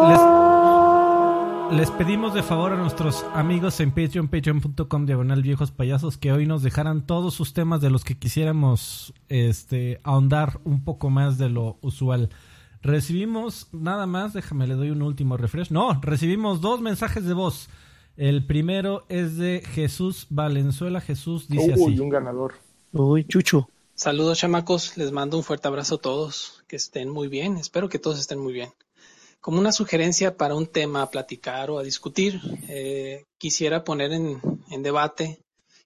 les, 1.71 1.79
les 1.79 1.91
pedimos 1.93 2.35
de 2.35 2.43
favor 2.43 2.73
a 2.73 2.77
nuestros 2.77 3.25
amigos 3.35 3.79
en 3.79 3.93
Patreon, 3.93 4.27
patreon.com 4.27 5.07
diagonal 5.07 5.43
viejos 5.43 5.71
payasos, 5.71 6.19
que 6.19 6.33
hoy 6.33 6.45
nos 6.45 6.65
dejaran 6.65 7.07
todos 7.07 7.35
sus 7.35 7.55
temas 7.55 7.81
de 7.81 7.91
los 7.91 8.03
que 8.03 8.19
quisiéramos 8.19 9.15
este, 9.29 10.01
ahondar 10.03 10.61
un 10.65 10.83
poco 10.85 11.09
más 11.09 11.39
de 11.39 11.51
lo 11.51 11.79
usual. 11.83 12.31
Recibimos 12.85 13.69
nada 13.73 14.07
más, 14.07 14.35
déjame 14.35 14.67
le 14.67 14.75
doy 14.75 14.91
un 14.91 15.01
último 15.01 15.39
refresh. 15.39 15.71
No, 15.71 15.99
recibimos 16.03 16.61
dos 16.61 16.83
mensajes 16.83 17.25
de 17.25 17.33
voz. 17.33 17.71
El 18.19 18.47
primero 18.47 19.07
es 19.09 19.39
de 19.39 19.63
Jesús 19.73 20.27
Valenzuela. 20.29 21.01
Jesús 21.01 21.49
dice 21.49 21.73
Uy, 21.79 21.93
así. 21.95 21.99
un 21.99 22.11
ganador. 22.11 22.57
Uy, 22.93 23.25
chucho. 23.27 23.71
Saludos 23.95 24.39
chamacos, 24.39 24.99
les 24.99 25.13
mando 25.13 25.39
un 25.39 25.45
fuerte 25.45 25.67
abrazo 25.67 25.95
a 25.95 26.01
todos, 26.01 26.63
que 26.69 26.77
estén 26.77 27.09
muy 27.09 27.29
bien, 27.29 27.57
espero 27.57 27.89
que 27.89 27.99
todos 27.99 28.21
estén 28.21 28.39
muy 28.39 28.53
bien. 28.53 28.71
Como 29.41 29.59
una 29.59 29.73
sugerencia 29.73 30.37
para 30.37 30.55
un 30.55 30.67
tema 30.67 31.01
a 31.01 31.11
platicar 31.11 31.71
o 31.71 31.79
a 31.79 31.83
discutir, 31.83 32.39
eh, 32.69 33.25
quisiera 33.39 33.83
poner 33.83 34.13
en, 34.13 34.43
en 34.71 34.83
debate 34.83 35.41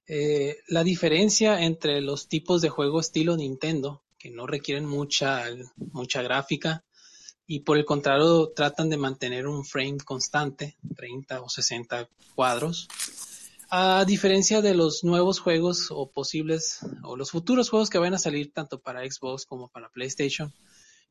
eh, 0.09 0.57
la 0.67 0.83
diferencia 0.83 1.63
entre 1.63 2.01
los 2.01 2.27
tipos 2.29 2.61
de 2.61 2.71
juego 2.71 2.99
estilo 2.99 3.37
Nintendo, 3.37 4.03
que 4.19 4.31
no 4.31 4.47
requieren 4.47 4.87
mucha, 4.87 5.45
mucha 5.93 6.23
gráfica, 6.23 6.83
y 7.51 7.61
por 7.61 7.79
el 7.79 7.87
contrario 7.87 8.53
tratan 8.55 8.91
de 8.91 8.99
mantener 8.99 9.47
un 9.49 9.65
frame 9.65 9.97
constante, 10.05 10.77
30 10.97 11.41
o 11.41 11.49
60 11.49 12.07
cuadros, 12.35 12.89
a 13.71 14.05
diferencia 14.07 14.61
de 14.61 14.75
los 14.75 15.03
nuevos 15.03 15.41
juegos 15.41 15.89
o 15.91 16.11
posibles 16.11 16.81
o 17.03 17.17
los 17.17 17.31
futuros 17.31 17.71
juegos 17.71 17.89
que 17.89 17.99
van 17.99 18.13
a 18.13 18.19
salir 18.19 18.53
tanto 18.53 18.81
para 18.81 19.01
Xbox 19.01 19.47
como 19.47 19.69
para 19.69 19.89
PlayStation, 19.89 20.53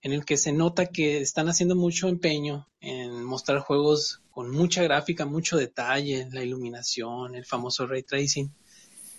en 0.04 0.14
el 0.14 0.26
que 0.26 0.38
se 0.38 0.52
nota 0.54 0.86
que 0.86 1.22
están 1.22 1.50
haciendo 1.50 1.76
mucho 1.76 2.08
empeño 2.08 2.68
en 2.82 3.24
mostrar 3.24 3.60
juegos 3.60 4.22
con 4.30 4.52
mucha 4.52 4.84
gráfica, 4.84 5.26
mucho 5.26 5.58
detalle, 5.58 6.28
la 6.32 6.44
iluminación, 6.44 7.34
el 7.34 7.46
famoso 7.46 7.88
ray 7.88 8.04
tracing, 8.04 8.54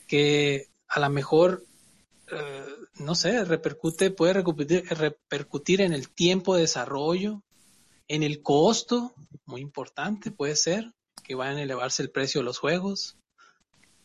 que 0.07 0.69
a 0.87 1.01
lo 1.01 1.11
mejor, 1.11 1.65
eh, 2.31 2.65
no 2.97 3.15
sé, 3.15 3.45
repercute, 3.45 4.11
puede 4.11 4.35
repercutir, 4.35 4.85
repercutir 4.89 5.81
en 5.81 5.93
el 5.93 6.11
tiempo 6.11 6.55
de 6.55 6.63
desarrollo, 6.63 7.43
en 8.09 8.23
el 8.23 8.43
costo, 8.43 9.15
muy 9.45 9.61
importante 9.61 10.31
puede 10.31 10.57
ser, 10.57 10.93
que 11.23 11.35
vayan 11.35 11.59
a 11.59 11.63
elevarse 11.63 12.03
el 12.03 12.11
precio 12.11 12.41
de 12.41 12.47
los 12.47 12.59
juegos. 12.59 13.19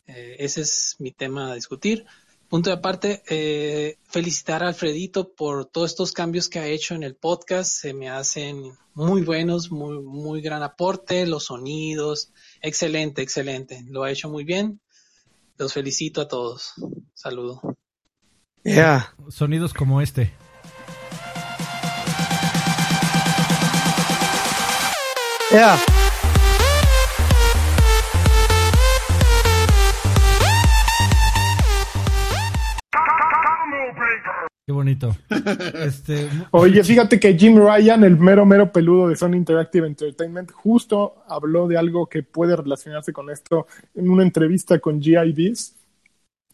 Eh, 0.07 0.35
ese 0.39 0.61
es 0.61 0.95
mi 0.99 1.11
tema 1.11 1.51
a 1.51 1.55
discutir. 1.55 2.05
Punto 2.49 2.69
de 2.69 2.75
aparte, 2.75 3.23
eh, 3.29 3.97
felicitar 4.03 4.61
a 4.63 4.67
Alfredito 4.67 5.33
por 5.33 5.65
todos 5.65 5.91
estos 5.91 6.11
cambios 6.11 6.49
que 6.49 6.59
ha 6.59 6.67
hecho 6.67 6.93
en 6.93 7.03
el 7.03 7.15
podcast. 7.15 7.71
Se 7.71 7.93
me 7.93 8.09
hacen 8.09 8.77
muy 8.93 9.21
buenos, 9.21 9.71
muy, 9.71 9.99
muy 10.03 10.41
gran 10.41 10.61
aporte, 10.61 11.25
los 11.25 11.45
sonidos. 11.45 12.31
Excelente, 12.61 13.21
excelente. 13.21 13.83
Lo 13.87 14.03
ha 14.03 14.11
hecho 14.11 14.29
muy 14.29 14.43
bien. 14.43 14.81
Los 15.57 15.73
felicito 15.73 16.21
a 16.21 16.27
todos. 16.27 16.73
Saludo. 17.13 17.61
Yeah. 18.63 19.13
Sonidos 19.29 19.73
como 19.73 19.99
este. 20.01 20.31
Yeah. 25.51 25.77
Qué 34.65 34.71
bonito. 34.71 35.15
Este, 35.83 36.29
Oye, 36.51 36.83
fíjate 36.83 37.19
que 37.19 37.33
Jim 37.37 37.57
Ryan, 37.57 38.05
el 38.05 38.17
mero 38.17 38.45
mero 38.45 38.71
peludo 38.71 39.09
de 39.09 39.17
Sony 39.17 39.35
Interactive 39.35 39.85
Entertainment, 39.85 40.51
justo 40.51 41.15
habló 41.27 41.67
de 41.67 41.77
algo 41.77 42.07
que 42.07 42.23
puede 42.23 42.55
relacionarse 42.55 43.11
con 43.11 43.29
esto 43.29 43.67
en 43.93 44.09
una 44.09 44.23
entrevista 44.23 44.79
con 44.79 45.01
GIBiz, 45.01 45.75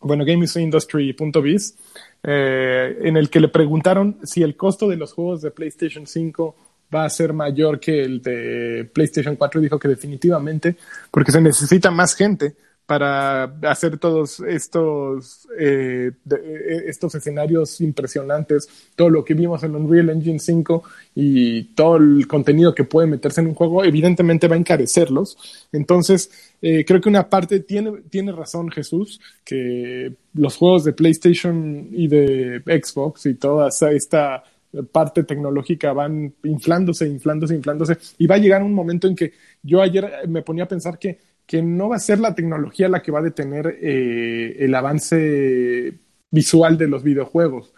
bueno, 0.01 0.25
GamesIndustry.biz, 0.25 1.75
eh, 2.23 2.97
en 3.01 3.17
el 3.17 3.29
que 3.29 3.39
le 3.39 3.47
preguntaron 3.49 4.17
si 4.23 4.43
el 4.43 4.55
costo 4.55 4.87
de 4.87 4.97
los 4.97 5.13
juegos 5.13 5.41
de 5.41 5.51
PlayStation 5.51 6.07
5 6.07 6.55
va 6.93 7.05
a 7.05 7.09
ser 7.09 7.33
mayor 7.33 7.79
que 7.79 8.01
el 8.01 8.21
de 8.21 8.89
PlayStation 8.93 9.35
4 9.35 9.59
y 9.59 9.63
dijo 9.63 9.79
que 9.79 9.87
definitivamente, 9.87 10.75
porque 11.11 11.31
se 11.31 11.41
necesita 11.41 11.91
más 11.91 12.15
gente 12.15 12.55
para 12.89 13.43
hacer 13.69 13.99
todos 13.99 14.39
estos, 14.39 15.47
eh, 15.59 16.09
eh, 16.31 16.83
estos 16.87 17.13
escenarios 17.13 17.81
impresionantes, 17.81 18.67
todo 18.95 19.11
lo 19.11 19.23
que 19.23 19.35
vimos 19.35 19.61
en 19.61 19.75
Unreal 19.75 20.09
Engine 20.09 20.39
5 20.39 20.83
y 21.13 21.65
todo 21.75 21.97
el 21.97 22.25
contenido 22.27 22.73
que 22.73 22.85
puede 22.85 23.05
meterse 23.05 23.41
en 23.41 23.47
un 23.49 23.53
juego, 23.53 23.85
evidentemente 23.85 24.47
va 24.47 24.55
a 24.55 24.57
encarecerlos. 24.57 25.37
Entonces, 25.71 26.31
eh, 26.63 26.83
creo 26.83 26.99
que 26.99 27.09
una 27.09 27.29
parte 27.29 27.59
tiene, 27.59 27.91
tiene 28.09 28.31
razón 28.31 28.71
Jesús, 28.71 29.21
que 29.45 30.11
los 30.33 30.55
juegos 30.57 30.83
de 30.83 30.93
PlayStation 30.93 31.89
y 31.91 32.07
de 32.07 32.63
Xbox 32.65 33.27
y 33.27 33.35
toda 33.35 33.69
esta 33.91 34.43
parte 34.91 35.25
tecnológica 35.25 35.93
van 35.93 36.33
inflándose, 36.43 37.07
inflándose, 37.07 37.53
inflándose, 37.53 37.97
y 38.17 38.25
va 38.25 38.33
a 38.33 38.39
llegar 38.39 38.63
un 38.63 38.73
momento 38.73 39.07
en 39.07 39.15
que 39.15 39.33
yo 39.61 39.79
ayer 39.79 40.27
me 40.27 40.41
ponía 40.41 40.63
a 40.63 40.67
pensar 40.67 40.97
que 40.97 41.28
que 41.49 41.63
no 41.63 41.89
va 41.89 41.95
a 41.95 41.99
ser 41.99 42.19
la 42.19 42.35
tecnología 42.35 42.87
la 42.87 43.01
que 43.01 43.11
va 43.11 43.19
a 43.19 43.23
detener 43.23 43.79
eh, 43.81 44.55
el 44.59 44.75
avance 44.75 45.93
visual 46.29 46.77
de 46.77 46.87
los 46.87 47.01
videojuegos, 47.01 47.73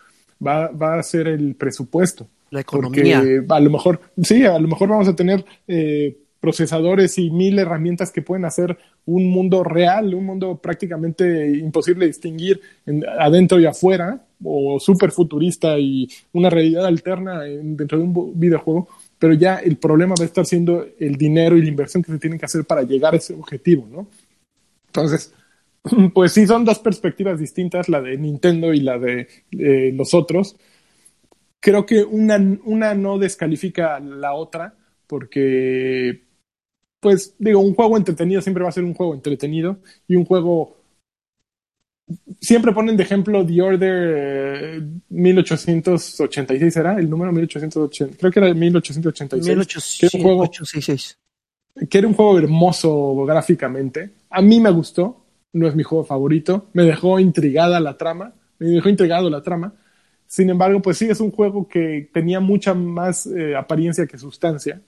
va, 0.46 0.68
va 0.68 1.00
a 1.00 1.04
ser 1.04 1.28
el 1.30 1.56
presupuesto. 1.56 2.28
La 2.50 2.60
economía. 2.60 3.20
Porque 3.20 3.46
a 3.48 3.60
lo 3.62 3.70
mejor, 3.70 4.02
sí, 4.22 4.44
a 4.44 4.60
lo 4.60 4.68
mejor 4.68 4.90
vamos 4.90 5.08
a 5.08 5.16
tener 5.16 5.46
eh, 5.70 6.18
procesadores 6.42 7.18
y 7.18 7.32
mil 7.32 7.58
herramientas 7.60 8.12
que 8.12 8.22
pueden 8.22 8.44
hacer 8.44 8.78
un 9.06 9.30
mundo 9.30 9.64
real, 9.64 10.14
un 10.14 10.26
mundo 10.26 10.58
prácticamente 10.58 11.58
imposible 11.58 12.02
de 12.02 12.08
distinguir 12.08 12.60
en- 12.86 13.06
adentro 13.08 13.58
y 13.58 13.66
afuera, 13.66 14.22
o 14.44 14.80
súper 14.82 15.12
futurista 15.12 15.80
y 15.80 16.10
una 16.34 16.50
realidad 16.50 16.86
alterna 16.88 17.48
en- 17.48 17.78
dentro 17.78 17.98
de 18.00 18.04
un 18.04 18.38
videojuego, 18.38 18.90
pero 19.22 19.36
ya 19.36 19.58
el 19.58 19.78
problema 19.78 20.16
va 20.20 20.24
a 20.24 20.26
estar 20.26 20.48
siendo 20.48 20.84
el 20.98 21.16
dinero 21.16 21.56
y 21.56 21.62
la 21.62 21.68
inversión 21.68 22.02
que 22.02 22.12
se 22.12 22.18
tienen 22.18 22.40
que 22.40 22.46
hacer 22.46 22.66
para 22.66 22.82
llegar 22.82 23.14
a 23.14 23.18
ese 23.18 23.36
objetivo, 23.36 23.88
¿no? 23.88 24.08
Entonces, 24.88 25.32
pues 26.16 26.32
sí, 26.32 26.48
son 26.48 26.66
dos 26.66 26.80
perspectivas 26.80 27.40
distintas, 27.40 27.88
la 27.88 28.02
de 28.02 28.18
Nintendo 28.18 28.74
y 28.74 28.80
la 28.80 28.98
de 28.98 29.28
eh, 29.52 29.92
los 29.94 30.16
otros. 30.16 30.56
Creo 31.60 31.86
que 31.86 32.04
una, 32.04 32.38
una 32.64 32.96
no 32.96 33.20
descalifica 33.20 33.98
a 33.98 34.00
la 34.00 34.34
otra, 34.34 34.76
porque, 35.06 36.24
pues, 37.00 37.36
digo, 37.38 37.60
un 37.60 37.76
juego 37.76 37.98
entretenido 37.98 38.42
siempre 38.42 38.64
va 38.64 38.70
a 38.70 38.74
ser 38.74 38.86
un 38.86 38.96
juego 38.96 39.14
entretenido 39.14 39.78
y 40.08 40.16
un 40.16 40.26
juego. 40.26 40.81
Siempre 42.40 42.72
ponen 42.72 42.98
de 42.98 43.04
ejemplo 43.04 43.46
The 43.46 43.62
Order 43.62 44.14
eh, 44.18 44.82
1886, 45.10 46.76
¿era? 46.78 46.98
El 46.98 47.10
número 47.10 47.32
1880, 47.32 48.18
creo 48.18 48.32
que 48.32 48.40
era 48.40 48.54
1886. 48.54 50.00
que 50.00 50.06
era 50.06 50.18
un 50.18 50.24
juego 50.24 50.42
1866. 50.44 51.20
que 51.90 51.98
era 51.98 52.08
un 52.08 52.14
juego 52.14 52.38
hermoso 52.40 53.26
gráficamente. 53.26 54.12
A 54.30 54.42
mí 54.42 54.60
me 54.60 54.72
gustó, 54.72 55.26
no 55.54 55.68
es 55.68 55.76
mi 55.76 55.84
juego 55.84 56.04
favorito, 56.04 56.68
me 56.74 56.84
dejó 56.84 57.20
intrigada 57.20 57.80
la 57.80 57.98
trama, 57.98 58.34
me 58.60 58.68
dejó 58.68 58.90
intrigado 58.90 59.30
la 59.30 59.42
trama. 59.42 59.74
Sin 60.28 60.50
embargo, 60.50 60.82
pues 60.82 60.98
sí, 60.98 61.10
es 61.10 61.20
un 61.20 61.32
juego 61.32 61.68
que 61.68 62.10
tenía 62.14 62.40
mucha 62.40 62.74
más 62.74 63.26
eh, 63.26 63.56
apariencia 63.56 64.08
que 64.08 64.18
sustancia. 64.18 64.82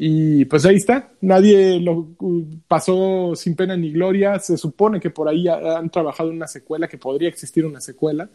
Y 0.00 0.44
pues 0.44 0.64
ahí 0.64 0.76
está, 0.76 1.12
nadie 1.22 1.80
lo 1.80 2.14
uh, 2.20 2.46
pasó 2.68 3.34
sin 3.34 3.56
pena 3.56 3.76
ni 3.76 3.90
gloria. 3.90 4.38
Se 4.38 4.56
supone 4.56 5.00
que 5.00 5.10
por 5.10 5.28
ahí 5.28 5.48
han 5.48 5.90
trabajado 5.90 6.30
una 6.30 6.46
secuela, 6.46 6.86
que 6.86 6.98
podría 6.98 7.28
existir 7.28 7.66
una 7.66 7.80
secuela. 7.80 8.30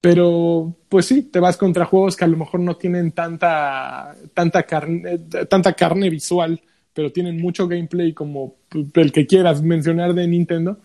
Pero, 0.00 0.76
pues 0.88 1.06
sí, 1.06 1.22
te 1.22 1.40
vas 1.40 1.56
contra 1.56 1.84
juegos 1.84 2.16
que 2.16 2.24
a 2.24 2.28
lo 2.28 2.36
mejor 2.36 2.60
no 2.60 2.76
tienen 2.76 3.12
tanta, 3.12 4.14
tanta, 4.34 4.62
carne, 4.64 5.18
tanta 5.48 5.72
carne 5.74 6.10
visual, 6.10 6.60
pero 6.92 7.12
tienen 7.12 7.40
mucho 7.40 7.68
gameplay 7.68 8.12
como 8.12 8.56
el 8.94 9.12
que 9.12 9.26
quieras 9.26 9.62
mencionar 9.62 10.14
de 10.14 10.26
Nintendo. 10.28 10.80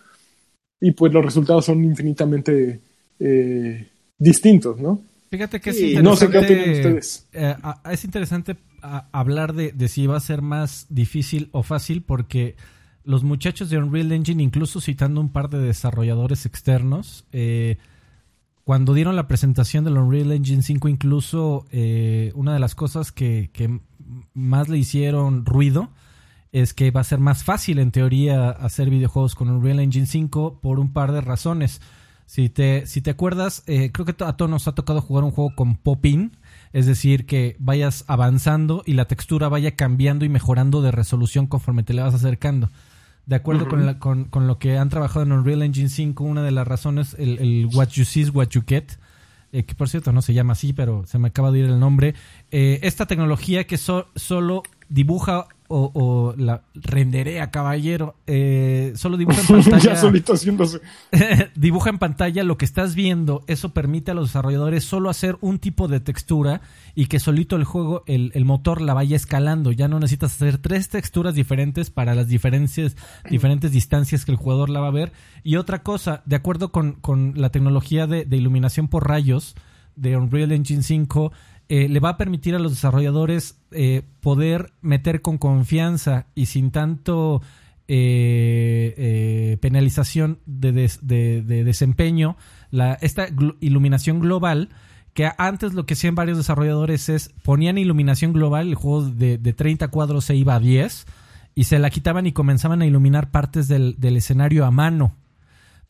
Y 0.79 0.91
pues 0.91 1.11
los 1.13 1.25
resultados 1.25 1.65
son 1.65 1.83
infinitamente 1.83 2.81
eh, 3.19 3.87
distintos, 4.17 4.79
¿no? 4.79 5.01
Fíjate 5.29 5.59
que 5.61 5.69
es 5.71 5.77
Sí, 5.77 5.93
interesante. 5.95 6.03
no 6.03 6.15
sé 6.15 6.29
qué 6.29 6.37
opinan 6.39 6.69
ustedes. 6.69 7.27
eh, 7.33 7.55
es 7.91 8.03
interesante 8.05 8.55
hablar 8.81 9.53
de, 9.53 9.87
si 9.87 10.07
va 10.07 10.17
a 10.17 10.21
ser 10.21 10.41
más 10.41 10.87
difícil 10.89 11.49
o 11.51 11.63
fácil 11.63 12.03
porque 12.03 12.55
los 13.03 13.23
muchachos 13.23 13.69
de 13.69 13.77
Unreal 13.77 14.11
Engine, 14.11 14.43
incluso 14.43 14.81
citando 14.81 15.21
un 15.21 15.29
par 15.29 15.49
de 15.49 15.59
desarrolladores 15.59 16.45
externos, 16.45 17.25
eh, 17.31 17.77
cuando 18.63 18.93
dieron 18.93 19.15
la 19.15 19.27
presentación 19.27 19.83
del 19.83 19.97
Unreal 19.97 20.31
Engine 20.31 20.61
5, 20.61 20.87
incluso 20.87 21.65
eh, 21.71 22.31
una 22.35 22.53
de 22.53 22.59
las 22.59 22.75
cosas 22.75 23.11
que, 23.11 23.49
más 24.33 24.69
le 24.69 24.77
hicieron 24.77 25.45
ruido 25.45 25.89
es 26.51 26.73
que 26.73 26.91
va 26.91 27.01
a 27.01 27.05
ser 27.05 27.19
más 27.19 27.43
fácil 27.43 27.79
en 27.79 27.91
teoría 27.91 28.49
hacer 28.49 28.89
videojuegos 28.89 29.35
con 29.35 29.49
Unreal 29.49 29.79
Engine 29.79 30.05
5 30.05 30.59
por 30.61 30.79
un 30.79 30.91
par 30.91 31.11
de 31.11 31.21
razones. 31.21 31.81
Si 32.25 32.49
te, 32.49 32.85
si 32.87 33.01
te 33.01 33.09
acuerdas, 33.09 33.63
eh, 33.67 33.91
creo 33.91 34.05
que 34.05 34.23
a 34.23 34.33
todos 34.33 34.51
nos 34.51 34.67
ha 34.67 34.75
tocado 34.75 35.01
jugar 35.01 35.23
un 35.23 35.31
juego 35.31 35.55
con 35.55 35.75
pop-in, 35.75 36.37
es 36.73 36.85
decir, 36.85 37.25
que 37.25 37.55
vayas 37.59 38.05
avanzando 38.07 38.83
y 38.85 38.93
la 38.93 39.05
textura 39.05 39.49
vaya 39.49 39.75
cambiando 39.75 40.25
y 40.25 40.29
mejorando 40.29 40.81
de 40.81 40.91
resolución 40.91 41.47
conforme 41.47 41.83
te 41.83 41.93
le 41.93 42.01
vas 42.01 42.13
acercando. 42.13 42.69
De 43.25 43.35
acuerdo 43.35 43.67
con, 43.67 43.85
la- 43.85 43.99
con, 43.99 44.25
con 44.25 44.47
lo 44.47 44.57
que 44.57 44.77
han 44.77 44.89
trabajado 44.89 45.23
en 45.23 45.31
Unreal 45.31 45.61
Engine 45.61 45.89
5, 45.89 46.23
una 46.23 46.43
de 46.43 46.51
las 46.51 46.67
razones, 46.67 47.15
el, 47.19 47.37
el 47.39 47.69
What 47.73 47.89
You 47.89 48.03
See 48.05 48.21
is 48.23 48.29
What 48.33 48.47
You 48.49 48.63
Get, 48.67 48.85
eh, 49.51 49.63
que 49.63 49.75
por 49.75 49.89
cierto 49.89 50.11
no 50.11 50.21
se 50.21 50.33
llama 50.33 50.53
así, 50.53 50.73
pero 50.73 51.05
se 51.05 51.19
me 51.19 51.27
acaba 51.27 51.51
de 51.51 51.59
ir 51.59 51.65
el 51.65 51.79
nombre. 51.79 52.15
Eh, 52.51 52.79
esta 52.83 53.05
tecnología 53.05 53.65
que 53.67 53.77
so- 53.77 54.07
solo 54.15 54.63
dibuja 54.89 55.45
o, 55.71 55.91
o 55.93 56.35
la 56.35 56.63
renderea, 56.75 57.49
caballero, 57.49 58.15
eh, 58.27 58.91
solo 58.95 59.15
dibuja 59.15 59.39
en 59.41 59.47
pantalla. 59.63 59.79
ya 59.79 59.95
solito 59.95 60.33
haciéndose. 60.33 60.81
dibuja 61.55 61.89
en 61.89 61.97
pantalla 61.97 62.43
lo 62.43 62.57
que 62.57 62.65
estás 62.65 62.93
viendo. 62.93 63.43
Eso 63.47 63.69
permite 63.73 64.11
a 64.11 64.13
los 64.13 64.29
desarrolladores 64.29 64.83
solo 64.83 65.09
hacer 65.09 65.37
un 65.39 65.59
tipo 65.59 65.87
de 65.87 66.01
textura 66.01 66.61
y 66.93 67.05
que 67.05 67.19
solito 67.19 67.55
el 67.55 67.63
juego, 67.63 68.03
el, 68.05 68.31
el 68.35 68.43
motor 68.43 68.81
la 68.81 68.93
vaya 68.93 69.15
escalando. 69.15 69.71
Ya 69.71 69.87
no 69.87 69.99
necesitas 69.99 70.33
hacer 70.35 70.57
tres 70.57 70.89
texturas 70.89 71.35
diferentes 71.35 71.89
para 71.89 72.13
las 72.15 72.27
diferencias, 72.27 72.97
diferentes 73.29 73.71
distancias 73.71 74.25
que 74.25 74.31
el 74.31 74.37
jugador 74.37 74.69
la 74.69 74.81
va 74.81 74.87
a 74.87 74.91
ver. 74.91 75.13
Y 75.43 75.55
otra 75.55 75.83
cosa, 75.83 76.21
de 76.25 76.35
acuerdo 76.35 76.71
con, 76.71 76.93
con 76.93 77.33
la 77.35 77.49
tecnología 77.49 78.07
de, 78.07 78.25
de 78.25 78.37
iluminación 78.37 78.89
por 78.89 79.07
rayos 79.07 79.55
de 79.95 80.17
Unreal 80.17 80.51
Engine 80.51 80.83
5, 80.83 81.31
eh, 81.73 81.87
le 81.87 81.99
va 82.01 82.09
a 82.09 82.17
permitir 82.17 82.53
a 82.53 82.59
los 82.59 82.73
desarrolladores 82.73 83.55
eh, 83.71 84.01
poder 84.19 84.73
meter 84.81 85.21
con 85.21 85.37
confianza 85.37 86.25
y 86.35 86.47
sin 86.47 86.71
tanto 86.71 87.41
eh, 87.87 88.93
eh, 88.97 89.57
penalización 89.61 90.39
de, 90.45 90.71
des- 90.73 90.99
de- 91.07 91.41
de 91.41 91.63
desempeño 91.63 92.35
esta 93.01 93.27
iluminación 93.59 94.19
global 94.19 94.67
que 95.13 95.29
antes 95.37 95.73
lo 95.73 95.85
que 95.85 95.93
hacían 95.95 96.15
varios 96.15 96.37
desarrolladores 96.37 97.09
es 97.09 97.29
ponían 97.43 97.77
iluminación 97.77 98.31
global, 98.33 98.67
el 98.69 98.75
juego 98.75 99.03
de, 99.09 99.37
de 99.37 99.53
30 99.53 99.89
cuadros 99.89 100.25
se 100.25 100.35
iba 100.35 100.55
a 100.55 100.59
10 100.59 101.05
y 101.53 101.65
se 101.65 101.79
la 101.79 101.89
quitaban 101.89 102.25
y 102.27 102.31
comenzaban 102.31 102.81
a 102.81 102.85
iluminar 102.85 103.29
partes 103.31 103.67
del 103.67 104.15
escenario 104.17 104.65
a 104.65 104.71
mano. 104.71 105.13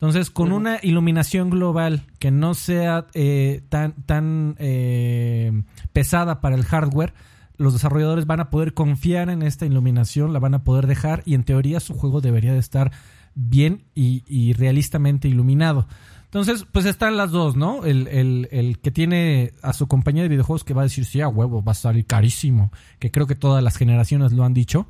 Entonces, 0.02 0.30
con 0.30 0.50
una 0.50 0.80
iluminación 0.82 1.48
global 1.48 2.02
que 2.18 2.32
no 2.32 2.54
sea 2.54 3.06
eh, 3.14 3.62
tan, 3.68 3.92
tan 4.04 4.56
eh, 4.58 5.62
pesada 5.92 6.40
para 6.40 6.56
el 6.56 6.64
hardware, 6.64 7.14
los 7.56 7.72
desarrolladores 7.72 8.26
van 8.26 8.40
a 8.40 8.50
poder 8.50 8.74
confiar 8.74 9.30
en 9.30 9.42
esta 9.42 9.64
iluminación, 9.64 10.32
la 10.32 10.40
van 10.40 10.54
a 10.54 10.64
poder 10.64 10.88
dejar 10.88 11.22
y 11.24 11.34
en 11.34 11.44
teoría 11.44 11.78
su 11.78 11.94
juego 11.94 12.20
debería 12.20 12.52
de 12.52 12.58
estar 12.58 12.90
bien 13.36 13.84
y, 13.94 14.24
y 14.26 14.54
realistamente 14.54 15.28
iluminado. 15.28 15.86
Entonces, 16.24 16.66
pues 16.72 16.84
están 16.84 17.16
las 17.16 17.30
dos, 17.30 17.54
¿no? 17.54 17.84
El, 17.84 18.08
el, 18.08 18.48
el 18.50 18.80
que 18.80 18.90
tiene 18.90 19.52
a 19.62 19.72
su 19.72 19.86
compañía 19.86 20.24
de 20.24 20.30
videojuegos 20.30 20.64
que 20.64 20.74
va 20.74 20.82
a 20.82 20.84
decir, 20.84 21.04
sí, 21.04 21.20
a 21.20 21.28
huevo, 21.28 21.62
va 21.62 21.72
a 21.72 21.76
salir 21.76 22.06
carísimo, 22.06 22.72
que 22.98 23.12
creo 23.12 23.28
que 23.28 23.36
todas 23.36 23.62
las 23.62 23.76
generaciones 23.76 24.32
lo 24.32 24.42
han 24.42 24.52
dicho. 24.52 24.88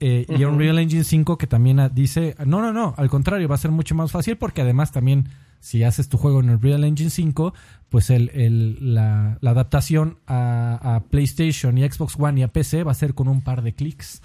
Eh, 0.00 0.24
Y 0.28 0.44
Unreal 0.44 0.78
Engine 0.78 1.04
5 1.04 1.36
que 1.38 1.46
también 1.46 1.78
dice, 1.94 2.34
no, 2.46 2.60
no, 2.62 2.72
no, 2.72 2.94
al 2.96 3.10
contrario, 3.10 3.48
va 3.48 3.54
a 3.56 3.58
ser 3.58 3.70
mucho 3.70 3.94
más 3.94 4.10
fácil 4.10 4.36
porque 4.36 4.62
además 4.62 4.92
también 4.92 5.28
si 5.60 5.84
haces 5.84 6.08
tu 6.08 6.16
juego 6.16 6.40
en 6.40 6.48
Unreal 6.48 6.84
Engine 6.84 7.10
5, 7.10 7.52
pues 7.90 8.08
el, 8.08 8.30
el- 8.30 8.94
la, 8.94 9.36
la 9.42 9.50
adaptación 9.50 10.18
a, 10.26 10.96
a 10.96 11.00
PlayStation 11.04 11.76
y 11.76 11.86
Xbox 11.86 12.16
One 12.18 12.40
y 12.40 12.42
a 12.44 12.48
PC 12.48 12.82
va 12.82 12.92
a 12.92 12.94
ser 12.94 13.12
con 13.14 13.28
un 13.28 13.42
par 13.42 13.60
de 13.62 13.74
clics. 13.74 14.22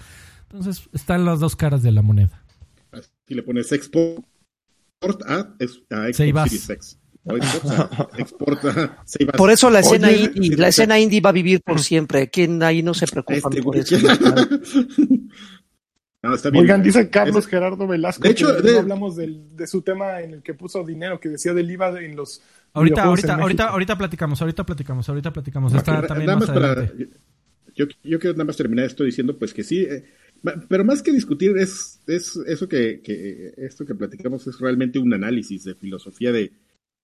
Entonces 0.50 0.88
están 0.94 1.26
las 1.26 1.40
dos 1.40 1.54
caras 1.56 1.82
de 1.82 1.92
la 1.92 2.00
moneda. 2.00 2.42
Así 2.92 3.34
le 3.34 3.42
pones 3.42 3.70
export 3.72 4.24
a, 5.28 5.34
a 5.34 5.46
Xbox. 6.12 6.16
Series 6.16 6.70
X. 6.70 6.98
O 7.28 7.34
Xbox 7.36 7.70
a- 7.70 8.08
export 8.18 8.64
a 8.64 8.72
Save 9.04 9.30
as. 9.32 9.36
Por 9.36 9.50
eso 9.50 9.68
la 9.68 9.80
escena 9.80 10.08
Oye, 10.08 10.30
indie, 10.34 10.56
la 10.56 10.68
escena 10.68 10.98
indie 10.98 11.20
va 11.20 11.30
a 11.30 11.32
vivir 11.34 11.60
por 11.60 11.80
siempre. 11.80 12.30
Quien 12.30 12.62
ahí 12.62 12.82
no 12.84 12.94
se 12.94 13.06
preocupa 13.08 13.36
Este 13.50 13.62
por 13.62 13.76
eso. 13.76 13.96
No, 16.28 16.34
está 16.34 16.50
bien. 16.50 16.62
Oigan, 16.62 16.82
dice 16.82 17.08
Carlos 17.10 17.44
Es- 17.44 17.50
Gerardo 17.50 17.86
Velasco 17.86 18.22
De 18.22 18.30
hecho, 18.30 18.52
de- 18.52 18.72
no 18.72 18.78
hablamos 18.80 19.16
del- 19.16 19.56
de 19.56 19.66
su 19.66 19.82
tema 19.82 20.20
en 20.20 20.34
el 20.34 20.42
que 20.42 20.54
puso 20.54 20.84
dinero, 20.84 21.20
que 21.20 21.28
decía 21.28 21.52
del 21.54 21.70
IVA 21.70 22.00
en 22.02 22.16
los 22.16 22.42
Ahorita, 22.72 23.04
ahorita, 23.04 23.34
en 23.34 23.40
ahorita, 23.40 23.64
ahorita 23.68 23.96
platicamos, 23.98 24.40
ahorita 24.42 24.66
platicamos, 24.66 25.08
ahorita 25.08 25.32
platicamos. 25.32 25.72
No, 25.72 25.78
Está 25.78 26.00
que- 26.02 26.06
también 26.08 26.26
nada 26.26 26.38
más 26.38 26.48
más 26.48 26.56
para- 26.58 26.72
adelante. 26.72 27.08
yo, 27.74 27.86
yo 28.04 28.18
quiero 28.18 28.34
nada 28.34 28.44
más 28.44 28.56
terminar 28.56 28.84
esto 28.86 29.04
diciendo 29.04 29.38
pues 29.38 29.54
que 29.54 29.64
sí, 29.64 29.80
eh, 29.82 30.04
pero 30.68 30.84
más 30.84 31.02
que 31.02 31.12
discutir 31.12 31.56
es, 31.56 32.00
es 32.06 32.36
eso 32.46 32.68
que, 32.68 33.00
que 33.02 33.54
esto 33.56 33.86
que 33.86 33.94
platicamos 33.94 34.46
es 34.46 34.58
realmente 34.60 34.98
un 34.98 35.12
análisis 35.14 35.64
de 35.64 35.74
filosofía 35.74 36.32
de, 36.32 36.52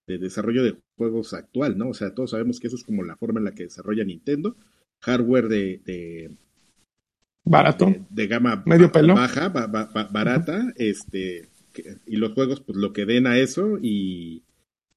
de 0.07 0.17
desarrollo 0.17 0.63
de 0.63 0.75
juegos 0.97 1.33
actual, 1.33 1.77
¿no? 1.77 1.89
O 1.89 1.93
sea, 1.93 2.13
todos 2.13 2.31
sabemos 2.31 2.59
que 2.59 2.67
eso 2.67 2.75
es 2.75 2.83
como 2.83 3.03
la 3.03 3.15
forma 3.15 3.39
en 3.39 3.45
la 3.45 3.51
que 3.53 3.63
desarrolla 3.63 4.03
Nintendo, 4.03 4.55
hardware 5.01 5.47
de, 5.47 5.81
de, 5.85 6.31
Barato. 7.45 7.85
de, 7.87 8.01
de 8.09 8.27
gama 8.27 8.63
Medio 8.65 8.87
ba- 8.87 8.91
pelo. 8.93 9.15
baja, 9.15 9.49
ba- 9.49 9.67
ba- 9.67 9.89
ba- 9.93 10.09
barata, 10.11 10.73
este, 10.77 11.49
que- 11.73 11.97
y 12.05 12.15
los 12.17 12.33
juegos 12.33 12.61
pues 12.61 12.77
lo 12.77 12.93
que 12.93 13.05
den 13.05 13.27
a 13.27 13.37
eso 13.37 13.77
y, 13.81 14.43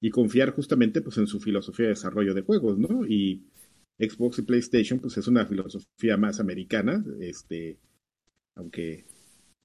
y 0.01 0.11
confiar 0.11 0.51
justamente 0.53 1.01
pues 1.01 1.19
en 1.19 1.27
su 1.27 1.41
filosofía 1.41 1.87
de 1.87 1.91
desarrollo 1.91 2.35
de 2.35 2.43
juegos, 2.43 2.79
¿no? 2.79 3.05
Y 3.07 3.43
Xbox 3.99 4.39
y 4.39 4.43
PlayStation 4.43 4.99
pues 5.01 5.17
es 5.17 5.27
una 5.27 5.47
filosofía 5.47 6.17
más 6.17 6.39
americana, 6.39 7.05
este, 7.21 7.79
aunque 8.55 9.05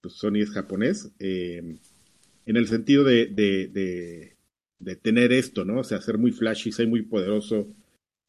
pues 0.01 0.15
Sony 0.15 0.37
es 0.41 0.49
japonés, 0.51 1.11
eh, 1.19 1.77
en 2.47 2.57
el 2.57 2.67
sentido 2.67 3.03
de, 3.03 3.27
de, 3.27 3.67
de, 3.67 4.35
de 4.79 4.95
tener 4.95 5.31
esto, 5.31 5.63
¿no? 5.65 5.81
O 5.81 5.83
sea, 5.83 6.01
ser 6.01 6.17
muy 6.17 6.31
flashy, 6.31 6.71
ser 6.71 6.87
muy 6.87 7.03
poderoso 7.03 7.67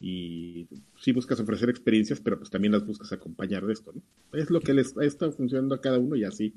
y 0.04 0.68
sí 1.00 1.12
buscas 1.12 1.38
ofrecer 1.38 1.70
experiencias, 1.70 2.20
pero 2.20 2.36
pues 2.36 2.50
también 2.50 2.72
las 2.72 2.84
buscas 2.84 3.12
acompañar 3.12 3.64
de 3.64 3.72
esto, 3.72 3.92
¿no? 3.94 4.02
Es 4.38 4.50
lo 4.50 4.60
que 4.60 4.74
les 4.74 4.96
ha 4.98 5.04
estado 5.04 5.30
funcionando 5.32 5.76
a 5.76 5.80
cada 5.80 5.98
uno 6.00 6.16
y 6.16 6.24
así 6.24 6.54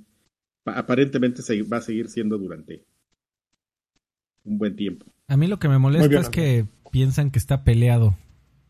pa- 0.64 0.80
aparentemente 0.80 1.44
se 1.44 1.62
va 1.62 1.78
a 1.78 1.82
seguir 1.82 2.10
siendo 2.10 2.40
durante 2.40 2.84
un 4.44 4.58
buen 4.58 4.76
tiempo. 4.76 5.06
A 5.28 5.38
mí 5.38 5.48
lo 5.48 5.60
que 5.60 5.70
me 5.70 5.78
molesta 5.78 6.08
bien, 6.08 6.22
es 6.22 6.30
que 6.30 6.66
piensan 6.92 7.30
que 7.32 7.40
está 7.40 7.64
peleado. 7.64 8.18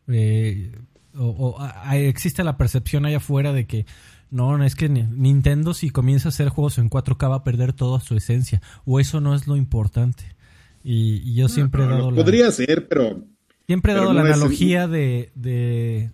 Eh, 0.08 0.72
o 1.14 1.24
o, 1.28 1.60
a- 1.60 1.90
a- 1.90 1.98
existe 1.98 2.44
la 2.44 2.56
percepción 2.58 3.06
allá 3.06 3.16
afuera 3.18 3.52
de 3.54 3.66
que 3.66 3.86
no, 4.30 4.58
no, 4.58 4.64
es 4.64 4.74
que 4.74 4.88
ni- 4.88 5.04
Nintendo 5.04 5.72
si 5.72 5.88
comienza 5.90 6.28
a 6.28 6.30
hacer 6.30 6.48
juegos 6.50 6.78
en 6.78 6.90
4K 6.90 7.28
va 7.30 7.36
a 7.36 7.44
perder 7.44 7.72
toda 7.72 8.00
su 8.00 8.14
esencia. 8.16 8.60
O 8.84 9.00
eso 9.00 9.20
no 9.20 9.34
es 9.34 9.46
lo 9.46 9.56
importante. 9.56 10.24
Y, 10.84 11.16
y 11.24 11.34
yo 11.34 11.48
siempre 11.48 11.82
he 11.82 11.86
No, 11.86 11.92
dado 11.92 12.10
lo 12.10 12.16
la, 12.16 12.22
podría 12.22 12.50
ser, 12.50 12.86
pero 12.88 13.24
siempre 13.66 13.92
he 13.92 13.94
dado 13.94 14.12
la 14.12 14.22
analogía 14.22 14.88
de, 14.88 15.30
de, 15.34 16.10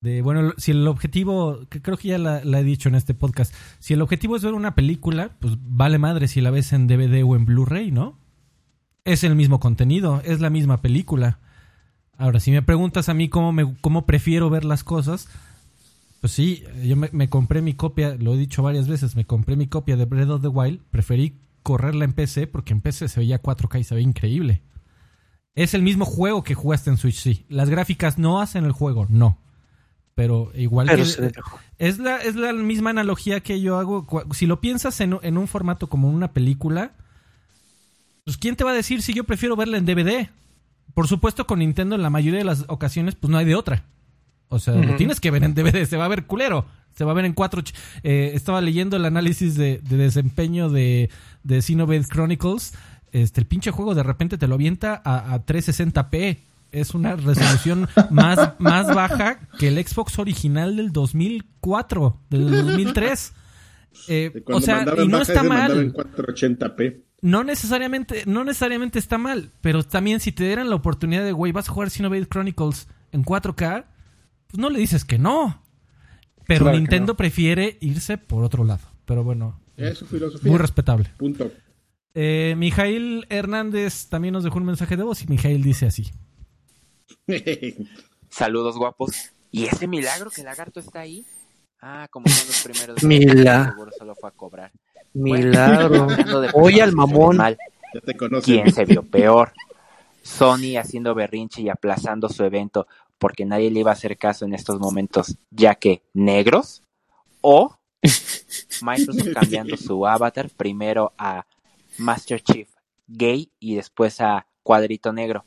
de, 0.00 0.22
bueno, 0.22 0.52
si 0.56 0.72
el 0.72 0.86
objetivo, 0.88 1.60
que 1.68 1.80
creo 1.82 1.96
que 1.96 2.08
ya 2.08 2.18
la, 2.18 2.44
la 2.44 2.60
he 2.60 2.64
dicho 2.64 2.88
en 2.88 2.94
este 2.94 3.14
podcast, 3.14 3.54
si 3.78 3.94
el 3.94 4.02
objetivo 4.02 4.36
es 4.36 4.42
ver 4.42 4.54
una 4.54 4.74
película, 4.74 5.30
pues 5.40 5.54
vale 5.60 5.98
madre 5.98 6.28
si 6.28 6.40
la 6.40 6.50
ves 6.50 6.72
en 6.72 6.86
DVD 6.86 7.22
o 7.24 7.36
en 7.36 7.44
Blu-ray, 7.46 7.90
¿no? 7.90 8.18
Es 9.04 9.22
el 9.24 9.36
mismo 9.36 9.60
contenido, 9.60 10.20
es 10.24 10.40
la 10.40 10.50
misma 10.50 10.82
película. 10.82 11.38
Ahora, 12.18 12.40
si 12.40 12.50
me 12.50 12.62
preguntas 12.62 13.08
a 13.08 13.14
mí 13.14 13.28
cómo, 13.28 13.52
me, 13.52 13.76
cómo 13.80 14.06
prefiero 14.06 14.48
ver 14.50 14.64
las 14.64 14.82
cosas, 14.84 15.28
Pues 16.20 16.32
sí, 16.32 16.64
yo 16.84 16.96
me, 16.96 17.10
me 17.12 17.28
compré 17.28 17.60
mi 17.62 17.74
copia, 17.74 18.16
lo 18.18 18.34
he 18.34 18.38
dicho 18.38 18.62
varias 18.62 18.88
veces, 18.88 19.14
me 19.14 19.24
compré 19.26 19.54
mi 19.54 19.66
copia 19.68 19.96
de 19.96 20.06
Breath 20.06 20.30
of 20.30 20.42
the 20.42 20.48
Wild, 20.48 20.80
preferí 20.90 21.34
correrla 21.62 22.04
en 22.04 22.14
PC 22.14 22.46
porque 22.46 22.72
en 22.72 22.80
PC 22.80 23.08
se 23.08 23.20
veía 23.20 23.42
4K 23.42 23.80
y 23.80 23.84
se 23.84 23.94
ve 23.94 24.00
increíble. 24.02 24.62
Es 25.56 25.74
el 25.74 25.82
mismo 25.82 26.04
juego 26.04 26.44
que 26.44 26.54
jugaste 26.54 26.90
en 26.90 26.98
Switch, 26.98 27.16
sí. 27.18 27.44
Las 27.48 27.68
gráficas 27.70 28.18
no 28.18 28.40
hacen 28.40 28.64
el 28.64 28.72
juego, 28.72 29.06
no. 29.08 29.38
Pero 30.14 30.50
igual 30.54 30.86
Pero 30.86 31.02
que- 31.04 31.32
es 31.78 31.98
la, 31.98 32.18
es 32.18 32.36
la 32.36 32.52
misma 32.52 32.90
analogía 32.90 33.40
que 33.40 33.60
yo 33.60 33.78
hago. 33.78 34.06
Si 34.32 34.46
lo 34.46 34.60
piensas 34.60 35.00
en, 35.00 35.18
en 35.22 35.36
un 35.36 35.48
formato 35.48 35.88
como 35.88 36.08
una 36.08 36.32
película, 36.32 36.92
pues 38.24 38.36
¿quién 38.36 38.56
te 38.56 38.64
va 38.64 38.70
a 38.70 38.74
decir 38.74 39.02
si 39.02 39.12
yo 39.14 39.24
prefiero 39.24 39.56
verla 39.56 39.76
en 39.78 39.86
DVD? 39.86 40.28
Por 40.94 41.06
supuesto, 41.08 41.46
con 41.46 41.58
Nintendo 41.58 41.96
en 41.96 42.02
la 42.02 42.10
mayoría 42.10 42.38
de 42.38 42.44
las 42.46 42.64
ocasiones, 42.68 43.14
pues 43.14 43.30
no 43.30 43.36
hay 43.38 43.44
de 43.44 43.54
otra. 43.54 43.84
O 44.48 44.58
sea, 44.58 44.74
lo 44.74 44.80
Ujú. 44.88 44.96
tienes 44.96 45.20
que 45.20 45.30
ver 45.30 45.44
en 45.44 45.54
DVD, 45.54 45.84
se 45.86 45.96
va 45.96 46.04
a 46.06 46.08
ver 46.08 46.24
culero. 46.26 46.66
Se 46.94 47.04
va 47.04 47.10
a 47.10 47.14
ver 47.14 47.26
en 47.26 47.34
cuatro. 47.34 47.62
eh, 48.04 48.30
estaba 48.34 48.60
leyendo 48.62 48.96
el 48.96 49.04
análisis 49.04 49.54
de, 49.56 49.78
de 49.78 49.96
desempeño 49.98 50.70
de, 50.70 51.10
de 51.42 51.60
Xenoblade 51.60 52.06
Chronicles. 52.06 52.72
Este, 53.16 53.40
el 53.40 53.46
pinche 53.46 53.70
juego 53.70 53.94
de 53.94 54.02
repente 54.02 54.36
te 54.36 54.46
lo 54.46 54.56
avienta 54.56 55.00
a, 55.02 55.32
a 55.32 55.46
360p. 55.46 56.36
Es 56.72 56.94
una 56.94 57.16
resolución 57.16 57.88
más, 58.10 58.52
más 58.58 58.94
baja 58.94 59.40
que 59.58 59.68
el 59.68 59.82
Xbox 59.86 60.18
original 60.18 60.76
del 60.76 60.92
2004, 60.92 62.20
del 62.30 62.50
2003. 62.50 63.32
Eh, 64.08 64.42
o 64.48 64.60
sea, 64.60 64.82
y 65.02 65.08
no 65.08 65.18
baja, 65.18 65.22
está 65.22 65.42
mandaba 65.42 65.80
en 65.80 65.86
mal. 65.86 65.94
480p. 65.94 67.00
No 67.22 67.44
necesariamente, 67.44 68.24
no 68.26 68.44
necesariamente 68.44 68.98
está 68.98 69.16
mal, 69.16 69.52
pero 69.62 69.82
también 69.84 70.20
si 70.20 70.32
te 70.32 70.44
dieran 70.44 70.68
la 70.68 70.76
oportunidad 70.76 71.24
de, 71.24 71.32
güey, 71.32 71.50
vas 71.50 71.70
a 71.70 71.72
jugar 71.72 71.88
Xenoblade 71.88 72.26
Chronicles 72.28 72.88
en 73.12 73.24
4K, 73.24 73.86
pues 74.48 74.58
no 74.60 74.68
le 74.68 74.80
dices 74.80 75.06
que 75.06 75.18
no. 75.18 75.62
Pero 76.46 76.66
Claro 76.66 76.76
Nintendo 76.78 77.12
no. 77.14 77.16
prefiere 77.16 77.78
irse 77.80 78.18
por 78.18 78.44
otro 78.44 78.64
lado. 78.64 78.82
Pero 79.06 79.24
bueno, 79.24 79.58
Es 79.78 79.96
su 79.96 80.04
filosofía. 80.06 80.50
muy 80.50 80.58
respetable. 80.60 81.10
Punto. 81.16 81.50
Eh, 82.18 82.54
Mijail 82.56 83.26
Hernández 83.28 84.08
también 84.08 84.32
nos 84.32 84.42
dejó 84.42 84.56
un 84.56 84.64
mensaje 84.64 84.96
de 84.96 85.02
voz 85.02 85.22
y 85.22 85.26
Mijail 85.26 85.62
dice 85.62 85.84
así. 85.84 86.12
Saludos 88.30 88.78
guapos. 88.78 89.32
¿Y 89.50 89.66
ese 89.66 89.86
milagro 89.86 90.30
que 90.30 90.40
el 90.40 90.46
lagarto 90.46 90.80
está 90.80 91.00
ahí? 91.00 91.26
Ah, 91.82 92.08
como 92.10 92.26
son 92.26 92.46
los 92.46 92.62
primeros. 92.62 93.02
Mila. 93.02 93.70
Seguro 93.70 93.90
solo 93.98 94.14
fue 94.14 94.30
a 94.30 94.32
cobrar. 94.32 94.72
Milagro. 95.12 96.06
De 96.06 96.50
Oye 96.54 96.80
al 96.80 96.94
mamón. 96.94 97.36
mal, 97.36 97.58
ya 97.92 98.00
te. 98.00 98.16
¿Quién 98.42 98.72
se 98.72 98.86
vio 98.86 99.02
peor? 99.02 99.52
Sony 100.22 100.78
haciendo 100.78 101.14
berrinche 101.14 101.60
y 101.60 101.68
aplazando 101.68 102.30
su 102.30 102.44
evento 102.44 102.86
porque 103.18 103.44
nadie 103.44 103.70
le 103.70 103.80
iba 103.80 103.90
a 103.90 103.94
hacer 103.94 104.16
caso 104.16 104.46
en 104.46 104.54
estos 104.54 104.80
momentos, 104.80 105.36
ya 105.50 105.74
que 105.74 106.02
negros 106.14 106.82
o 107.42 107.76
Microsoft 108.80 109.28
cambiando 109.34 109.76
su 109.76 110.06
avatar 110.06 110.48
primero 110.48 111.12
a 111.18 111.44
Master 111.98 112.40
Chief 112.42 112.68
gay 113.06 113.50
y 113.58 113.76
después 113.76 114.20
a 114.20 114.46
Cuadrito 114.62 115.12
Negro. 115.12 115.44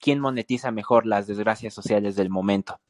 ¿Quién 0.00 0.20
monetiza 0.20 0.70
mejor 0.70 1.06
las 1.06 1.26
desgracias 1.26 1.74
sociales 1.74 2.16
del 2.16 2.30
momento? 2.30 2.80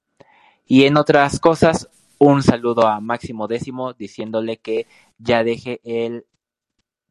Y 0.66 0.84
en 0.84 0.96
otras 0.96 1.40
cosas, 1.40 1.88
un 2.18 2.42
saludo 2.42 2.86
a 2.86 3.00
Máximo 3.00 3.48
Décimo 3.48 3.94
diciéndole 3.94 4.58
que 4.58 4.86
ya 5.18 5.42
deje 5.44 5.80
el 5.84 6.26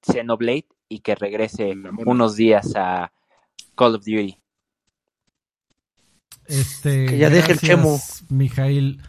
Xenoblade 0.01 0.67
y 0.89 0.99
que 0.99 1.15
regrese 1.15 1.73
unos 2.05 2.35
días 2.35 2.75
a 2.75 3.11
Call 3.75 3.95
of 3.95 4.05
Duty. 4.05 4.37
Este, 6.45 7.05
Que 7.05 7.17
ya 7.17 7.29
deje 7.29 7.53
el 7.53 7.59
chemo. 7.59 7.99
Mijail. 8.29 9.01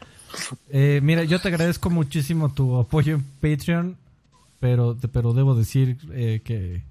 Eh, 0.70 1.00
mira, 1.02 1.24
yo 1.24 1.40
te 1.40 1.48
agradezco 1.48 1.90
muchísimo 1.90 2.52
tu 2.52 2.78
apoyo 2.78 3.14
en 3.14 3.22
Patreon, 3.22 3.96
pero, 4.60 4.96
pero 5.12 5.32
debo 5.32 5.54
decir 5.54 5.98
eh, 6.12 6.40
que, 6.44 6.84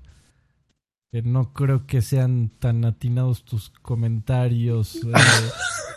que 1.11 1.22
no 1.22 1.53
creo 1.53 1.85
que 1.85 2.02
sean 2.02 2.49
tan 2.60 2.85
atinados 2.85 3.44
tus 3.45 3.69
comentarios. 3.81 4.95
eh. 4.95 4.99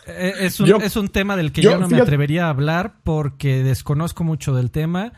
Eh, 0.07 0.33
es, 0.41 0.59
un, 0.59 0.65
Yo- 0.65 0.77
es 0.77 0.95
un 0.95 1.09
tema 1.09 1.37
del 1.37 1.51
que 1.51 1.61
yo, 1.61 1.71
yo, 1.71 1.75
no 1.77 1.83
me 1.87 1.89
fíjate- 1.89 2.01
atrevería 2.01 2.47
a 2.47 2.49
hablar 2.49 3.01
porque 3.03 3.63
desconozco 3.63 4.23
mucho 4.23 4.55
del 4.55 4.71
tema, 4.71 5.13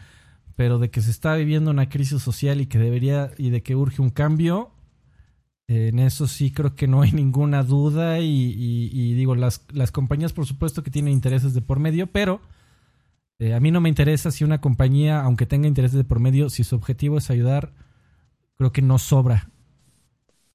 pero 0.58 0.78
de 0.78 0.90
que 0.92 1.02
se 1.02 1.10
está 1.10 1.36
viviendo 1.36 1.72
una 1.72 1.88
crisis 1.88 2.22
social 2.22 2.60
y 2.60 2.66
que 2.66 2.78
debería 2.80 3.32
y 3.38 3.50
de 3.50 3.64
que 3.64 3.78
urge 3.78 4.02
un 4.02 4.10
cambio, 4.10 4.72
en 5.70 6.00
eso 6.00 6.28
sí 6.28 6.52
creo 6.52 6.76
que 6.76 6.88
no 6.90 7.02
hay 7.02 7.14
ninguna 7.14 7.64
duda 7.64 8.20
y, 8.20 8.26
y- 8.28 8.90
y 8.92 9.14
digo, 9.14 9.36
las, 9.36 9.64
las 9.72 9.94
compañías 9.94 10.34
por 10.34 10.46
supuesto 10.46 10.84
que 10.84 10.92
tienen 10.92 11.14
intereses 11.14 11.54
de 11.54 11.62
por 11.62 11.80
medio, 11.80 12.08
pero 12.08 12.42
eh, 13.48 13.54
a 13.54 13.60
mí 13.60 13.72
no 13.72 13.82
me 13.82 13.90
interesa 13.90 14.32
si 14.32 14.44
una 14.44 14.62
compañía, 14.62 15.22
aunque 15.22 15.46
tenga 15.46 15.68
intereses 15.68 15.98
de 15.98 16.04
por 16.04 16.20
medio, 16.20 16.50
si 16.50 16.64
su 16.64 16.76
objetivo 16.76 17.18
es 17.18 17.30
ayudar, 17.30 17.74
creo 18.58 18.72
que 18.72 18.82
no 18.82 18.98
sobra. 19.00 19.50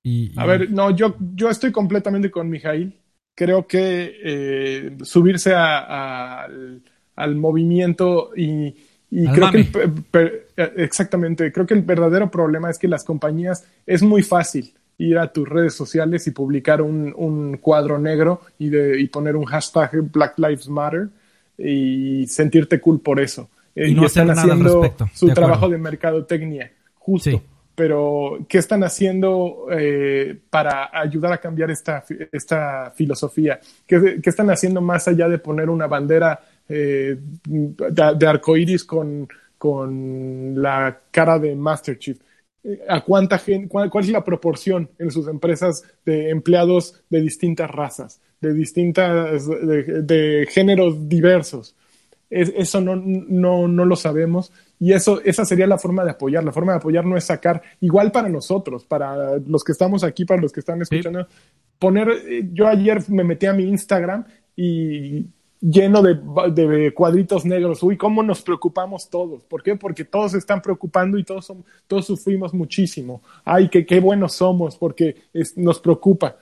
Y, 0.02 0.32
y- 0.34 0.38
A 0.38 0.46
ver, 0.46 0.70
no, 0.70 0.90
yo, 0.90 1.16
yo 1.34 1.50
estoy 1.50 1.72
completamente 1.72 2.30
con 2.30 2.48
Mijail. 2.48 2.94
Creo 3.34 3.66
que 3.66 4.12
eh, 4.24 4.96
subirse 5.02 5.54
a- 5.54 5.78
a- 5.78 6.44
al, 6.44 6.82
al 7.16 7.34
movimiento 7.36 8.30
y, 8.36 8.74
y 9.10 9.26
creo 9.26 9.46
mame. 9.46 9.70
que 9.70 9.82
el 9.82 10.26
eh, 10.56 10.72
exactamente, 10.76 11.52
creo 11.52 11.66
que 11.66 11.74
el 11.74 11.82
verdadero 11.82 12.30
problema 12.30 12.70
es 12.70 12.78
que 12.78 12.88
las 12.88 13.04
compañías 13.04 13.64
es 13.86 14.02
muy 14.02 14.22
fácil 14.22 14.74
ir 14.98 15.18
a 15.18 15.32
tus 15.32 15.48
redes 15.48 15.74
sociales 15.74 16.26
y 16.26 16.32
publicar 16.32 16.82
un, 16.82 17.14
un 17.16 17.58
cuadro 17.58 17.98
negro 17.98 18.40
y, 18.58 18.68
de, 18.70 19.00
y 19.00 19.06
poner 19.06 19.36
un 19.36 19.44
hashtag 19.44 19.90
Black 20.10 20.38
Lives 20.38 20.68
Matter 20.68 21.08
y 21.58 22.26
sentirte 22.28 22.80
cool 22.80 23.00
por 23.00 23.20
eso. 23.20 23.50
Eh, 23.74 23.88
Y 23.90 23.94
no 23.94 24.04
hacer 24.06 24.22
están 24.22 24.38
haciendo 24.38 24.80
respecto, 24.82 25.08
su 25.14 25.26
de 25.26 25.34
trabajo 25.34 25.68
de 25.68 25.78
mercadotecnia, 25.78 26.72
justo 26.94 27.30
Sí. 27.30 27.40
pero 27.74 28.38
¿qué 28.48 28.58
están 28.58 28.82
haciendo 28.84 29.66
eh, 29.70 30.36
para 30.50 30.90
ayudar 30.92 31.32
a 31.32 31.38
cambiar 31.38 31.70
esta, 31.70 32.04
esta 32.32 32.90
filosofía? 32.96 33.60
¿Qué, 33.86 34.20
qué 34.22 34.30
están 34.30 34.50
haciendo 34.50 34.80
más 34.80 35.06
allá 35.08 35.28
de 35.28 35.38
poner 35.38 35.68
una 35.70 35.86
bandera 35.86 36.40
eh, 36.68 37.16
de, 37.46 38.14
de 38.16 38.26
arcoíris 38.26 38.84
con, 38.84 39.28
con 39.56 40.60
la 40.60 41.00
cara 41.10 41.38
de 41.38 41.54
Master 41.54 41.98
Chief? 41.98 42.18
Eh, 42.64 42.80
¿A 42.88 43.00
cuánta 43.04 43.38
gente, 43.38 43.68
cuál, 43.68 43.88
cuál 43.90 44.04
es 44.04 44.10
la 44.10 44.24
proporción 44.24 44.90
en 44.98 45.10
sus 45.12 45.28
empresas 45.28 45.84
de 46.04 46.30
empleados 46.30 47.00
de 47.10 47.20
distintas 47.20 47.70
razas, 47.70 48.20
de 48.40 48.54
distintas, 48.54 49.46
de, 49.46 50.02
de 50.02 50.46
géneros 50.50 51.08
diversos? 51.08 51.74
Es- 52.30 52.52
eso 52.56 52.80
no, 52.80 52.94
no, 52.96 53.68
no 53.68 53.84
lo 53.84 53.96
sabemos 53.96 54.52
y 54.78 54.92
eso, 54.92 55.20
esa 55.24 55.44
sería 55.44 55.66
la 55.66 55.78
forma 55.78 56.04
de 56.04 56.10
apoyar. 56.10 56.44
La 56.44 56.52
forma 56.52 56.72
de 56.72 56.78
apoyar 56.78 57.04
no 57.04 57.16
es 57.16 57.24
sacar, 57.24 57.62
igual 57.80 58.12
para 58.12 58.28
nosotros, 58.28 58.84
para 58.84 59.38
los 59.38 59.64
que 59.64 59.72
estamos 59.72 60.04
aquí, 60.04 60.24
para 60.24 60.40
los 60.42 60.52
que 60.52 60.60
están 60.60 60.80
escuchando, 60.82 61.26
poner, 61.78 62.08
eh, 62.10 62.48
yo 62.52 62.68
ayer 62.68 63.02
me 63.08 63.24
metí 63.24 63.46
a 63.46 63.52
mi 63.54 63.64
Instagram 63.64 64.24
y 64.54 65.26
lleno 65.60 66.02
de, 66.02 66.20
de 66.52 66.92
cuadritos 66.94 67.44
negros. 67.44 67.82
Uy, 67.82 67.96
cómo 67.96 68.22
nos 68.22 68.42
preocupamos 68.42 69.08
todos. 69.10 69.42
¿Por 69.44 69.62
qué? 69.62 69.74
Porque 69.76 70.04
todos 70.04 70.32
se 70.32 70.38
están 70.38 70.60
preocupando 70.62 71.18
y 71.18 71.24
todos, 71.24 71.46
son, 71.46 71.64
todos 71.86 72.06
sufrimos 72.06 72.52
muchísimo. 72.54 73.22
Ay, 73.44 73.68
que 73.68 73.84
qué 73.86 73.98
buenos 74.00 74.34
somos 74.34 74.76
porque 74.76 75.16
es- 75.32 75.56
nos 75.56 75.80
preocupa 75.80 76.36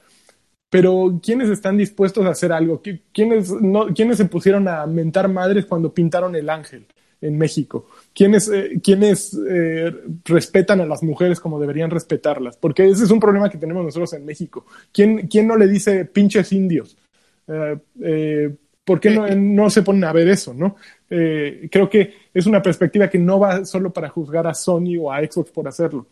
pero 0.70 1.20
¿quiénes 1.22 1.48
están 1.48 1.76
dispuestos 1.76 2.24
a 2.26 2.30
hacer 2.30 2.52
algo? 2.52 2.82
¿Qui- 2.82 3.00
¿Quiénes, 3.12 3.50
no, 3.52 3.86
¿quiénes 3.94 4.16
se 4.18 4.24
pusieron 4.26 4.66
a 4.68 4.86
mentar 4.86 5.28
madres 5.28 5.64
cuando 5.66 5.92
pintaron 5.94 6.34
el 6.34 6.50
ángel 6.50 6.86
en 7.20 7.38
México? 7.38 7.86
¿Quiénes, 8.12 8.48
eh, 8.48 8.80
quiénes, 8.82 9.38
eh, 9.48 9.94
respetan 10.24 10.80
a 10.80 10.86
las 10.86 11.02
mujeres 11.02 11.40
como 11.40 11.60
deberían 11.60 11.90
respetarlas? 11.90 12.56
Porque 12.56 12.88
ese 12.88 13.04
es 13.04 13.10
un 13.10 13.20
problema 13.20 13.48
que 13.48 13.58
tenemos 13.58 13.84
nosotros 13.84 14.12
en 14.14 14.24
México. 14.24 14.66
¿Quién, 14.92 15.28
quién 15.28 15.46
no 15.46 15.56
le 15.56 15.68
dice 15.68 16.04
pinches 16.04 16.52
indios? 16.52 16.96
Eh, 18.02 18.54
¿Por 18.84 19.00
qué 19.00 19.10
no, 19.10 19.26
no 19.34 19.70
se 19.70 19.82
ponen 19.82 20.04
a 20.04 20.12
ver 20.12 20.28
eso? 20.28 20.52
¿no? 20.54 20.76
Creo 21.08 21.88
que 21.88 22.14
es 22.32 22.46
una 22.46 22.62
perspectiva 22.62 23.08
que 23.08 23.18
no 23.18 23.40
va 23.40 23.64
solo 23.64 23.92
para 23.92 24.08
juzgar 24.08 24.46
a 24.46 24.54
Sony 24.54 24.96
o 25.00 25.10
a 25.12 25.18
Xbox 25.20 25.50
por 25.50 25.66
hacerlo. 25.66 26.06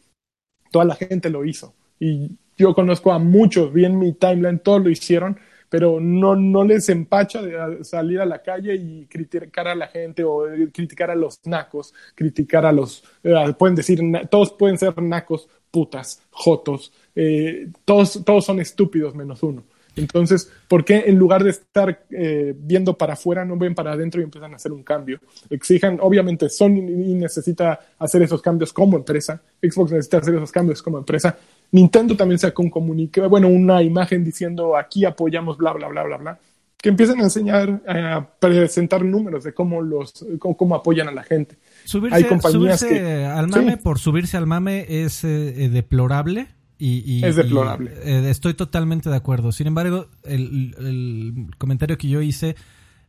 Toda 0.72 0.85
la 0.85 0.97
gente 0.97 1.31
lo 1.31 1.44
hizo. 1.44 1.72
Y 2.01 2.31
yo 2.56 2.74
conozco 2.74 3.12
a 3.12 3.18
muchos, 3.18 3.72
vi 3.72 3.85
en 3.85 3.98
mi 3.98 4.12
timeline, 4.12 4.59
todos 4.59 4.82
lo 4.82 4.90
hicieron, 4.90 5.39
pero 5.68 5.98
no, 6.01 6.36
no 6.36 6.62
les 6.62 6.89
empacha 6.89 7.43
de 7.43 7.82
salir 7.82 8.20
a 8.20 8.26
la 8.26 8.43
calle 8.43 8.74
y 8.74 9.06
criticar 9.06 9.66
a 9.66 9.74
la 9.74 9.89
gente 9.89 10.22
o 10.22 10.47
eh, 10.47 10.70
criticar 10.72 11.10
a 11.10 11.14
los 11.14 11.40
nacos, 11.47 11.93
criticar 12.14 12.64
a 12.64 12.72
los, 12.72 13.02
eh, 13.22 13.35
pueden 13.59 13.74
decir, 13.74 14.01
todos 14.31 14.52
pueden 14.52 14.78
ser 14.78 15.01
nacos, 15.02 15.48
putas, 15.70 16.22
jotos, 16.31 16.93
eh, 17.16 17.68
todos, 17.85 18.22
todos 18.24 18.44
son 18.44 18.60
estúpidos 18.60 19.14
menos 19.14 19.43
uno. 19.43 19.64
Entonces, 19.97 20.51
¿por 20.68 20.85
qué 20.85 21.05
en 21.06 21.18
lugar 21.18 21.44
de 21.44 21.51
estar 21.51 22.05
eh, 22.10 22.55
viendo 22.56 22.97
para 22.98 23.14
afuera, 23.14 23.44
no 23.44 23.56
ven 23.56 23.74
para 23.74 23.93
adentro 23.93 24.20
y 24.20 24.24
empiezan 24.24 24.52
a 24.52 24.56
hacer 24.56 24.72
un 24.72 24.82
cambio? 24.82 25.20
Exijan, 25.51 25.98
obviamente, 26.01 26.48
Sony 26.48 26.81
necesita 26.81 27.78
hacer 27.98 28.22
esos 28.22 28.43
cambios 28.43 28.72
como 28.72 28.97
empresa, 28.97 29.40
Xbox 29.62 29.93
necesita 29.93 30.18
hacer 30.18 30.35
esos 30.35 30.52
cambios 30.52 30.82
como 30.82 30.98
empresa, 30.98 31.39
Nintendo 31.74 32.16
también 32.16 32.38
sacó 32.38 32.62
un 32.62 32.70
comunicado, 32.70 33.28
bueno, 33.28 33.48
una 33.48 33.82
imagen 33.82 34.22
diciendo 34.24 34.76
aquí 34.76 35.05
apoyamos 35.05 35.56
bla, 35.59 35.72
bla, 35.72 35.88
bla, 35.88 36.05
bla, 36.05 36.16
bla. 36.18 36.38
que 36.80 36.90
empiecen 36.90 37.18
a 37.20 37.24
enseñar 37.24 37.80
a 37.88 38.26
presentar 38.38 39.02
números 39.02 39.42
de 39.42 39.55
cómo 39.55 39.80
los 39.80 40.12
cómo, 40.38 40.55
cómo 40.56 40.74
apoyan 40.74 41.09
a 41.09 41.12
la 41.12 41.22
gente. 41.22 41.56
Subirse, 41.84 42.14
Hay 42.16 42.24
compañías 42.24 42.78
subirse 42.80 42.88
que- 43.02 43.24
al 43.24 43.48
mame 43.48 43.72
Sí. 43.72 43.78
por 43.82 43.98
subirse 43.98 44.36
al 44.36 44.46
mame 44.46 44.84
es 44.88 45.24
eh, 45.24 45.64
eh, 45.64 45.68
deplorable. 45.70 46.48
Y, 46.78 47.02
y- 47.10 47.24
Es 47.24 47.36
deplorable. 47.36 47.92
y, 48.05 48.09
eh, 48.10 48.30
estoy 48.30 48.52
totalmente 48.55 49.09
de 49.09 49.16
acuerdo. 49.16 49.51
Sin 49.52 49.66
embargo, 49.66 50.09
el, 50.24 50.74
el 50.78 51.46
comentario 51.56 51.96
que 51.96 52.09
yo 52.09 52.20
hice 52.20 52.55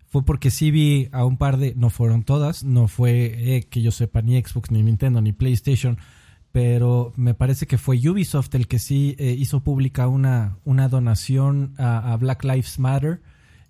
fue 0.08 0.24
porque 0.24 0.52
sí 0.52 0.72
vi 0.72 1.10
a 1.12 1.26
un 1.26 1.38
par 1.38 1.58
de, 1.58 1.74
no 1.76 1.90
fueron 1.90 2.24
todas, 2.24 2.64
no 2.64 2.88
fue 2.88 3.58
eh, 3.58 3.64
que 3.70 3.82
yo 3.82 3.92
sepa 3.92 4.22
ni 4.22 4.42
Xbox, 4.42 4.72
ni 4.72 4.84
Nintendo, 4.84 5.20
ni 5.22 5.34
PlayStation, 5.34 5.98
pero 6.56 7.12
me 7.18 7.34
parece 7.34 7.68
que 7.68 7.78
fue 7.78 7.98
Ubisoft 8.10 8.56
el 8.56 8.70
que 8.70 8.80
sí 8.80 9.14
eh, 9.20 9.36
hizo 9.38 9.60
pública 9.62 10.08
una, 10.08 10.58
una 10.64 10.88
donación 10.88 11.74
a, 11.78 12.14
a 12.14 12.16
Black 12.16 12.46
Lives 12.46 12.80
Matter. 12.80 13.20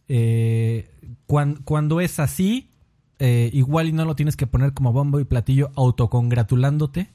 Eh, 0.08 0.88
cuan- 1.26 1.56
cuando 1.64 2.00
es 2.00 2.20
así, 2.20 2.70
eh, 3.18 3.50
igual 3.54 3.88
y 3.88 3.92
no 3.92 4.06
lo 4.06 4.16
tienes 4.16 4.36
que 4.36 4.46
poner 4.46 4.74
como 4.76 4.94
bombo 4.94 5.20
y 5.20 5.24
platillo 5.24 5.72
autocongratulándote, 5.76 7.10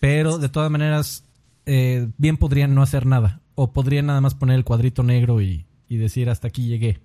pero 0.00 0.38
de 0.38 0.48
todas 0.48 0.68
maneras, 0.68 1.22
eh, 1.64 2.08
bien 2.18 2.36
podrían 2.36 2.74
no 2.74 2.82
hacer 2.82 3.06
nada, 3.06 3.40
o 3.54 3.72
podrían 3.72 4.06
nada 4.06 4.20
más 4.20 4.34
poner 4.34 4.56
el 4.56 4.64
cuadrito 4.64 5.04
negro 5.04 5.40
y, 5.40 5.64
y 5.88 5.96
decir 5.98 6.28
hasta 6.28 6.48
aquí 6.48 6.66
llegué. 6.66 6.98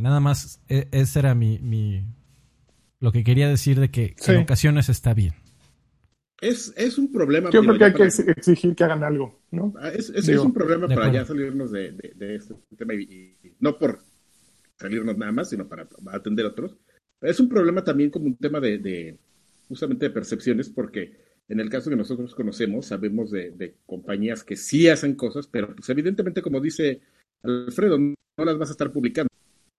Nada 0.00 0.20
más, 0.20 0.60
e- 0.68 0.88
ese 0.92 1.20
era 1.20 1.34
mi, 1.34 1.60
mi- 1.60 2.04
lo 3.00 3.10
que 3.10 3.24
quería 3.24 3.48
decir 3.48 3.80
de 3.80 3.90
que 3.90 4.14
Sí. 4.18 4.32
en 4.32 4.42
ocasiones 4.42 4.90
está 4.90 5.14
bien. 5.14 5.32
Es, 6.40 6.72
es 6.76 6.98
un 6.98 7.10
problema. 7.12 7.50
Yo 7.50 7.62
creo 7.62 7.78
que 7.78 7.84
hay 7.84 7.92
que 7.94 8.30
exigir 8.30 8.74
que 8.74 8.84
hagan 8.84 9.02
algo, 9.04 9.40
¿no? 9.50 9.72
Ah, 9.78 9.88
Es, 9.90 10.10
es- 10.10 10.26
Digo, 10.26 10.40
es 10.42 10.46
un 10.46 10.52
problema 10.52 10.86
para 10.86 11.12
ya 11.12 11.24
salirnos 11.24 11.70
de, 11.70 11.92
de- 11.92 12.12
de 12.14 12.34
este 12.36 12.54
tema 12.76 12.94
y, 12.94 13.00
y 13.42 13.52
no 13.60 13.78
por 13.78 14.00
salirnos 14.78 15.16
nada 15.16 15.32
más, 15.32 15.48
sino 15.50 15.66
para 15.66 15.88
atender 16.12 16.44
otros. 16.46 16.76
Es 17.22 17.40
un 17.40 17.48
problema 17.48 17.82
también 17.82 18.10
como 18.10 18.26
un 18.26 18.36
tema 18.36 18.60
de, 18.60 18.78
de 18.78 19.18
justamente 19.68 20.06
de 20.06 20.10
percepciones, 20.10 20.68
porque 20.68 21.16
en 21.48 21.60
el 21.60 21.70
caso 21.70 21.88
que 21.88 21.96
nosotros 21.96 22.34
conocemos, 22.34 22.86
sabemos 22.86 23.30
de, 23.30 23.52
de 23.52 23.74
compañías 23.86 24.44
que 24.44 24.56
sí 24.56 24.88
hacen 24.88 25.14
cosas, 25.14 25.46
pero 25.46 25.74
pues 25.74 25.88
evidentemente, 25.88 26.42
como 26.42 26.60
dice 26.60 27.00
Alfredo, 27.42 27.98
no 27.98 28.14
las 28.44 28.58
vas 28.58 28.68
a 28.68 28.72
estar 28.72 28.92
publicando, 28.92 29.30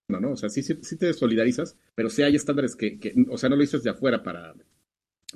¿no? 0.10 0.32
O 0.32 0.36
sea, 0.38 0.50
sí, 0.50 0.64
sí, 0.64 0.80
sí 0.82 0.98
te 0.98 1.14
solidarizas, 1.14 1.78
pero 1.94 2.10
sí 2.10 2.24
hay 2.24 2.36
estándares 2.36 2.76
que, 2.76 2.98
que, 3.00 3.14
o 3.30 3.38
sea, 3.38 3.50
no 3.50 3.56
lo 3.56 3.62
dices 3.62 3.84
de 3.84 3.92
afuera 3.92 4.24
para, 4.24 4.56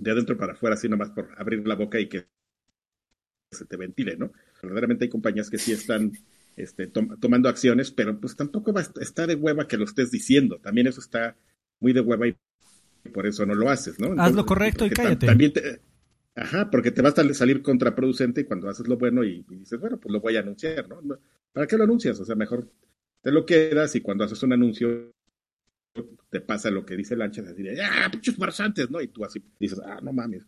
de 0.01 0.11
adentro 0.11 0.37
para 0.37 0.53
afuera, 0.53 0.75
así 0.75 0.89
nomás 0.89 1.11
por 1.11 1.29
abrir 1.39 1.65
la 1.67 1.75
boca 1.75 1.99
y 1.99 2.09
que 2.09 2.27
se 3.51 3.65
te 3.65 3.77
ventile, 3.77 4.15
¿no? 4.17 4.31
Verdaderamente 4.61 5.05
hay 5.05 5.09
compañías 5.09 5.49
que 5.49 5.57
sí 5.57 5.71
están 5.73 6.17
este, 6.55 6.87
tom- 6.87 7.19
tomando 7.19 7.49
acciones, 7.49 7.91
pero 7.91 8.19
pues 8.19 8.35
tampoco 8.35 8.71
va 8.73 8.81
a 8.81 9.27
de 9.27 9.35
hueva 9.35 9.67
que 9.67 9.77
lo 9.77 9.83
estés 9.85 10.11
diciendo. 10.11 10.59
También 10.59 10.87
eso 10.87 11.01
está 11.01 11.35
muy 11.79 11.91
de 11.93 12.01
hueva 12.01 12.27
y 12.27 12.35
por 13.13 13.27
eso 13.27 13.45
no 13.45 13.55
lo 13.55 13.69
haces, 13.69 13.99
¿no? 13.99 14.13
Haz 14.21 14.33
lo 14.33 14.45
correcto 14.45 14.85
y 14.85 14.91
cállate. 14.91 15.25
También 15.25 15.53
te- 15.53 15.81
ajá, 16.35 16.69
porque 16.71 16.91
te 16.91 17.01
vas 17.01 17.17
a 17.19 17.33
salir 17.33 17.61
contraproducente 17.61 18.45
cuando 18.45 18.69
haces 18.69 18.87
lo 18.87 18.97
bueno 18.97 19.23
y, 19.23 19.45
y 19.49 19.55
dices, 19.57 19.79
bueno, 19.79 19.99
pues 19.99 20.13
lo 20.13 20.21
voy 20.21 20.37
a 20.37 20.41
anunciar. 20.41 20.87
No, 20.89 21.19
¿Para 21.53 21.67
qué 21.67 21.77
lo 21.77 21.83
anuncias? 21.85 22.19
O 22.19 22.25
sea, 22.25 22.35
mejor 22.35 22.69
te 23.21 23.31
lo 23.31 23.45
quedas 23.45 23.95
y 23.95 24.01
cuando 24.01 24.23
haces 24.23 24.41
un 24.43 24.53
anuncio 24.53 25.11
te 26.29 26.39
pasa 26.41 26.69
lo 26.71 26.85
que 26.85 26.95
dice 26.95 27.15
Lanchas, 27.15 27.47
así 27.47 27.61
de, 27.63 27.81
¡ah, 27.81 28.07
pinches 28.11 28.35
farsantes! 28.35 28.89
¿no? 28.89 29.01
Y 29.01 29.07
tú 29.07 29.25
así 29.25 29.41
dices, 29.59 29.79
ah, 29.85 29.99
no 30.01 30.13
mames. 30.13 30.43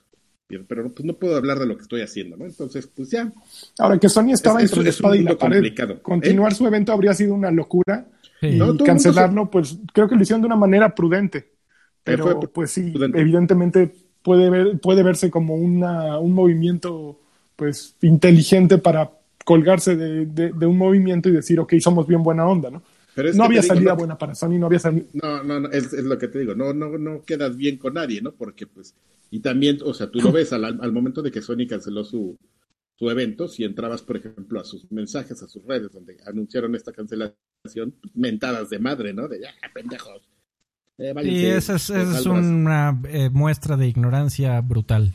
Pero, 0.47 0.65
pero, 0.67 0.91
pues 0.91 1.05
no 1.05 1.13
puedo 1.13 1.35
hablar 1.35 1.57
de 1.59 1.65
lo 1.65 1.75
que 1.75 1.83
estoy 1.83 2.01
haciendo, 2.01 2.37
¿no? 2.37 2.45
Entonces, 2.45 2.85
pues 2.87 3.09
ya, 3.09 3.31
Ahora 3.79 3.97
que 3.97 4.07
Sony 4.09 4.31
estaba 4.33 4.59
Es- 4.59 4.65
es- 4.65 4.71
entre 4.71 4.83
la 4.83 4.89
es 4.89 4.95
un 4.99 5.05
espada 5.05 5.15
y 5.15 5.23
la 5.23 5.37
pared, 5.37 5.55
complicado. 5.57 5.93
¿eh? 5.93 5.99
continuar 6.01 6.53
su 6.53 6.67
evento 6.67 6.91
habría 6.91 7.13
sido 7.13 7.33
una 7.33 7.49
locura 7.51 8.05
Sí. 8.39 8.47
y 8.47 8.57
No, 8.57 8.75
cancelarlo, 8.77 9.49
pues 9.49 9.77
creo 9.93 10.07
que 10.07 10.15
lo 10.15 10.21
hicieron 10.21 10.41
de 10.41 10.47
una 10.47 10.55
manera 10.57 10.93
prudente. 10.93 11.49
Pero 12.03 12.23
fue 12.39 12.47
pues 12.49 12.71
sí, 12.71 12.91
prudente. 12.91 13.19
evidentemente 13.19 13.93
puede 14.21 14.49
ver, 14.49 14.79
puede 14.79 15.01
verse 15.03 15.31
como 15.31 15.55
una, 15.55 16.19
un 16.19 16.33
movimiento 16.33 17.19
pues 17.55 17.95
inteligente 18.01 18.77
para 18.77 19.11
colgarse 19.45 19.95
de, 19.95 20.25
de- 20.25 20.51
de 20.51 20.65
un 20.65 20.77
movimiento 20.77 21.29
y 21.29 21.31
decir, 21.31 21.59
ok, 21.59 21.73
somos 21.79 22.05
bien 22.05 22.21
buena 22.23 22.45
onda, 22.45 22.69
¿no? 22.69 22.83
Pero 23.15 23.29
es 23.29 23.35
no 23.35 23.43
había 23.45 23.61
digo, 23.61 23.73
salida 23.73 23.91
no- 23.91 23.97
buena 23.97 24.17
para 24.17 24.33
Sony, 24.35 24.57
no 24.59 24.65
había 24.67 24.79
salida. 24.79 25.05
No, 25.13 25.43
no, 25.43 25.59
no, 25.59 25.69
es, 25.71 25.93
es 25.93 26.03
lo 26.03 26.17
que 26.17 26.27
te 26.27 26.39
digo, 26.39 26.55
no, 26.55 26.73
no, 26.73 26.97
no 26.97 27.21
quedas 27.23 27.55
bien 27.55 27.77
con 27.77 27.93
nadie, 27.95 28.21
¿no? 28.21 28.31
Porque 28.33 28.65
pues, 28.67 28.95
y 29.29 29.39
también, 29.39 29.79
o 29.83 29.93
sea, 29.93 30.09
tú 30.09 30.19
lo 30.19 30.31
ves 30.31 30.51
al, 30.53 30.65
al 30.65 30.91
momento 30.91 31.21
de 31.21 31.31
que 31.31 31.41
Sony 31.41 31.67
canceló 31.69 32.03
su, 32.03 32.37
su 32.95 33.09
evento, 33.09 33.47
si 33.47 33.63
entrabas, 33.63 34.01
por 34.01 34.17
ejemplo, 34.17 34.59
a 34.59 34.63
sus 34.63 34.91
mensajes, 34.91 35.41
a 35.43 35.47
sus 35.47 35.63
redes, 35.65 35.91
donde 35.91 36.17
anunciaron 36.25 36.75
esta 36.75 36.91
cancelación, 36.91 37.93
mentadas 38.13 38.69
de 38.69 38.79
madre, 38.79 39.13
¿no? 39.13 39.27
De, 39.27 39.41
ya, 39.41 39.49
pendejos. 39.73 40.21
Eh, 40.97 41.13
Y 41.23 41.45
esa 41.45 41.75
es, 41.75 41.89
esa 41.89 42.19
es 42.19 42.25
una 42.27 43.01
eh, 43.09 43.29
muestra 43.31 43.77
de 43.77 43.87
ignorancia 43.87 44.61
brutal. 44.61 45.13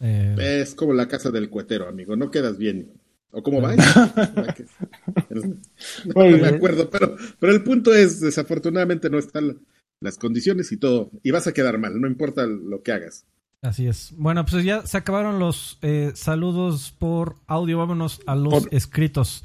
Eh, 0.00 0.60
Es 0.62 0.74
como 0.74 0.94
la 0.94 1.08
casa 1.08 1.30
del 1.30 1.50
cuetero, 1.50 1.86
amigo, 1.88 2.16
no 2.16 2.30
quedas 2.30 2.56
bien. 2.56 2.90
¿O 3.32 3.42
cómo 3.42 3.60
va? 3.62 3.76
no, 3.76 3.84
me 6.14 6.48
acuerdo, 6.48 6.90
pero, 6.90 7.16
pero 7.38 7.52
el 7.52 7.62
punto 7.62 7.94
es, 7.94 8.20
desafortunadamente 8.20 9.08
no 9.10 9.18
están 9.18 9.58
las 10.00 10.16
condiciones 10.18 10.72
y 10.72 10.76
todo, 10.78 11.10
y 11.22 11.30
vas 11.30 11.46
a 11.46 11.52
quedar 11.52 11.78
mal, 11.78 12.00
no 12.00 12.08
importa 12.08 12.46
lo 12.46 12.82
que 12.82 12.92
hagas. 12.92 13.26
Así 13.62 13.86
es. 13.86 14.14
Bueno, 14.16 14.44
pues 14.46 14.64
ya 14.64 14.86
se 14.86 14.96
acabaron 14.96 15.38
los 15.38 15.78
eh, 15.82 16.12
saludos 16.14 16.94
por 16.98 17.36
audio. 17.46 17.76
Vámonos 17.76 18.22
a 18.26 18.34
los 18.34 18.64
Por- 18.64 18.74
escritos. 18.74 19.44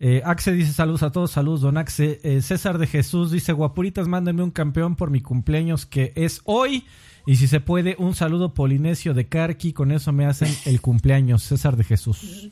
Eh, 0.00 0.22
Axe 0.24 0.52
dice 0.52 0.72
saludos 0.72 1.02
a 1.02 1.12
todos, 1.12 1.32
saludos 1.32 1.60
don 1.60 1.76
Axe. 1.76 2.18
Eh, 2.24 2.40
César 2.40 2.78
de 2.78 2.86
Jesús 2.86 3.30
dice 3.30 3.52
guapuritas, 3.52 4.08
mándenme 4.08 4.42
un 4.42 4.52
campeón 4.52 4.96
por 4.96 5.10
mi 5.10 5.20
cumpleaños 5.20 5.84
que 5.84 6.14
es 6.16 6.40
hoy. 6.44 6.86
Y 7.26 7.36
si 7.36 7.46
se 7.46 7.60
puede, 7.60 7.94
un 7.98 8.14
saludo 8.14 8.54
polinesio 8.54 9.12
de 9.12 9.28
Karki, 9.28 9.74
con 9.74 9.92
eso 9.92 10.12
me 10.12 10.24
hacen 10.24 10.48
el 10.64 10.80
cumpleaños. 10.80 11.42
César 11.42 11.76
de 11.76 11.84
Jesús. 11.84 12.48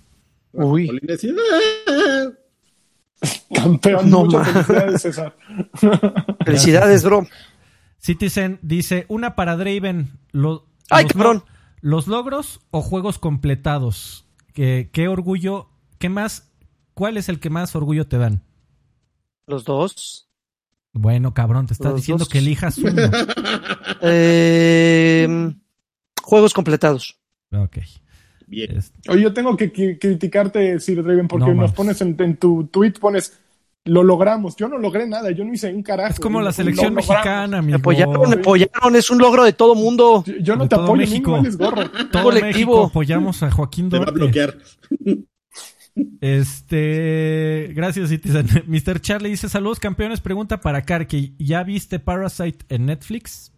Uy. 0.52 0.86
Polinesia. 0.86 1.32
Campeón, 3.54 4.08
No, 4.10 4.24
muchas 4.24 4.48
felicidades, 4.66 5.02
César. 5.02 5.36
Felicidades, 6.44 7.04
bro. 7.04 7.26
Citizen 7.98 8.58
dice 8.62 9.04
una 9.08 9.34
para 9.36 9.56
Draven. 9.56 10.18
Lo- 10.32 10.66
¡Ay, 10.88 11.04
los, 11.04 11.12
cabrón! 11.12 11.44
los 11.82 12.06
logros 12.06 12.60
o 12.70 12.80
juegos 12.80 13.18
completados. 13.18 14.24
¿Qué, 14.54 14.88
qué 14.92 15.08
orgullo? 15.08 15.68
¿Qué 15.98 16.08
más? 16.08 16.50
¿Cuál 16.94 17.16
es 17.18 17.28
el 17.28 17.40
que 17.40 17.50
más 17.50 17.76
orgullo 17.76 18.06
te 18.06 18.16
dan? 18.18 18.42
Los 19.46 19.64
dos. 19.64 20.28
Bueno, 20.92 21.34
cabrón, 21.34 21.66
te 21.66 21.74
estás 21.74 21.92
Los 21.92 22.00
diciendo 22.00 22.24
dos. 22.24 22.28
que 22.30 22.38
elijas 22.38 22.78
uno. 22.78 22.92
Eh, 24.02 25.28
juegos 26.22 26.54
completados. 26.54 27.18
ok. 27.52 27.78
Bien. 28.50 28.76
Es- 28.76 28.92
Oye, 29.08 29.22
yo 29.22 29.32
tengo 29.32 29.56
que, 29.56 29.70
criticarte, 29.72 30.78
Sir 30.80 31.02
Draven, 31.04 31.28
porque 31.28 31.54
No, 31.54 31.62
nos 31.62 31.72
pones 31.72 32.00
en, 32.00 32.16
en 32.18 32.36
tu 32.36 32.64
tweet, 32.66 32.94
pones, 33.00 33.38
lo 33.84 34.02
logramos. 34.02 34.56
Yo 34.56 34.68
no 34.68 34.76
logré 34.76 35.06
nada, 35.06 35.30
yo 35.30 35.44
no 35.44 35.54
hice 35.54 35.72
un 35.72 35.84
carajo. 35.84 36.14
Es 36.14 36.20
como 36.20 36.40
la 36.42 36.52
selección 36.52 36.92
mexicana, 36.94 37.58
amigo. 37.58 37.78
Me 37.78 37.80
apoyaron, 37.80 38.28
me 38.28 38.34
apoyaron. 38.36 38.96
Es 38.96 39.08
un 39.08 39.18
logro 39.18 39.44
de 39.44 39.52
todo 39.52 39.76
mundo. 39.76 40.24
Yo, 40.26 40.34
yo 40.40 40.56
no 40.56 40.64
De 40.64 40.68
te 40.68 40.74
todo 40.74 40.84
apoyo, 40.84 41.00
México. 41.00 41.42
Gorro. 41.58 41.88
Todo 42.10 42.22
colectivo. 42.24 42.42
México 42.42 42.84
apoyamos 42.86 43.42
a 43.44 43.50
Joaquín 43.52 43.88
Te 43.88 43.98
va 43.98 44.06
a 44.06 44.10
bloquear. 44.10 44.56
Este, 46.20 47.72
gracias 47.74 48.08
Citizen. 48.08 48.46
Mr. 48.66 49.00
Charlie 49.00 49.30
dice, 49.30 49.48
saludos 49.48 49.80
campeones, 49.80 50.20
pregunta 50.20 50.60
para 50.60 50.82
Karki. 50.82 51.34
¿Ya 51.38 51.62
viste 51.62 51.98
Parasite 51.98 52.64
en 52.68 52.86
Netflix? 52.86 53.52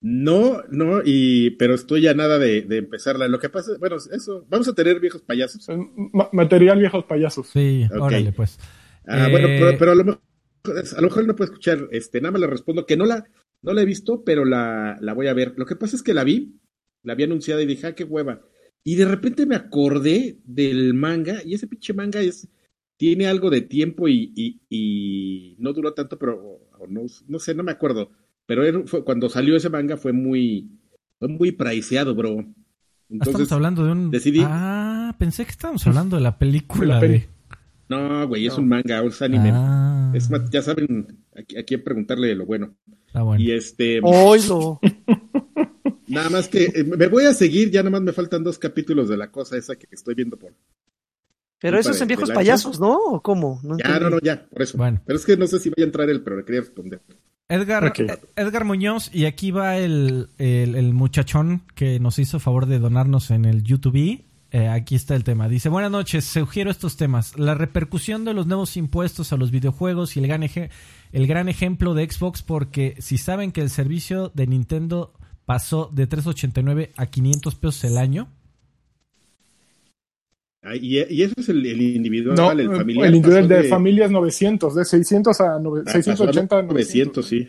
No, 0.00 0.62
no, 0.70 1.00
y 1.04 1.50
pero 1.52 1.74
estoy 1.74 2.06
a 2.06 2.14
nada 2.14 2.38
de, 2.38 2.62
de 2.62 2.76
empezarla. 2.78 3.26
Lo 3.26 3.40
que 3.40 3.48
pasa, 3.48 3.72
bueno, 3.78 3.96
eso, 3.96 4.46
vamos 4.48 4.68
a 4.68 4.74
tener 4.74 5.00
viejos 5.00 5.22
payasos. 5.22 5.66
Ma- 6.12 6.28
material 6.32 6.78
viejos 6.78 7.04
payasos. 7.04 7.48
Sí, 7.48 7.84
Ok. 7.90 8.00
órale 8.02 8.32
pues. 8.32 8.58
Ah, 9.06 9.26
Eh, 9.26 9.30
bueno, 9.30 9.48
pero, 9.48 9.78
pero 9.78 9.92
a 9.92 9.94
lo 9.96 10.04
mejor 10.04 10.20
a 10.96 11.00
lo 11.00 11.08
mejor 11.08 11.26
no 11.26 11.34
puede 11.34 11.50
escuchar, 11.50 11.88
este, 11.92 12.20
nada 12.20 12.32
más 12.32 12.40
le 12.42 12.46
respondo 12.46 12.84
que 12.84 12.96
no 12.96 13.06
la, 13.06 13.24
no 13.62 13.72
la 13.72 13.82
he 13.82 13.86
visto, 13.86 14.22
pero 14.22 14.44
la, 14.44 14.98
la 15.00 15.14
voy 15.14 15.26
a 15.28 15.32
ver. 15.34 15.54
Lo 15.56 15.66
que 15.66 15.76
pasa 15.76 15.96
es 15.96 16.02
que 16.02 16.14
la 16.14 16.24
vi, 16.24 16.60
la 17.02 17.14
vi 17.14 17.24
anunciada 17.24 17.62
y 17.62 17.66
dije, 17.66 17.86
ah, 17.88 17.94
qué 17.94 18.04
hueva. 18.04 18.42
Y 18.84 18.96
de 18.96 19.06
repente 19.06 19.46
me 19.46 19.56
acordé 19.56 20.38
del 20.44 20.94
manga, 20.94 21.42
y 21.44 21.54
ese 21.54 21.66
pinche 21.66 21.94
manga 21.94 22.20
es, 22.20 22.48
tiene 22.98 23.26
algo 23.26 23.50
de 23.50 23.62
tiempo 23.62 24.08
y, 24.08 24.32
y, 24.36 24.60
y 24.68 25.56
no 25.58 25.72
duró 25.72 25.94
tanto, 25.94 26.18
pero 26.18 26.36
o 26.78 26.86
no, 26.86 27.02
no 27.28 27.38
sé, 27.38 27.54
no 27.54 27.62
me 27.62 27.72
acuerdo. 27.72 28.10
Pero 28.48 28.64
era- 28.64 28.82
fue, 28.86 29.04
cuando 29.04 29.28
salió 29.28 29.54
ese 29.56 29.68
manga 29.68 29.98
fue 29.98 30.12
muy, 30.14 30.70
fue 31.18 31.28
muy 31.28 31.52
priceado, 31.52 32.14
bro. 32.14 32.30
Entonces, 33.10 33.28
Estamos 33.28 33.52
hablando 33.52 33.84
de 33.84 33.92
un... 33.92 34.10
decidí- 34.10 34.42
Ah, 34.44 35.14
pensé 35.18 35.44
que 35.44 35.50
estábamos 35.50 35.86
hablando 35.86 36.16
de 36.16 36.22
la 36.22 36.38
película 36.38 36.86
De 36.86 36.94
la 36.94 37.00
peli. 37.00 37.18
de... 37.18 37.28
no, 37.90 38.26
güey, 38.26 38.46
es 38.46 38.54
No. 38.54 38.62
un 38.62 38.68
manga, 38.68 39.02
es 39.04 39.20
anime. 39.22 39.50
Ah, 39.52 40.10
Es 40.14 40.30
más, 40.30 40.48
ya 40.50 40.62
saben 40.62 41.18
a, 41.36 41.40
a 41.60 41.62
quién 41.62 41.84
preguntarle 41.84 42.34
lo 42.34 42.46
bueno. 42.46 42.74
está 43.06 43.20
bueno. 43.22 43.42
Y 43.44 43.52
este, 43.52 44.00
Oilo. 44.02 44.80
nada 46.08 46.30
más 46.30 46.48
que 46.48 46.64
eh, 46.64 46.84
me 46.84 47.06
voy 47.08 47.24
a 47.26 47.34
seguir, 47.34 47.70
ya 47.70 47.80
nada 47.82 47.90
más 47.90 48.00
me 48.02 48.12
faltan 48.14 48.42
dos 48.42 48.58
capítulos 48.58 49.10
de 49.10 49.18
la 49.18 49.30
cosa 49.30 49.58
esa 49.58 49.76
que 49.76 49.86
estoy 49.90 50.14
viendo 50.14 50.38
por, 50.38 50.54
Pero 51.60 51.78
esos 51.78 51.92
de- 51.94 51.98
son 51.98 52.08
viejos 52.08 52.30
payasos, 52.30 52.80
¿no? 52.80 52.96
¿O 52.96 53.22
cómo? 53.22 53.60
No 53.62 53.76
Ya, 53.76 53.84
entendí. 53.86 54.04
no, 54.04 54.10
no, 54.10 54.18
ya, 54.22 54.46
por 54.48 54.62
eso. 54.62 54.78
Bueno. 54.78 55.02
Pero 55.04 55.18
es 55.18 55.26
que 55.26 55.36
no 55.36 55.46
sé 55.46 55.58
si 55.58 55.68
vaya 55.68 55.82
a 55.84 55.86
entrar 55.86 56.08
él, 56.08 56.22
pero 56.22 56.36
le 56.36 56.44
quería 56.44 56.60
responder. 56.62 57.00
Edgar, 57.48 57.84
Edgar 58.36 58.64
Muñoz, 58.66 59.10
y 59.14 59.24
aquí 59.24 59.50
va 59.50 59.78
el, 59.78 60.28
el- 60.38 60.74
el 60.74 60.92
muchachón 60.92 61.62
que 61.74 61.98
nos 61.98 62.18
hizo 62.18 62.40
favor 62.40 62.66
de 62.66 62.78
donarnos 62.78 63.30
en 63.30 63.46
el 63.46 63.62
YouTube. 63.62 64.22
Eh, 64.50 64.68
aquí 64.68 64.94
está 64.94 65.14
el 65.14 65.24
tema. 65.24 65.48
Dice, 65.48 65.68
buenas 65.70 65.90
noches, 65.90 66.24
sugiero 66.26 66.70
estos 66.70 66.96
temas. 66.96 67.38
La 67.38 67.54
repercusión 67.54 68.24
de 68.26 68.34
los 68.34 68.46
nuevos 68.46 68.76
impuestos 68.76 69.32
a 69.32 69.36
los 69.38 69.50
videojuegos 69.50 70.16
y 70.16 70.20
el 70.20 70.26
gran, 70.26 70.42
eje- 70.42 70.70
el 71.12 71.26
gran 71.26 71.48
ejemplo 71.48 71.94
de 71.94 72.10
Xbox, 72.10 72.42
porque 72.42 72.94
si 72.98 73.16
saben 73.18 73.50
que 73.52 73.62
el 73.62 73.70
servicio 73.70 74.30
de 74.34 74.46
Nintendo 74.46 75.14
pasó 75.46 75.90
de 75.92 76.06
3.89 76.08 76.90
a 76.98 77.06
500 77.06 77.54
pesos 77.54 77.84
el 77.84 77.96
año. 77.96 78.28
Ah, 80.70 80.76
y, 80.76 80.98
y 80.98 81.22
eso 81.22 81.34
es 81.38 81.48
el, 81.48 81.64
el 81.64 81.80
individual, 81.80 82.36
No, 82.36 82.50
el 82.52 82.68
familiar. 82.76 83.06
el 83.08 83.14
individual 83.14 83.48
de, 83.48 83.64
familia 83.64 84.04
es 84.06 84.10
900, 84.10 84.74
de 84.74 84.84
600 84.84 85.40
a 85.40 85.44
nove- 85.58 85.80
ah, 85.80 85.84
pasó 85.84 85.98
a 85.98 86.02
680 86.02 86.58
a 86.58 86.62
900, 86.62 87.26
sí. 87.26 87.48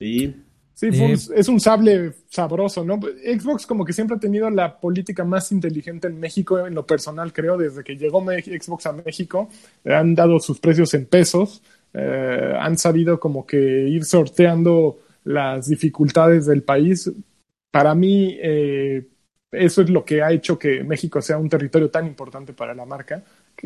Sí. 0.00 0.34
Sí, 0.74 0.92
fue 0.92 1.06
un- 1.06 1.12
Eh, 1.12 1.18
es 1.34 1.48
un 1.48 1.58
sable 1.58 2.12
sabroso, 2.28 2.84
¿no? 2.84 3.00
Xbox 3.00 3.66
como 3.66 3.84
que 3.84 3.92
siempre 3.92 4.16
ha 4.16 4.20
tenido 4.20 4.48
la 4.48 4.78
política 4.78 5.24
más 5.24 5.50
inteligente 5.50 6.06
en 6.06 6.20
México, 6.20 6.64
en 6.66 6.74
lo 6.74 6.86
personal 6.86 7.32
creo, 7.32 7.56
desde 7.56 7.82
que 7.82 7.96
llegó 7.96 8.20
Xbox 8.24 8.86
a 8.86 8.92
México, 8.92 9.48
eh, 9.84 9.92
han 9.92 10.14
dado 10.14 10.38
sus 10.38 10.60
precios 10.60 10.94
en 10.94 11.06
pesos, 11.06 11.62
eh, 11.94 12.54
han 12.58 12.78
sabido 12.78 13.18
como 13.18 13.44
que 13.44 13.88
ir 13.88 14.04
sorteando 14.04 15.00
las 15.24 15.66
dificultades 15.68 16.46
del 16.46 16.62
país. 16.62 17.10
Para 17.72 17.94
mí, 17.96 18.36
eh, 18.40 19.04
eso 19.50 19.82
es 19.82 19.90
lo 19.90 20.04
que 20.04 20.22
ha 20.22 20.32
hecho 20.32 20.58
que 20.58 20.82
México 20.84 21.22
sea 21.22 21.38
un 21.38 21.48
territorio 21.48 21.90
tan 21.90 22.06
importante 22.06 22.52
para 22.52 22.74
la 22.74 22.84
marca, 22.84 23.22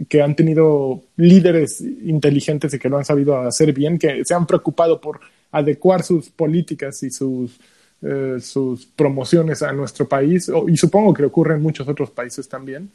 que, 0.09 0.23
han 0.23 0.35
tenido 0.35 1.03
líderes 1.17 1.81
inteligentes 1.81 2.73
y 2.73 2.79
que 2.79 2.89
lo 2.89 2.99
han 2.99 3.05
sabido 3.05 3.39
hacer 3.39 3.73
bien, 3.73 3.99
que 3.99 4.25
se 4.25 4.35
han 4.35 4.47
preocupado 4.47 5.01
por 5.01 5.21
adecuar 5.51 6.03
sus 6.03 6.31
políticas 6.31 7.03
y 7.03 7.11
sus, 7.11 7.59
eh, 8.01 8.37
sus 8.41 8.87
promociones 8.87 9.63
a 9.63 9.73
nuestro 9.73 10.09
país, 10.09 10.51
y 10.69 10.77
supongo 10.77 11.13
que 11.13 11.25
ocurre 11.25 11.57
en 11.57 11.63
muchos 11.63 11.87
otros 11.89 12.11
países 12.11 12.49
también. 12.49 12.91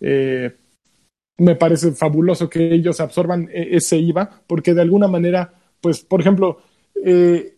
Eh, 0.00 0.52
me 1.38 1.54
parece 1.54 1.92
fabuloso 1.92 2.48
que 2.48 2.72
ellos 2.72 3.00
absorban 3.00 3.48
eh, 3.52 3.68
ese 3.72 3.98
IVA, 3.98 4.42
porque 4.46 4.74
de 4.74 4.82
alguna 4.82 5.08
manera, 5.08 5.52
pues, 5.80 6.00
por 6.00 6.20
ejemplo, 6.20 6.62
eh, 7.04 7.55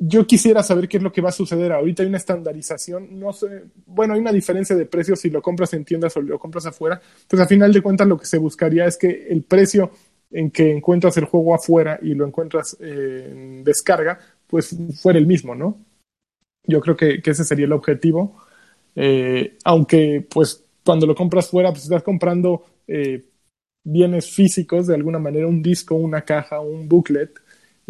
yo 0.00 0.26
quisiera 0.26 0.62
saber 0.62 0.88
qué 0.88 0.98
es 0.98 1.02
lo 1.02 1.12
que 1.12 1.20
va 1.20 1.30
a 1.30 1.32
suceder. 1.32 1.72
Ahorita 1.72 2.02
hay 2.02 2.08
una 2.08 2.18
estandarización, 2.18 3.18
no 3.18 3.32
sé, 3.32 3.64
bueno, 3.86 4.14
hay 4.14 4.20
una 4.20 4.32
diferencia 4.32 4.76
de 4.76 4.86
precios 4.86 5.20
si 5.20 5.30
lo 5.30 5.42
compras 5.42 5.74
en 5.74 5.84
tiendas 5.84 6.16
o 6.16 6.22
lo 6.22 6.38
compras 6.38 6.66
afuera. 6.66 7.00
Pues 7.28 7.42
a 7.42 7.46
final 7.46 7.72
de 7.72 7.82
cuentas 7.82 8.06
lo 8.06 8.18
que 8.18 8.26
se 8.26 8.38
buscaría 8.38 8.86
es 8.86 8.96
que 8.96 9.26
el 9.28 9.42
precio 9.42 9.90
en 10.30 10.50
que 10.50 10.70
encuentras 10.70 11.16
el 11.16 11.24
juego 11.24 11.54
afuera 11.54 11.98
y 12.02 12.14
lo 12.14 12.26
encuentras 12.26 12.76
en 12.80 13.64
descarga, 13.64 14.18
pues 14.46 14.76
fuera 15.00 15.18
el 15.18 15.26
mismo, 15.26 15.54
¿no? 15.54 15.78
Yo 16.66 16.80
creo 16.80 16.96
que, 16.96 17.22
que 17.22 17.30
ese 17.30 17.44
sería 17.44 17.66
el 17.66 17.72
objetivo. 17.72 18.36
Eh, 18.94 19.56
aunque, 19.64 20.26
pues, 20.28 20.64
cuando 20.84 21.06
lo 21.06 21.14
compras 21.14 21.48
fuera, 21.48 21.70
pues 21.70 21.84
estás 21.84 22.02
comprando 22.02 22.64
eh, 22.86 23.24
bienes 23.84 24.30
físicos, 24.30 24.86
de 24.86 24.94
alguna 24.94 25.18
manera, 25.18 25.46
un 25.46 25.62
disco, 25.62 25.94
una 25.94 26.22
caja, 26.24 26.60
un 26.60 26.88
booklet, 26.88 27.30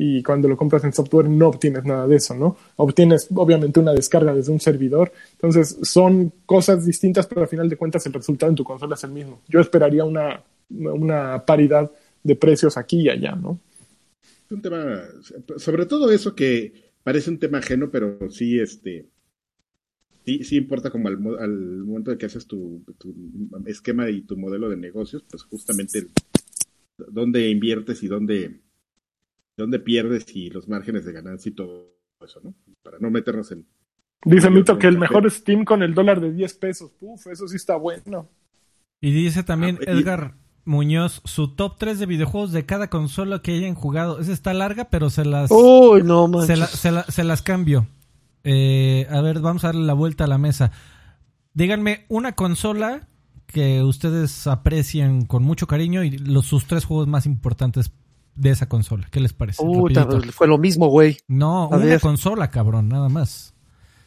y 0.00 0.22
cuando 0.22 0.46
lo 0.46 0.56
compras 0.56 0.84
en 0.84 0.92
software 0.92 1.28
no 1.28 1.48
obtienes 1.48 1.84
nada 1.84 2.06
de 2.06 2.16
eso, 2.16 2.32
¿no? 2.34 2.56
Obtienes 2.76 3.26
obviamente 3.34 3.80
una 3.80 3.92
descarga 3.92 4.32
desde 4.32 4.52
un 4.52 4.60
servidor, 4.60 5.12
entonces 5.32 5.76
son 5.82 6.32
cosas 6.46 6.86
distintas, 6.86 7.26
pero 7.26 7.42
al 7.42 7.48
final 7.48 7.68
de 7.68 7.76
cuentas 7.76 8.06
el 8.06 8.12
resultado 8.12 8.48
en 8.48 8.56
tu 8.56 8.62
consola 8.62 8.94
es 8.94 9.02
el 9.02 9.10
mismo. 9.10 9.42
Yo 9.48 9.58
esperaría 9.58 10.04
una, 10.04 10.40
una 10.70 11.44
paridad 11.44 11.90
de 12.22 12.36
precios 12.36 12.76
aquí 12.76 13.02
y 13.02 13.08
allá, 13.08 13.34
¿no? 13.34 13.58
Es 14.46 14.52
un 14.52 14.62
tema, 14.62 15.02
sobre 15.56 15.84
todo 15.84 16.10
eso 16.12 16.34
que 16.34 16.72
parece 17.02 17.30
un 17.30 17.38
tema 17.38 17.58
ajeno, 17.58 17.90
pero 17.90 18.30
sí, 18.30 18.60
este, 18.60 19.06
sí, 20.24 20.44
sí 20.44 20.56
importa 20.56 20.90
como 20.90 21.08
al, 21.08 21.18
al 21.40 21.84
momento 21.84 22.12
de 22.12 22.18
que 22.18 22.26
haces 22.26 22.46
tu, 22.46 22.84
esquema 23.66 24.08
y 24.10 24.22
tu 24.22 24.36
modelo 24.36 24.68
de 24.68 24.76
negocios, 24.76 25.24
pues 25.28 25.42
justamente 25.42 26.06
dónde 26.96 27.48
inviertes 27.50 28.02
y 28.04 28.06
dónde, 28.06 28.60
dónde 29.62 29.78
pierdes 29.78 30.26
y 30.34 30.50
los 30.50 30.68
márgenes 30.68 31.04
de 31.04 31.12
ganancia 31.12 31.50
y 31.50 31.54
todo 31.54 31.94
eso, 32.24 32.40
¿no? 32.42 32.54
Para 32.82 32.98
no 32.98 33.10
meternos 33.10 33.50
en... 33.52 33.66
Dice 34.24 34.50
Mito 34.50 34.78
que 34.78 34.88
el 34.88 34.98
mejor 34.98 35.30
Steam 35.30 35.64
con 35.64 35.82
el 35.82 35.94
dólar 35.94 36.20
de 36.20 36.32
10 36.32 36.54
pesos. 36.54 36.90
Uf, 37.00 37.26
eso 37.28 37.46
sí 37.46 37.56
está 37.56 37.76
bueno. 37.76 38.28
Y 39.00 39.12
dice 39.12 39.42
también 39.44 39.78
Ah, 39.80 39.84
y- 39.86 39.90
Edgar 39.98 40.34
Muñoz, 40.64 41.22
su 41.24 41.54
top 41.54 41.76
3 41.78 41.98
de 42.00 42.06
videojuegos 42.06 42.52
de 42.52 42.66
cada 42.66 42.90
consola 42.90 43.40
que 43.42 43.52
hayan 43.54 43.74
jugado. 43.74 44.18
Esa 44.18 44.32
está 44.32 44.52
larga, 44.54 44.90
pero 44.90 45.08
se 45.08 45.24
las... 45.24 45.50
Uy, 45.52 46.02
no 46.02 46.26
se, 46.26 46.30
manches. 46.56 46.58
la- 46.58 46.66
se 46.66 46.90
la- 46.90 47.04
se 47.04 47.24
las 47.24 47.42
cambio. 47.42 47.86
Eh, 48.44 49.06
a 49.10 49.20
ver, 49.20 49.40
vamos 49.40 49.64
a 49.64 49.68
darle 49.68 49.84
la 49.86 49.94
vuelta 49.94 50.24
a 50.24 50.28
la 50.28 50.38
mesa. 50.38 50.72
Díganme 51.54 52.04
una 52.08 52.32
consola 52.34 53.08
que 53.46 53.82
ustedes 53.82 54.46
aprecian 54.46 55.24
con 55.24 55.42
mucho 55.42 55.66
cariño 55.66 56.02
y 56.04 56.10
los, 56.18 56.46
sus 56.46 56.66
tres 56.66 56.84
juegos 56.84 57.06
más 57.08 57.24
importantes 57.24 57.90
de 58.38 58.50
esa 58.50 58.68
consola. 58.68 59.06
¿Qué 59.10 59.20
les 59.20 59.32
parece? 59.32 59.62
Ta- 59.94 60.06
fue 60.32 60.46
lo 60.46 60.58
mismo, 60.58 60.88
güey. 60.88 61.18
No, 61.28 61.64
A 61.64 61.76
una 61.76 61.84
ver. 61.84 62.00
consola, 62.00 62.50
cabrón, 62.50 62.88
nada 62.88 63.08
más. 63.08 63.54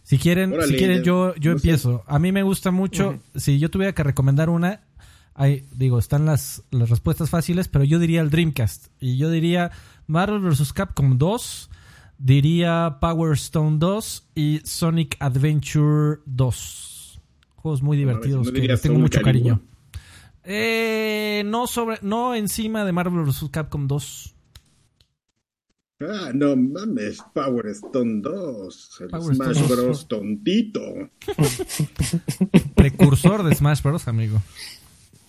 Si 0.03 0.17
quieren, 0.17 0.53
Órale, 0.53 0.67
si 0.71 0.77
quieren 0.77 1.03
yo, 1.03 1.35
yo 1.35 1.51
no 1.53 1.59
sé. 1.59 1.67
empiezo. 1.67 2.03
A 2.07 2.17
mí 2.19 2.31
me 2.31 2.43
gusta 2.43 2.71
mucho. 2.71 3.19
Si 3.35 3.59
yo 3.59 3.69
tuviera 3.69 3.93
que 3.93 4.03
recomendar 4.03 4.49
una, 4.49 4.81
hay, 5.35 5.65
digo, 5.73 5.99
están 5.99 6.25
las, 6.25 6.63
las 6.71 6.89
respuestas 6.89 7.29
fáciles, 7.29 7.67
pero 7.67 7.83
yo 7.83 7.99
diría 7.99 8.21
el 8.21 8.29
Dreamcast. 8.29 8.87
Y 8.99 9.17
yo 9.17 9.29
diría 9.29 9.71
Marvel 10.07 10.39
vs. 10.39 10.73
Capcom 10.73 11.17
2, 11.17 11.69
diría 12.17 12.97
Power 12.99 13.33
Stone 13.33 13.77
2 13.79 14.27
y 14.35 14.61
Sonic 14.63 15.15
Adventure 15.19 16.19
2. 16.25 17.21
Juegos 17.55 17.83
muy 17.83 17.95
divertidos 17.95 18.47
¿no 18.47 18.53
que 18.53 18.77
tengo 18.77 18.99
mucho 18.99 19.21
cariño. 19.21 19.61
Eh, 20.43 21.43
no 21.45 21.68
sobre, 21.68 21.99
no 22.01 22.34
encima 22.35 22.84
de 22.85 22.91
Marvel 22.91 23.23
vs. 23.23 23.49
Capcom 23.51 23.88
2. 23.88 24.35
Ah, 26.03 26.31
no 26.34 26.55
mames, 26.55 27.19
Power 27.31 27.68
Stone 27.68 28.22
2, 28.22 28.97
el 29.01 29.07
Power 29.09 29.35
Smash 29.35 29.51
Stone 29.51 29.68
2. 29.68 29.77
Bros. 29.85 30.07
tontito. 30.07 30.81
Precursor 32.76 33.43
de 33.43 33.53
Smash 33.53 33.84
Bros, 33.84 34.07
amigo. 34.07 34.41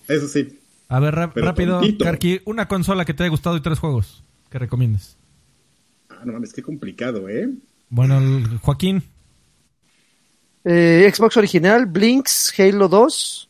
Eso 0.07 0.27
sí. 0.27 0.59
A 0.89 0.99
ver, 0.99 1.13
rápido. 1.15 1.79
Karki, 1.99 2.41
una 2.45 2.67
consola 2.67 3.05
que 3.05 3.13
te 3.13 3.23
haya 3.23 3.29
gustado 3.29 3.55
y 3.55 3.61
tres 3.61 3.77
juegos 3.79 4.23
que 4.49 4.57
recomiendes. 4.59 5.15
Ah, 6.09 6.21
no 6.25 6.33
mames, 6.33 6.53
qué 6.53 6.61
complicado, 6.63 7.29
¿eh? 7.29 7.49
Bueno, 7.89 8.17
el- 8.17 8.57
Joaquín, 8.59 9.03
Eh, 10.65 11.11
Xbox 11.13 11.35
original, 11.37 11.85
Blinks, 11.87 12.53
Halo 12.57 12.87
2 12.87 13.49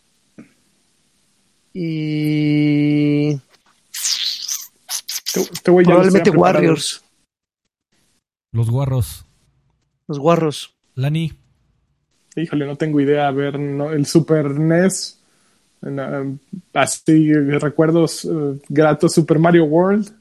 y 1.73 3.33
Este, 3.91 5.41
este 5.41 5.71
güey 5.71 5.85
ya 5.85 5.93
lo 5.93 6.01
probablemente. 6.01 6.29
Warriors, 6.29 7.03
los 8.51 8.69
guarros. 8.69 9.25
los 10.07 10.19
guarros. 10.19 10.75
Lani, 10.95 11.33
Híjole, 12.35 12.65
no 12.65 12.75
tengo 12.75 12.99
idea. 12.99 13.27
A 13.27 13.31
ver, 13.31 13.59
no, 13.59 13.91
el 13.91 14.05
Super 14.05 14.59
NES. 14.59 15.19
en, 15.81 15.99
eh, 15.99 16.37
así, 16.73 17.33
recuerdos 17.33 18.25
eh, 18.25 18.59
gratos. 18.69 19.13
Super 19.13 19.39
Mario 19.39 19.65
World. 19.65 20.11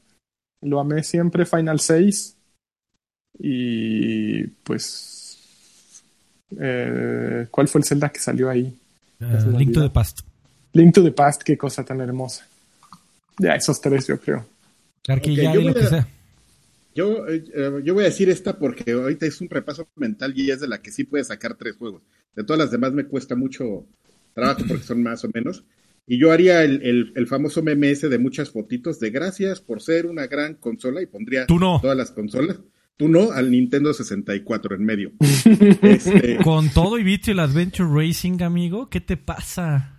Lo 0.61 0.79
amé 0.79 1.03
siempre. 1.03 1.45
Final 1.45 1.79
6. 1.79 2.37
Y 3.39 4.43
pues. 4.43 5.37
eh, 6.59 7.47
¿Cuál 7.49 7.67
fue 7.67 7.81
el 7.81 7.85
Zelda 7.85 8.09
que 8.09 8.19
salió 8.19 8.49
ahí? 8.49 8.77
me 9.19 9.57
Link 9.57 9.73
to 9.73 9.81
the 9.81 9.89
Past. 9.89 10.21
Link 10.73 10.93
to 10.93 11.03
the 11.03 11.11
Past, 11.11 11.43
qué 11.43 11.57
cosa 11.57 11.83
tan 11.83 12.01
hermosa. 12.01 12.47
Ya, 13.39 13.55
esos 13.55 13.79
tres, 13.81 14.07
yo 14.07 14.19
creo. 14.19 14.45
Karki, 15.03 15.31
Ok, 15.31 15.37
ya 15.37 15.53
yo 15.53 15.61
voy 15.61 15.73
que 15.73 15.79
a- 15.79 15.89
sea. 15.89 16.07
Yo, 16.95 17.27
eh, 17.27 17.43
yo 17.83 17.93
voy 17.95 18.03
a 18.03 18.07
decir 18.07 18.29
esta 18.29 18.59
porque 18.59 18.91
ahorita 18.91 19.25
es 19.25 19.41
un 19.41 19.49
repaso 19.49 19.87
mental 19.95 20.33
y 20.35 20.51
es 20.51 20.59
de 20.59 20.67
la 20.67 20.79
que 20.81 20.91
sí 20.91 21.03
puede 21.03 21.23
sacar 21.23 21.55
tres 21.55 21.75
juegos. 21.75 22.03
De 22.35 22.43
todas 22.43 22.59
las 22.59 22.71
demás 22.71 22.93
me 22.93 23.05
cuesta 23.05 23.35
mucho 23.35 23.85
trabajo 24.35 24.61
porque 24.67 24.83
son 24.83 25.01
más 25.01 25.23
o 25.25 25.29
menos. 25.33 25.63
Y 26.05 26.19
yo 26.19 26.31
haría 26.31 26.63
el, 26.63 26.81
el- 26.83 27.13
el 27.15 27.27
famoso 27.27 27.63
meme 27.63 27.89
ese 27.89 28.09
de 28.09 28.19
muchas 28.19 28.51
fotitos 28.51 28.99
de 28.99 29.09
gracias 29.09 29.59
por 29.61 29.81
ser 29.81 30.05
una 30.05 30.27
gran 30.27 30.53
consola 30.55 31.01
y 31.01 31.07
pondría 31.07 31.47
Tú 31.47 31.57
no. 31.59 31.79
todas 31.81 31.97
las 31.97 32.11
consolas. 32.11 32.57
Tú 32.95 33.07
no, 33.09 33.31
al 33.31 33.49
Nintendo 33.49 33.91
64 33.91 34.75
en 34.75 34.85
medio. 34.85 35.11
Este, 35.81 36.37
Con 36.43 36.69
todo 36.69 36.99
y 36.99 37.03
Virtual 37.03 37.39
Adventure 37.39 37.89
Racing, 37.91 38.41
amigo, 38.43 38.87
¿qué 38.89 39.01
te 39.01 39.17
pasa? 39.17 39.92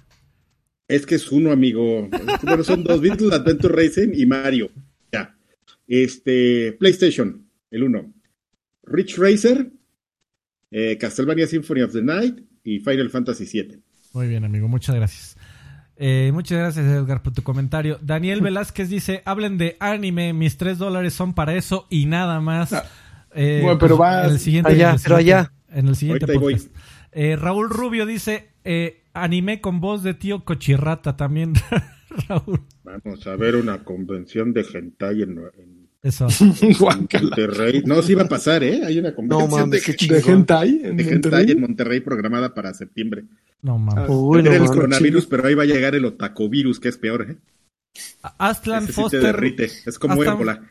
Es 0.89 1.07
que 1.07 1.15
es 1.15 1.31
uno, 1.33 1.51
amigo. 1.53 2.09
Bueno, 2.43 2.63
son 2.65 2.85
dos, 2.85 3.01
Virtual 3.01 3.33
Adventure 3.33 3.75
Racing 3.75 4.11
y 4.15 4.27
Mario. 4.27 4.71
Ya. 5.13 5.35
Este, 5.89 6.73
PlayStation, 6.79 7.47
el 7.71 7.85
uno. 7.85 8.13
Rich 8.85 9.17
Racer, 9.19 9.71
eh, 10.71 10.99
Castlevania 10.99 11.47
Symphony 11.47 11.81
of 11.83 11.93
the 11.93 12.03
Night 12.03 12.39
y 12.65 12.81
Final 12.81 13.09
Fantasy 13.11 13.45
VII. 13.51 13.79
Muy 14.13 14.29
bien, 14.29 14.45
amigo, 14.45 14.69
muchas 14.69 14.95
gracias. 14.95 15.37
Eh, 15.97 16.31
muchas 16.35 16.59
gracias, 16.59 16.85
Edgar, 16.87 17.23
por 17.23 17.33
tu 17.33 17.43
comentario. 17.43 17.99
Daniel 18.03 18.41
Velázquez 18.43 18.89
dice: 18.91 19.23
Hablen 19.25 19.57
de 19.59 19.77
anime, 19.81 20.33
mis 20.35 20.57
tres 20.59 20.77
dólares 20.79 21.15
son 21.15 21.35
para 21.35 21.55
eso 21.55 21.87
y 21.89 22.07
nada 22.07 22.41
más. 22.41 22.73
Ah. 22.75 22.85
Eh, 23.35 23.61
Bueno, 23.63 23.79
pero 23.79 23.97
pues, 23.97 24.09
va- 24.11 24.25
en 24.27 24.33
el 24.33 24.39
siguiente, 24.39 24.73
Allá, 24.73 24.91
en 24.91 24.95
el 24.97 25.01
pero 25.03 25.17
allá. 25.17 25.53
En 25.71 25.89
el 25.89 25.97
siguiente 25.97 26.25
Ahorita 26.27 26.33
ahí 26.33 26.39
voy. 26.39 26.55
podcast. 26.55 26.77
Eh, 27.13 27.37
Raúl 27.37 27.71
Rubio 27.71 28.05
dice: 28.07 28.51
eh, 28.65 29.04
Anime 29.15 29.61
con 29.61 29.81
voz 29.81 30.03
de 30.03 30.13
tío 30.15 30.45
Cochirrata 30.45 31.17
también. 31.17 31.55
Raúl. 32.29 32.61
Vamos 32.85 33.27
a 33.27 33.35
ver 33.37 33.57
una 33.57 33.83
convención 33.83 34.53
de 34.53 34.65
hentai 34.73 35.23
en, 35.23 35.39
en 35.59 35.89
Eso. 36.03 36.27
Monterrey. 36.81 37.83
No, 37.87 38.03
sí 38.03 38.15
va 38.15 38.23
a 38.25 38.29
pasar, 38.29 38.63
¿eh? 38.63 38.83
Hay 38.85 38.99
una 38.99 39.15
convención 39.15 39.51
mames, 39.51 39.85
de, 39.87 40.07
¿De 40.09 40.19
hentai 40.33 40.81
en 40.85 40.97
de 40.97 41.03
hentai 41.05 41.13
Monterrey? 41.13 41.51
en 41.53 41.61
Monterrey 41.61 42.01
programada 42.01 42.55
para 42.55 42.75
septiembre. 42.75 43.25
No 43.63 43.79
mames. 43.79 44.05
Ah, 44.09 44.13
Uy, 44.13 44.43
no 44.43 44.51
el 44.51 44.59
mames. 44.59 44.71
coronavirus, 44.71 45.27
pero 45.27 45.47
ahí 45.47 45.55
va 45.55 45.63
a 45.63 45.67
llegar 45.67 45.95
el 45.95 46.05
otacovirus, 46.05 46.79
que 46.81 46.89
es 46.89 46.99
peor, 46.99 47.31
¿eh? 47.31 47.37
Astlan 48.39 48.85
Ese 48.85 48.93
sí 48.93 48.97
te 48.97 49.03
Foster 49.03 49.23
derrite. 49.23 49.65
Es 49.87 49.99
como. 49.99 50.21
Aslan 50.23 50.69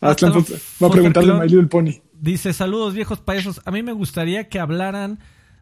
Hasta 0.00 0.32
Foster- 0.32 0.60
va 0.82 0.86
a 0.86 0.90
preguntarle 0.90 1.32
a 1.32 1.36
My 1.40 1.48
Little 1.48 1.66
Pony. 1.66 1.92
Dice, 2.12 2.52
saludos 2.52 2.94
viejos 2.94 3.20
payasos. 3.20 3.60
A 3.64 3.70
mí 3.70 3.82
me 3.82 3.92
gustaría 3.92 4.48
que 4.48 4.58
hablaran 4.60 5.18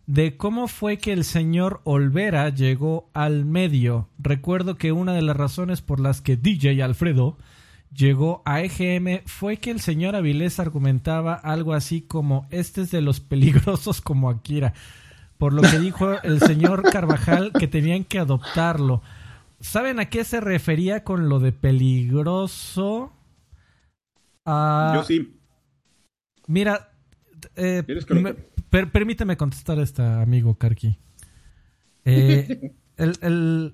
de 0.07 0.37
cómo 0.37 0.69
fue 0.69 0.99
que 0.99 1.13
el 1.13 1.25
señor 1.25 1.81
Olvera 1.85 2.49
llegó 2.51 3.11
al 3.13 3.45
medio. 3.45 4.09
Recuerdo 4.19 4.77
que 4.77 4.93
una 4.93 5.13
de 5.15 5.23
las 5.23 5.37
razones 5.37 5.83
por 5.83 5.99
las 6.01 6.21
que 6.21 6.37
DJ 6.37 6.83
Alfredo 6.83 7.37
llegó 7.93 8.43
a 8.45 8.61
EGM 8.61 9.23
fue 9.27 9.57
que 9.57 9.71
el 9.71 9.81
señor 9.81 10.15
Avilés 10.17 10.61
argumentaba 10.61 11.35
algo 11.35 11.73
así 11.75 12.03
como 12.03 12.47
este 12.51 12.83
es 12.83 12.91
de 12.91 13.01
los 13.01 13.21
peligrosos 13.21 14.01
como 14.01 14.31
Akira. 14.31 14.75
Por 15.39 15.53
lo 15.53 15.63
que 15.63 15.79
dijo 15.79 16.21
el 16.23 16.41
señor 16.41 16.83
Carvajal 16.91 17.53
que 17.53 17.67
tenían 17.69 18.05
que 18.05 18.19
adoptarlo. 18.19 19.03
¿Saben 19.61 19.99
a 20.01 20.09
qué 20.09 20.25
se 20.25 20.41
refería 20.41 21.03
con 21.05 21.29
lo 21.29 21.41
de 21.41 21.53
peligroso? 21.53 23.13
Ah, 24.45 24.93
Yo 24.97 25.03
sí. 25.05 25.39
Mira, 26.47 26.93
eh, 27.57 27.83
¿Quieres 27.85 28.07
que 28.07 28.15
lo- 28.15 28.21
me- 28.21 28.35
per- 28.71 28.91
permíteme 28.91 29.37
contestar 29.37 29.79
a 29.79 29.83
este 29.83 30.03
amigo 30.03 30.55
Karki. 30.57 30.97
Eh, 32.05 32.73
el, 32.97 33.19
el- 33.23 33.73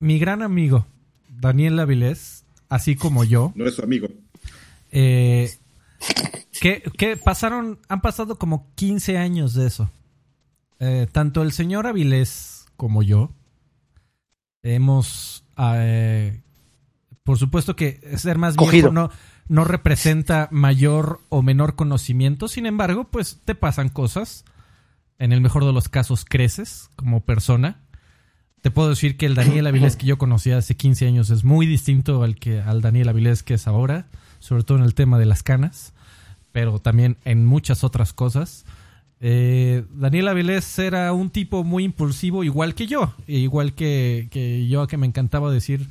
mi 0.00 0.18
gran 0.18 0.42
amigo, 0.42 0.86
Daniel 1.28 1.78
Avilés, 1.80 2.44
así 2.68 2.94
como 2.96 3.24
yo, 3.24 3.52
No 3.56 3.66
es 3.66 3.74
su 3.74 3.82
amigo. 3.82 4.08
eh, 4.92 5.50
que, 6.60 6.82
que 6.96 7.16
pasaron, 7.16 7.78
han 7.88 8.00
pasado 8.00 8.38
como 8.38 8.66
15 8.76 9.18
años 9.18 9.54
de 9.54 9.66
eso. 9.66 9.90
Eh, 10.80 11.06
tanto 11.10 11.42
el 11.42 11.50
señor 11.52 11.86
Avilés 11.88 12.66
como 12.76 13.02
yo 13.02 13.32
hemos, 14.62 15.44
eh, 15.58 16.40
por 17.24 17.38
supuesto 17.38 17.74
que 17.76 18.00
ser 18.16 18.38
más 18.38 18.54
Cogido. 18.56 18.90
viejo 18.90 18.92
no, 18.92 19.10
no 19.48 19.64
representa 19.64 20.48
mayor 20.50 21.20
o 21.30 21.42
menor 21.42 21.74
conocimiento, 21.74 22.48
sin 22.48 22.66
embargo, 22.66 23.04
pues 23.10 23.40
te 23.44 23.54
pasan 23.54 23.88
cosas. 23.88 24.44
En 25.18 25.32
el 25.32 25.40
mejor 25.40 25.64
de 25.64 25.72
los 25.72 25.88
casos 25.88 26.24
creces 26.24 26.90
como 26.94 27.24
persona. 27.24 27.80
Te 28.60 28.70
puedo 28.70 28.88
decir 28.88 29.16
que 29.16 29.26
el 29.26 29.34
Daniel 29.34 29.66
Avilés 29.66 29.96
que 29.96 30.06
yo 30.06 30.16
conocía 30.16 30.58
hace 30.58 30.76
15 30.76 31.06
años 31.08 31.30
es 31.30 31.42
muy 31.42 31.66
distinto 31.66 32.22
al 32.22 32.36
que 32.36 32.60
al 32.60 32.82
Daniel 32.82 33.08
Avilés 33.08 33.42
que 33.42 33.54
es 33.54 33.66
ahora, 33.66 34.06
sobre 34.38 34.62
todo 34.62 34.78
en 34.78 34.84
el 34.84 34.94
tema 34.94 35.18
de 35.18 35.26
las 35.26 35.42
canas, 35.42 35.92
pero 36.52 36.78
también 36.78 37.16
en 37.24 37.46
muchas 37.46 37.82
otras 37.82 38.12
cosas. 38.12 38.64
Eh, 39.20 39.84
Daniel 39.90 40.28
Avilés 40.28 40.78
era 40.78 41.12
un 41.12 41.30
tipo 41.30 41.64
muy 41.64 41.84
impulsivo, 41.84 42.44
igual 42.44 42.74
que 42.74 42.86
yo, 42.86 43.14
e 43.26 43.38
igual 43.38 43.74
que, 43.74 44.28
que 44.30 44.68
yo, 44.68 44.86
que 44.86 44.96
me 44.96 45.06
encantaba 45.06 45.50
decir 45.50 45.88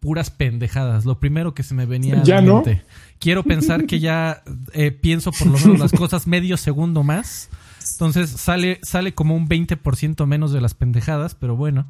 puras 0.00 0.30
pendejadas. 0.30 1.04
Lo 1.04 1.18
primero 1.20 1.54
que 1.54 1.62
se 1.62 1.74
me 1.74 1.86
venía 1.86 2.20
a 2.20 2.22
¿Ya 2.22 2.36
la 2.36 2.40
no? 2.42 2.54
mente. 2.56 2.82
Quiero 3.18 3.42
pensar 3.42 3.86
que 3.86 3.98
ya 4.00 4.42
eh, 4.72 4.90
pienso 4.92 5.32
por 5.32 5.46
lo 5.48 5.58
menos 5.58 5.78
las 5.78 5.92
cosas 5.98 6.26
medio 6.26 6.56
segundo 6.56 7.02
más. 7.02 7.48
Entonces 7.92 8.30
sale, 8.30 8.78
sale 8.82 9.14
como 9.14 9.34
un 9.36 9.48
20% 9.48 10.26
menos 10.26 10.52
de 10.52 10.60
las 10.60 10.74
pendejadas, 10.74 11.34
pero 11.34 11.56
bueno. 11.56 11.88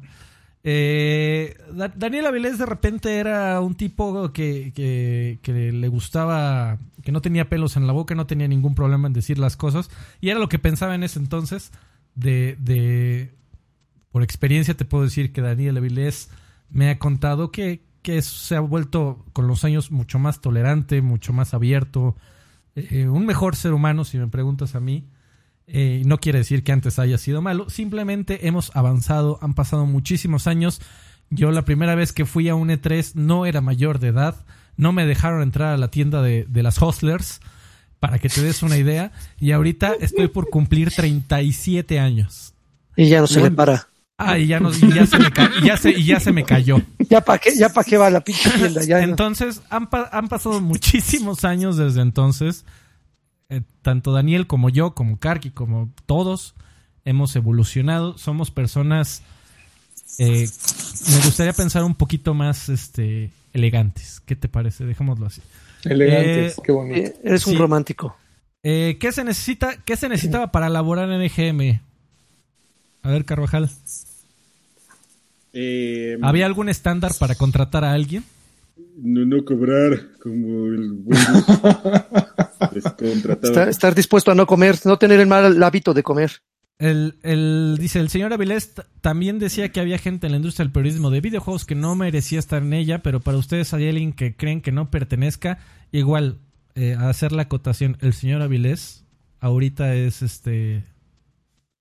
Eh, 0.63 1.55
Da- 1.73 1.93
Daniel 1.95 2.25
Avilés 2.25 2.57
de 2.57 2.65
repente 2.65 3.17
era 3.17 3.61
un 3.61 3.75
tipo 3.75 4.31
que, 4.33 4.73
que, 4.75 5.39
que 5.41 5.71
le 5.71 5.87
gustaba, 5.87 6.77
que 7.03 7.11
no 7.11 7.21
tenía 7.21 7.47
pelos 7.49 7.77
en 7.77 7.87
la 7.87 7.93
boca, 7.93 8.15
no 8.15 8.27
tenía 8.27 8.47
ningún 8.47 8.75
problema 8.75 9.07
en 9.07 9.13
decir 9.13 9.39
las 9.39 9.55
cosas. 9.55 9.89
Y 10.19 10.29
era 10.29 10.39
lo 10.39 10.49
que 10.49 10.59
pensaba 10.59 10.95
en 10.95 11.03
ese 11.03 11.19
entonces. 11.19 11.71
De, 12.15 12.57
de 12.59 13.31
por 14.11 14.23
experiencia 14.23 14.75
te 14.75 14.85
puedo 14.85 15.03
decir 15.03 15.31
que 15.31 15.41
Daniel 15.41 15.77
Avilés 15.77 16.29
me 16.71 16.89
ha 16.89 16.97
contado 16.99 17.51
que, 17.51 17.83
que 18.07 18.21
se 18.21 18.55
ha 18.55 18.61
vuelto 18.61 19.25
con 19.33 19.47
los 19.47 19.65
años 19.65 19.91
mucho 19.91 20.17
más 20.17 20.39
tolerante, 20.39 21.01
mucho 21.01 21.33
más 21.33 21.53
abierto, 21.53 22.15
eh, 22.73 23.09
un 23.09 23.25
mejor 23.25 23.57
ser 23.57 23.73
humano, 23.73 24.05
si 24.05 24.17
me 24.17 24.29
preguntas 24.29 24.75
a 24.75 24.79
mí. 24.79 25.03
Eh, 25.67 26.03
no 26.05 26.17
quiere 26.17 26.39
decir 26.39 26.63
que 26.63 26.71
antes 26.71 26.99
haya 26.99 27.17
sido 27.17 27.41
malo, 27.41 27.69
simplemente 27.69 28.47
hemos 28.47 28.73
avanzado, 28.77 29.39
han 29.41 29.55
pasado 29.55 29.85
muchísimos 29.85 30.47
años. 30.47 30.79
Yo 31.29 31.51
la 31.51 31.65
primera 31.65 31.95
vez 31.95 32.13
que 32.13 32.25
fui 32.25 32.47
a 32.47 32.55
un 32.55 32.69
E3 32.69 33.15
no 33.15 33.45
era 33.45 33.59
mayor 33.59 33.99
de 33.99 34.07
edad, 34.07 34.45
no 34.77 34.93
me 34.93 35.05
dejaron 35.05 35.41
entrar 35.41 35.73
a 35.73 35.77
la 35.77 35.91
tienda 35.91 36.21
de, 36.21 36.45
de 36.47 36.63
las 36.63 36.81
Hustlers, 36.81 37.41
para 37.99 38.19
que 38.19 38.29
te 38.29 38.41
des 38.41 38.63
una 38.63 38.77
idea, 38.77 39.11
y 39.37 39.51
ahorita 39.51 39.95
estoy 39.99 40.29
por 40.29 40.49
cumplir 40.49 40.91
37 40.91 41.99
años. 41.99 42.53
Y 42.95 43.09
ya 43.09 43.19
no 43.19 43.27
se 43.27 43.41
le 43.41 43.51
para. 43.51 43.89
Ah, 44.19 44.39
y 44.39 44.47
ya, 44.47 44.59
no, 44.59 44.71
y 44.73 44.93
ya, 44.93 45.05
se, 45.05 45.19
me 45.19 45.31
ca- 45.31 45.51
y 45.61 45.65
ya, 45.67 45.77
se, 45.77 45.91
y 45.91 46.03
ya 46.05 46.19
se 46.19 46.31
me 46.31 46.43
cayó. 46.43 46.81
Ya 47.09 47.21
para 47.21 47.37
qué, 47.39 47.55
ya 47.55 47.69
pa' 47.69 47.83
qué 47.85 47.95
va 47.97 48.09
la 48.09 48.19
pinche 48.21 48.49
tienda. 48.49 48.83
Ya, 48.83 48.99
Entonces, 49.01 49.61
han, 49.69 49.89
pa- 49.89 50.09
han 50.11 50.27
pasado 50.27 50.59
muchísimos 50.59 51.45
años 51.45 51.77
desde 51.77 52.01
entonces. 52.01 52.65
Eh, 53.49 53.61
tanto 53.81 54.11
Daniel 54.11 54.45
como 54.45 54.69
yo, 54.69 54.93
como 54.93 55.17
Karki, 55.19 55.51
como 55.51 55.89
todos, 56.05 56.53
hemos 57.05 57.33
evolucionado. 57.37 58.17
Somos 58.17 58.51
personas, 58.51 59.21
eh, 60.17 60.49
me 61.11 61.15
gustaría 61.25 61.53
pensar 61.53 61.83
un 61.85 61.95
poquito 61.95 62.33
más 62.33 62.67
este, 62.67 63.31
elegantes. 63.53 64.19
¿Qué 64.25 64.35
te 64.35 64.49
parece? 64.49 64.83
Dejémoslo 64.83 65.27
así. 65.27 65.41
Elegantes, 65.85 66.57
Eh, 66.57 66.61
qué 66.65 66.71
bonito. 66.73 67.11
Eres 67.23 67.47
un 67.47 67.53
Sí. 67.53 67.57
romántico. 67.59 68.17
Eh, 68.63 68.97
¿qué, 68.99 69.13
se 69.13 69.23
necesita, 69.23 69.77
¿Qué 69.85 69.95
se 69.95 70.09
necesitaba 70.09 70.51
para 70.51 70.67
laborar 70.67 71.09
en 71.11 71.21
EGM? 71.21 71.79
A 73.03 73.09
ver, 73.11 73.23
Carvajal. 73.23 73.69
Eh, 75.53 76.17
¿Había 76.21 76.45
algún 76.45 76.69
estándar 76.69 77.11
para 77.19 77.35
contratar 77.35 77.83
a 77.83 77.93
alguien? 77.93 78.23
no, 78.99 79.25
no 79.25 79.43
cobrar 79.45 80.07
como 80.21 80.67
el 80.67 81.03
descontratado. 82.73 83.47
Estar, 83.53 83.69
estar 83.69 83.95
dispuesto 83.95 84.31
a 84.31 84.35
no 84.35 84.45
comer, 84.47 84.75
no 84.85 84.97
tener 84.97 85.19
el 85.19 85.27
mal 85.27 85.61
hábito 85.63 85.93
de 85.93 86.03
comer. 86.03 86.31
El, 86.79 87.15
el- 87.23 87.77
dice, 87.79 87.99
el 87.99 88.09
señor 88.09 88.33
Avilés 88.33 88.73
también 89.01 89.39
decía 89.39 89.71
que 89.71 89.79
había 89.79 89.97
gente 89.97 90.27
en 90.27 90.31
la 90.31 90.37
industria 90.37 90.63
del 90.65 90.71
periodismo 90.71 91.09
de 91.09 91.21
videojuegos 91.21 91.65
que 91.65 91.75
no 91.75 91.95
merecía 91.95 92.39
estar 92.39 92.61
en 92.61 92.73
ella, 92.73 93.01
pero 93.01 93.19
para 93.19 93.37
ustedes 93.37 93.73
hay 93.73 93.87
alguien 93.89 94.13
que 94.13 94.35
creen 94.35 94.61
que 94.61 94.71
no 94.71 94.91
pertenezca. 94.91 95.59
Igual, 95.91 96.37
eh, 96.75 96.95
a 96.97 97.09
hacer 97.09 97.31
la 97.31 97.43
acotación, 97.43 97.97
el 98.01 98.13
señor 98.13 98.41
Avilés 98.41 99.05
ahorita 99.39 99.95
es 99.95 100.21
este 100.21 100.83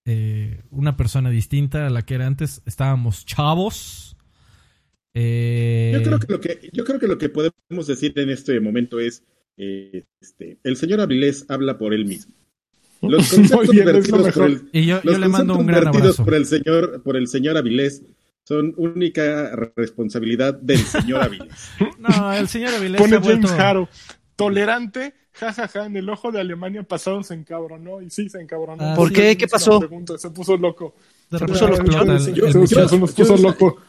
eh, 0.07 0.63
una 0.71 0.97
persona 0.97 1.29
distinta 1.31 1.87
a 1.87 1.91
la 1.91 2.03
que 2.03 2.15
era 2.15 2.27
antes. 2.27 2.63
Estábamos 2.65 3.27
chavos. 3.27 4.17
Eh, 5.15 5.93
Yo 5.95 6.03
creo 6.03 6.19
que 6.19 6.33
lo 6.33 6.41
que 6.41 6.71
yo 6.73 6.85
creo 6.85 6.99
que 7.01 7.07
lo 7.09 7.19
que 7.19 7.29
podemos 7.29 7.87
decir 7.87 8.13
en 8.19 8.31
este 8.31 8.61
momento 8.61 9.01
es 9.01 9.23
eh, 9.57 10.05
este, 10.21 10.59
el 10.63 10.77
señor 10.77 11.01
Avilés 11.01 11.47
habla 11.49 11.79
por 11.79 11.95
él 11.95 12.05
mismo. 12.05 12.35
Los 13.01 13.29
conceptos 13.33 13.71
bien, 13.71 13.87
vertidos 13.87 14.33
por 14.35 14.47
el, 14.47 14.69
y 14.73 14.87
yo, 14.87 15.01
los 15.03 15.15
yo 15.15 15.19
le 15.19 15.29
mando 15.29 15.57
un 15.57 15.67
gran 15.67 15.85
vertidos 15.85 16.21
abrazo. 16.21 16.25
por 16.25 16.35
el 16.35 16.47
señor 16.47 17.03
por 17.03 17.17
el 17.17 17.29
señor 17.29 17.57
Avilés 17.57 18.03
son 18.45 18.75
única 18.77 19.57
responsabilidad 19.77 20.55
del 20.55 20.79
señor 20.79 21.23
Avilés. 21.23 21.71
No, 21.99 22.33
el 22.33 22.49
señor 22.49 22.75
Avilés 22.75 23.01
se 23.01 23.05
Pone 23.05 23.17
ha 23.17 23.21
James 23.21 23.41
vuelto... 23.41 23.63
Harrow. 23.63 23.89
Tolerante, 24.37 25.15
jajaja, 25.37 25.87
en 25.87 25.97
el 25.97 26.09
ojo 26.09 26.33
de 26.33 26.41
Alemania 26.41 26.83
pasado 26.83 27.23
se 27.23 27.35
encabronó. 27.35 28.03
Y 28.03 28.11
sí, 28.11 28.29
se 28.29 28.41
encabronó. 28.41 28.83
Ah, 28.83 28.95
¿Por 28.97 29.09
sí. 29.09 29.15
qué? 29.15 29.37
¿Qué 29.37 29.47
pasó? 29.49 29.81
Se 30.19 30.31
puso 30.31 30.57
loco. 30.57 30.95
Se 31.31 31.39
puso 31.41 31.69
loco. 31.69 31.85
Se 32.21 32.33
puso- 32.33 33.37
loco. 33.39 33.81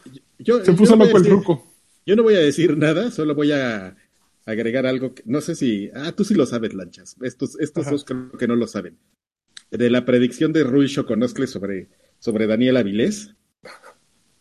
Se 0.64 0.72
puso 0.72 0.96
loco 0.96 1.16
el 1.16 1.22
decir- 1.22 1.30
ruco. 1.32 1.66
Yo 2.06 2.16
no 2.16 2.22
voy 2.22 2.34
a 2.36 2.40
decir 2.40 2.76
nada, 2.78 3.10
solo 3.10 3.34
voy 3.34 3.52
a 3.52 3.94
agregar 4.46 4.86
algo. 4.86 5.14
Que, 5.14 5.22
no 5.26 5.40
sé 5.40 5.54
si. 5.54 5.90
Ah, 5.94 6.12
tú 6.12 6.24
sí 6.24 6.34
lo 6.34 6.46
sabes, 6.46 6.72
Lanchas. 6.74 7.16
Estos, 7.22 7.58
estos 7.60 7.82
Ajá. 7.82 7.90
dos 7.92 8.04
creo 8.04 8.32
que 8.32 8.46
no 8.48 8.56
lo 8.56 8.66
saben. 8.66 8.96
De 9.70 9.90
la 9.90 10.04
predicción 10.06 10.52
de 10.54 10.64
Rui 10.64 10.88
Choconoscle 10.88 11.46
sobre, 11.46 11.88
sobre 12.18 12.46
Daniel 12.46 12.78
Avilés. 12.78 13.34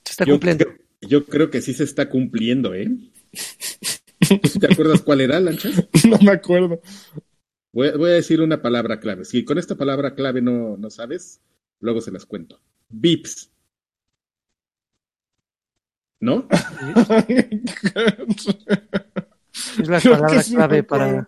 Se 0.05 0.11
está 0.11 0.23
yo, 0.25 0.35
cumpliendo. 0.35 0.65
creo- 0.65 0.77
yo 1.01 1.25
creo 1.25 1.49
que 1.49 1.61
sí 1.61 1.73
se 1.73 1.83
está 1.83 2.09
cumpliendo, 2.09 2.73
¿eh? 2.73 2.89
¿Tú 4.29 4.47
sí 4.49 4.59
¿Te 4.59 4.71
acuerdas 4.71 5.01
cuál 5.01 5.21
era, 5.21 5.39
Lanchas? 5.39 5.87
No 6.07 6.17
me 6.19 6.31
acuerdo. 6.31 6.81
Voy, 7.73 7.91
voy 7.97 8.09
a 8.11 8.13
decir 8.13 8.41
una 8.41 8.61
palabra 8.61 8.99
clave. 8.99 9.25
Si 9.25 9.43
con 9.45 9.57
esta 9.57 9.75
palabra 9.75 10.15
clave 10.15 10.41
no, 10.41 10.77
no 10.77 10.89
sabes, 10.89 11.41
luego 11.79 12.01
se 12.01 12.11
las 12.11 12.25
cuento. 12.25 12.59
Vips. 12.89 13.51
¿No? 16.19 16.47
Es 19.79 19.87
la 19.87 19.99
palabra 19.99 20.43
clave 20.43 20.83
para. 20.83 21.27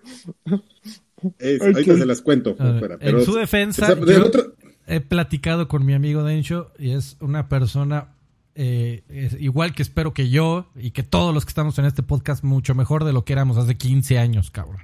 Es- 1.39 1.61
Ok. 1.61 1.67
Ahorita 1.76 1.97
se 1.97 2.05
las 2.05 2.21
cuento. 2.21 2.55
Fuera, 2.55 2.93
en 2.95 2.99
pero- 2.99 3.26
su 3.26 3.34
defensa, 3.34 3.84
o 3.84 3.85
sea, 3.88 3.95
del 3.95 4.17
yo 4.19 4.26
otro- 4.27 4.55
he 4.88 5.01
platicado 5.01 5.67
con 5.67 5.85
mi 5.85 5.93
amigo 5.93 6.23
Dencho 6.23 6.71
y 6.80 6.91
es 6.91 7.17
una 7.19 7.49
persona 7.49 8.15
eh, 8.61 9.03
es 9.07 9.38
igual 9.40 9.73
que 9.73 9.81
espero 9.81 10.14
que 10.14 10.30
yo 10.30 10.68
y 10.76 10.91
que 10.91 11.02
todos 11.02 11.34
los 11.34 11.45
que 11.45 11.49
estamos 11.49 11.80
en 11.80 11.86
este 11.86 12.03
podcast 12.03 12.44
mucho 12.44 12.76
mejor 12.76 13.06
de 13.06 13.14
lo 13.14 13.23
que 13.23 13.31
éramos 13.31 13.56
hace 13.56 13.77
15 13.77 14.19
años, 14.19 14.52
cabrón. 14.52 14.81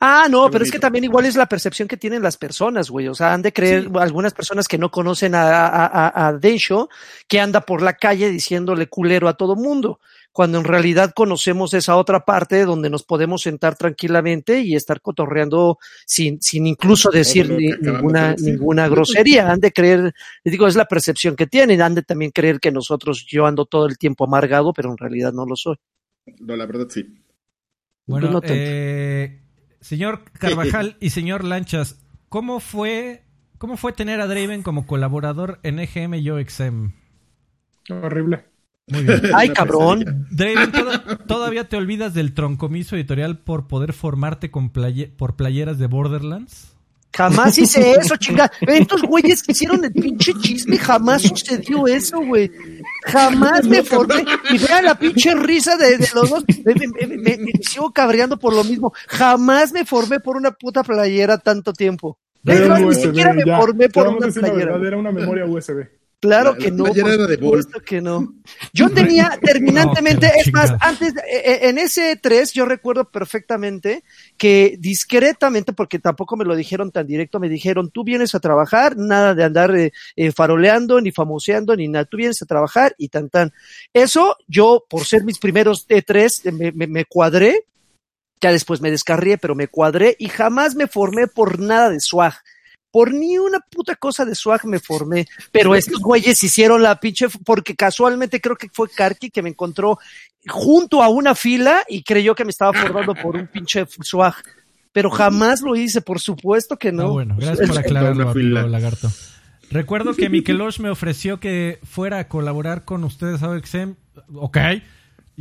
Ah, 0.00 0.26
no, 0.30 0.50
pero 0.50 0.64
es 0.64 0.70
que 0.70 0.78
también 0.78 1.04
igual 1.04 1.26
es 1.26 1.36
la 1.36 1.44
percepción 1.44 1.86
que 1.86 1.98
tienen 1.98 2.22
las 2.22 2.38
personas, 2.38 2.88
güey. 2.88 3.08
O 3.08 3.14
sea, 3.14 3.34
han 3.34 3.42
de 3.42 3.52
creer 3.52 3.90
algunas 4.00 4.32
personas 4.32 4.66
que 4.66 4.78
no 4.78 4.90
conocen 4.90 5.34
a, 5.34 5.66
a, 5.66 5.86
a, 5.86 6.28
a 6.28 6.32
Densho 6.32 6.88
que 7.28 7.38
anda 7.38 7.60
por 7.60 7.82
la 7.82 7.92
calle 7.92 8.30
diciéndole 8.30 8.88
culero 8.88 9.28
a 9.28 9.34
todo 9.34 9.54
mundo, 9.54 10.00
cuando 10.32 10.58
en 10.58 10.64
realidad 10.64 11.12
conocemos 11.14 11.74
esa 11.74 11.96
otra 11.96 12.24
parte 12.24 12.64
donde 12.64 12.88
nos 12.88 13.02
podemos 13.02 13.42
sentar 13.42 13.76
tranquilamente 13.76 14.60
y 14.60 14.76
estar 14.76 15.00
cotorreando 15.00 15.78
sin, 16.06 16.40
sin 16.40 16.66
incluso 16.68 17.10
decir 17.10 17.50
ni- 17.50 17.72
ninguna, 17.80 18.34
de 18.34 18.42
ninguna 18.52 18.88
grosería. 18.88 19.50
Han 19.50 19.60
de 19.60 19.72
creer, 19.72 20.12
les 20.44 20.52
digo, 20.52 20.66
es 20.68 20.76
la 20.76 20.84
percepción 20.86 21.34
que 21.34 21.46
tienen. 21.48 21.82
Han 21.82 21.94
de 21.96 22.02
también 22.02 22.30
creer 22.30 22.60
que 22.60 22.70
nosotros, 22.70 23.26
yo 23.28 23.44
ando 23.46 23.66
todo 23.66 23.86
el 23.86 23.98
tiempo 23.98 24.24
amargado, 24.24 24.72
pero 24.72 24.90
en 24.90 24.98
realidad 24.98 25.32
no 25.32 25.46
lo 25.46 25.56
soy. 25.56 25.76
No, 26.38 26.54
la 26.56 26.66
verdad 26.66 26.86
sí. 26.88 27.06
Bueno, 28.06 28.30
no 28.30 28.40
tanto. 28.40 28.54
eh, 28.56 29.40
señor 29.80 30.24
Carvajal 30.38 30.96
y 31.00 31.10
señor 31.10 31.42
Lanchas, 31.44 31.98
¿cómo 32.28 32.60
fue, 32.60 33.24
¿cómo 33.58 33.76
fue 33.76 33.92
tener 33.92 34.20
a 34.20 34.26
Draven 34.28 34.62
como 34.62 34.86
colaborador 34.86 35.58
en 35.64 35.80
EGM 35.80 36.14
Yo 36.22 36.38
XM? 36.38 36.92
Horrible. 37.90 38.44
Muy 38.90 39.02
bien. 39.04 39.20
Ay, 39.34 39.50
cabrón. 39.50 40.26
Draven, 40.30 40.72
¿toda- 40.72 41.04
¿todavía 41.26 41.68
te 41.68 41.76
olvidas 41.76 42.14
del 42.14 42.34
troncomiso 42.34 42.96
editorial 42.96 43.38
por 43.38 43.66
poder 43.68 43.92
formarte 43.92 44.50
con 44.50 44.72
playe- 44.72 45.10
por 45.16 45.36
playeras 45.36 45.78
de 45.78 45.86
Borderlands? 45.86 46.72
Jamás 47.12 47.58
hice 47.58 47.90
eso, 48.00 48.16
chingada. 48.16 48.52
Estos 48.60 49.02
güeyes 49.02 49.42
que 49.42 49.50
hicieron 49.52 49.84
el 49.84 49.92
pinche 49.92 50.32
chisme, 50.40 50.78
jamás 50.78 51.22
sucedió 51.22 51.88
eso, 51.88 52.20
güey. 52.20 52.50
Jamás 53.06 53.66
me 53.66 53.82
formé. 53.82 54.24
Y 54.50 54.58
vean 54.58 54.84
la 54.84 54.94
pinche 54.96 55.34
risa 55.34 55.76
de, 55.76 55.98
de 55.98 56.08
los 56.14 56.30
dos. 56.30 56.44
Me, 56.64 56.74
me- 56.74 57.06
me- 57.06 57.16
me- 57.16 57.36
me 57.38 57.52
sigo 57.62 57.92
cabreando 57.92 58.38
por 58.38 58.54
lo 58.54 58.62
mismo. 58.62 58.92
Jamás 59.08 59.72
me 59.72 59.84
formé 59.84 60.20
por 60.20 60.36
una 60.36 60.52
puta 60.52 60.84
playera 60.84 61.38
tanto 61.38 61.72
tiempo. 61.72 62.16
Más, 62.44 62.80
un 62.80 62.88
ni 62.88 62.94
siquiera 62.94 63.34
me 63.34 63.44
ya. 63.44 63.58
formé 63.58 63.88
por 63.90 64.06
una 64.08 64.28
playera. 64.28 64.54
verdad, 64.72 64.86
era 64.86 64.96
una 64.96 65.10
memoria 65.12 65.44
USB. 65.46 65.88
Claro 66.20 66.52
La- 66.52 66.58
que 66.58 66.70
la 66.70 66.76
no, 66.76 66.86
era 66.88 67.26
de 67.26 67.36
supuesto 67.36 67.80
que 67.80 68.02
no. 68.02 68.34
Yo 68.74 68.90
tenía 68.94 69.38
terminantemente, 69.40 70.26
No, 70.26 70.32
es 70.36 70.52
más, 70.52 70.74
antes, 70.80 71.14
eh, 71.16 71.42
eh, 71.44 71.58
en 71.62 71.78
ese 71.78 72.16
3 72.16 72.52
yo 72.52 72.66
recuerdo 72.66 73.10
perfectamente 73.10 74.04
que 74.36 74.76
discretamente, 74.78 75.72
porque 75.72 75.98
tampoco 75.98 76.36
me 76.36 76.44
lo 76.44 76.54
dijeron 76.54 76.90
tan 76.92 77.06
directo, 77.06 77.40
me 77.40 77.48
dijeron, 77.48 77.90
tú 77.90 78.04
vienes 78.04 78.34
a 78.34 78.40
trabajar, 78.40 78.98
nada 78.98 79.34
de 79.34 79.44
andar 79.44 79.74
eh, 79.74 79.92
eh, 80.14 80.30
faroleando, 80.30 81.00
ni 81.00 81.10
famoseando, 81.10 81.74
ni 81.74 81.88
nada, 81.88 82.04
tú 82.04 82.18
vienes 82.18 82.42
a 82.42 82.46
trabajar 82.46 82.94
y 82.98 83.08
tan 83.08 83.30
tan. 83.30 83.52
Eso 83.94 84.36
yo, 84.46 84.84
por 84.90 85.06
ser 85.06 85.24
mis 85.24 85.38
primeros 85.38 85.88
E3, 85.88 86.42
eh, 86.44 86.52
me, 86.52 86.72
me, 86.72 86.86
me 86.86 87.04
cuadré, 87.06 87.64
ya 88.42 88.52
después 88.52 88.82
me 88.82 88.90
descarrié, 88.90 89.38
pero 89.38 89.54
me 89.54 89.68
cuadré 89.68 90.16
y 90.18 90.28
jamás 90.28 90.74
me 90.74 90.86
formé 90.86 91.28
por 91.28 91.58
nada 91.58 91.88
de 91.88 92.00
swag. 92.00 92.34
Por 92.90 93.12
ni 93.14 93.38
una 93.38 93.60
puta 93.60 93.94
cosa 93.96 94.24
de 94.24 94.34
swag 94.34 94.66
me 94.66 94.80
formé. 94.80 95.26
Pero 95.52 95.74
estos 95.74 96.00
güeyes 96.00 96.42
hicieron 96.42 96.82
la 96.82 96.98
pinche, 96.98 97.26
porque 97.44 97.76
casualmente 97.76 98.40
creo 98.40 98.56
que 98.56 98.68
fue 98.72 98.88
Karki 98.88 99.30
que 99.30 99.42
me 99.42 99.50
encontró 99.50 99.98
junto 100.48 101.02
a 101.02 101.08
una 101.08 101.34
fila 101.34 101.82
y 101.88 102.02
creyó 102.02 102.34
que 102.34 102.44
me 102.44 102.50
estaba 102.50 102.72
formando 102.72 103.14
por 103.14 103.36
un 103.36 103.46
pinche 103.46 103.86
swag. 104.02 104.34
Pero 104.92 105.08
jamás 105.10 105.60
lo 105.60 105.76
hice, 105.76 106.00
por 106.00 106.18
supuesto 106.18 106.76
que 106.76 106.90
no. 106.90 107.02
Ah, 107.04 107.10
bueno, 107.10 107.36
gracias 107.38 107.68
por 107.68 107.78
aclararlo, 107.78 108.30
amigo. 108.30 108.60
Lagarto. 108.66 109.08
Recuerdo 109.70 110.14
que 110.14 110.28
Mikelosh 110.28 110.80
me 110.80 110.90
ofreció 110.90 111.38
que 111.38 111.78
fuera 111.84 112.18
a 112.18 112.26
colaborar 112.28 112.84
con 112.84 113.04
ustedes 113.04 113.40
a 113.44 113.50
OXM. 113.50 113.92
Ok. 114.34 114.56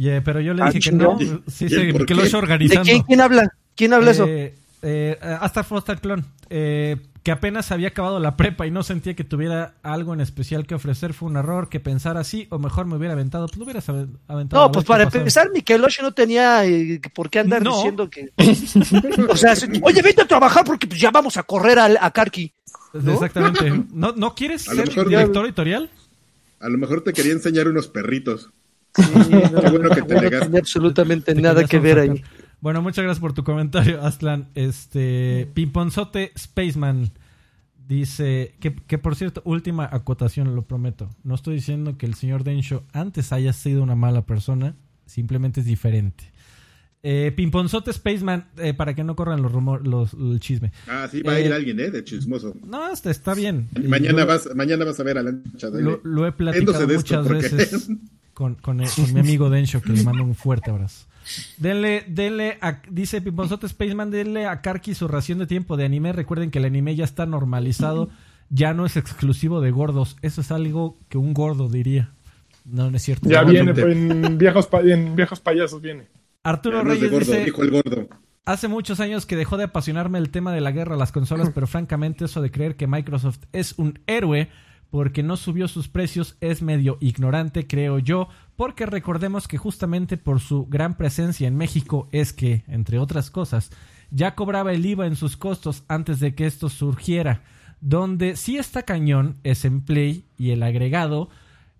Eh, 0.01 0.21
pero 0.23 0.39
yo 0.39 0.53
le 0.53 0.61
Ah, 0.61 0.67
dije 0.71 0.91
que 0.91 0.95
no. 0.95 1.17
Sí, 1.47 1.65
¿Y 1.65 1.69
sí, 1.69 1.75
Mikelosh 1.93 2.25
qué? 2.25 2.31
¿De 2.31 2.37
organizando. 2.37 2.83
quién, 2.83 3.01
quién 3.01 3.21
habla? 3.21 3.49
¿Quién 3.75 3.93
habla 3.93 4.11
eso? 4.11 4.27
Eh, 4.81 5.17
hasta 5.21 5.63
Foster 5.63 5.99
Clon. 5.99 6.25
Eh, 6.49 6.97
que 7.21 7.31
apenas 7.31 7.69
había 7.73 7.89
acabado 7.89 8.19
la 8.21 8.37
prepa 8.37 8.65
y 8.65 8.71
no 8.71 8.81
sentía 8.81 9.13
que 9.13 9.25
tuviera 9.25 9.73
algo 9.83 10.13
en 10.13 10.21
especial 10.21 10.65
que 10.65 10.73
ofrecer. 10.75 11.13
Fue 11.13 11.27
un 11.29 11.35
error 11.35 11.67
que 11.67 11.79
pensar 11.81 12.15
así, 12.17 12.47
o 12.49 12.59
mejor 12.59 12.85
me 12.85 12.95
hubiera 12.95 13.13
aventado. 13.13 13.47
Pues 13.47 13.57
lo 13.57 13.65
hubieras 13.65 13.87
ave- 13.89 14.07
aventado. 14.27 14.63
a 14.63 14.67
No, 14.67 14.71
pues 14.71 14.85
para 14.85 15.03
empezar, 15.03 15.51
Mikelosh 15.53 16.01
no 16.01 16.13
tenía 16.13 16.65
eh, 16.65 17.01
por 17.13 17.29
qué 17.29 17.39
andar 17.39 17.61
No. 17.61 17.75
diciendo 17.75 18.09
que. 18.09 18.29
o 19.29 19.35
sea, 19.35 19.53
oye, 19.83 20.01
vente 20.01 20.21
a 20.21 20.27
trabajar 20.27 20.63
porque 20.63 20.87
pues, 20.87 20.99
ya 21.01 21.11
vamos 21.11 21.35
a 21.35 21.43
correr 21.43 21.77
al- 21.77 21.97
a, 21.99 22.09
Karki. 22.11 22.53
¿no? 22.93 23.13
Exactamente. 23.13 23.83
¿No, 23.91 24.13
¿No 24.13 24.33
quieres 24.33 24.67
A 24.69 24.73
lo 24.73 24.77
ser 24.83 24.87
mejor- 24.89 25.09
director 25.09 25.45
editorial? 25.45 25.89
A 26.61 26.69
lo 26.69 26.77
mejor 26.77 27.01
te 27.01 27.11
quería 27.13 27.33
enseñar 27.33 27.67
unos 27.67 27.87
perritos. 27.89 28.49
Sí, 28.95 29.03
no, 29.13 29.61
Qué 29.61 29.69
bueno 29.69 29.89
que 29.91 30.01
te 30.01 30.15
no 30.15 30.21
tenía 30.21 30.59
absolutamente 30.59 31.35
Te 31.35 31.41
nada 31.41 31.63
que 31.65 31.79
ver 31.79 31.97
sacar. 31.97 32.11
ahí. 32.15 32.23
Bueno, 32.61 32.81
muchas 32.81 33.03
gracias 33.03 33.21
por 33.21 33.33
tu 33.33 33.43
comentario, 33.43 34.01
Aslan. 34.03 34.49
Este, 34.55 35.49
Pimponzote 35.53 36.31
Spaceman 36.37 37.11
dice 37.87 38.55
que, 38.59 38.75
que, 38.75 38.97
por 38.97 39.15
cierto, 39.15 39.41
última 39.45 39.87
acotación, 39.91 40.55
lo 40.55 40.63
prometo. 40.63 41.09
No 41.23 41.35
estoy 41.35 41.55
diciendo 41.55 41.97
que 41.97 42.05
el 42.05 42.15
señor 42.15 42.43
Densho 42.43 42.83
antes 42.93 43.31
haya 43.31 43.53
sido 43.53 43.81
una 43.81 43.95
mala 43.95 44.25
persona, 44.25 44.75
simplemente 45.05 45.61
es 45.61 45.65
diferente. 45.65 46.25
Eh, 47.01 47.31
Pimponzote 47.33 47.93
Spaceman, 47.93 48.49
eh, 48.57 48.73
para 48.73 48.93
que 48.93 49.05
no 49.05 49.15
corran 49.15 49.41
los 49.41 49.53
rumores, 49.53 49.87
los, 49.87 50.13
el 50.15 50.41
chisme. 50.41 50.73
Ah, 50.89 51.07
sí, 51.09 51.21
va 51.21 51.31
a 51.31 51.39
Eh, 51.39 51.45
ir 51.45 51.53
alguien, 51.53 51.79
¿eh? 51.79 51.89
De 51.91 52.03
chismoso. 52.03 52.53
No, 52.67 52.91
está, 52.91 53.09
está 53.09 53.33
bien. 53.33 53.69
Mañana 53.87 54.25
vas, 54.25 54.49
mañana 54.53 54.83
vas 54.83 54.99
a 54.99 55.03
ver 55.03 55.17
a 55.17 55.23
la 55.23 55.31
lo, 55.31 56.01
lo 56.03 56.27
he 56.27 56.33
platicado 56.33 56.85
muchas 56.89 57.25
porque- 57.25 57.41
veces 57.55 57.87
con, 58.33 58.55
con, 58.55 58.81
el- 58.81 58.89
con 58.89 59.13
mi 59.13 59.21
amigo 59.21 59.49
Densho, 59.49 59.81
que 59.81 59.93
le 59.93 60.03
mando 60.03 60.23
un 60.25 60.35
fuerte 60.35 60.71
abrazo. 60.71 61.07
Denle, 61.57 62.03
denle, 62.07 62.57
a- 62.61 62.81
dice 62.89 63.21
Pimponzote 63.21 63.67
Spaceman, 63.67 64.11
denle 64.11 64.45
a 64.47 64.61
Karki 64.61 64.95
su 64.95 65.07
ración 65.07 65.39
de 65.39 65.47
tiempo 65.47 65.77
de 65.77 65.85
anime. 65.85 66.11
Recuerden 66.13 66.51
que 66.51 66.59
el 66.59 66.65
anime 66.65 66.95
ya 66.95 67.05
está 67.05 67.25
normalizado, 67.25 68.09
ya 68.49 68.73
no 68.73 68.85
es 68.85 68.97
exclusivo 68.97 69.61
de 69.61 69.71
gordos. 69.71 70.17
Eso 70.21 70.41
es 70.41 70.51
algo 70.51 70.97
que 71.09 71.17
un 71.17 71.33
gordo 71.33 71.69
diría. 71.69 72.11
No, 72.65 72.89
no 72.91 72.97
es 72.97 73.03
cierto. 73.03 73.29
Ya 73.29 73.41
No, 73.43 73.49
viene, 73.51 73.73
no. 73.73 73.81
pues, 73.81 73.95
en 73.95 74.37
viejos, 74.37 74.67
pa- 74.67 74.81
en 74.81 75.15
viejos 75.15 75.39
payasos 75.39 75.81
viene. 75.81 76.07
Arturo 76.43 76.77
de 76.79 76.83
Reyes 76.83 77.11
gordo, 77.11 77.25
dice, 77.25 77.45
dijo 77.45 77.63
el 77.63 77.71
gordo. 77.71 78.07
Hace 78.45 78.67
muchos 78.67 78.99
años 78.99 79.25
que 79.25 79.35
dejó 79.35 79.57
de 79.57 79.65
apasionarme 79.65 80.17
el 80.17 80.29
tema 80.29 80.51
de 80.53 80.61
la 80.61 80.71
guerra 80.71 80.95
a 80.95 80.97
las 80.97 81.11
consolas, 81.11 81.49
pero 81.53 81.67
francamente 81.67 82.25
eso 82.25 82.41
de 82.41 82.51
creer 82.51 82.75
que 82.75 82.87
Microsoft 82.87 83.39
es 83.53 83.73
un 83.77 83.99
héroe 84.07 84.49
porque 84.89 85.21
no 85.21 85.37
subió 85.37 85.67
sus 85.67 85.87
precios 85.87 86.35
es 86.41 86.63
medio 86.63 86.97
ignorante, 86.99 87.67
creo 87.67 87.99
yo, 87.99 88.27
porque 88.59 88.85
recordemos 88.85 89.47
que 89.47 89.57
justamente 89.57 90.17
por 90.17 90.41
su 90.41 90.65
gran 90.65 90.97
presencia 90.97 91.47
en 91.47 91.55
México 91.55 92.09
es 92.11 92.33
que, 92.33 92.65
entre 92.67 92.99
otras 92.99 93.31
cosas, 93.31 93.71
ya 94.11 94.35
cobraba 94.35 94.73
el 94.73 94.85
IVA 94.85 95.07
en 95.07 95.15
sus 95.15 95.37
costos 95.37 95.85
antes 95.87 96.19
de 96.19 96.35
que 96.35 96.45
esto 96.45 96.67
surgiera. 96.67 97.41
Donde 97.79 98.35
sí 98.35 98.57
está 98.57 98.83
cañón 98.83 99.37
es 99.45 99.63
en 99.63 99.79
Play 99.79 100.25
y 100.37 100.49
el 100.51 100.61
agregado, 100.63 101.29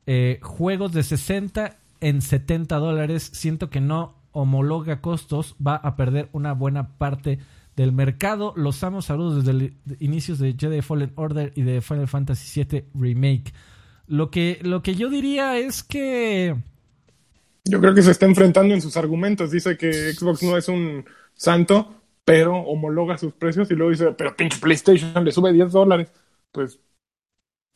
eh, 0.07 0.39
juegos 0.41 0.93
de 0.93 1.03
60 1.03 1.75
en 1.99 2.21
70 2.21 2.77
dólares, 2.77 3.29
siento 3.33 3.69
que 3.69 3.81
no 3.81 4.15
homologa 4.31 5.01
costos, 5.01 5.57
va 5.57 5.75
a 5.75 5.97
perder 5.97 6.29
una 6.31 6.53
buena 6.53 6.97
parte 6.97 7.39
del 7.75 7.91
mercado. 7.91 8.53
Los 8.55 8.81
amo, 8.85 9.01
saludos 9.01 9.43
desde 9.43 9.51
el 9.51 9.73
inicios 9.99 10.39
de 10.39 10.55
Jedi 10.57 10.81
Fallen 10.81 11.11
Order 11.15 11.51
y 11.57 11.63
de 11.63 11.81
Final 11.81 12.07
Fantasy 12.07 12.63
VII 12.63 12.85
Remake. 12.93 13.51
Lo 14.09 14.31
que, 14.31 14.59
lo 14.63 14.83
que 14.83 14.95
yo 14.95 15.09
diría 15.09 15.57
es 15.57 15.83
que... 15.83 16.55
Yo 17.65 17.79
creo 17.79 17.93
que 17.93 18.01
se 18.01 18.11
está 18.11 18.25
enfrentando 18.25 18.73
en 18.73 18.81
sus 18.81 18.97
argumentos. 18.97 19.51
Dice 19.51 19.77
que 19.77 20.13
Xbox 20.13 20.43
no 20.43 20.57
es 20.57 20.67
un 20.67 21.05
santo, 21.35 22.01
pero 22.25 22.57
homologa 22.57 23.17
sus 23.17 23.33
precios 23.33 23.69
y 23.71 23.75
luego 23.75 23.91
dice, 23.91 24.11
pero 24.17 24.35
pinche 24.35 24.59
PlayStation 24.59 25.23
le 25.23 25.31
sube 25.31 25.53
10 25.53 25.71
dólares. 25.71 26.11
Pues 26.51 26.79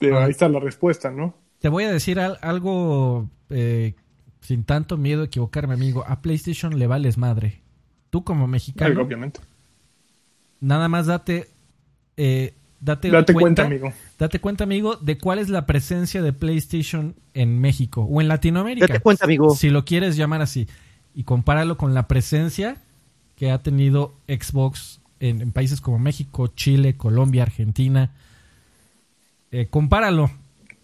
eh, 0.02 0.14
ahí 0.14 0.32
está 0.32 0.50
la 0.50 0.60
respuesta, 0.60 1.12
¿no? 1.12 1.36
Te 1.60 1.70
voy 1.70 1.86
a 1.86 1.92
decir 1.92 2.20
al- 2.20 2.40
algo 2.42 3.30
eh, 3.50 3.96
sin 4.42 4.64
tanto 4.66 4.98
miedo 4.98 5.22
a 5.22 5.26
equivocarme, 5.26 5.76
amigo. 5.76 6.04
A 6.08 6.22
PlayStation 6.22 6.78
le 6.80 6.88
vales 6.88 7.18
madre. 7.18 7.62
Tú 8.10 8.24
como 8.24 8.48
mexicano, 8.48 9.02
obviamente. 9.02 9.42
nada 10.60 10.88
más 10.90 11.08
date... 11.08 11.50
eh, 12.18 12.54
date, 12.84 13.10
Date 13.10 13.34
cuenta, 13.34 13.66
amigo. 13.66 13.92
Date 14.20 14.40
cuenta, 14.40 14.64
amigo, 14.64 14.96
de 14.98 15.18
cuál 15.18 15.40
es 15.40 15.50
la 15.50 15.66
presencia 15.66 16.22
de 16.22 16.34
PlayStation 16.34 17.16
en 17.34 17.60
México 17.60 18.02
o 18.04 18.22
en 18.22 18.28
Latinoamérica. 18.28 18.88
Date 18.88 19.00
cuenta, 19.00 19.26
amigo. 19.26 19.56
Si 19.56 19.70
lo 19.70 19.86
quieres 19.86 20.16
llamar 20.18 20.42
así. 20.42 20.68
Y 21.16 21.24
compáralo 21.24 21.78
con 21.78 21.94
la 21.94 22.08
presencia 22.08 22.78
que 23.36 23.52
ha 23.52 23.60
tenido 23.60 24.14
Xbox 24.28 25.00
en, 25.20 25.42
en 25.42 25.52
países 25.52 25.80
como 25.82 26.00
México, 26.00 26.48
Chile, 26.48 26.96
Colombia, 26.98 27.44
Argentina. 27.44 28.12
Eh, 29.52 29.68
compáralo. 29.70 30.32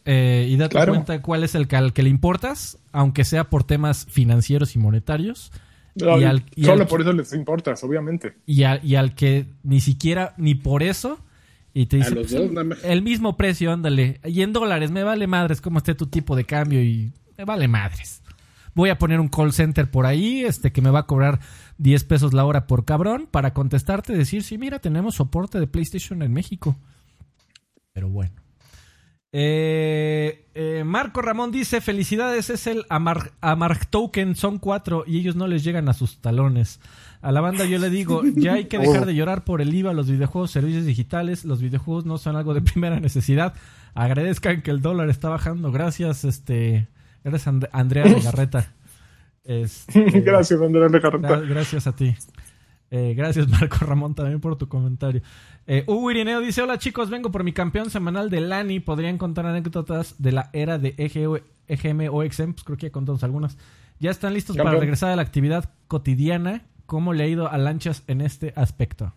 eh, 0.05 0.47
y 0.49 0.55
date 0.57 0.71
Claro. 0.71 0.93
cuenta 0.93 1.21
cuál 1.21 1.43
es 1.43 1.53
el 1.55 1.67
que, 1.67 1.75
al 1.75 1.93
que 1.93 2.01
le 2.01 2.09
importas, 2.09 2.77
aunque 2.91 3.25
sea 3.25 3.43
por 3.49 3.63
temas 3.63 4.05
financieros 4.09 4.75
y 4.75 4.79
monetarios. 4.79 5.51
No, 5.95 6.19
Y 6.19 6.23
al- 6.23 6.45
y 6.55 6.65
solo 6.65 6.83
al- 6.83 6.87
por 6.87 7.01
eso 7.01 7.13
les 7.13 7.31
importas, 7.33 7.83
obviamente. 7.83 8.33
y, 8.47 8.63
a- 8.63 8.79
y 8.83 8.95
al 8.95 9.13
que 9.13 9.45
ni 9.63 9.81
siquiera, 9.81 10.33
ni 10.37 10.55
por 10.55 10.81
eso, 10.81 11.19
y 11.79 11.85
te 11.85 12.01
A 12.03 12.09
los 12.09 12.29
dos, 12.29 12.51
nada 12.51 12.65
más. 12.65 12.83
el 12.83 13.01
mismo 13.01 13.37
precio, 13.37 13.71
ándale, 13.71 14.19
y 14.25 14.41
en 14.41 14.51
dólares, 14.51 14.91
me 14.91 15.03
vale 15.03 15.27
madres 15.27 15.61
cómo 15.61 15.77
esté 15.77 15.95
tu 15.95 16.07
tipo 16.07 16.35
de 16.35 16.43
cambio 16.43 16.83
y 16.83 17.13
me 17.37 17.45
vale 17.45 17.69
madres. 17.69 18.21
Voy 18.75 18.89
a 18.89 18.97
poner 18.97 19.21
un 19.21 19.29
call 19.29 19.53
center 19.53 19.89
por 19.89 20.05
ahí, 20.05 20.43
este 20.43 20.73
que 20.73 20.81
me 20.81 20.89
va 20.89 20.99
a 20.99 21.05
cobrar 21.07 21.39
10 21.77 22.03
pesos 22.03 22.33
la 22.33 22.43
hora 22.43 22.67
por 22.67 22.83
cabrón 22.83 23.29
para 23.31 23.53
contestarte 23.53 24.11
y 24.11 24.17
decir, 24.17 24.43
sí, 24.43 24.57
mira, 24.57 24.79
tenemos 24.79 25.15
soporte 25.15 25.57
de 25.57 25.67
PlayStation 25.67 26.21
en 26.21 26.33
México. 26.33 26.75
Pero 27.93 28.09
bueno. 28.09 28.33
Eh, 29.31 30.49
eh, 30.55 30.83
Marco 30.85 31.21
Ramón 31.21 31.49
dice, 31.51 31.79
felicidades, 31.79 32.49
es 32.49 32.67
el 32.67 32.85
Amar, 32.89 33.31
Amarg 33.39 33.89
Token, 33.89 34.35
son 34.35 34.59
cuatro 34.59 35.05
y 35.07 35.19
ellos 35.19 35.37
no 35.37 35.47
les 35.47 35.63
llegan 35.63 35.87
a 35.87 35.93
sus 35.93 36.19
talones. 36.19 36.81
A 37.21 37.31
la 37.31 37.41
banda 37.41 37.65
yo 37.65 37.79
le 37.79 37.89
digo, 37.89 38.21
ya 38.35 38.53
hay 38.53 38.65
que 38.65 38.77
dejar 38.77 39.05
de 39.05 39.13
llorar 39.15 39.43
por 39.43 39.61
el 39.61 39.73
IVA, 39.73 39.93
los 39.93 40.09
videojuegos, 40.09 40.51
servicios 40.51 40.85
digitales, 40.85 41.43
los 41.45 41.61
videojuegos 41.61 42.05
no 42.05 42.17
son 42.17 42.35
algo 42.35 42.53
de 42.53 42.61
primera 42.71 42.99
necesidad. 42.99 43.53
Agradezcan 43.93 44.61
que 44.61 44.71
el 44.71 44.81
dólar 44.81 45.09
está 45.09 45.29
bajando. 45.29 45.71
Gracias, 45.71 46.23
este, 46.23 46.87
eres 47.23 47.47
And- 47.47 47.67
Andrea 47.71 48.05
Legarreta. 48.07 48.71
Este, 49.43 50.03
Gracias, 50.21 50.61
Andrés 50.61 50.91
Legarreta. 50.91 51.27
Gra- 51.29 51.47
gracias 51.47 51.87
a 51.87 51.95
ti. 51.95 52.15
Eh, 52.91 53.13
gracias, 53.15 53.47
Marco 53.47 53.77
Ramón, 53.85 54.15
también 54.15 54.39
por 54.39 54.57
tu 54.57 54.67
comentario. 54.67 55.21
Eh, 55.67 55.83
Hugo 55.87 56.09
Irineo 56.11 56.39
dice: 56.41 56.61
Hola 56.61 56.77
chicos, 56.79 57.09
vengo 57.09 57.31
por 57.31 57.43
mi 57.43 57.53
campeón 57.53 57.89
semanal 57.89 58.29
de 58.29 58.41
Lani. 58.41 58.79
¿Podrían 58.79 59.17
contar 59.17 59.45
anécdotas 59.45 60.15
de 60.17 60.31
la 60.31 60.49
era 60.53 60.77
de 60.79 60.95
EGM 60.97 62.09
o 62.11 62.23
XM? 62.23 62.53
Pues 62.53 62.63
creo 62.63 62.77
que 62.77 62.87
ya 62.87 62.91
contamos 62.91 63.23
algunas. 63.23 63.57
Ya 63.99 64.09
están 64.11 64.33
listos 64.33 64.55
para 64.57 64.71
regresar 64.79 65.11
a 65.11 65.15
la 65.15 65.21
actividad 65.21 65.69
cotidiana. 65.87 66.63
¿Cómo 66.89 67.13
le 67.13 67.23
ha 67.23 67.27
ido 67.27 67.47
a 67.47 67.55
Lanchas 67.59 68.01
en 68.07 68.19
este 68.21 68.51
aspecto? 68.55 69.13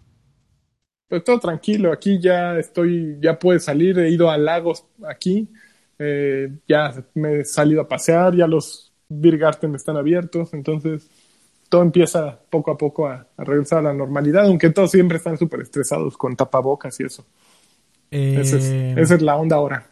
Pues 1.08 1.24
todo 1.24 1.40
tranquilo, 1.40 1.90
aquí 1.90 2.20
ya 2.20 2.58
estoy, 2.58 3.16
ya 3.18 3.38
puede 3.38 3.60
salir, 3.60 3.98
he 3.98 4.10
ido 4.10 4.30
a 4.30 4.36
lagos 4.36 4.84
aquí, 5.08 5.48
eh, 5.98 6.50
ya 6.68 6.92
me 7.14 7.40
he 7.40 7.44
salido 7.46 7.80
a 7.80 7.88
pasear, 7.88 8.36
ya 8.36 8.46
los 8.46 8.92
Beer 9.08 9.38
Garden 9.38 9.74
están 9.74 9.96
abiertos, 9.96 10.52
entonces 10.52 11.08
todo 11.70 11.80
empieza 11.80 12.38
poco 12.50 12.72
a 12.72 12.76
poco 12.76 13.08
a, 13.08 13.26
a 13.38 13.44
regresar 13.44 13.78
a 13.78 13.82
la 13.82 13.94
normalidad, 13.94 14.44
aunque 14.44 14.68
todos 14.68 14.90
siempre 14.90 15.16
están 15.16 15.38
súper 15.38 15.62
estresados 15.62 16.18
con 16.18 16.36
tapabocas 16.36 17.00
y 17.00 17.04
eso. 17.04 17.24
Eh, 18.10 18.36
Esa 18.38 18.56
es, 18.58 18.64
esa 18.98 19.14
es 19.14 19.22
la 19.22 19.36
onda 19.36 19.56
ahora. 19.56 19.86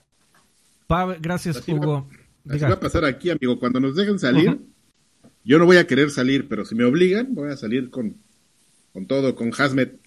Pav- 0.87 1.17
gracias, 1.19 1.57
Así 1.57 1.73
va- 1.73 1.79
Hugo. 1.79 2.07
Así 2.47 2.55
Diga. 2.59 2.69
va 2.69 2.75
a 2.75 2.81
pasar 2.81 3.07
aquí, 3.07 3.31
amigo. 3.31 3.59
Cuando 3.59 3.81
nos 3.81 3.97
dejen 3.97 4.19
salir, 4.19 4.59
yo 5.45 5.59
no 5.59 5.67
voy 5.67 5.77
a 5.79 5.87
querer 5.87 6.11
salir, 6.11 6.49
pero 6.49 6.65
si 6.65 6.75
me 6.75 6.85
obligan, 6.85 7.35
voy 7.35 7.51
a 7.51 7.57
salir 7.57 7.91
con, 7.91 8.17
con 8.93 9.07
todo, 9.07 9.35
con 9.35 9.51
Hazmet 9.57 9.99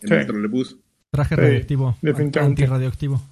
en 0.00 0.08
Sí. 0.08 0.14
el 0.14 0.26
trolebús. 0.26 0.76
Traje 1.10 1.34
Sí, 1.34 1.40
radioactivo. 1.40 1.96
definitivamente. 2.02 2.62
Antirradioactivo. 2.62 3.22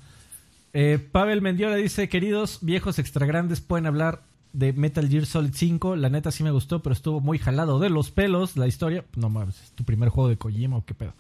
Eh, 0.73 0.99
Pavel 1.13 1.43
Mendiola 1.43 1.77
dice, 1.77 2.09
queridos 2.09 2.59
viejos 2.63 2.99
extra 2.99 3.27
grandes, 3.27 3.61
pueden 3.61 3.87
hablar 3.87 4.23
de 4.53 4.73
Metal 4.73 5.09
Gear 5.09 5.27
Solid 5.27 5.53
5. 5.55 5.97
La 5.97 6.11
neta 6.11 6.31
sí 6.31 6.43
me 6.45 6.51
gustó, 6.51 6.83
pero 6.83 6.93
estuvo 6.93 7.21
muy 7.21 7.39
jalado 7.39 7.79
de 7.81 7.91
los 7.91 8.11
pelos. 8.11 8.57
La 8.57 8.67
historia, 8.67 9.05
no 9.17 9.31
mames, 9.31 9.61
es 9.63 9.71
tu 9.73 9.85
primer 9.85 10.09
juego 10.11 10.29
de 10.29 10.37
Kojima 10.37 10.77
o 10.77 10.85
qué 10.85 10.95
pedo. 10.95 11.15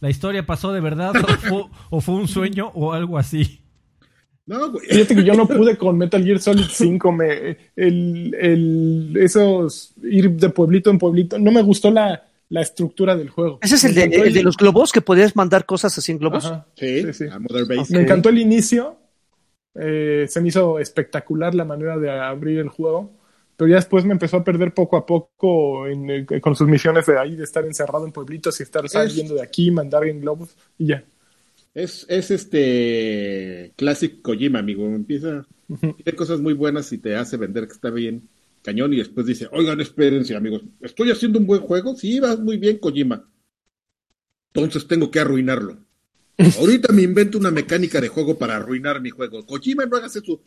La 0.00 0.10
historia 0.10 0.44
pasó 0.46 0.72
de 0.72 0.80
verdad 0.80 1.12
o 1.16 1.26
fue, 1.38 1.64
o 1.90 2.00
fue 2.00 2.14
un 2.14 2.28
sueño 2.28 2.68
o 2.74 2.92
algo 2.92 3.18
así. 3.18 3.60
No, 4.46 4.70
güey. 4.72 4.86
Fíjate 4.86 5.14
que 5.14 5.24
yo 5.24 5.34
no 5.34 5.46
pude 5.48 5.76
con 5.78 5.96
Metal 5.96 6.22
Gear 6.22 6.38
Solid 6.38 6.66
5, 6.68 7.12
me, 7.12 7.56
el, 7.76 8.34
el, 8.38 9.16
esos 9.18 9.94
ir 10.02 10.30
de 10.32 10.50
pueblito 10.50 10.90
en 10.90 10.98
pueblito, 10.98 11.38
no 11.38 11.50
me 11.50 11.62
gustó 11.62 11.90
la, 11.90 12.28
la 12.50 12.60
estructura 12.60 13.16
del 13.16 13.30
juego. 13.30 13.58
Ese 13.62 13.76
es 13.76 13.84
el 13.84 13.94
de, 13.94 14.02
encantó 14.04 14.24
el 14.24 14.34
de 14.34 14.42
los 14.42 14.56
globos, 14.56 14.92
que 14.92 15.00
podías 15.00 15.34
mandar 15.34 15.64
cosas 15.64 15.96
así 15.96 16.12
en 16.12 16.18
globos. 16.18 16.44
Ajá. 16.46 16.66
Sí, 16.76 17.02
Sí, 17.04 17.12
sí. 17.14 17.24
a 17.30 17.38
Mother 17.38 17.64
Base. 17.66 17.94
Me 17.94 18.02
encantó 18.02 18.28
el 18.28 18.38
inicio. 18.38 18.98
eh, 19.74 20.26
se 20.28 20.40
me 20.40 20.48
hizo 20.48 20.78
espectacular 20.78 21.54
la 21.54 21.64
manera 21.64 21.96
de 21.98 22.10
abrir 22.10 22.58
el 22.58 22.68
juego. 22.68 23.12
Pero 23.56 23.68
ya 23.68 23.76
después 23.76 24.04
me 24.04 24.12
empezó 24.12 24.38
a 24.38 24.44
perder 24.44 24.74
poco 24.74 24.96
a 24.96 25.06
poco 25.06 25.86
en, 25.86 26.10
eh, 26.10 26.26
con 26.40 26.56
sus 26.56 26.66
misiones 26.66 27.06
de 27.06 27.16
ahí, 27.18 27.36
de 27.36 27.44
estar 27.44 27.64
encerrado 27.64 28.04
en 28.04 28.10
pueblitos 28.10 28.58
y 28.58 28.64
estar 28.64 28.88
saliendo 28.88 29.34
de 29.36 29.42
aquí, 29.42 29.70
mandar 29.70 30.04
en 30.06 30.20
globos 30.20 30.56
y 30.76 30.88
ya. 30.88 31.04
Es, 31.74 32.06
es 32.08 32.30
este 32.30 33.72
Classic 33.76 34.22
Kojima, 34.22 34.60
amigo. 34.60 34.86
Empieza, 34.86 35.46
tiene 35.68 36.16
cosas 36.16 36.40
muy 36.40 36.52
buenas 36.52 36.92
y 36.92 36.98
te 36.98 37.16
hace 37.16 37.36
vender 37.36 37.66
que 37.66 37.72
está 37.72 37.90
bien 37.90 38.28
cañón 38.62 38.94
y 38.94 38.96
después 38.96 39.26
dice, 39.26 39.48
oigan, 39.52 39.80
espérense, 39.80 40.34
amigos, 40.34 40.62
¿estoy 40.80 41.10
haciendo 41.10 41.38
un 41.38 41.46
buen 41.46 41.60
juego? 41.60 41.94
Sí, 41.96 42.18
vas 42.18 42.40
muy 42.40 42.56
bien, 42.56 42.78
Kojima. 42.78 43.28
Entonces 44.54 44.88
tengo 44.88 45.10
que 45.10 45.20
arruinarlo. 45.20 45.84
Ahorita 46.58 46.92
me 46.92 47.02
invento 47.02 47.38
una 47.38 47.50
mecánica 47.50 48.00
de 48.00 48.08
juego 48.08 48.38
para 48.38 48.56
arruinar 48.56 49.00
mi 49.00 49.10
juego. 49.10 49.44
Kojima, 49.44 49.84
no 49.84 49.96
hagas 49.96 50.16
eso. 50.16 50.42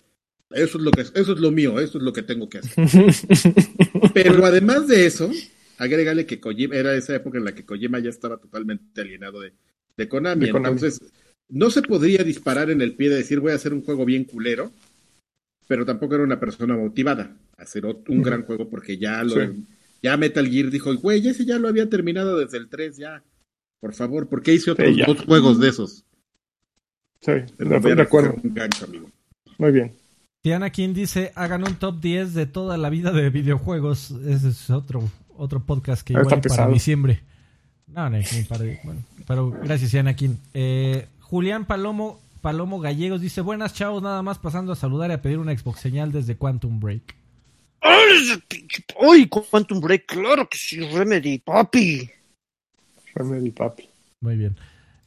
Eso 0.49 0.77
es 0.77 0.83
lo 0.83 0.91
que 0.91 1.01
eso 1.01 1.33
es 1.33 1.39
lo 1.39 1.51
mío, 1.51 1.77
eso 1.79 1.97
es 1.97 2.03
lo 2.03 2.13
que 2.13 2.23
tengo 2.23 2.47
que 2.49 2.59
hacer. 2.59 2.87
Pero 4.13 4.45
además 4.45 4.87
de 4.87 5.05
eso, 5.05 5.29
agrégale 5.77 6.25
que 6.25 6.39
Kojima 6.39 6.75
era 6.75 6.95
esa 6.95 7.15
época 7.15 7.37
en 7.37 7.43
la 7.43 7.53
que 7.53 7.65
Kojima 7.65 7.99
ya 7.99 8.09
estaba 8.09 8.37
totalmente 8.37 9.01
alienado 9.01 9.41
de, 9.41 9.53
de 9.97 10.07
Konami. 10.07 10.45
De 10.45 10.51
Konami. 10.51 10.75
Entonces, 10.75 11.01
no 11.49 11.69
se 11.69 11.81
podría 11.81 12.23
disparar 12.23 12.69
en 12.69 12.81
el 12.81 12.95
pie 12.95 13.09
de 13.09 13.17
decir 13.17 13.39
voy 13.39 13.51
a 13.51 13.55
hacer 13.55 13.73
un 13.73 13.83
juego 13.83 14.05
bien 14.05 14.23
culero, 14.25 14.71
pero 15.67 15.85
tampoco 15.85 16.15
era 16.15 16.23
una 16.23 16.39
persona 16.39 16.75
motivada 16.75 17.35
a 17.57 17.63
hacer 17.63 17.85
un 17.85 18.21
gran 18.21 18.43
juego 18.43 18.69
porque 18.69 18.97
ya 18.97 19.23
lo 19.23 19.31
Sí. 19.35 19.63
ya 20.03 20.15
Metal 20.17 20.47
Gear 20.47 20.69
dijo, 20.69 20.93
güey, 20.95 21.27
ese 21.27 21.45
ya 21.45 21.57
lo 21.57 21.67
había 21.67 21.89
terminado 21.89 22.37
desde 22.37 22.57
el 22.57 22.69
3 22.69 22.97
ya. 22.97 23.23
Por 23.79 23.93
favor, 23.93 24.27
¿por 24.27 24.41
qué 24.41 24.53
hice 24.53 24.71
otros 24.71 24.95
dos 25.05 25.21
juegos 25.25 25.59
de 25.59 25.69
esos? 25.69 26.03
Sí, 27.21 27.31
Pero 27.57 27.79
de, 27.79 28.01
acuerdo. 28.01 28.29
hacer 28.29 28.41
un 28.45 28.53
gancho, 28.53 28.85
amigo. 28.85 29.09
Muy 29.57 29.71
bien. 29.71 29.93
Diana 30.43 30.69
King 30.69 30.93
dice, 30.93 31.31
hagan 31.35 31.67
un 31.67 31.75
top 31.75 31.99
10 31.99 32.33
de 32.33 32.45
toda 32.45 32.77
la 32.77 32.89
vida 32.89 33.11
de 33.11 33.29
videojuegos. 33.29 34.11
Ese 34.25 34.49
es 34.49 34.69
otro, 34.69 35.09
otro 35.35 35.65
podcast 35.65 36.05
que 36.05 36.13
igual 36.13 36.41
para 36.41 36.69
diciembre. 36.69 37.21
No, 37.87 38.09
no, 38.09 38.17
ni 38.17 38.43
para- 38.47 38.65
bueno, 38.83 39.01
pero 39.25 39.51
gracias, 39.51 39.91
Diana 39.91 40.15
King. 40.15 40.35
Eh, 40.53 41.07
Julián 41.21 41.65
Palomo, 41.65 42.19
Palomo 42.41 42.79
Gallegos 42.79 43.21
dice, 43.21 43.41
buenas 43.41 43.73
chavos, 43.73 44.03
nada 44.03 44.21
más 44.21 44.37
pasando 44.39 44.71
a 44.73 44.75
saludar 44.75 45.09
y 45.09 45.13
a 45.13 45.21
pedir 45.21 45.39
una 45.39 45.57
Xbox 45.57 45.79
señal 45.79 46.11
desde 46.11 46.35
Quantum 46.37 46.79
Break. 46.79 47.15
¡Ay, 47.81 48.41
pinche- 48.47 48.83
¡Ay, 48.99 49.27
Quantum 49.27 49.79
Break! 49.79 50.05
¡Claro 50.05 50.47
que 50.49 50.57
sí, 50.57 50.79
Remedy, 50.89 51.39
papi! 51.39 52.09
Remedy, 53.15 53.51
papi. 53.51 53.89
Muy 54.21 54.35
bien. 54.35 54.55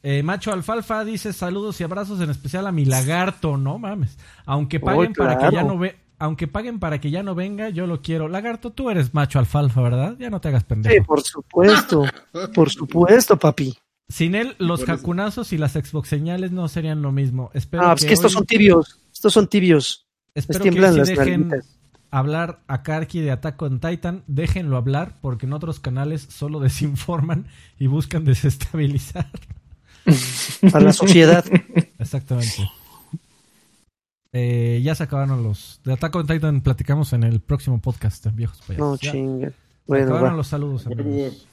Eh, 0.03 0.23
Macho 0.23 0.51
Alfalfa 0.51 1.05
dice 1.05 1.31
saludos 1.31 1.79
y 1.79 1.83
abrazos 1.83 2.19
en 2.21 2.31
especial 2.31 2.65
a 2.65 2.71
mi 2.71 2.85
lagarto, 2.85 3.57
no 3.57 3.77
mames. 3.77 4.17
Aunque 4.45 4.79
paguen 4.79 5.11
Oh, 5.11 5.13
para 5.15 5.37
que 5.37 5.53
ya 5.55 5.63
no 5.63 5.77
ve, 5.77 5.95
aunque 6.21 6.47
paguen 6.47 6.79
para 6.79 7.01
que 7.01 7.09
ya 7.11 7.23
no 7.23 7.35
venga, 7.35 7.69
yo 7.69 7.87
lo 7.87 8.01
quiero. 8.01 8.27
Lagarto, 8.27 8.71
tú 8.71 8.89
eres 8.89 9.13
Macho 9.13 9.39
Alfalfa, 9.39 9.81
¿verdad? 9.81 10.15
Ya 10.19 10.29
no 10.29 10.39
te 10.39 10.47
hagas 10.49 10.63
pendejo. 10.63 10.93
Sí, 10.95 11.01
por 11.01 11.21
supuesto. 11.21 12.03
Por 12.53 12.69
supuesto, 12.69 13.37
papi. 13.37 13.75
Sin 14.07 14.35
él, 14.35 14.55
los 14.59 14.83
jacunazos 14.85 15.51
y 15.53 15.57
las 15.57 15.73
Xbox 15.73 16.09
señales 16.09 16.51
no 16.51 16.67
serían 16.67 17.01
lo 17.01 17.11
mismo. 17.11 17.49
Espero 17.53 17.83
Ah, 17.87 17.93
pues 17.95 18.05
que 18.05 18.13
estos 18.13 18.31
hoy- 18.33 18.37
son 18.39 18.45
tibios. 18.45 18.99
Estos 19.13 19.33
son 19.33 19.47
tibios. 19.47 20.05
Espero 20.35 20.59
les 20.59 20.63
que 20.63 20.69
tiemblan 20.71 20.93
sí 20.93 20.99
las 20.99 21.07
dejen 21.07 21.49
hablar 22.11 22.61
a 22.67 22.83
Karki 22.83 23.21
de 23.21 23.31
Attack 23.31 23.61
on 23.61 23.79
Titan. 23.79 24.23
Déjenlo 24.27 24.77
hablar, 24.77 25.17
porque 25.21 25.45
en 25.45 25.53
otros 25.53 25.79
canales 25.79 26.27
solo 26.29 26.59
desinforman 26.61 27.47
y 27.79 27.87
buscan 27.87 28.25
desestabilizar. 28.25 29.29
A 30.73 30.79
la 30.79 30.93
sociedad. 30.93 31.45
Exactamente. 31.99 32.69
Eh, 34.33 34.79
ya 34.83 34.95
se 34.95 35.03
acabaron 35.03 35.43
los. 35.43 35.81
De 35.83 35.93
Attack 35.93 36.15
on 36.15 36.25
Titan 36.27 36.61
platicamos 36.61 37.11
en 37.13 37.23
el 37.23 37.41
próximo 37.41 37.79
podcast, 37.81 38.25
viejos 38.33 38.61
payasos. 38.61 38.79
No, 38.79 38.97
se 38.97 39.53
Bueno, 39.85 40.05
acabaron 40.05 40.33
va. 40.33 40.37
los 40.37 40.47
saludos, 40.47 40.87
amigos. 40.87 41.47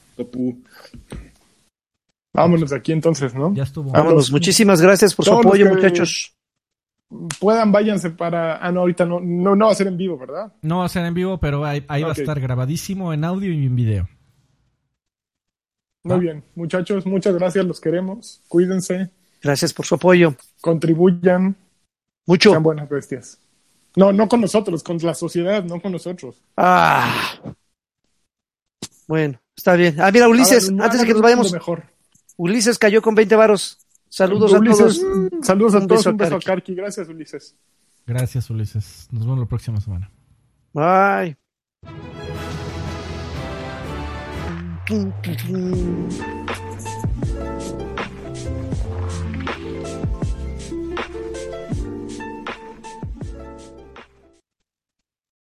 Vámonos 2.33 2.69
de 2.69 2.75
aquí 2.77 2.91
entonces, 2.91 3.33
¿no? 3.33 3.53
Ya 3.53 3.63
estuvo. 3.63 3.91
Vámonos. 3.91 4.31
Muchísimas 4.31 4.81
gracias 4.81 5.13
por 5.15 5.25
su 5.25 5.31
Todos 5.31 5.45
apoyo, 5.45 5.67
muchachos. 5.73 6.35
Puedan, 7.39 7.71
váyanse 7.71 8.11
para. 8.11 8.57
Ah, 8.65 8.71
no, 8.71 8.81
ahorita 8.81 9.03
no, 9.05 9.19
no, 9.19 9.55
no 9.55 9.65
va 9.65 9.71
a 9.71 9.75
ser 9.75 9.87
en 9.87 9.97
vivo, 9.97 10.17
¿verdad? 10.17 10.53
No 10.61 10.79
va 10.79 10.85
a 10.85 10.89
ser 10.89 11.05
en 11.05 11.13
vivo, 11.15 11.39
pero 11.39 11.65
ahí, 11.65 11.83
ahí 11.87 12.03
va 12.03 12.09
a 12.09 12.13
estar 12.13 12.39
grabadísimo 12.39 13.11
en 13.13 13.23
audio 13.23 13.51
y 13.51 13.65
en 13.65 13.75
video. 13.75 14.09
Muy 16.03 16.15
Ah. 16.15 16.19
bien, 16.19 16.43
muchachos, 16.55 17.05
muchas 17.05 17.33
gracias, 17.35 17.65
los 17.65 17.81
queremos. 17.81 18.41
Cuídense, 18.47 19.09
Gracias 19.41 19.73
por 19.73 19.85
su 19.85 19.95
apoyo. 19.95 20.35
contribuyan, 20.61 21.55
Mucho. 22.29 22.51
sean 22.51 22.61
buenas 22.61 22.87
bestias. 22.87 23.39
No, 23.95 24.13
no 24.13 24.29
con 24.29 24.39
nosotros, 24.39 24.83
con 24.83 24.99
la 24.99 25.15
sociedad, 25.15 25.63
no 25.63 25.81
con 25.81 25.91
nosotros. 25.91 26.43
Ah. 26.55 27.41
Bueno, 29.07 29.41
está 29.55 29.73
bien. 29.73 29.99
Ah, 29.99 30.11
mira, 30.11 30.27
Ulises, 30.27 30.69
antes 30.69 31.01
de 31.01 31.07
que 31.07 31.13
nos 31.13 31.23
vayamos, 31.23 31.51
mejor. 31.51 31.85
Ulises 32.37 32.77
cayó 32.77 33.01
con 33.01 33.15
20 33.15 33.35
varos. 33.35 33.79
Saludos 34.09 34.53
a 34.53 34.59
Ulises, 34.59 35.01
todos. 35.01 35.29
Saludos 35.41 35.73
a 35.73 35.79
Un 35.79 35.87
todos, 35.87 35.99
beso 36.01 36.09
a 36.09 36.11
un 36.11 36.17
beso 36.17 36.35
a 36.35 36.39
Karki. 36.39 36.45
Karki. 36.45 36.75
Gracias, 36.75 37.09
Ulises. 37.09 37.55
Gracias, 38.05 38.49
Ulises. 38.51 39.07
Nos 39.11 39.23
vemos 39.25 39.39
la 39.39 39.45
próxima 39.47 39.81
semana. 39.81 40.11
Bye. 40.71 41.35